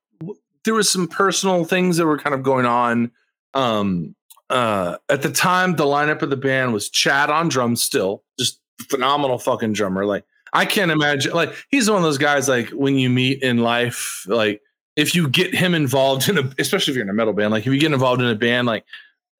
there 0.64 0.74
was 0.74 0.90
some 0.90 1.08
personal 1.08 1.64
things 1.64 1.96
that 1.96 2.06
were 2.06 2.18
kind 2.18 2.34
of 2.34 2.42
going 2.42 2.66
on. 2.66 3.10
Um, 3.54 4.14
uh, 4.50 4.96
at 5.08 5.22
the 5.22 5.30
time, 5.30 5.76
the 5.76 5.84
lineup 5.84 6.22
of 6.22 6.30
the 6.30 6.36
band 6.36 6.72
was 6.72 6.90
Chad 6.90 7.30
on 7.30 7.48
drums, 7.48 7.82
still 7.82 8.22
just 8.38 8.60
phenomenal 8.88 9.38
fucking 9.38 9.72
drummer. 9.72 10.04
Like 10.04 10.24
I 10.52 10.66
can't 10.66 10.90
imagine. 10.90 11.32
Like 11.32 11.54
he's 11.70 11.88
one 11.88 11.98
of 11.98 12.02
those 12.04 12.18
guys. 12.18 12.48
Like 12.48 12.70
when 12.70 12.96
you 12.98 13.08
meet 13.10 13.42
in 13.42 13.58
life, 13.58 14.24
like 14.26 14.60
if 14.96 15.14
you 15.14 15.28
get 15.28 15.54
him 15.54 15.74
involved 15.74 16.28
in 16.28 16.38
a, 16.38 16.50
especially 16.58 16.92
if 16.92 16.96
you're 16.96 17.04
in 17.04 17.10
a 17.10 17.14
metal 17.14 17.32
band, 17.32 17.52
like 17.52 17.66
if 17.66 17.72
you 17.72 17.78
get 17.80 17.92
involved 17.92 18.20
in 18.20 18.28
a 18.28 18.34
band, 18.34 18.66
like 18.66 18.84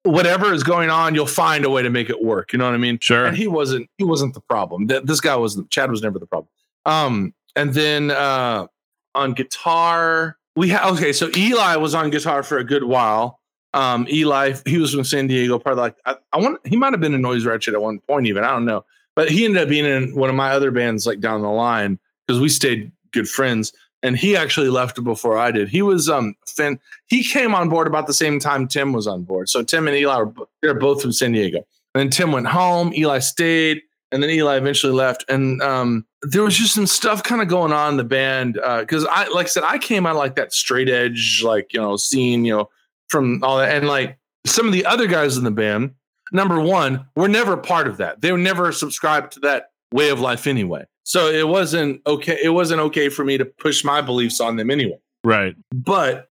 whatever 0.03 0.53
is 0.53 0.63
going 0.63 0.89
on, 0.89 1.15
you'll 1.15 1.25
find 1.25 1.65
a 1.65 1.69
way 1.69 1.81
to 1.81 1.89
make 1.89 2.09
it 2.09 2.23
work. 2.23 2.51
You 2.53 2.59
know 2.59 2.65
what 2.65 2.73
I 2.73 2.77
mean? 2.77 2.97
Sure. 2.99 3.25
And 3.25 3.37
he 3.37 3.47
wasn't. 3.47 3.89
He 3.97 4.03
wasn't 4.03 4.33
the 4.33 4.41
problem. 4.41 4.87
Th- 4.87 5.03
This 5.03 5.21
guy 5.21 5.35
wasn't. 5.35 5.69
Chad 5.69 5.91
was 5.91 6.01
never 6.01 6.19
the 6.19 6.27
problem. 6.27 6.49
Um, 6.85 7.33
and 7.55 7.73
then 7.73 8.11
uh, 8.11 8.67
on 9.15 9.33
guitar, 9.33 10.37
we 10.55 10.69
had 10.69 10.87
okay. 10.93 11.13
So 11.13 11.29
Eli 11.35 11.75
was 11.77 11.95
on 11.95 12.09
guitar 12.09 12.43
for 12.43 12.57
a 12.57 12.63
good 12.63 12.83
while. 12.83 13.39
Um, 13.73 14.07
Eli, 14.09 14.53
he 14.65 14.77
was 14.77 14.93
from 14.93 15.03
San 15.03 15.27
Diego. 15.27 15.59
Of 15.59 15.77
like 15.77 15.95
I, 16.05 16.15
I 16.31 16.39
want. 16.39 16.65
He 16.65 16.77
might 16.77 16.93
have 16.93 17.01
been 17.01 17.13
in 17.13 17.21
Noise 17.21 17.45
Ratchet 17.45 17.73
at 17.73 17.81
one 17.81 17.99
point, 17.99 18.27
even 18.27 18.43
I 18.43 18.51
don't 18.51 18.65
know. 18.65 18.85
But 19.15 19.29
he 19.29 19.45
ended 19.45 19.63
up 19.63 19.69
being 19.69 19.85
in 19.85 20.15
one 20.15 20.29
of 20.29 20.35
my 20.35 20.51
other 20.51 20.71
bands, 20.71 21.05
like 21.05 21.19
down 21.19 21.41
the 21.41 21.49
line, 21.49 21.99
because 22.27 22.39
we 22.39 22.49
stayed 22.49 22.91
good 23.11 23.29
friends. 23.29 23.73
And 24.03 24.15
he 24.15 24.35
actually 24.35 24.69
left 24.69 25.03
before 25.03 25.37
I 25.37 25.51
did. 25.51 25.67
He 25.69 25.81
was 25.81 26.09
um 26.09 26.35
fin. 26.47 26.79
He 27.07 27.23
came 27.23 27.55
on 27.55 27.69
board 27.69 27.87
about 27.87 28.07
the 28.07 28.13
same 28.13 28.39
time 28.39 28.67
Tim 28.67 28.93
was 28.93 29.07
on 29.07 29.23
board. 29.23 29.49
So 29.49 29.63
Tim 29.63 29.87
and 29.87 29.97
Eli 29.97 30.17
were 30.17 30.33
they're 30.61 30.73
both 30.73 31.01
from 31.01 31.11
San 31.11 31.31
Diego. 31.31 31.65
And 31.93 32.01
then 32.01 32.09
Tim 32.09 32.31
went 32.31 32.47
home. 32.47 32.93
Eli 32.93 33.19
stayed, 33.19 33.81
and 34.11 34.21
then 34.21 34.29
Eli 34.29 34.57
eventually 34.57 34.93
left. 34.93 35.25
And 35.29 35.61
um, 35.61 36.05
there 36.21 36.43
was 36.43 36.55
just 36.55 36.73
some 36.73 36.87
stuff 36.87 37.23
kind 37.23 37.41
of 37.41 37.47
going 37.47 37.73
on 37.73 37.93
in 37.93 37.97
the 37.97 38.03
band 38.03 38.53
because 38.53 39.05
I, 39.05 39.27
like 39.27 39.47
I 39.47 39.49
said, 39.49 39.63
I 39.63 39.77
came 39.77 40.05
out 40.05 40.11
of, 40.11 40.17
like 40.17 40.35
that 40.35 40.53
straight 40.53 40.89
edge, 40.89 41.41
like 41.43 41.73
you 41.73 41.81
know, 41.81 41.97
scene, 41.97 42.45
you 42.45 42.55
know, 42.55 42.69
from 43.09 43.43
all 43.43 43.57
that, 43.57 43.75
and 43.75 43.87
like 43.87 44.17
some 44.45 44.67
of 44.67 44.73
the 44.73 44.85
other 44.85 45.07
guys 45.07 45.37
in 45.37 45.43
the 45.43 45.51
band. 45.51 45.93
Number 46.31 46.59
one, 46.59 47.05
were 47.15 47.27
never 47.27 47.55
part 47.55 47.87
of 47.87 47.97
that. 47.97 48.21
They 48.21 48.31
were 48.31 48.37
never 48.37 48.71
subscribed 48.71 49.33
to 49.33 49.39
that 49.41 49.69
way 49.93 50.09
of 50.09 50.19
life 50.19 50.47
anyway. 50.47 50.85
So 51.03 51.27
it 51.27 51.47
wasn't 51.47 52.01
okay. 52.07 52.39
It 52.43 52.49
wasn't 52.49 52.81
okay 52.81 53.09
for 53.09 53.23
me 53.23 53.37
to 53.37 53.45
push 53.45 53.83
my 53.83 54.01
beliefs 54.01 54.41
on 54.41 54.55
them 54.55 54.71
anyway 54.71 54.97
right. 55.25 55.55
but 55.73 56.29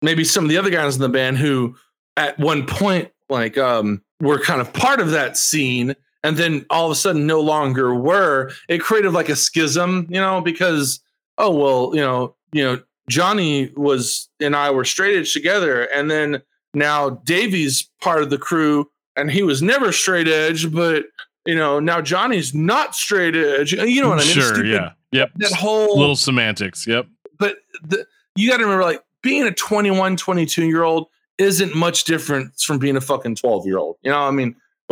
maybe 0.00 0.24
some 0.24 0.44
of 0.44 0.50
the 0.50 0.56
other 0.56 0.70
guys 0.70 0.94
in 0.94 1.02
the 1.02 1.08
band 1.08 1.36
who 1.36 1.76
at 2.16 2.38
one 2.38 2.66
point 2.66 3.10
like 3.28 3.58
um 3.58 4.02
were 4.20 4.38
kind 4.38 4.60
of 4.60 4.72
part 4.72 5.00
of 5.00 5.10
that 5.10 5.36
scene 5.36 5.94
and 6.22 6.36
then 6.36 6.64
all 6.70 6.86
of 6.86 6.92
a 6.92 6.94
sudden 6.96 7.26
no 7.26 7.40
longer 7.40 7.94
were 7.94 8.50
it 8.68 8.78
created 8.80 9.12
like 9.12 9.28
a 9.28 9.36
schism 9.36 10.06
you 10.10 10.20
know 10.20 10.40
because 10.40 11.00
oh 11.38 11.50
well 11.54 11.94
you 11.94 12.00
know 12.00 12.34
you 12.52 12.62
know 12.62 12.80
johnny 13.08 13.70
was 13.76 14.28
and 14.40 14.54
i 14.54 14.70
were 14.70 14.84
straight 14.84 15.16
edge 15.16 15.32
together 15.32 15.82
and 15.94 16.10
then 16.10 16.40
now 16.74 17.10
davey's 17.24 17.88
part 18.00 18.22
of 18.22 18.30
the 18.30 18.38
crew 18.38 18.88
and 19.16 19.30
he 19.30 19.42
was 19.42 19.62
never 19.62 19.90
straight 19.92 20.28
edge 20.28 20.70
but 20.72 21.04
you 21.46 21.54
know 21.54 21.80
now 21.80 22.00
johnny's 22.00 22.54
not 22.54 22.94
straight 22.94 23.34
edge 23.34 23.72
you 23.72 24.00
know 24.02 24.08
what 24.10 24.18
i 24.20 24.24
mean 24.24 24.32
Sure. 24.34 24.54
stupid- 24.54 24.68
Yeah. 24.68 24.90
Yep. 25.12 25.30
that 25.38 25.52
whole 25.52 25.98
Little 25.98 26.14
semantics. 26.14 26.86
Yep. 26.86 27.06
but 27.38 27.56
the, 27.82 28.06
you 28.36 28.48
got 28.48 28.58
to 28.58 28.62
remember 28.64 28.84
like 28.84 29.02
being 29.22 29.42
a 29.44 29.50
21 29.50 30.16
22 30.16 30.66
year 30.66 30.84
old 30.84 31.08
isn't 31.38 31.74
much 31.74 32.04
different 32.04 32.52
from 32.60 32.78
being 32.78 32.96
a 32.96 33.00
fucking 33.00 33.34
12 33.34 33.66
year 33.66 33.78
old 33.78 33.96
you 34.02 34.10
know 34.10 34.18
i 34.20 34.30
mean 34.30 34.54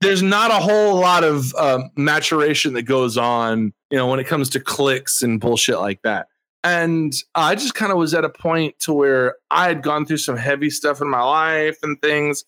there's 0.00 0.22
not 0.22 0.50
a 0.50 0.54
whole 0.54 0.96
lot 1.00 1.24
of 1.24 1.54
um, 1.54 1.90
maturation 1.96 2.74
that 2.74 2.82
goes 2.82 3.16
on, 3.16 3.72
you 3.90 3.96
know, 3.96 4.06
when 4.06 4.20
it 4.20 4.26
comes 4.26 4.50
to 4.50 4.60
clicks 4.60 5.22
and 5.22 5.40
bullshit 5.40 5.78
like 5.78 6.02
that. 6.02 6.28
And 6.62 7.14
I 7.34 7.54
just 7.54 7.74
kind 7.74 7.92
of 7.92 7.98
was 7.98 8.12
at 8.12 8.24
a 8.24 8.28
point 8.28 8.78
to 8.80 8.92
where 8.92 9.36
I 9.50 9.68
had 9.68 9.82
gone 9.82 10.04
through 10.04 10.16
some 10.16 10.36
heavy 10.36 10.68
stuff 10.68 11.00
in 11.00 11.08
my 11.08 11.22
life 11.22 11.78
and 11.82 12.00
things, 12.02 12.44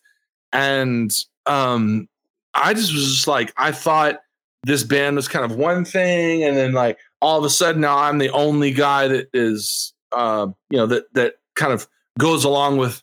and 0.52 1.10
um, 1.46 2.08
I 2.52 2.74
just 2.74 2.92
was 2.92 3.04
just 3.04 3.28
like, 3.28 3.52
I 3.56 3.70
thought 3.72 4.20
this 4.64 4.82
band 4.82 5.16
was 5.16 5.28
kind 5.28 5.44
of 5.44 5.56
one 5.56 5.84
thing, 5.84 6.42
and 6.42 6.56
then 6.56 6.72
like 6.72 6.98
all 7.22 7.38
of 7.38 7.44
a 7.44 7.50
sudden 7.50 7.80
now 7.80 7.96
I'm 7.96 8.18
the 8.18 8.30
only 8.30 8.72
guy 8.72 9.08
that 9.08 9.28
is, 9.32 9.92
uh, 10.10 10.48
you 10.70 10.78
know, 10.78 10.86
that 10.86 11.14
that 11.14 11.34
kind 11.54 11.72
of 11.72 11.86
goes 12.18 12.44
along 12.44 12.78
with 12.78 13.02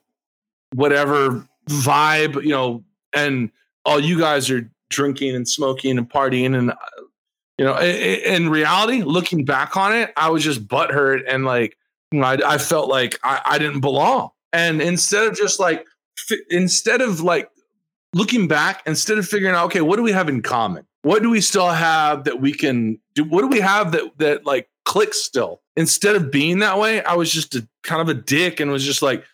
whatever 0.74 1.48
vibe, 1.70 2.44
you 2.44 2.50
know, 2.50 2.84
and 3.14 3.52
all 3.86 4.00
you 4.00 4.20
guys 4.20 4.50
are 4.50 4.70
drinking 4.90 5.36
and 5.36 5.48
smoking 5.48 5.98
and 5.98 6.10
partying 6.10 6.58
and 6.58 6.72
uh, 6.72 6.76
you 7.58 7.66
know 7.66 7.80
in 7.80 8.50
reality 8.50 9.02
looking 9.02 9.44
back 9.46 9.76
on 9.76 9.96
it 9.96 10.12
i 10.16 10.30
was 10.30 10.44
just 10.44 10.68
butthurt 10.68 11.22
and 11.28 11.46
like 11.46 11.78
I, 12.24 12.40
I 12.46 12.58
felt 12.58 12.90
like 12.90 13.20
I, 13.24 13.42
I 13.46 13.58
didn't 13.58 13.82
belong. 13.82 14.30
And 14.54 14.82
instead 14.82 15.28
of 15.28 15.36
just 15.36 15.60
like 15.60 15.86
instead 16.50 17.02
of 17.02 17.22
like 17.22 17.50
looking 18.14 18.48
back 18.48 18.82
instead 18.86 19.18
of 19.18 19.28
figuring 19.28 19.54
out 19.54 19.66
okay 19.66 19.82
what 19.82 19.98
do 19.98 20.04
we 20.04 20.12
have 20.12 20.30
in 20.30 20.42
common? 20.42 20.86
What 21.02 21.22
do 21.22 21.30
we 21.30 21.42
still 21.42 21.70
have 21.70 22.24
that 22.24 22.42
we 22.42 22.54
can 22.54 23.00
do? 23.14 23.24
What 23.24 23.42
do 23.42 23.48
we 23.48 23.60
have 23.60 23.92
that 23.92 24.18
that 24.20 24.46
like 24.46 24.70
clicks 24.86 25.22
still? 25.22 25.62
Instead 25.76 26.16
of 26.16 26.32
being 26.32 26.60
that 26.60 26.80
way 26.80 27.04
i 27.04 27.14
was 27.16 27.30
just 27.30 27.54
a 27.54 27.68
kind 27.84 28.02
of 28.02 28.08
a 28.08 28.14
dick 28.14 28.62
and 28.62 28.72
was 28.72 28.86
just 28.86 29.02
like 29.02 29.26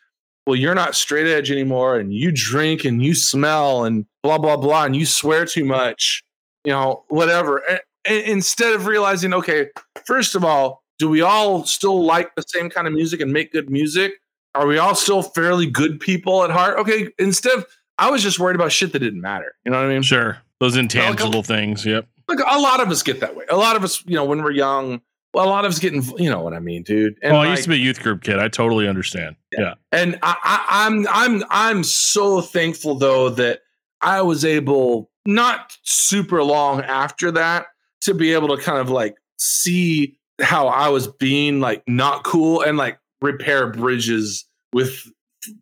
well, 0.45 0.55
you're 0.55 0.75
not 0.75 0.95
straight 0.95 1.27
edge 1.27 1.51
anymore, 1.51 1.97
and 1.97 2.13
you 2.13 2.31
drink 2.31 2.83
and 2.85 3.03
you 3.03 3.13
smell 3.13 3.85
and 3.85 4.05
blah 4.23 4.37
blah 4.37 4.57
blah, 4.57 4.85
and 4.85 4.95
you 4.95 5.05
swear 5.05 5.45
too 5.45 5.65
much, 5.65 6.23
you 6.63 6.71
know, 6.71 7.03
whatever. 7.09 7.57
And, 7.57 7.79
instead 8.05 8.73
of 8.73 8.87
realizing, 8.87 9.33
okay, 9.33 9.69
first 10.05 10.33
of 10.33 10.43
all, 10.43 10.83
do 10.97 11.07
we 11.07 11.21
all 11.21 11.65
still 11.65 12.03
like 12.03 12.33
the 12.35 12.43
same 12.47 12.69
kind 12.69 12.87
of 12.87 12.93
music 12.93 13.21
and 13.21 13.31
make 13.31 13.51
good 13.51 13.69
music? 13.69 14.13
Are 14.55 14.65
we 14.67 14.77
all 14.77 14.95
still 14.95 15.21
fairly 15.21 15.65
good 15.65 15.99
people 15.99 16.43
at 16.43 16.49
heart? 16.49 16.77
Okay, 16.79 17.09
instead 17.19 17.57
of 17.57 17.65
I 17.97 18.09
was 18.09 18.23
just 18.23 18.39
worried 18.39 18.55
about 18.55 18.71
shit 18.71 18.93
that 18.93 18.99
didn't 18.99 19.21
matter. 19.21 19.53
You 19.63 19.71
know 19.71 19.77
what 19.77 19.85
I 19.85 19.89
mean? 19.89 20.01
Sure. 20.01 20.39
Those 20.59 20.75
intangible 20.75 21.43
things. 21.43 21.85
Yep. 21.85 22.07
Like 22.27 22.39
a 22.39 22.59
lot 22.59 22.81
of 22.81 22.89
us 22.89 23.03
get 23.03 23.19
that 23.19 23.35
way. 23.35 23.45
A 23.49 23.57
lot 23.57 23.75
of 23.75 23.83
us, 23.83 24.03
you 24.05 24.15
know, 24.15 24.25
when 24.25 24.41
we're 24.41 24.51
young, 24.51 25.01
a 25.33 25.37
lot 25.37 25.65
of 25.65 25.71
us 25.71 25.79
getting, 25.79 26.03
you 26.17 26.29
know 26.29 26.41
what 26.41 26.53
I 26.53 26.59
mean, 26.59 26.83
dude. 26.83 27.15
And 27.21 27.33
well, 27.33 27.41
I 27.41 27.51
used 27.51 27.63
to 27.63 27.69
be 27.69 27.75
a 27.75 27.79
youth 27.79 28.01
group 28.01 28.23
kid. 28.23 28.39
I 28.39 28.47
totally 28.47 28.87
understand. 28.87 29.35
Yeah. 29.57 29.75
And 29.91 30.19
I, 30.21 30.35
I, 30.43 30.85
I'm, 30.85 31.07
I'm, 31.09 31.43
I'm 31.49 31.83
so 31.83 32.41
thankful 32.41 32.95
though 32.95 33.29
that 33.29 33.61
I 34.01 34.21
was 34.21 34.43
able, 34.43 35.09
not 35.25 35.77
super 35.83 36.43
long 36.43 36.81
after 36.81 37.31
that, 37.31 37.67
to 38.01 38.13
be 38.13 38.33
able 38.33 38.55
to 38.55 38.61
kind 38.61 38.79
of 38.79 38.89
like 38.89 39.15
see 39.37 40.17
how 40.41 40.67
I 40.67 40.89
was 40.89 41.07
being 41.07 41.59
like 41.59 41.83
not 41.87 42.23
cool 42.23 42.61
and 42.61 42.77
like 42.77 42.99
repair 43.21 43.67
bridges 43.67 44.45
with 44.73 45.07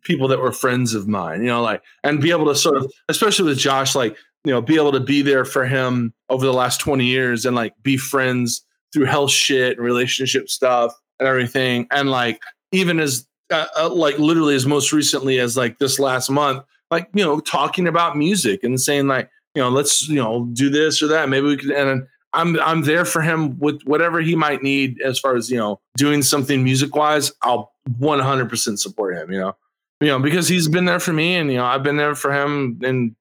people 0.02 0.28
that 0.28 0.40
were 0.40 0.52
friends 0.52 0.94
of 0.94 1.06
mine, 1.06 1.40
you 1.42 1.48
know, 1.48 1.62
like, 1.62 1.82
and 2.02 2.20
be 2.20 2.30
able 2.30 2.46
to 2.46 2.54
sort 2.54 2.76
of, 2.76 2.90
especially 3.08 3.46
with 3.46 3.58
Josh, 3.58 3.94
like, 3.94 4.16
you 4.44 4.52
know, 4.52 4.60
be 4.60 4.76
able 4.76 4.92
to 4.92 5.00
be 5.00 5.22
there 5.22 5.44
for 5.44 5.66
him 5.66 6.12
over 6.28 6.44
the 6.44 6.52
last 6.52 6.80
20 6.80 7.04
years 7.04 7.44
and 7.44 7.54
like 7.54 7.74
be 7.82 7.96
friends 7.96 8.64
through 8.92 9.06
health 9.06 9.30
shit 9.30 9.76
and 9.76 9.84
relationship 9.84 10.48
stuff 10.48 10.94
and 11.18 11.28
everything. 11.28 11.86
And 11.90 12.10
like, 12.10 12.42
even 12.72 13.00
as, 13.00 13.26
uh, 13.50 13.66
uh, 13.76 13.90
like, 13.90 14.18
literally 14.18 14.54
as 14.54 14.66
most 14.66 14.92
recently 14.92 15.38
as 15.38 15.56
like 15.56 15.78
this 15.78 15.98
last 15.98 16.30
month, 16.30 16.64
like, 16.90 17.08
you 17.14 17.24
know, 17.24 17.40
talking 17.40 17.86
about 17.86 18.16
music 18.16 18.64
and 18.64 18.80
saying, 18.80 19.06
like, 19.06 19.30
you 19.54 19.62
know, 19.62 19.68
let's, 19.68 20.08
you 20.08 20.16
know, 20.16 20.48
do 20.52 20.70
this 20.70 21.02
or 21.02 21.08
that. 21.08 21.28
Maybe 21.28 21.46
we 21.46 21.56
could, 21.56 21.70
and 21.70 22.06
I'm, 22.32 22.60
I'm 22.60 22.82
there 22.82 23.04
for 23.04 23.22
him 23.22 23.58
with 23.58 23.82
whatever 23.82 24.20
he 24.20 24.36
might 24.36 24.62
need 24.62 25.00
as 25.02 25.18
far 25.18 25.36
as, 25.36 25.50
you 25.50 25.56
know, 25.56 25.80
doing 25.96 26.22
something 26.22 26.62
music 26.62 26.94
wise. 26.94 27.32
I'll 27.42 27.72
100% 27.98 28.78
support 28.78 29.16
him, 29.16 29.32
you 29.32 29.40
know, 29.40 29.56
you 30.00 30.08
know, 30.08 30.18
because 30.18 30.48
he's 30.48 30.68
been 30.68 30.84
there 30.84 31.00
for 31.00 31.12
me 31.12 31.36
and, 31.36 31.50
you 31.50 31.58
know, 31.58 31.64
I've 31.64 31.82
been 31.82 31.96
there 31.96 32.14
for 32.14 32.32
him 32.32 32.80
in 32.82 33.16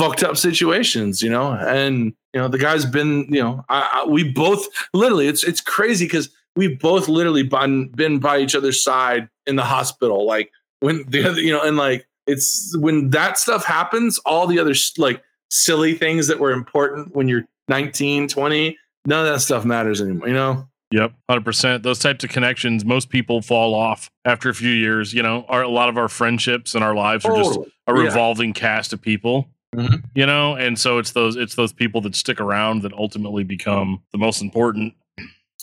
fucked 0.00 0.22
up 0.22 0.36
situations, 0.36 1.20
you 1.20 1.28
know, 1.28 1.52
and 1.52 2.14
you 2.32 2.40
know 2.40 2.48
the 2.48 2.58
guy's 2.58 2.86
been, 2.86 3.26
you 3.28 3.42
know, 3.42 3.64
I, 3.68 4.02
I, 4.02 4.08
we 4.08 4.24
both 4.24 4.66
literally 4.94 5.28
it's 5.28 5.44
it's 5.44 5.60
crazy 5.60 6.06
because 6.06 6.30
we 6.56 6.74
both 6.74 7.08
literally 7.08 7.42
been 7.42 7.88
been 7.88 8.18
by 8.18 8.38
each 8.38 8.54
other's 8.54 8.82
side 8.82 9.28
in 9.46 9.56
the 9.56 9.64
hospital, 9.64 10.26
like 10.26 10.50
when 10.80 11.04
the 11.08 11.24
other, 11.28 11.40
you 11.40 11.52
know, 11.52 11.62
and 11.62 11.76
like 11.76 12.08
it's 12.26 12.74
when 12.78 13.10
that 13.10 13.38
stuff 13.38 13.64
happens, 13.64 14.18
all 14.20 14.46
the 14.46 14.58
other 14.58 14.74
like 14.96 15.22
silly 15.50 15.94
things 15.94 16.28
that 16.28 16.40
were 16.40 16.52
important 16.52 17.14
when 17.14 17.28
you're 17.28 17.46
19, 17.68 18.28
20, 18.28 18.78
none 19.04 19.26
of 19.26 19.32
that 19.32 19.40
stuff 19.40 19.64
matters 19.64 20.00
anymore, 20.00 20.28
you 20.28 20.34
know. 20.34 20.66
Yep, 20.92 21.12
hundred 21.28 21.44
percent. 21.44 21.82
Those 21.84 22.00
types 22.00 22.24
of 22.24 22.30
connections, 22.30 22.84
most 22.84 23.10
people 23.10 23.42
fall 23.42 23.74
off 23.74 24.10
after 24.24 24.48
a 24.48 24.54
few 24.54 24.72
years. 24.72 25.14
You 25.14 25.22
know, 25.22 25.44
our, 25.48 25.62
a 25.62 25.68
lot 25.68 25.88
of 25.88 25.96
our 25.96 26.08
friendships 26.08 26.74
and 26.74 26.82
our 26.82 26.96
lives 26.96 27.24
are 27.24 27.36
just 27.36 27.60
a 27.86 27.94
revolving 27.94 28.48
yeah. 28.48 28.54
cast 28.60 28.92
of 28.92 29.00
people 29.00 29.46
Mm-hmm. 29.74 29.96
You 30.14 30.26
know, 30.26 30.56
and 30.56 30.78
so 30.78 30.98
it's 30.98 31.12
those 31.12 31.36
it's 31.36 31.54
those 31.54 31.72
people 31.72 32.00
that 32.02 32.16
stick 32.16 32.40
around 32.40 32.82
that 32.82 32.92
ultimately 32.92 33.44
become 33.44 34.02
the 34.12 34.18
most 34.18 34.42
important. 34.42 34.94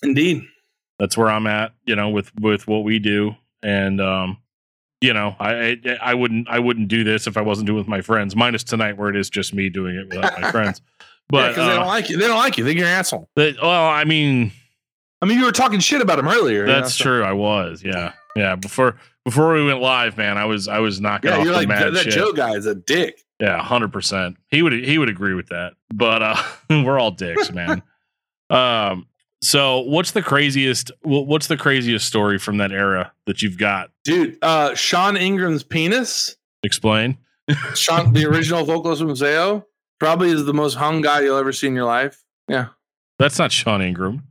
Indeed, 0.01 0.43
that's 0.97 1.17
where 1.17 1.29
I'm 1.29 1.45
at. 1.47 1.73
You 1.85 1.95
know, 1.95 2.09
with 2.09 2.31
with 2.39 2.67
what 2.67 2.83
we 2.83 2.99
do, 2.99 3.35
and 3.61 3.99
um, 3.99 4.37
you 5.01 5.13
know, 5.13 5.35
I, 5.39 5.77
I 5.85 5.97
I 6.01 6.13
wouldn't 6.13 6.47
I 6.47 6.59
wouldn't 6.59 6.87
do 6.87 7.03
this 7.03 7.27
if 7.27 7.35
I 7.35 7.41
wasn't 7.41 7.67
doing 7.67 7.77
it 7.77 7.81
with 7.81 7.87
my 7.89 8.01
friends. 8.01 8.35
Minus 8.35 8.63
tonight, 8.63 8.97
where 8.97 9.09
it 9.09 9.17
is 9.17 9.29
just 9.29 9.53
me 9.53 9.69
doing 9.69 9.95
it 9.95 10.07
without 10.07 10.39
my 10.39 10.51
friends. 10.51 10.81
But 11.29 11.49
because 11.49 11.57
yeah, 11.57 11.63
uh, 11.63 11.67
they 11.67 11.75
don't 11.75 11.87
like 11.87 12.09
you, 12.09 12.17
they 12.17 12.27
don't 12.27 12.37
like 12.37 12.57
you. 12.57 12.63
They 12.63 12.69
think 12.69 12.79
you're 12.79 12.87
an 12.87 12.93
asshole. 12.93 13.29
They, 13.35 13.53
well, 13.61 13.85
I 13.85 14.05
mean, 14.05 14.53
I 15.21 15.25
mean, 15.25 15.37
you 15.37 15.43
were 15.43 15.51
talking 15.51 15.81
shit 15.81 16.01
about 16.01 16.19
him 16.19 16.27
earlier. 16.29 16.65
That's 16.65 16.97
you 16.97 17.05
know, 17.05 17.11
true. 17.11 17.23
I 17.25 17.33
was. 17.33 17.83
Yeah, 17.83 18.13
yeah. 18.37 18.55
Before 18.55 18.97
before 19.25 19.53
we 19.53 19.65
went 19.65 19.81
live, 19.81 20.15
man, 20.15 20.37
I 20.37 20.45
was 20.45 20.69
I 20.69 20.79
was 20.79 21.01
knocking 21.01 21.29
yeah, 21.29 21.37
off 21.37 21.43
you're 21.43 21.51
the 21.51 21.59
like, 21.59 21.67
mad 21.67 21.93
that 21.95 22.03
shit. 22.03 22.13
Joe 22.13 22.31
guy 22.31 22.55
is 22.55 22.65
a 22.65 22.75
dick. 22.75 23.25
Yeah, 23.39 23.61
hundred 23.61 23.93
percent. 23.93 24.37
He 24.49 24.61
would 24.61 24.73
he 24.73 24.97
would 24.97 25.09
agree 25.09 25.33
with 25.33 25.47
that. 25.47 25.73
But 25.93 26.23
uh, 26.23 26.43
we're 26.69 26.99
all 26.99 27.11
dicks, 27.11 27.51
man. 27.51 27.83
um. 28.49 29.07
So, 29.43 29.81
what's 29.81 30.11
the 30.11 30.23
craziest? 30.23 30.91
What's 31.03 31.45
the 31.45 31.57
craziest 31.57 32.07
story 32.07 32.39
from 32.39 32.57
that 32.57 32.71
era 32.71 33.11
that 33.27 33.43
you've 33.43 33.59
got, 33.59 33.91
dude? 34.03 34.37
Uh, 34.41 34.73
Sean 34.73 35.15
Ingram's 35.15 35.61
penis. 35.61 36.35
Explain. 36.63 37.19
Sean, 37.75 38.13
the 38.13 38.25
original 38.25 38.65
vocalist 38.65 39.01
from 39.01 39.11
Zao, 39.11 39.63
probably 39.99 40.31
is 40.31 40.45
the 40.45 40.55
most 40.55 40.73
hung 40.73 41.01
guy 41.01 41.21
you'll 41.21 41.37
ever 41.37 41.53
see 41.53 41.67
in 41.67 41.75
your 41.75 41.85
life. 41.85 42.23
Yeah, 42.47 42.69
that's 43.19 43.37
not 43.37 43.51
Sean 43.51 43.81
Ingram. 43.83 44.23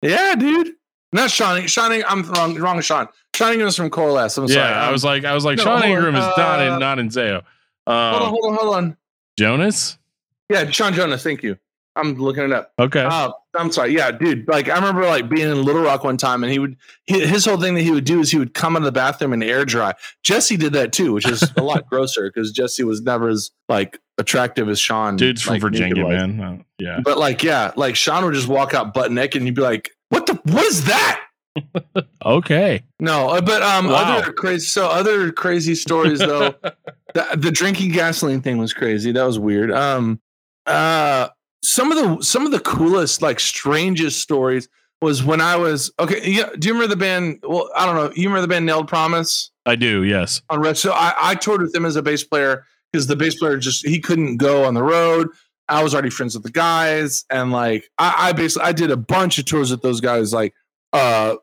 Yeah, 0.00 0.34
dude. 0.34 0.72
Not 1.12 1.30
Sean. 1.30 1.66
Sean. 1.66 2.02
I'm 2.08 2.22
wrong. 2.22 2.56
Wrong. 2.56 2.80
Sean. 2.80 3.08
Sean 3.36 3.52
Ingram's 3.52 3.76
from 3.76 3.90
Coalesce. 3.90 4.38
I'm 4.38 4.46
yeah, 4.46 4.54
sorry. 4.54 4.74
I 4.74 4.90
was 4.90 5.04
like, 5.04 5.24
I 5.24 5.34
was 5.34 5.44
like, 5.44 5.58
no, 5.58 5.64
Sean 5.64 5.84
Ingram 5.84 6.16
is 6.16 6.24
not 6.36 6.62
in 6.62 6.72
uh, 6.72 6.78
not 6.78 6.98
in 6.98 7.10
Zao. 7.10 7.42
Um, 7.86 8.14
hold 8.14 8.22
on, 8.22 8.30
hold 8.30 8.44
on, 8.44 8.54
hold 8.56 8.74
on. 8.76 8.96
Jonas? 9.38 9.98
Yeah, 10.48 10.70
Sean 10.70 10.92
Jonas. 10.92 11.22
Thank 11.22 11.42
you. 11.42 11.58
I'm 11.96 12.14
looking 12.16 12.42
it 12.42 12.52
up. 12.52 12.72
Okay. 12.78 13.02
Uh, 13.02 13.30
I'm 13.54 13.70
sorry. 13.70 13.94
Yeah, 13.94 14.10
dude. 14.10 14.48
Like 14.48 14.68
I 14.68 14.74
remember 14.74 15.06
like 15.06 15.28
being 15.28 15.48
in 15.48 15.62
Little 15.62 15.82
Rock 15.82 16.02
one 16.02 16.16
time, 16.16 16.42
and 16.42 16.52
he 16.52 16.58
would 16.58 16.76
he, 17.06 17.24
his 17.24 17.44
whole 17.44 17.60
thing 17.60 17.74
that 17.74 17.82
he 17.82 17.92
would 17.92 18.04
do 18.04 18.18
is 18.18 18.30
he 18.30 18.38
would 18.38 18.52
come 18.52 18.74
out 18.74 18.80
of 18.80 18.84
the 18.84 18.92
bathroom 18.92 19.32
and 19.32 19.44
air 19.44 19.64
dry. 19.64 19.94
Jesse 20.24 20.56
did 20.56 20.72
that 20.72 20.92
too, 20.92 21.12
which 21.12 21.28
is 21.28 21.44
a 21.56 21.62
lot 21.62 21.86
grosser 21.90 22.28
because 22.28 22.50
Jesse 22.50 22.82
was 22.82 23.00
never 23.02 23.28
as 23.28 23.52
like 23.68 24.00
attractive 24.18 24.68
as 24.68 24.80
Sean. 24.80 25.16
Dude's 25.16 25.42
from 25.42 25.54
like, 25.54 25.62
Virginia, 25.62 26.06
man. 26.06 26.40
Uh, 26.40 26.58
yeah. 26.78 27.00
But 27.04 27.18
like, 27.18 27.44
yeah, 27.44 27.70
like 27.76 27.94
Sean 27.94 28.24
would 28.24 28.34
just 28.34 28.48
walk 28.48 28.74
out 28.74 28.92
butt 28.92 29.12
naked, 29.12 29.40
and 29.40 29.46
you'd 29.46 29.54
be 29.54 29.62
like, 29.62 29.90
"What 30.08 30.26
the? 30.26 30.34
What 30.34 30.64
is 30.64 30.86
that?" 30.86 31.20
okay. 32.24 32.82
No, 32.98 33.28
uh, 33.28 33.40
but 33.40 33.62
um, 33.62 33.86
wow. 33.86 34.18
other 34.18 34.32
crazy. 34.32 34.66
So 34.66 34.88
other 34.88 35.30
crazy 35.30 35.76
stories 35.76 36.18
though. 36.18 36.54
the, 37.14 37.26
the 37.36 37.50
drinking 37.50 37.92
gasoline 37.92 38.42
thing 38.42 38.58
was 38.58 38.72
crazy. 38.72 39.12
That 39.12 39.24
was 39.24 39.38
weird. 39.38 39.72
Um, 39.72 40.20
uh, 40.66 41.28
some 41.62 41.90
of 41.90 41.98
the 41.98 42.22
some 42.22 42.44
of 42.44 42.52
the 42.52 42.60
coolest, 42.60 43.22
like 43.22 43.40
strangest 43.40 44.20
stories 44.20 44.68
was 45.00 45.24
when 45.24 45.40
I 45.40 45.56
was 45.56 45.92
okay. 45.98 46.20
Yeah, 46.24 46.50
do 46.58 46.68
you 46.68 46.74
remember 46.74 46.94
the 46.94 46.98
band? 46.98 47.38
Well, 47.42 47.70
I 47.76 47.86
don't 47.86 47.94
know. 47.94 48.12
You 48.14 48.28
remember 48.28 48.42
the 48.42 48.48
band 48.48 48.66
Nailed 48.66 48.88
Promise? 48.88 49.50
I 49.66 49.76
do. 49.76 50.02
Yes. 50.02 50.42
On 50.50 50.60
Red. 50.60 50.76
So 50.76 50.92
I, 50.92 51.14
I 51.16 51.34
toured 51.34 51.62
with 51.62 51.72
them 51.72 51.86
as 51.86 51.96
a 51.96 52.02
bass 52.02 52.22
player 52.24 52.64
because 52.92 53.06
the 53.06 53.16
bass 53.16 53.36
player 53.36 53.56
just 53.56 53.86
he 53.86 54.00
couldn't 54.00 54.36
go 54.36 54.64
on 54.64 54.74
the 54.74 54.82
road. 54.82 55.28
I 55.68 55.82
was 55.82 55.94
already 55.94 56.10
friends 56.10 56.34
with 56.34 56.42
the 56.42 56.50
guys, 56.50 57.24
and 57.30 57.50
like 57.50 57.88
I, 57.98 58.14
I 58.28 58.32
basically 58.32 58.68
I 58.68 58.72
did 58.72 58.90
a 58.90 58.96
bunch 58.96 59.38
of 59.38 59.46
tours 59.46 59.70
with 59.70 59.82
those 59.82 60.00
guys. 60.00 60.32
Like 60.32 60.54
uh 60.92 61.36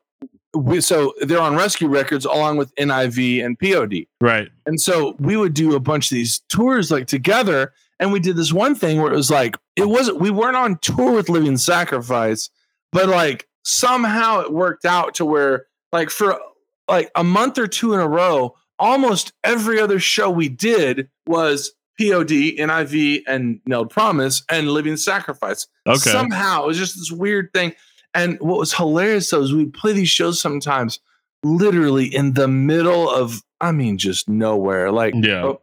we, 0.53 0.81
so 0.81 1.13
they're 1.21 1.39
on 1.39 1.55
rescue 1.55 1.87
records 1.87 2.25
along 2.25 2.57
with 2.57 2.75
NIV 2.75 3.43
and 3.45 3.57
POD. 3.57 4.05
Right. 4.19 4.49
And 4.65 4.79
so 4.79 5.15
we 5.19 5.37
would 5.37 5.53
do 5.53 5.75
a 5.75 5.79
bunch 5.79 6.11
of 6.11 6.15
these 6.15 6.39
tours 6.49 6.91
like 6.91 7.07
together. 7.07 7.73
And 7.99 8.11
we 8.11 8.19
did 8.19 8.35
this 8.35 8.51
one 8.51 8.75
thing 8.75 8.99
where 9.01 9.11
it 9.11 9.15
was 9.15 9.31
like, 9.31 9.57
it 9.75 9.87
wasn't, 9.87 10.19
we 10.19 10.29
weren't 10.29 10.57
on 10.57 10.77
tour 10.79 11.13
with 11.13 11.29
Living 11.29 11.57
Sacrifice, 11.57 12.49
but 12.91 13.07
like 13.07 13.47
somehow 13.63 14.41
it 14.41 14.51
worked 14.51 14.85
out 14.85 15.13
to 15.15 15.25
where, 15.25 15.67
like, 15.91 16.09
for 16.09 16.39
like 16.87 17.11
a 17.15 17.23
month 17.23 17.57
or 17.57 17.67
two 17.67 17.93
in 17.93 17.99
a 17.99 18.07
row, 18.07 18.55
almost 18.79 19.33
every 19.43 19.79
other 19.79 19.99
show 19.99 20.29
we 20.29 20.49
did 20.49 21.09
was 21.27 21.73
POD, 21.99 22.57
NIV, 22.57 23.21
and 23.27 23.59
Nailed 23.65 23.91
Promise, 23.91 24.43
and 24.49 24.71
Living 24.71 24.97
Sacrifice. 24.97 25.67
Okay. 25.87 25.97
Somehow 25.97 26.63
it 26.63 26.67
was 26.67 26.77
just 26.77 26.95
this 26.95 27.11
weird 27.11 27.53
thing. 27.53 27.73
And 28.13 28.39
what 28.39 28.59
was 28.59 28.73
hilarious 28.73 29.29
though 29.29 29.41
is 29.41 29.53
we 29.53 29.65
play 29.65 29.93
these 29.93 30.09
shows 30.09 30.39
sometimes 30.41 30.99
literally 31.43 32.05
in 32.13 32.33
the 32.33 32.47
middle 32.47 33.09
of, 33.09 33.41
I 33.61 33.71
mean, 33.71 33.97
just 33.97 34.27
nowhere. 34.29 34.91
Like, 34.91 35.13
Yeah. 35.15 35.43
oh, 35.43 35.61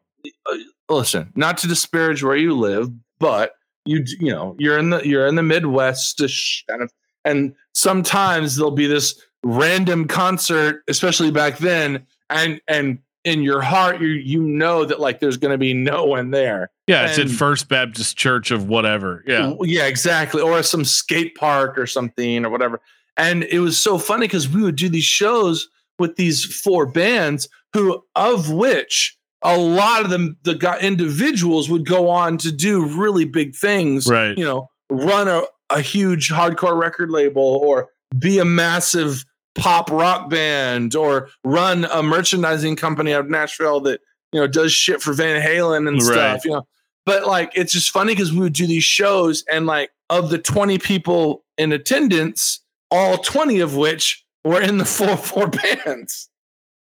uh, 0.51 0.57
listen, 0.89 1.33
not 1.37 1.59
to 1.59 1.67
disparage 1.69 2.23
where 2.23 2.37
you 2.37 2.55
live, 2.57 2.91
but 3.19 3.55
you 3.85 4.05
you 4.21 4.31
know 4.31 4.55
you're 4.59 4.79
in 4.79 4.91
the 4.91 5.01
you're 5.07 5.27
in 5.27 5.35
the 5.37 5.43
Midwest, 5.43 6.21
kind 6.69 6.83
of, 6.83 6.93
and 7.25 7.55
sometimes 7.75 8.57
there'll 8.57 8.71
be 8.71 8.87
this 8.87 9.19
random 9.43 10.07
concert, 10.07 10.83
especially 10.89 11.31
back 11.31 11.59
then, 11.59 12.07
and 12.29 12.61
and 12.69 12.99
in 13.29 13.43
your 13.43 13.61
heart 13.61 14.01
you 14.01 14.09
you 14.09 14.43
know 14.43 14.85
that 14.85 14.99
like 14.99 15.21
there's 15.21 15.37
going 15.37 15.53
to 15.53 15.59
be 15.59 15.75
no 15.75 16.05
one 16.05 16.31
there. 16.31 16.71
Yeah, 16.87 17.07
it's 17.07 17.19
at 17.19 17.29
First 17.29 17.69
Baptist 17.69 18.17
Church 18.17 18.51
of 18.51 18.69
whatever. 18.69 19.23
Yeah. 19.27 19.55
Yeah, 19.61 19.87
exactly. 19.87 20.41
Or 20.41 20.63
some 20.63 20.85
skate 20.85 21.35
park 21.35 21.79
or 21.79 21.87
something 21.87 22.45
or 22.45 22.51
whatever. 22.51 22.81
And 23.17 23.45
it 23.45 23.61
was 23.61 23.79
so 23.79 23.99
funny 23.99 24.27
because 24.27 24.49
we 24.49 24.63
would 24.63 24.77
do 24.77 24.89
these 24.89 25.05
shows 25.05 25.69
with 25.99 26.17
these 26.17 26.45
four 26.45 26.87
bands 26.87 27.49
who 27.75 28.03
of 28.15 28.51
which 28.51 29.17
a 29.43 29.57
lot 29.57 30.03
of 30.03 30.11
them 30.11 30.37
the 30.45 30.55
guy 30.55 30.79
individuals 30.81 31.69
would 31.69 31.87
go 31.87 32.09
on 32.09 32.39
to 32.39 32.51
do 32.51 32.85
really 32.85 33.25
big 33.25 33.55
things. 33.55 34.07
Right. 34.07 34.37
You 34.37 34.45
know, 34.45 34.71
run 34.89 35.29
a, 35.29 35.43
a 35.71 35.81
huge 35.81 36.31
hardcore 36.31 36.81
record 36.81 37.11
label 37.11 37.43
or 37.43 37.89
be 38.19 38.39
a 38.39 38.45
massive 38.45 39.25
pop 39.59 39.91
rock 39.91 40.31
band 40.31 40.95
or 40.95 41.29
run 41.45 41.85
a 41.87 42.03
merchandising 42.03 42.77
company 42.77 43.13
out 43.13 43.21
of 43.25 43.31
Nashville 43.31 43.81
that, 43.81 44.01
you 44.33 44.41
know, 44.41 44.47
does 44.47 44.73
shit 44.73 45.03
for 45.03 45.13
Van 45.13 45.43
Halen 45.43 45.89
and 45.89 45.97
Right. 45.99 46.03
stuff, 46.03 46.45
you 46.45 46.53
know. 46.53 46.67
But 47.05 47.27
like 47.27 47.53
it's 47.55 47.73
just 47.73 47.91
funny 47.91 48.13
because 48.15 48.33
we 48.33 48.41
would 48.41 48.53
do 48.53 48.67
these 48.67 48.85
shows 48.85 49.45
and 49.51 49.67
like 49.67 49.91
of 50.11 50.31
the 50.31 50.39
20 50.39 50.79
people 50.79 51.45
in 51.57 51.73
attendance 51.73 52.61
all 52.91 53.19
20 53.19 53.61
of 53.61 53.77
which 53.77 54.25
were 54.45 54.61
in 54.61 54.79
the 54.79 54.85
four 54.97 55.17
four 55.17 55.49
bands. 55.49 56.29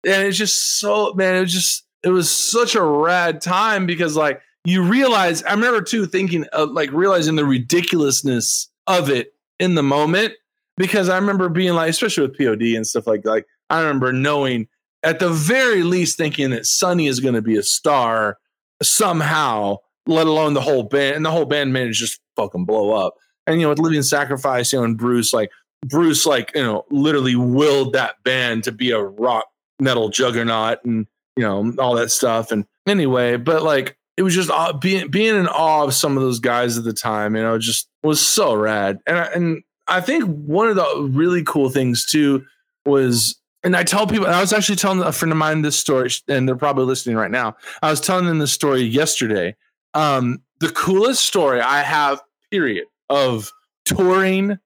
And 0.05 0.24
it's 0.28 0.38
just 0.38 0.80
so 0.80 1.13
man 1.13 1.36
it 1.36 1.41
was 1.41 1.53
just 1.53 1.86
it 2.03 2.09
was 2.09 2.30
such 2.30 2.76
a 2.76 2.82
rad 2.84 3.41
time 3.41 3.86
because 3.86 4.15
like 4.15 4.41
you 4.63 4.84
realize 4.84 5.43
i 5.43 5.51
remember 5.53 5.82
too 5.82 6.05
thinking 6.05 6.45
of 6.53 6.69
like 6.72 6.91
realizing 6.91 7.36
the 7.36 7.45
ridiculousness 7.45 8.69
of 8.88 9.09
it 9.09 9.34
in 9.59 9.76
the 9.76 9.84
moment 9.84 10.34
because 10.78 11.09
i 11.09 11.17
remember 11.17 11.49
being 11.49 11.74
like 11.74 11.89
especially 11.89 12.28
with 12.28 12.38
pod 12.38 12.61
and 12.61 12.88
stuff 12.88 13.07
like 13.07 13.26
like 13.26 13.45
i 13.69 13.80
remember 13.80 14.11
knowing 14.11 14.67
at 15.03 15.19
the 15.19 15.30
very 15.30 15.84
least 15.84 16.17
thinking 16.17 16.51
that 16.51 16.65
sonny 16.65 17.07
is 17.07 17.19
going 17.19 17.34
to 17.34 17.41
be 17.41 17.57
a 17.57 17.63
star 17.63 18.38
somehow 18.82 19.78
let 20.07 20.28
alone 20.28 20.53
the 20.53 20.61
whole 20.61 20.84
band 20.84 21.15
and 21.17 21.26
the 21.26 21.32
whole 21.32 21.45
band 21.45 21.74
managed 21.74 21.99
to 21.99 22.05
just 22.05 22.19
fucking 22.36 22.65
blow 22.65 22.91
up. 22.91 23.15
And 23.47 23.59
you 23.59 23.65
know 23.65 23.69
with 23.69 23.80
living 23.80 24.03
sacrifice 24.03 24.72
you 24.72 24.80
know 24.80 24.86
and 24.86 24.97
bruce 24.97 25.34
like 25.34 25.49
bruce 25.86 26.26
like 26.26 26.51
you 26.55 26.61
know 26.61 26.86
literally 26.91 27.36
willed 27.36 27.93
that 27.93 28.15
band 28.24 28.63
to 28.65 28.72
be 28.72 28.91
a 28.91 29.01
rock 29.01 29.45
metal 29.80 30.09
juggernaut 30.09 30.84
and 30.86 31.07
you 31.36 31.43
know 31.43 31.74
all 31.80 31.95
that 31.95 32.11
stuff. 32.11 32.51
And 32.51 32.65
anyway 32.88 33.38
but 33.38 33.63
like 33.63 33.97
it 34.17 34.24
was 34.24 34.36
just 34.36 34.51
aw- 34.51 34.74
being 34.74 35.09
being 35.09 35.36
in 35.36 35.47
awe 35.47 35.84
of 35.84 35.93
some 35.93 36.17
of 36.17 36.24
those 36.24 36.39
guys 36.39 36.78
at 36.78 36.84
the 36.84 36.93
time 36.93 37.36
you 37.36 37.41
know 37.41 37.57
just 37.57 37.89
was 38.03 38.19
so 38.19 38.53
rad. 38.53 38.99
And 39.07 39.17
and 39.17 39.63
I 39.92 40.02
think 40.02 40.24
one 40.24 40.70
of 40.70 40.78
the 40.78 41.10
really 41.12 41.44
cool 41.44 41.70
things 41.70 42.06
too 42.06 42.46
was 42.86 43.36
and 43.64 43.76
I 43.76 43.84
tell 43.84 44.08
people 44.08 44.26
I 44.26 44.42
was 44.42 44.54
actually 44.54 44.78
telling 44.78 45.02
a 45.02 45.12
friend 45.12 45.32
of 45.32 45.38
mine 45.38 45.62
this 45.62 45.78
story 45.78 46.10
and 46.28 46.48
they're 46.48 46.56
probably 46.56 46.86
listening 46.86 47.16
right 47.16 47.30
now. 47.30 47.56
I 47.84 47.92
was 47.92 48.02
telling 48.02 48.26
them 48.26 48.39
this 48.39 48.54
story 48.54 48.82
yesterday. 48.82 49.56
Um 49.94 50.42
the 50.60 50.70
coolest 50.70 51.26
story 51.26 51.60
I 51.60 51.82
have 51.84 52.22
period 52.50 52.86
of 53.10 53.52
touring 53.86 54.58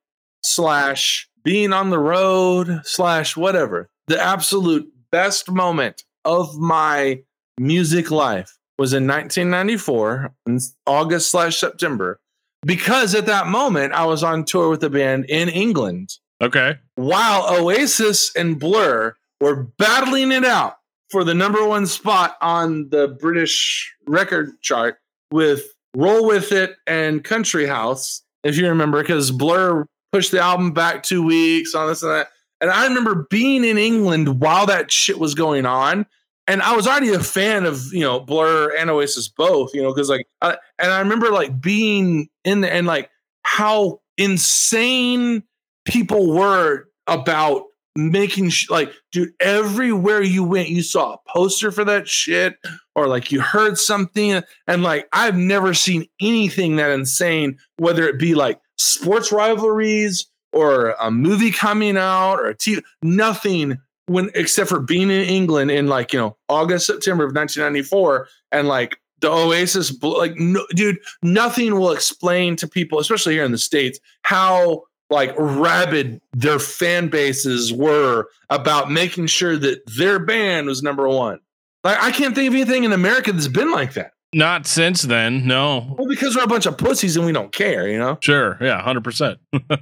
slash 0.43 1.27
being 1.43 1.73
on 1.73 1.89
the 1.89 1.99
road 1.99 2.81
slash 2.83 3.35
whatever 3.35 3.89
the 4.07 4.21
absolute 4.21 4.91
best 5.11 5.49
moment 5.49 6.03
of 6.23 6.57
my 6.57 7.21
music 7.59 8.11
life 8.11 8.57
was 8.77 8.93
in 8.93 9.07
1994 9.07 10.33
in 10.47 10.59
august 10.85 11.31
slash 11.31 11.57
september 11.57 12.19
because 12.65 13.13
at 13.15 13.25
that 13.27 13.47
moment 13.47 13.93
i 13.93 14.05
was 14.05 14.23
on 14.23 14.43
tour 14.43 14.69
with 14.69 14.83
a 14.83 14.89
band 14.89 15.25
in 15.29 15.47
england 15.49 16.09
Okay. 16.41 16.77
while 16.95 17.45
oasis 17.55 18.35
and 18.35 18.59
blur 18.59 19.15
were 19.39 19.63
battling 19.77 20.31
it 20.31 20.43
out 20.43 20.75
for 21.09 21.23
the 21.23 21.33
number 21.33 21.65
one 21.65 21.85
spot 21.85 22.35
on 22.41 22.89
the 22.89 23.07
british 23.07 23.93
record 24.07 24.49
chart 24.61 24.97
with 25.31 25.63
roll 25.95 26.25
with 26.27 26.51
it 26.51 26.75
and 26.87 27.23
country 27.23 27.65
house 27.65 28.21
if 28.43 28.57
you 28.57 28.67
remember 28.67 29.01
because 29.01 29.31
blur 29.31 29.85
pushed 30.11 30.31
the 30.31 30.39
album 30.39 30.71
back 30.71 31.03
two 31.03 31.23
weeks 31.23 31.73
on 31.73 31.87
this 31.87 32.01
and 32.03 32.11
that 32.11 32.27
and 32.61 32.69
i 32.69 32.85
remember 32.85 33.27
being 33.29 33.63
in 33.63 33.77
england 33.77 34.41
while 34.41 34.65
that 34.65 34.91
shit 34.91 35.19
was 35.19 35.35
going 35.35 35.65
on 35.65 36.05
and 36.47 36.61
i 36.61 36.75
was 36.75 36.87
already 36.87 37.09
a 37.09 37.19
fan 37.19 37.65
of 37.65 37.93
you 37.93 38.01
know 38.01 38.19
blur 38.19 38.75
and 38.75 38.89
oasis 38.89 39.27
both 39.27 39.73
you 39.73 39.81
know 39.81 39.93
because 39.93 40.09
like 40.09 40.27
I, 40.41 40.57
and 40.79 40.91
i 40.91 40.99
remember 40.99 41.31
like 41.31 41.59
being 41.59 42.29
in 42.43 42.61
there 42.61 42.71
and 42.71 42.87
like 42.87 43.09
how 43.43 43.99
insane 44.17 45.43
people 45.85 46.33
were 46.33 46.87
about 47.07 47.63
making 47.97 48.49
sh- 48.49 48.69
like 48.69 48.91
dude 49.11 49.31
everywhere 49.39 50.21
you 50.21 50.43
went 50.43 50.69
you 50.69 50.81
saw 50.81 51.13
a 51.13 51.17
poster 51.29 51.71
for 51.71 51.85
that 51.85 52.07
shit 52.07 52.57
or 52.93 53.07
like 53.07 53.31
you 53.31 53.39
heard 53.39 53.77
something 53.77 54.43
and 54.67 54.83
like 54.83 55.07
i've 55.13 55.37
never 55.37 55.73
seen 55.73 56.05
anything 56.19 56.75
that 56.75 56.91
insane 56.91 57.57
whether 57.77 58.07
it 58.07 58.19
be 58.19 58.35
like 58.35 58.59
sports 58.77 59.31
rivalries 59.31 60.27
or 60.55 60.95
a 61.01 61.11
movie 61.11 61.51
coming 61.51 61.97
out 61.97 62.35
or 62.35 62.47
a 62.47 62.55
TV, 62.55 62.81
nothing 63.03 63.77
when 64.07 64.29
except 64.35 64.69
for 64.69 64.79
being 64.79 65.09
in 65.09 65.23
England 65.23 65.71
in 65.71 65.87
like 65.87 66.13
you 66.13 66.19
know 66.19 66.37
August 66.49 66.85
September 66.87 67.23
of 67.23 67.33
1994 67.35 68.27
and 68.51 68.67
like 68.67 68.97
the 69.21 69.29
Oasis 69.31 69.91
like 70.03 70.35
no, 70.37 70.65
dude 70.75 70.97
nothing 71.23 71.75
will 71.79 71.91
explain 71.91 72.55
to 72.57 72.67
people 72.67 72.99
especially 72.99 73.33
here 73.33 73.43
in 73.45 73.51
the 73.51 73.57
states 73.57 73.99
how 74.23 74.83
like 75.09 75.33
rabid 75.37 76.19
their 76.33 76.59
fan 76.59 77.07
bases 77.07 77.71
were 77.73 78.27
about 78.49 78.91
making 78.91 79.27
sure 79.27 79.57
that 79.57 79.79
their 79.97 80.19
band 80.19 80.67
was 80.67 80.83
number 80.83 81.07
one 81.07 81.39
like 81.83 81.97
I 82.01 82.11
can't 82.11 82.35
think 82.35 82.47
of 82.49 82.53
anything 82.53 82.83
in 82.83 82.91
America 82.93 83.31
that's 83.31 83.47
been 83.47 83.71
like 83.71 83.93
that 83.93 84.11
Not 84.33 84.67
since 84.67 85.01
then. 85.03 85.47
No. 85.47 85.95
well 85.97 86.07
because 86.07 86.35
we're 86.35 86.43
a 86.43 86.47
bunch 86.47 86.65
of 86.65 86.77
pussies 86.77 87.15
and 87.17 87.25
we 87.25 87.31
don't 87.31 87.51
care 87.53 87.87
you 87.87 87.97
know 87.97 88.17
Sure. 88.21 88.57
Yeah. 88.61 88.81
Hundred 88.81 89.03
percent. 89.03 89.39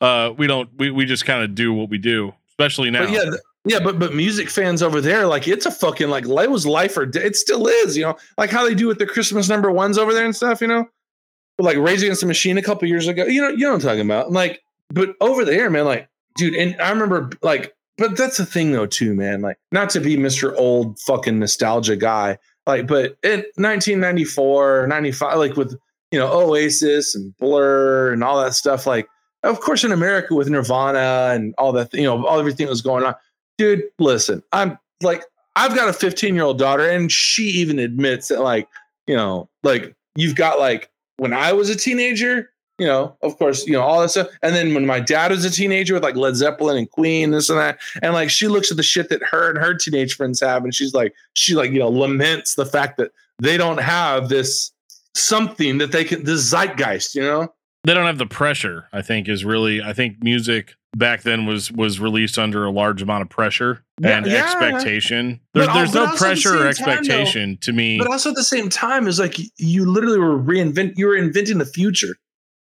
Uh, 0.00 0.32
we 0.36 0.46
don't. 0.46 0.68
We 0.76 0.90
we 0.90 1.06
just 1.06 1.24
kind 1.24 1.42
of 1.42 1.54
do 1.54 1.72
what 1.72 1.88
we 1.88 1.96
do, 1.96 2.34
especially 2.50 2.90
now. 2.90 3.04
But 3.04 3.10
yeah, 3.12 3.22
th- 3.22 3.40
yeah, 3.66 3.80
but 3.80 3.98
but 3.98 4.14
music 4.14 4.50
fans 4.50 4.82
over 4.82 5.00
there, 5.00 5.26
like 5.26 5.48
it's 5.48 5.64
a 5.64 5.70
fucking 5.70 6.08
like 6.08 6.24
it 6.26 6.50
was 6.50 6.66
life 6.66 6.96
or. 6.96 7.04
It 7.14 7.36
still 7.36 7.66
is, 7.66 7.96
you 7.96 8.02
know, 8.04 8.16
like 8.36 8.50
how 8.50 8.64
they 8.64 8.74
do 8.74 8.86
with 8.86 8.98
the 8.98 9.06
Christmas 9.06 9.48
number 9.48 9.70
ones 9.70 9.96
over 9.96 10.12
there 10.12 10.24
and 10.24 10.36
stuff, 10.36 10.60
you 10.60 10.66
know, 10.66 10.86
But, 11.56 11.64
like 11.64 11.78
Rage 11.78 12.02
Against 12.02 12.20
the 12.20 12.26
Machine 12.26 12.58
a 12.58 12.62
couple 12.62 12.86
years 12.88 13.08
ago. 13.08 13.24
You 13.24 13.40
know, 13.40 13.48
you 13.48 13.58
know 13.58 13.70
what 13.70 13.76
I'm 13.76 13.80
talking 13.80 14.02
about. 14.02 14.32
Like, 14.32 14.62
but 14.90 15.14
over 15.20 15.46
there, 15.46 15.70
man, 15.70 15.86
like, 15.86 16.08
dude, 16.36 16.54
and 16.54 16.80
I 16.80 16.90
remember 16.90 17.30
like, 17.42 17.74
but 17.96 18.16
that's 18.18 18.36
the 18.36 18.44
thing 18.44 18.72
though, 18.72 18.86
too, 18.86 19.14
man. 19.14 19.40
Like, 19.40 19.56
not 19.72 19.88
to 19.90 20.00
be 20.00 20.16
Mr. 20.18 20.54
Old 20.56 20.98
fucking 21.00 21.38
nostalgia 21.38 21.96
guy, 21.96 22.38
like, 22.66 22.86
but 22.86 23.16
in 23.22 23.44
1994, 23.56 24.88
95, 24.88 25.38
like 25.38 25.56
with 25.56 25.74
you 26.10 26.18
know 26.18 26.30
Oasis 26.30 27.14
and 27.14 27.34
Blur 27.38 28.12
and 28.12 28.22
all 28.22 28.42
that 28.42 28.52
stuff, 28.52 28.86
like 28.86 29.08
of 29.42 29.60
course 29.60 29.84
in 29.84 29.92
America 29.92 30.34
with 30.34 30.48
Nirvana 30.48 31.32
and 31.34 31.54
all 31.58 31.72
that, 31.72 31.92
you 31.94 32.02
know, 32.02 32.26
all 32.26 32.38
everything 32.38 32.66
that 32.66 32.70
was 32.70 32.82
going 32.82 33.04
on. 33.04 33.14
Dude, 33.58 33.84
listen, 33.98 34.42
I'm 34.52 34.78
like, 35.02 35.24
I've 35.56 35.74
got 35.74 35.88
a 35.88 35.92
15 35.92 36.34
year 36.34 36.44
old 36.44 36.58
daughter, 36.58 36.88
and 36.88 37.10
she 37.10 37.44
even 37.44 37.78
admits 37.78 38.28
that, 38.28 38.40
like, 38.40 38.68
you 39.06 39.14
know, 39.14 39.48
like 39.62 39.94
you've 40.16 40.36
got 40.36 40.58
like 40.58 40.90
when 41.16 41.32
I 41.32 41.52
was 41.52 41.70
a 41.70 41.76
teenager, 41.76 42.50
you 42.78 42.86
know, 42.86 43.16
of 43.22 43.38
course, 43.38 43.66
you 43.66 43.74
know, 43.74 43.82
all 43.82 44.00
that 44.00 44.10
stuff. 44.10 44.28
And 44.42 44.54
then 44.54 44.74
when 44.74 44.86
my 44.86 44.98
dad 44.98 45.30
was 45.30 45.44
a 45.44 45.50
teenager 45.50 45.94
with 45.94 46.02
like 46.02 46.16
Led 46.16 46.36
Zeppelin 46.36 46.76
and 46.76 46.90
Queen, 46.90 47.30
this 47.30 47.50
and 47.50 47.58
that, 47.58 47.78
and 48.02 48.14
like 48.14 48.30
she 48.30 48.48
looks 48.48 48.70
at 48.70 48.76
the 48.76 48.82
shit 48.82 49.08
that 49.10 49.22
her 49.22 49.50
and 49.50 49.58
her 49.58 49.74
teenage 49.74 50.16
friends 50.16 50.40
have, 50.40 50.64
and 50.64 50.74
she's 50.74 50.94
like, 50.94 51.14
she 51.34 51.54
like, 51.54 51.70
you 51.70 51.78
know, 51.78 51.88
laments 51.88 52.54
the 52.54 52.66
fact 52.66 52.96
that 52.98 53.12
they 53.40 53.56
don't 53.56 53.80
have 53.80 54.28
this 54.28 54.72
something 55.14 55.78
that 55.78 55.92
they 55.92 56.04
can, 56.04 56.24
this 56.24 56.52
zeitgeist, 56.52 57.14
you 57.14 57.22
know? 57.22 57.52
They 57.84 57.94
don't 57.94 58.06
have 58.06 58.18
the 58.18 58.26
pressure. 58.26 58.88
I 58.92 59.02
think 59.02 59.28
is 59.28 59.44
really. 59.44 59.82
I 59.82 59.92
think 59.92 60.22
music 60.22 60.74
back 60.96 61.22
then 61.22 61.44
was 61.46 61.70
was 61.72 61.98
released 62.00 62.38
under 62.38 62.64
a 62.64 62.70
large 62.70 63.02
amount 63.02 63.22
of 63.22 63.28
pressure 63.28 63.84
Yeah, 64.00 64.18
and 64.18 64.26
yeah. 64.26 64.44
expectation. 64.44 65.40
There's 65.52 65.68
al- 65.68 65.74
there's 65.74 65.92
but 65.92 66.10
no 66.12 66.16
pressure 66.16 66.54
or 66.68 66.72
same 66.72 66.84
time, 66.86 66.94
though- 66.94 66.98
expectation 67.00 67.58
to 67.62 67.72
me. 67.72 67.98
but 67.98 68.06
also 68.08 68.30
at 68.30 68.36
the 68.36 68.44
same 68.44 68.68
time 68.68 69.06
is 69.08 69.18
like 69.18 69.36
you 69.58 69.84
literally 69.90 70.18
were 70.18 70.38
reinvent 70.38 70.94
you 70.96 71.06
were 71.06 71.16
inventing 71.16 71.58
the 71.58 71.66
future 71.66 72.14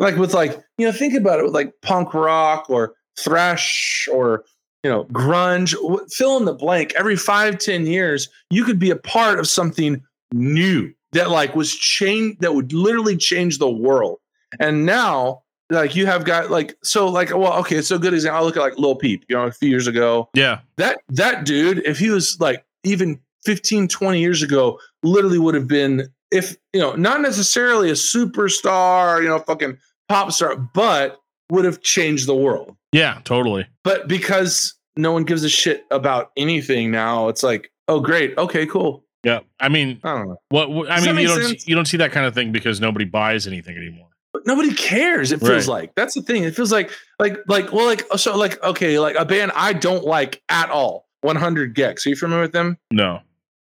like 0.01 0.17
with 0.17 0.35
like 0.35 0.59
you 0.79 0.87
know 0.87 0.93
think 0.93 1.15
about 1.15 1.39
it 1.39 1.45
with 1.45 1.55
like 1.55 1.73
punk 1.83 2.13
rock 2.15 2.69
or 2.69 2.95
thrash 3.19 4.09
or 4.13 4.45
you 4.83 4.91
know 4.91 5.05
grunge 5.07 5.75
fill 6.11 6.37
in 6.39 6.45
the 6.45 6.53
blank 6.55 6.93
every 6.97 7.17
five 7.17 7.59
ten 7.59 7.87
years 7.87 8.29
you 8.51 8.65
could 8.65 8.79
be 8.79 8.91
a 8.91 8.97
part 8.97 9.39
of 9.39 9.47
something 9.47 10.03
new 10.33 10.93
that 11.13 11.31
like 11.31 11.55
was 11.55 11.73
change 11.75 12.37
that 12.41 12.55
would 12.55 12.73
literally 12.73 13.17
change 13.17 13.59
the 13.59 13.71
world. 13.71 14.19
And 14.59 14.87
now 14.87 15.43
like 15.71 15.95
you 15.95 16.07
have 16.07 16.25
got 16.25 16.51
like 16.51 16.77
so 16.83 17.09
like 17.09 17.31
well 17.31 17.55
okay 17.61 17.83
so 17.83 17.99
good 17.99 18.15
example. 18.15 18.41
I 18.41 18.45
look 18.45 18.57
at 18.57 18.61
like 18.61 18.79
Lil 18.79 18.97
Peep, 18.97 19.25
you 19.29 19.37
know, 19.37 19.45
a 19.45 19.53
few 19.53 19.69
years 19.69 19.87
ago. 19.87 20.29
Yeah. 20.35 20.61
That 20.77 21.01
that 21.11 21.45
dude, 21.45 21.79
if 21.85 21.99
he 21.99 22.11
was 22.11 22.39
like 22.41 22.65
even 22.85 23.21
15, 23.45 23.89
20 23.89 24.21
years 24.21 24.43
ago, 24.43 24.79
literally 25.03 25.39
would 25.39 25.55
have 25.55 25.69
been 25.69 26.09
if 26.31 26.57
you 26.73 26.81
know, 26.81 26.95
not 26.95 27.21
necessarily 27.21 27.91
a 27.91 27.95
superstar, 27.95 29.23
you 29.23 29.29
know, 29.29 29.39
fucking 29.41 29.79
pop 30.09 30.33
star, 30.33 30.57
but 30.57 31.21
would 31.51 31.65
have 31.65 31.81
changed 31.81 32.27
the 32.27 32.35
world. 32.35 32.77
Yeah, 32.93 33.21
totally. 33.25 33.67
But 33.85 34.09
because 34.09 34.75
no 34.97 35.13
one 35.13 35.25
gives 35.25 35.45
a 35.45 35.49
shit 35.49 35.85
about 35.91 36.33
anything 36.37 36.91
now, 36.91 37.29
it's 37.29 37.43
like, 37.43 37.71
oh 37.89 38.01
great, 38.01 38.37
okay, 38.39 38.67
cool. 38.67 39.05
Yeah. 39.25 39.41
I 39.61 39.69
mean, 39.69 40.01
I 40.05 40.15
don't 40.15 40.29
know. 40.29 40.37
what, 40.51 40.71
what 40.71 40.91
I 40.91 40.97
Does 40.97 41.07
mean, 41.07 41.19
you 41.19 41.29
don't 41.29 41.43
see, 41.43 41.59
you 41.67 41.75
don't 41.75 41.87
see 41.87 41.97
that 41.99 42.13
kind 42.13 42.27
of 42.27 42.35
thing 42.35 42.53
because 42.53 42.81
nobody 42.81 43.05
buys 43.05 43.47
anything 43.47 43.77
anymore. 43.77 44.08
But 44.33 44.47
nobody 44.47 44.75
cares. 44.75 45.33
It 45.33 45.41
feels 45.41 45.67
Right. 45.67 45.81
like 45.83 45.95
that's 45.95 46.15
the 46.15 46.23
thing. 46.23 46.45
It 46.45 46.55
feels 46.55 46.71
like 46.71 46.91
like 47.19 47.39
like 47.49 47.73
well 47.73 47.87
like 47.87 48.05
so 48.17 48.37
like 48.37 48.63
okay 48.63 48.99
like 48.99 49.17
a 49.17 49.25
band 49.25 49.53
I 49.55 49.73
don't 49.73 50.05
like 50.05 50.43
at 50.49 50.71
all. 50.71 51.07
100 51.23 51.75
gecs. 51.75 52.07
Are 52.07 52.11
you 52.11 52.17
familiar 52.17 52.43
with 52.43 52.53
them? 52.53 52.77
No. 52.93 53.21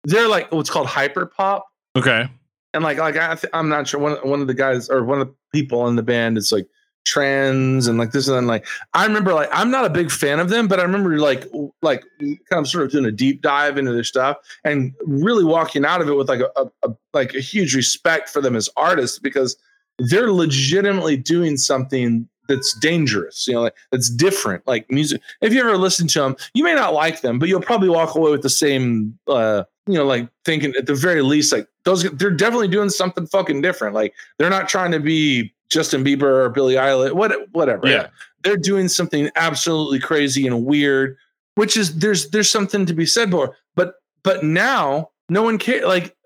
They're 0.04 0.28
like 0.28 0.52
what's 0.52 0.70
called 0.70 0.86
hyper 0.88 1.26
pop. 1.26 1.66
Okay. 1.96 2.28
and 2.74 2.84
like 2.84 2.98
like 2.98 3.16
I 3.16 3.34
th- 3.34 3.50
I'm 3.54 3.68
not 3.68 3.88
sure 3.88 3.98
one 4.00 4.12
one 4.28 4.40
of 4.40 4.46
the 4.46 4.54
guys 4.54 4.88
or 4.90 5.04
one 5.04 5.20
of 5.20 5.28
the 5.28 5.34
people 5.52 5.86
in 5.88 5.96
the 5.96 6.02
band 6.02 6.36
is 6.38 6.52
like 6.52 6.66
trans 7.04 7.88
and 7.88 7.98
like 7.98 8.12
this 8.12 8.28
and 8.28 8.36
then 8.36 8.46
like 8.46 8.64
I 8.94 9.04
remember 9.04 9.34
like 9.34 9.48
I'm 9.52 9.70
not 9.70 9.84
a 9.84 9.90
big 9.90 10.10
fan 10.10 10.38
of 10.38 10.48
them, 10.50 10.68
but 10.68 10.78
I 10.78 10.82
remember 10.84 11.18
like 11.18 11.46
like 11.82 12.04
kind 12.48 12.60
of 12.64 12.68
sort 12.68 12.84
of 12.84 12.90
doing 12.92 13.04
a 13.06 13.10
deep 13.12 13.42
dive 13.42 13.76
into 13.78 13.92
their 13.92 14.04
stuff 14.04 14.36
and 14.64 14.92
really 15.06 15.44
walking 15.44 15.84
out 15.84 16.00
of 16.00 16.08
it 16.08 16.12
with 16.14 16.28
like 16.28 16.40
a, 16.40 16.50
a, 16.56 16.70
a 16.88 16.94
like 17.12 17.34
a 17.34 17.40
huge 17.40 17.74
respect 17.74 18.28
for 18.28 18.40
them 18.40 18.54
as 18.54 18.68
artists 18.76 19.18
because 19.18 19.56
they're 19.98 20.32
legitimately 20.32 21.16
doing 21.16 21.56
something 21.56 22.28
that's 22.48 22.74
dangerous, 22.78 23.46
you 23.46 23.54
know, 23.54 23.62
like 23.62 23.76
that's 23.90 24.10
different. 24.10 24.66
Like 24.66 24.90
music. 24.90 25.20
If 25.40 25.52
you 25.52 25.60
ever 25.60 25.76
listen 25.76 26.06
to 26.08 26.20
them, 26.20 26.36
you 26.54 26.64
may 26.64 26.74
not 26.74 26.92
like 26.94 27.20
them, 27.20 27.38
but 27.38 27.48
you'll 27.48 27.60
probably 27.60 27.88
walk 27.88 28.14
away 28.14 28.30
with 28.30 28.42
the 28.42 28.50
same, 28.50 29.18
uh, 29.28 29.64
you 29.86 29.94
know, 29.94 30.04
like 30.04 30.28
thinking 30.44 30.74
at 30.78 30.86
the 30.86 30.94
very 30.94 31.22
least, 31.22 31.52
like 31.52 31.68
those, 31.84 32.02
they're 32.12 32.30
definitely 32.30 32.68
doing 32.68 32.90
something 32.90 33.26
fucking 33.26 33.62
different. 33.62 33.94
Like 33.94 34.14
they're 34.38 34.50
not 34.50 34.68
trying 34.68 34.92
to 34.92 35.00
be 35.00 35.52
Justin 35.70 36.04
Bieber 36.04 36.22
or 36.22 36.50
Billie 36.50 36.74
Eilish, 36.74 37.12
what, 37.12 37.32
whatever. 37.52 37.88
Yeah. 37.88 38.08
They're 38.42 38.56
doing 38.56 38.88
something 38.88 39.30
absolutely 39.36 40.00
crazy 40.00 40.46
and 40.46 40.64
weird, 40.64 41.16
which 41.54 41.76
is 41.76 41.96
there's 41.98 42.30
there's 42.30 42.50
something 42.50 42.86
to 42.86 42.92
be 42.92 43.06
said 43.06 43.30
for. 43.30 43.56
But 43.76 43.94
but 44.24 44.44
now 44.44 45.10
no 45.28 45.42
one 45.42 45.58
cares. 45.58 45.84
Like 45.84 46.16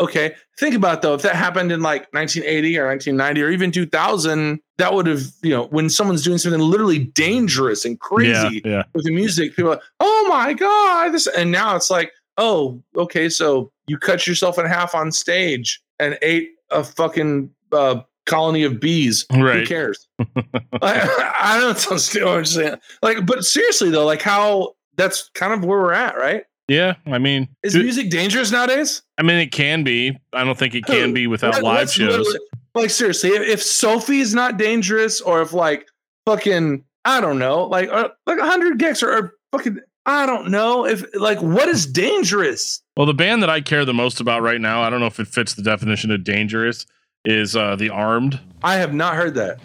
okay, 0.00 0.34
think 0.58 0.74
about 0.74 1.02
though 1.02 1.14
if 1.14 1.22
that 1.22 1.36
happened 1.36 1.70
in 1.70 1.80
like 1.82 2.12
1980 2.12 2.78
or 2.78 2.86
1990 2.88 3.42
or 3.42 3.50
even 3.50 3.70
2000, 3.70 4.58
that 4.78 4.94
would 4.94 5.06
have 5.06 5.22
you 5.42 5.50
know 5.50 5.66
when 5.66 5.88
someone's 5.90 6.22
doing 6.22 6.38
something 6.38 6.60
literally 6.60 6.98
dangerous 6.98 7.84
and 7.84 8.00
crazy 8.00 8.62
Yeah. 8.64 8.70
Yeah. 8.70 8.82
with 8.94 9.04
the 9.04 9.12
music, 9.12 9.54
people 9.54 9.70
are 9.72 9.76
like, 9.76 9.84
oh 10.00 10.26
my 10.28 10.52
god, 10.54 11.10
this 11.12 11.26
and 11.28 11.52
now 11.52 11.76
it's 11.76 11.90
like, 11.90 12.12
oh, 12.38 12.82
okay, 12.96 13.28
so 13.28 13.70
you 13.86 13.98
cut 13.98 14.26
yourself 14.26 14.58
in 14.58 14.66
half 14.66 14.94
on 14.94 15.12
stage 15.12 15.80
and 15.98 16.18
ate 16.22 16.50
a 16.70 16.82
fucking 16.82 17.50
uh, 17.72 18.00
colony 18.26 18.62
of 18.62 18.80
bees. 18.80 19.26
Who 19.32 19.66
cares? 19.66 20.08
I, 20.82 21.32
I 21.40 21.60
don't 21.60 21.90
know. 21.90 21.96
Still 21.96 22.28
I'm 22.28 22.44
saying. 22.44 22.76
Like, 23.02 23.26
but 23.26 23.44
seriously 23.44 23.90
though, 23.90 24.06
like 24.06 24.22
how 24.22 24.74
that's 24.96 25.28
kind 25.34 25.52
of 25.52 25.64
where 25.64 25.80
we're 25.80 25.92
at, 25.92 26.16
right? 26.16 26.44
Yeah. 26.70 26.94
I 27.06 27.18
mean, 27.18 27.48
Is 27.64 27.72
do- 27.72 27.82
music 27.82 28.10
dangerous 28.10 28.52
nowadays? 28.52 29.02
I 29.18 29.22
mean, 29.22 29.38
it 29.38 29.50
can 29.50 29.82
be. 29.82 30.16
I 30.32 30.44
don't 30.44 30.56
think 30.56 30.74
it 30.76 30.86
can 30.86 31.12
be 31.12 31.26
without 31.26 31.54
What- 31.54 31.64
live 31.64 31.90
shows. 31.90 32.38
Like 32.76 32.90
seriously, 32.90 33.30
if, 33.30 33.42
if 33.42 33.62
Sophie 33.62 34.20
is 34.20 34.32
not 34.36 34.56
dangerous, 34.56 35.20
or 35.20 35.42
if 35.42 35.52
like 35.52 35.88
fucking 36.26 36.84
I 37.04 37.20
don't 37.20 37.40
know, 37.40 37.64
like 37.64 37.88
or, 37.90 38.10
like 38.26 38.38
hundred 38.38 38.78
gecs 38.78 39.02
or, 39.02 39.10
or 39.12 39.34
fucking 39.50 39.80
I 40.06 40.24
don't 40.26 40.50
know 40.52 40.86
if 40.86 41.04
like 41.16 41.40
what 41.42 41.68
is 41.68 41.84
dangerous. 41.86 42.80
Well, 42.96 43.06
the 43.06 43.14
band 43.14 43.42
that 43.42 43.50
I 43.50 43.60
care 43.60 43.84
the 43.84 43.92
most 43.94 44.20
about 44.20 44.42
right 44.42 44.60
now, 44.60 44.82
I 44.82 44.90
don't 44.90 45.00
know 45.00 45.06
if 45.06 45.18
it 45.18 45.26
fits 45.26 45.54
the 45.54 45.62
definition 45.62 46.12
of 46.12 46.22
dangerous, 46.22 46.86
is 47.24 47.56
uh, 47.56 47.74
the 47.74 47.90
Armed. 47.90 48.38
I 48.62 48.76
have 48.76 48.94
not 48.94 49.14
heard 49.16 49.34
that. 49.34 49.58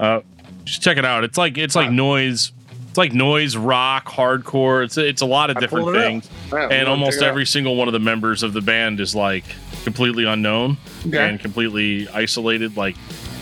Uh, 0.00 0.20
just 0.64 0.82
check 0.82 0.96
it 0.98 1.04
out. 1.04 1.22
It's 1.22 1.38
like 1.38 1.56
it's 1.56 1.76
like 1.76 1.90
Wow. 1.90 1.94
noise. 1.94 2.50
It's 2.88 2.96
like 2.98 3.12
noise, 3.12 3.56
rock, 3.56 4.06
hardcore. 4.06 4.84
It's 4.84 4.96
it's 4.96 5.20
a 5.22 5.26
lot 5.26 5.50
of 5.50 5.58
different 5.58 5.84
pulled 5.84 5.96
it 5.96 6.00
up. 6.00 6.06
things, 6.06 6.30
and 6.52 6.88
almost 6.88 7.22
every 7.22 7.44
single 7.46 7.76
one 7.76 7.86
of 7.88 7.92
the 7.92 8.00
members 8.00 8.42
of 8.42 8.52
the 8.52 8.60
band 8.62 8.98
is 9.00 9.14
like 9.14 9.44
completely 9.84 10.24
unknown 10.24 10.76
Okay. 11.06 11.18
and 11.18 11.38
completely 11.38 12.08
isolated. 12.08 12.76
Like 12.76 12.96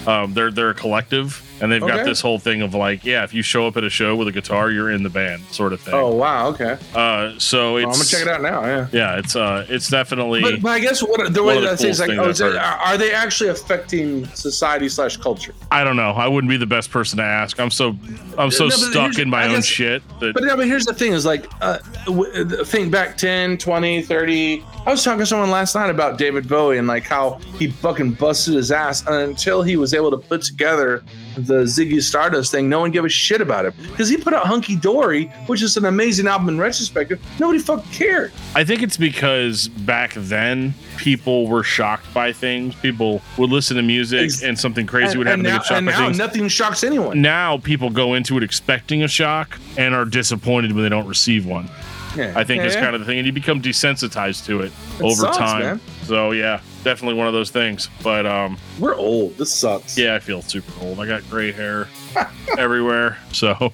um, 0.06 0.34
they're 0.34 0.50
they're 0.50 0.70
a 0.70 0.74
collective, 0.74 1.42
and 1.60 1.70
they've 1.72 1.80
got 1.80 2.04
this 2.04 2.20
whole 2.20 2.38
thing 2.38 2.62
of 2.62 2.74
like, 2.74 3.04
yeah, 3.04 3.24
if 3.24 3.32
you 3.34 3.42
show 3.42 3.66
up 3.66 3.76
at 3.76 3.84
a 3.84 3.90
show 3.90 4.14
with 4.16 4.28
a 4.28 4.32
guitar, 4.32 4.70
you're 4.70 4.90
in 4.90 5.02
the 5.02 5.08
band, 5.10 5.42
sort 5.46 5.72
of 5.72 5.80
thing. 5.80 5.94
Oh 5.94 6.14
wow, 6.14 6.48
okay. 6.48 6.78
Uh, 6.94 7.32
so 7.38 7.74
Well, 7.74 7.86
I'm 7.86 7.92
gonna 7.92 8.04
check 8.04 8.22
it 8.22 8.28
out 8.28 8.42
now. 8.42 8.64
Yeah. 8.64 8.88
Yeah, 8.92 9.18
it's 9.18 9.36
uh, 9.36 9.66
it's 9.68 9.88
definitely. 9.88 10.42
But, 10.42 10.62
but 10.62 10.68
I 10.70 10.78
guess 10.80 11.02
what 11.02 11.32
the 11.32 11.42
way 11.42 11.60
that 11.60 11.82
is 11.82 12.00
like, 12.00 12.10
oh, 12.10 12.28
is 12.28 12.40
it, 12.40 12.54
are 12.56 12.78
are 12.78 12.98
they 12.98 13.12
actually 13.12 13.50
affecting 13.50 14.26
society 14.28 14.88
slash 14.88 15.16
culture? 15.16 15.54
I 15.70 15.84
don't 15.84 15.96
know. 15.96 16.10
I 16.10 16.28
wouldn't 16.28 16.50
be 16.50 16.56
the 16.56 16.66
best 16.66 16.90
person 16.90 17.18
to 17.18 17.24
ask. 17.24 17.58
I'm 17.60 17.70
so 17.70 17.96
I'm 18.38 18.50
so 18.50 18.64
No, 18.64 18.70
stuck 18.76 19.18
in 19.18 19.30
my 19.30 19.42
I 19.42 19.48
own 19.48 19.54
guess- 19.56 19.64
shit 19.66 20.02
that 20.20 20.34
But 20.34 20.44
yeah, 20.44 20.56
but 20.56 20.66
here's 20.66 20.84
the 20.84 20.94
thing 20.94 21.12
is 21.12 21.24
like, 21.24 21.46
uh, 21.60 21.78
think 22.64 22.90
back 22.90 23.16
10, 23.16 23.58
20, 23.58 24.02
30. 24.02 24.64
I 24.86 24.90
was 24.90 25.02
talking 25.02 25.20
to 25.20 25.26
someone 25.26 25.50
last 25.50 25.74
night 25.74 25.90
about 25.90 26.18
David 26.18 26.48
Bowie 26.48 26.78
and 26.78 26.86
like 26.86 27.04
how 27.04 27.34
he 27.58 27.68
fucking 27.70 28.12
busted 28.14 28.54
his 28.54 28.70
ass. 28.72 29.04
Until 29.06 29.62
he 29.62 29.76
was 29.76 29.94
able 29.94 30.10
to 30.10 30.16
put 30.18 30.42
together 30.42 31.02
the 31.36 31.64
Ziggy 31.64 32.02
Stardust 32.02 32.50
thing, 32.50 32.68
no 32.68 32.80
one 32.80 32.90
gave 32.90 33.04
a 33.04 33.08
shit 33.08 33.40
about 33.40 33.66
him. 33.66 33.74
Because 33.90 34.08
he 34.08 34.16
put 34.16 34.32
out 34.32 34.46
Hunky 34.46 34.74
Dory, 34.76 35.26
which 35.46 35.62
is 35.62 35.76
an 35.76 35.84
amazing 35.84 36.26
album 36.26 36.48
in 36.48 36.58
retrospective. 36.58 37.20
Nobody 37.38 37.58
fucking 37.58 37.90
cared. 37.92 38.32
I 38.54 38.64
think 38.64 38.82
it's 38.82 38.96
because 38.96 39.68
back 39.68 40.14
then 40.14 40.74
people 40.96 41.46
were 41.46 41.62
shocked 41.62 42.12
by 42.14 42.32
things. 42.32 42.74
People 42.76 43.20
would 43.38 43.50
listen 43.50 43.76
to 43.76 43.82
music 43.82 44.24
Ex- 44.24 44.42
and 44.42 44.58
something 44.58 44.86
crazy 44.86 45.10
and, 45.10 45.18
would 45.18 45.26
happen 45.26 45.40
and 45.40 45.46
to 45.46 45.50
now, 45.52 45.58
get 45.58 45.66
shocked 45.66 45.78
and 45.78 45.86
by 45.86 45.92
now 45.92 46.06
things. 46.06 46.18
nothing 46.18 46.48
shocks 46.48 46.82
anyone. 46.84 47.20
now 47.20 47.58
people 47.58 47.90
go 47.90 48.14
into 48.14 48.36
it 48.36 48.42
expecting 48.42 49.02
a 49.02 49.08
shock 49.08 49.58
and 49.76 49.94
are 49.94 50.04
disappointed 50.04 50.72
when 50.72 50.82
they 50.82 50.88
don't 50.90 51.06
receive 51.06 51.46
one. 51.46 51.68
Yeah. 52.16 52.32
I 52.34 52.44
think 52.44 52.60
yeah, 52.60 52.66
it's 52.66 52.74
yeah. 52.76 52.80
kind 52.80 52.94
of 52.94 53.00
the 53.00 53.04
thing, 53.06 53.18
and 53.18 53.26
you 53.26 53.32
become 53.32 53.60
desensitized 53.60 54.46
to 54.46 54.62
it, 54.62 54.72
It 54.98 55.02
over 55.02 55.14
sucks, 55.14 55.36
time. 55.36 55.60
man. 55.62 55.80
So 56.04 56.30
yeah, 56.30 56.60
definitely 56.86 57.18
one 57.18 57.26
of 57.26 57.32
those 57.32 57.50
things. 57.50 57.90
But 58.02 58.24
um, 58.26 58.56
We're 58.78 58.94
old. 58.94 59.36
This 59.36 59.52
sucks. 59.52 59.98
yeah, 59.98 60.14
I 60.14 60.20
feel 60.20 60.40
super 60.40 60.72
old. 60.80 61.00
I 61.00 61.06
got 61.06 61.28
gray 61.28 61.50
hair 61.52 61.88
everywhere. 62.58 63.18
So, 63.32 63.72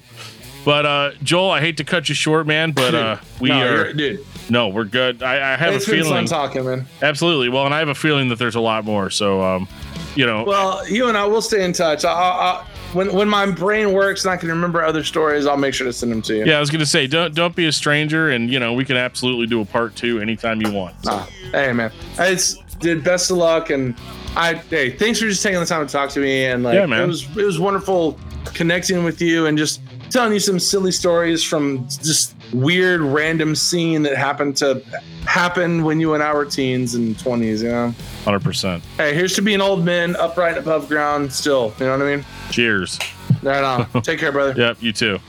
but 0.65 0.85
uh, 0.85 1.11
Joel, 1.21 1.51
I 1.51 1.59
hate 1.61 1.77
to 1.77 1.83
cut 1.83 2.09
you 2.09 2.15
short, 2.15 2.47
man, 2.47 2.71
but 2.71 2.95
uh, 2.95 3.17
we 3.39 3.49
no, 3.49 3.65
are 3.67 3.93
dude. 3.93 4.25
no, 4.49 4.69
we're 4.69 4.83
good. 4.85 5.21
I, 5.21 5.53
I 5.53 5.57
have 5.57 5.73
It's 5.75 5.87
a 5.87 5.91
been 5.91 5.99
fun 6.03 6.09
feeling, 6.11 6.25
talking, 6.25 6.65
man. 6.65 6.87
absolutely. 7.01 7.49
Well, 7.49 7.65
and 7.65 7.73
I 7.73 7.79
have 7.79 7.89
a 7.89 7.95
feeling 7.95 8.29
that 8.29 8.39
there's 8.39 8.55
a 8.55 8.59
lot 8.61 8.83
more. 8.83 9.09
So, 9.09 9.41
um, 9.41 9.67
you 10.15 10.25
know, 10.25 10.43
Well, 10.43 10.87
you 10.89 11.07
and 11.07 11.17
I 11.17 11.25
will 11.25 11.41
stay 11.41 11.63
in 11.63 11.73
touch. 11.73 12.03
I, 12.05 12.11
I, 12.11 12.29
I, 12.51 12.65
when 12.93 13.11
when 13.13 13.27
my 13.27 13.47
brain 13.49 13.91
works 13.93 14.23
and 14.23 14.31
I 14.31 14.37
can 14.37 14.49
remember 14.49 14.83
other 14.83 15.03
stories, 15.03 15.45
I'll 15.47 15.57
make 15.57 15.73
sure 15.73 15.85
to 15.87 15.93
send 15.93 16.11
them 16.11 16.21
to 16.23 16.35
you. 16.37 16.45
yeah, 16.45 16.57
I 16.57 16.59
was 16.59 16.69
gonna 16.69 16.85
say, 16.85 17.07
don't 17.07 17.33
don't 17.33 17.55
be 17.55 17.65
a 17.65 17.71
stranger, 17.71 18.29
and 18.29 18.51
you 18.51 18.59
know, 18.59 18.73
we 18.73 18.85
can 18.85 18.97
absolutely 18.97 19.47
do 19.47 19.61
a 19.61 19.65
part 19.65 19.95
two 19.95 20.19
anytime 20.19 20.61
you 20.61 20.71
want. 20.71 20.95
So, 21.03 21.11
Ah, 21.13 21.29
hey 21.51 21.73
man, 21.73 21.91
it's 22.19 22.57
dude. 22.83 23.03
Best 23.03 23.31
of 23.31 23.37
luck, 23.37 23.69
and 23.71 23.95
I 24.35 24.53
hey, 24.55 24.91
thanks 24.91 25.19
for 25.19 25.25
just 25.27 25.41
taking 25.41 25.59
the 25.59 25.65
time 25.65 25.85
to 25.85 25.91
talk 25.91 26.09
to 26.11 26.19
me, 26.19 26.45
and 26.45 26.63
like 26.63 26.75
Yeah, 26.75 26.85
man. 26.85 27.01
it 27.03 27.07
was 27.07 27.23
it 27.37 27.45
was 27.45 27.59
wonderful 27.59 28.19
connecting 28.53 29.03
with 29.03 29.21
you 29.21 29.45
and 29.47 29.57
just 29.57 29.81
telling 30.09 30.31
you 30.33 30.39
some 30.39 30.59
silly 30.59 30.91
stories 30.91 31.43
from 31.43 31.87
just 31.87 32.35
weird 32.53 33.01
random 33.01 33.55
scene 33.55 34.03
that 34.03 34.15
happened 34.15 34.55
to 34.57 34.79
happen 35.25 35.83
when 35.83 35.99
you 35.99 36.13
and 36.13 36.21
I 36.21 36.31
were 36.33 36.45
teens 36.45 36.93
and 36.93 37.17
twenties. 37.17 37.63
You 37.63 37.69
know, 37.69 37.95
hundred 38.23 38.43
percent. 38.43 38.83
hey, 38.97 39.13
here's 39.15 39.33
to 39.35 39.41
being 39.41 39.61
old 39.61 39.83
men, 39.83 40.15
upright 40.17 40.57
and 40.57 40.65
above 40.65 40.87
ground, 40.87 41.33
still. 41.33 41.73
You 41.79 41.85
know 41.85 41.97
what 41.97 42.05
I 42.05 42.15
mean? 42.17 42.25
Cheers. 42.51 42.99
Right 43.41 43.63
on. 43.63 43.89
Take 44.03 44.19
care, 44.19 44.31
brother. 44.31 44.53
Yep, 44.55 44.77
you 44.81 44.93
too. 44.93 45.19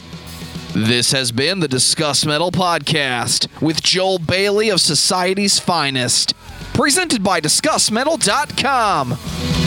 This 0.75 1.13
has 1.13 1.31
been 1.31 1.61
the 1.61 1.69
Discuss 1.69 2.27
Metal 2.27 2.51
Podcast 2.51 3.47
with 3.63 3.81
Joel 3.81 4.19
Bailey 4.19 4.71
of 4.71 4.81
Society's 4.81 5.61
Finest. 5.61 6.35
Presented 6.75 7.23
by 7.23 7.41
DiscussMetal.com. 7.41 9.64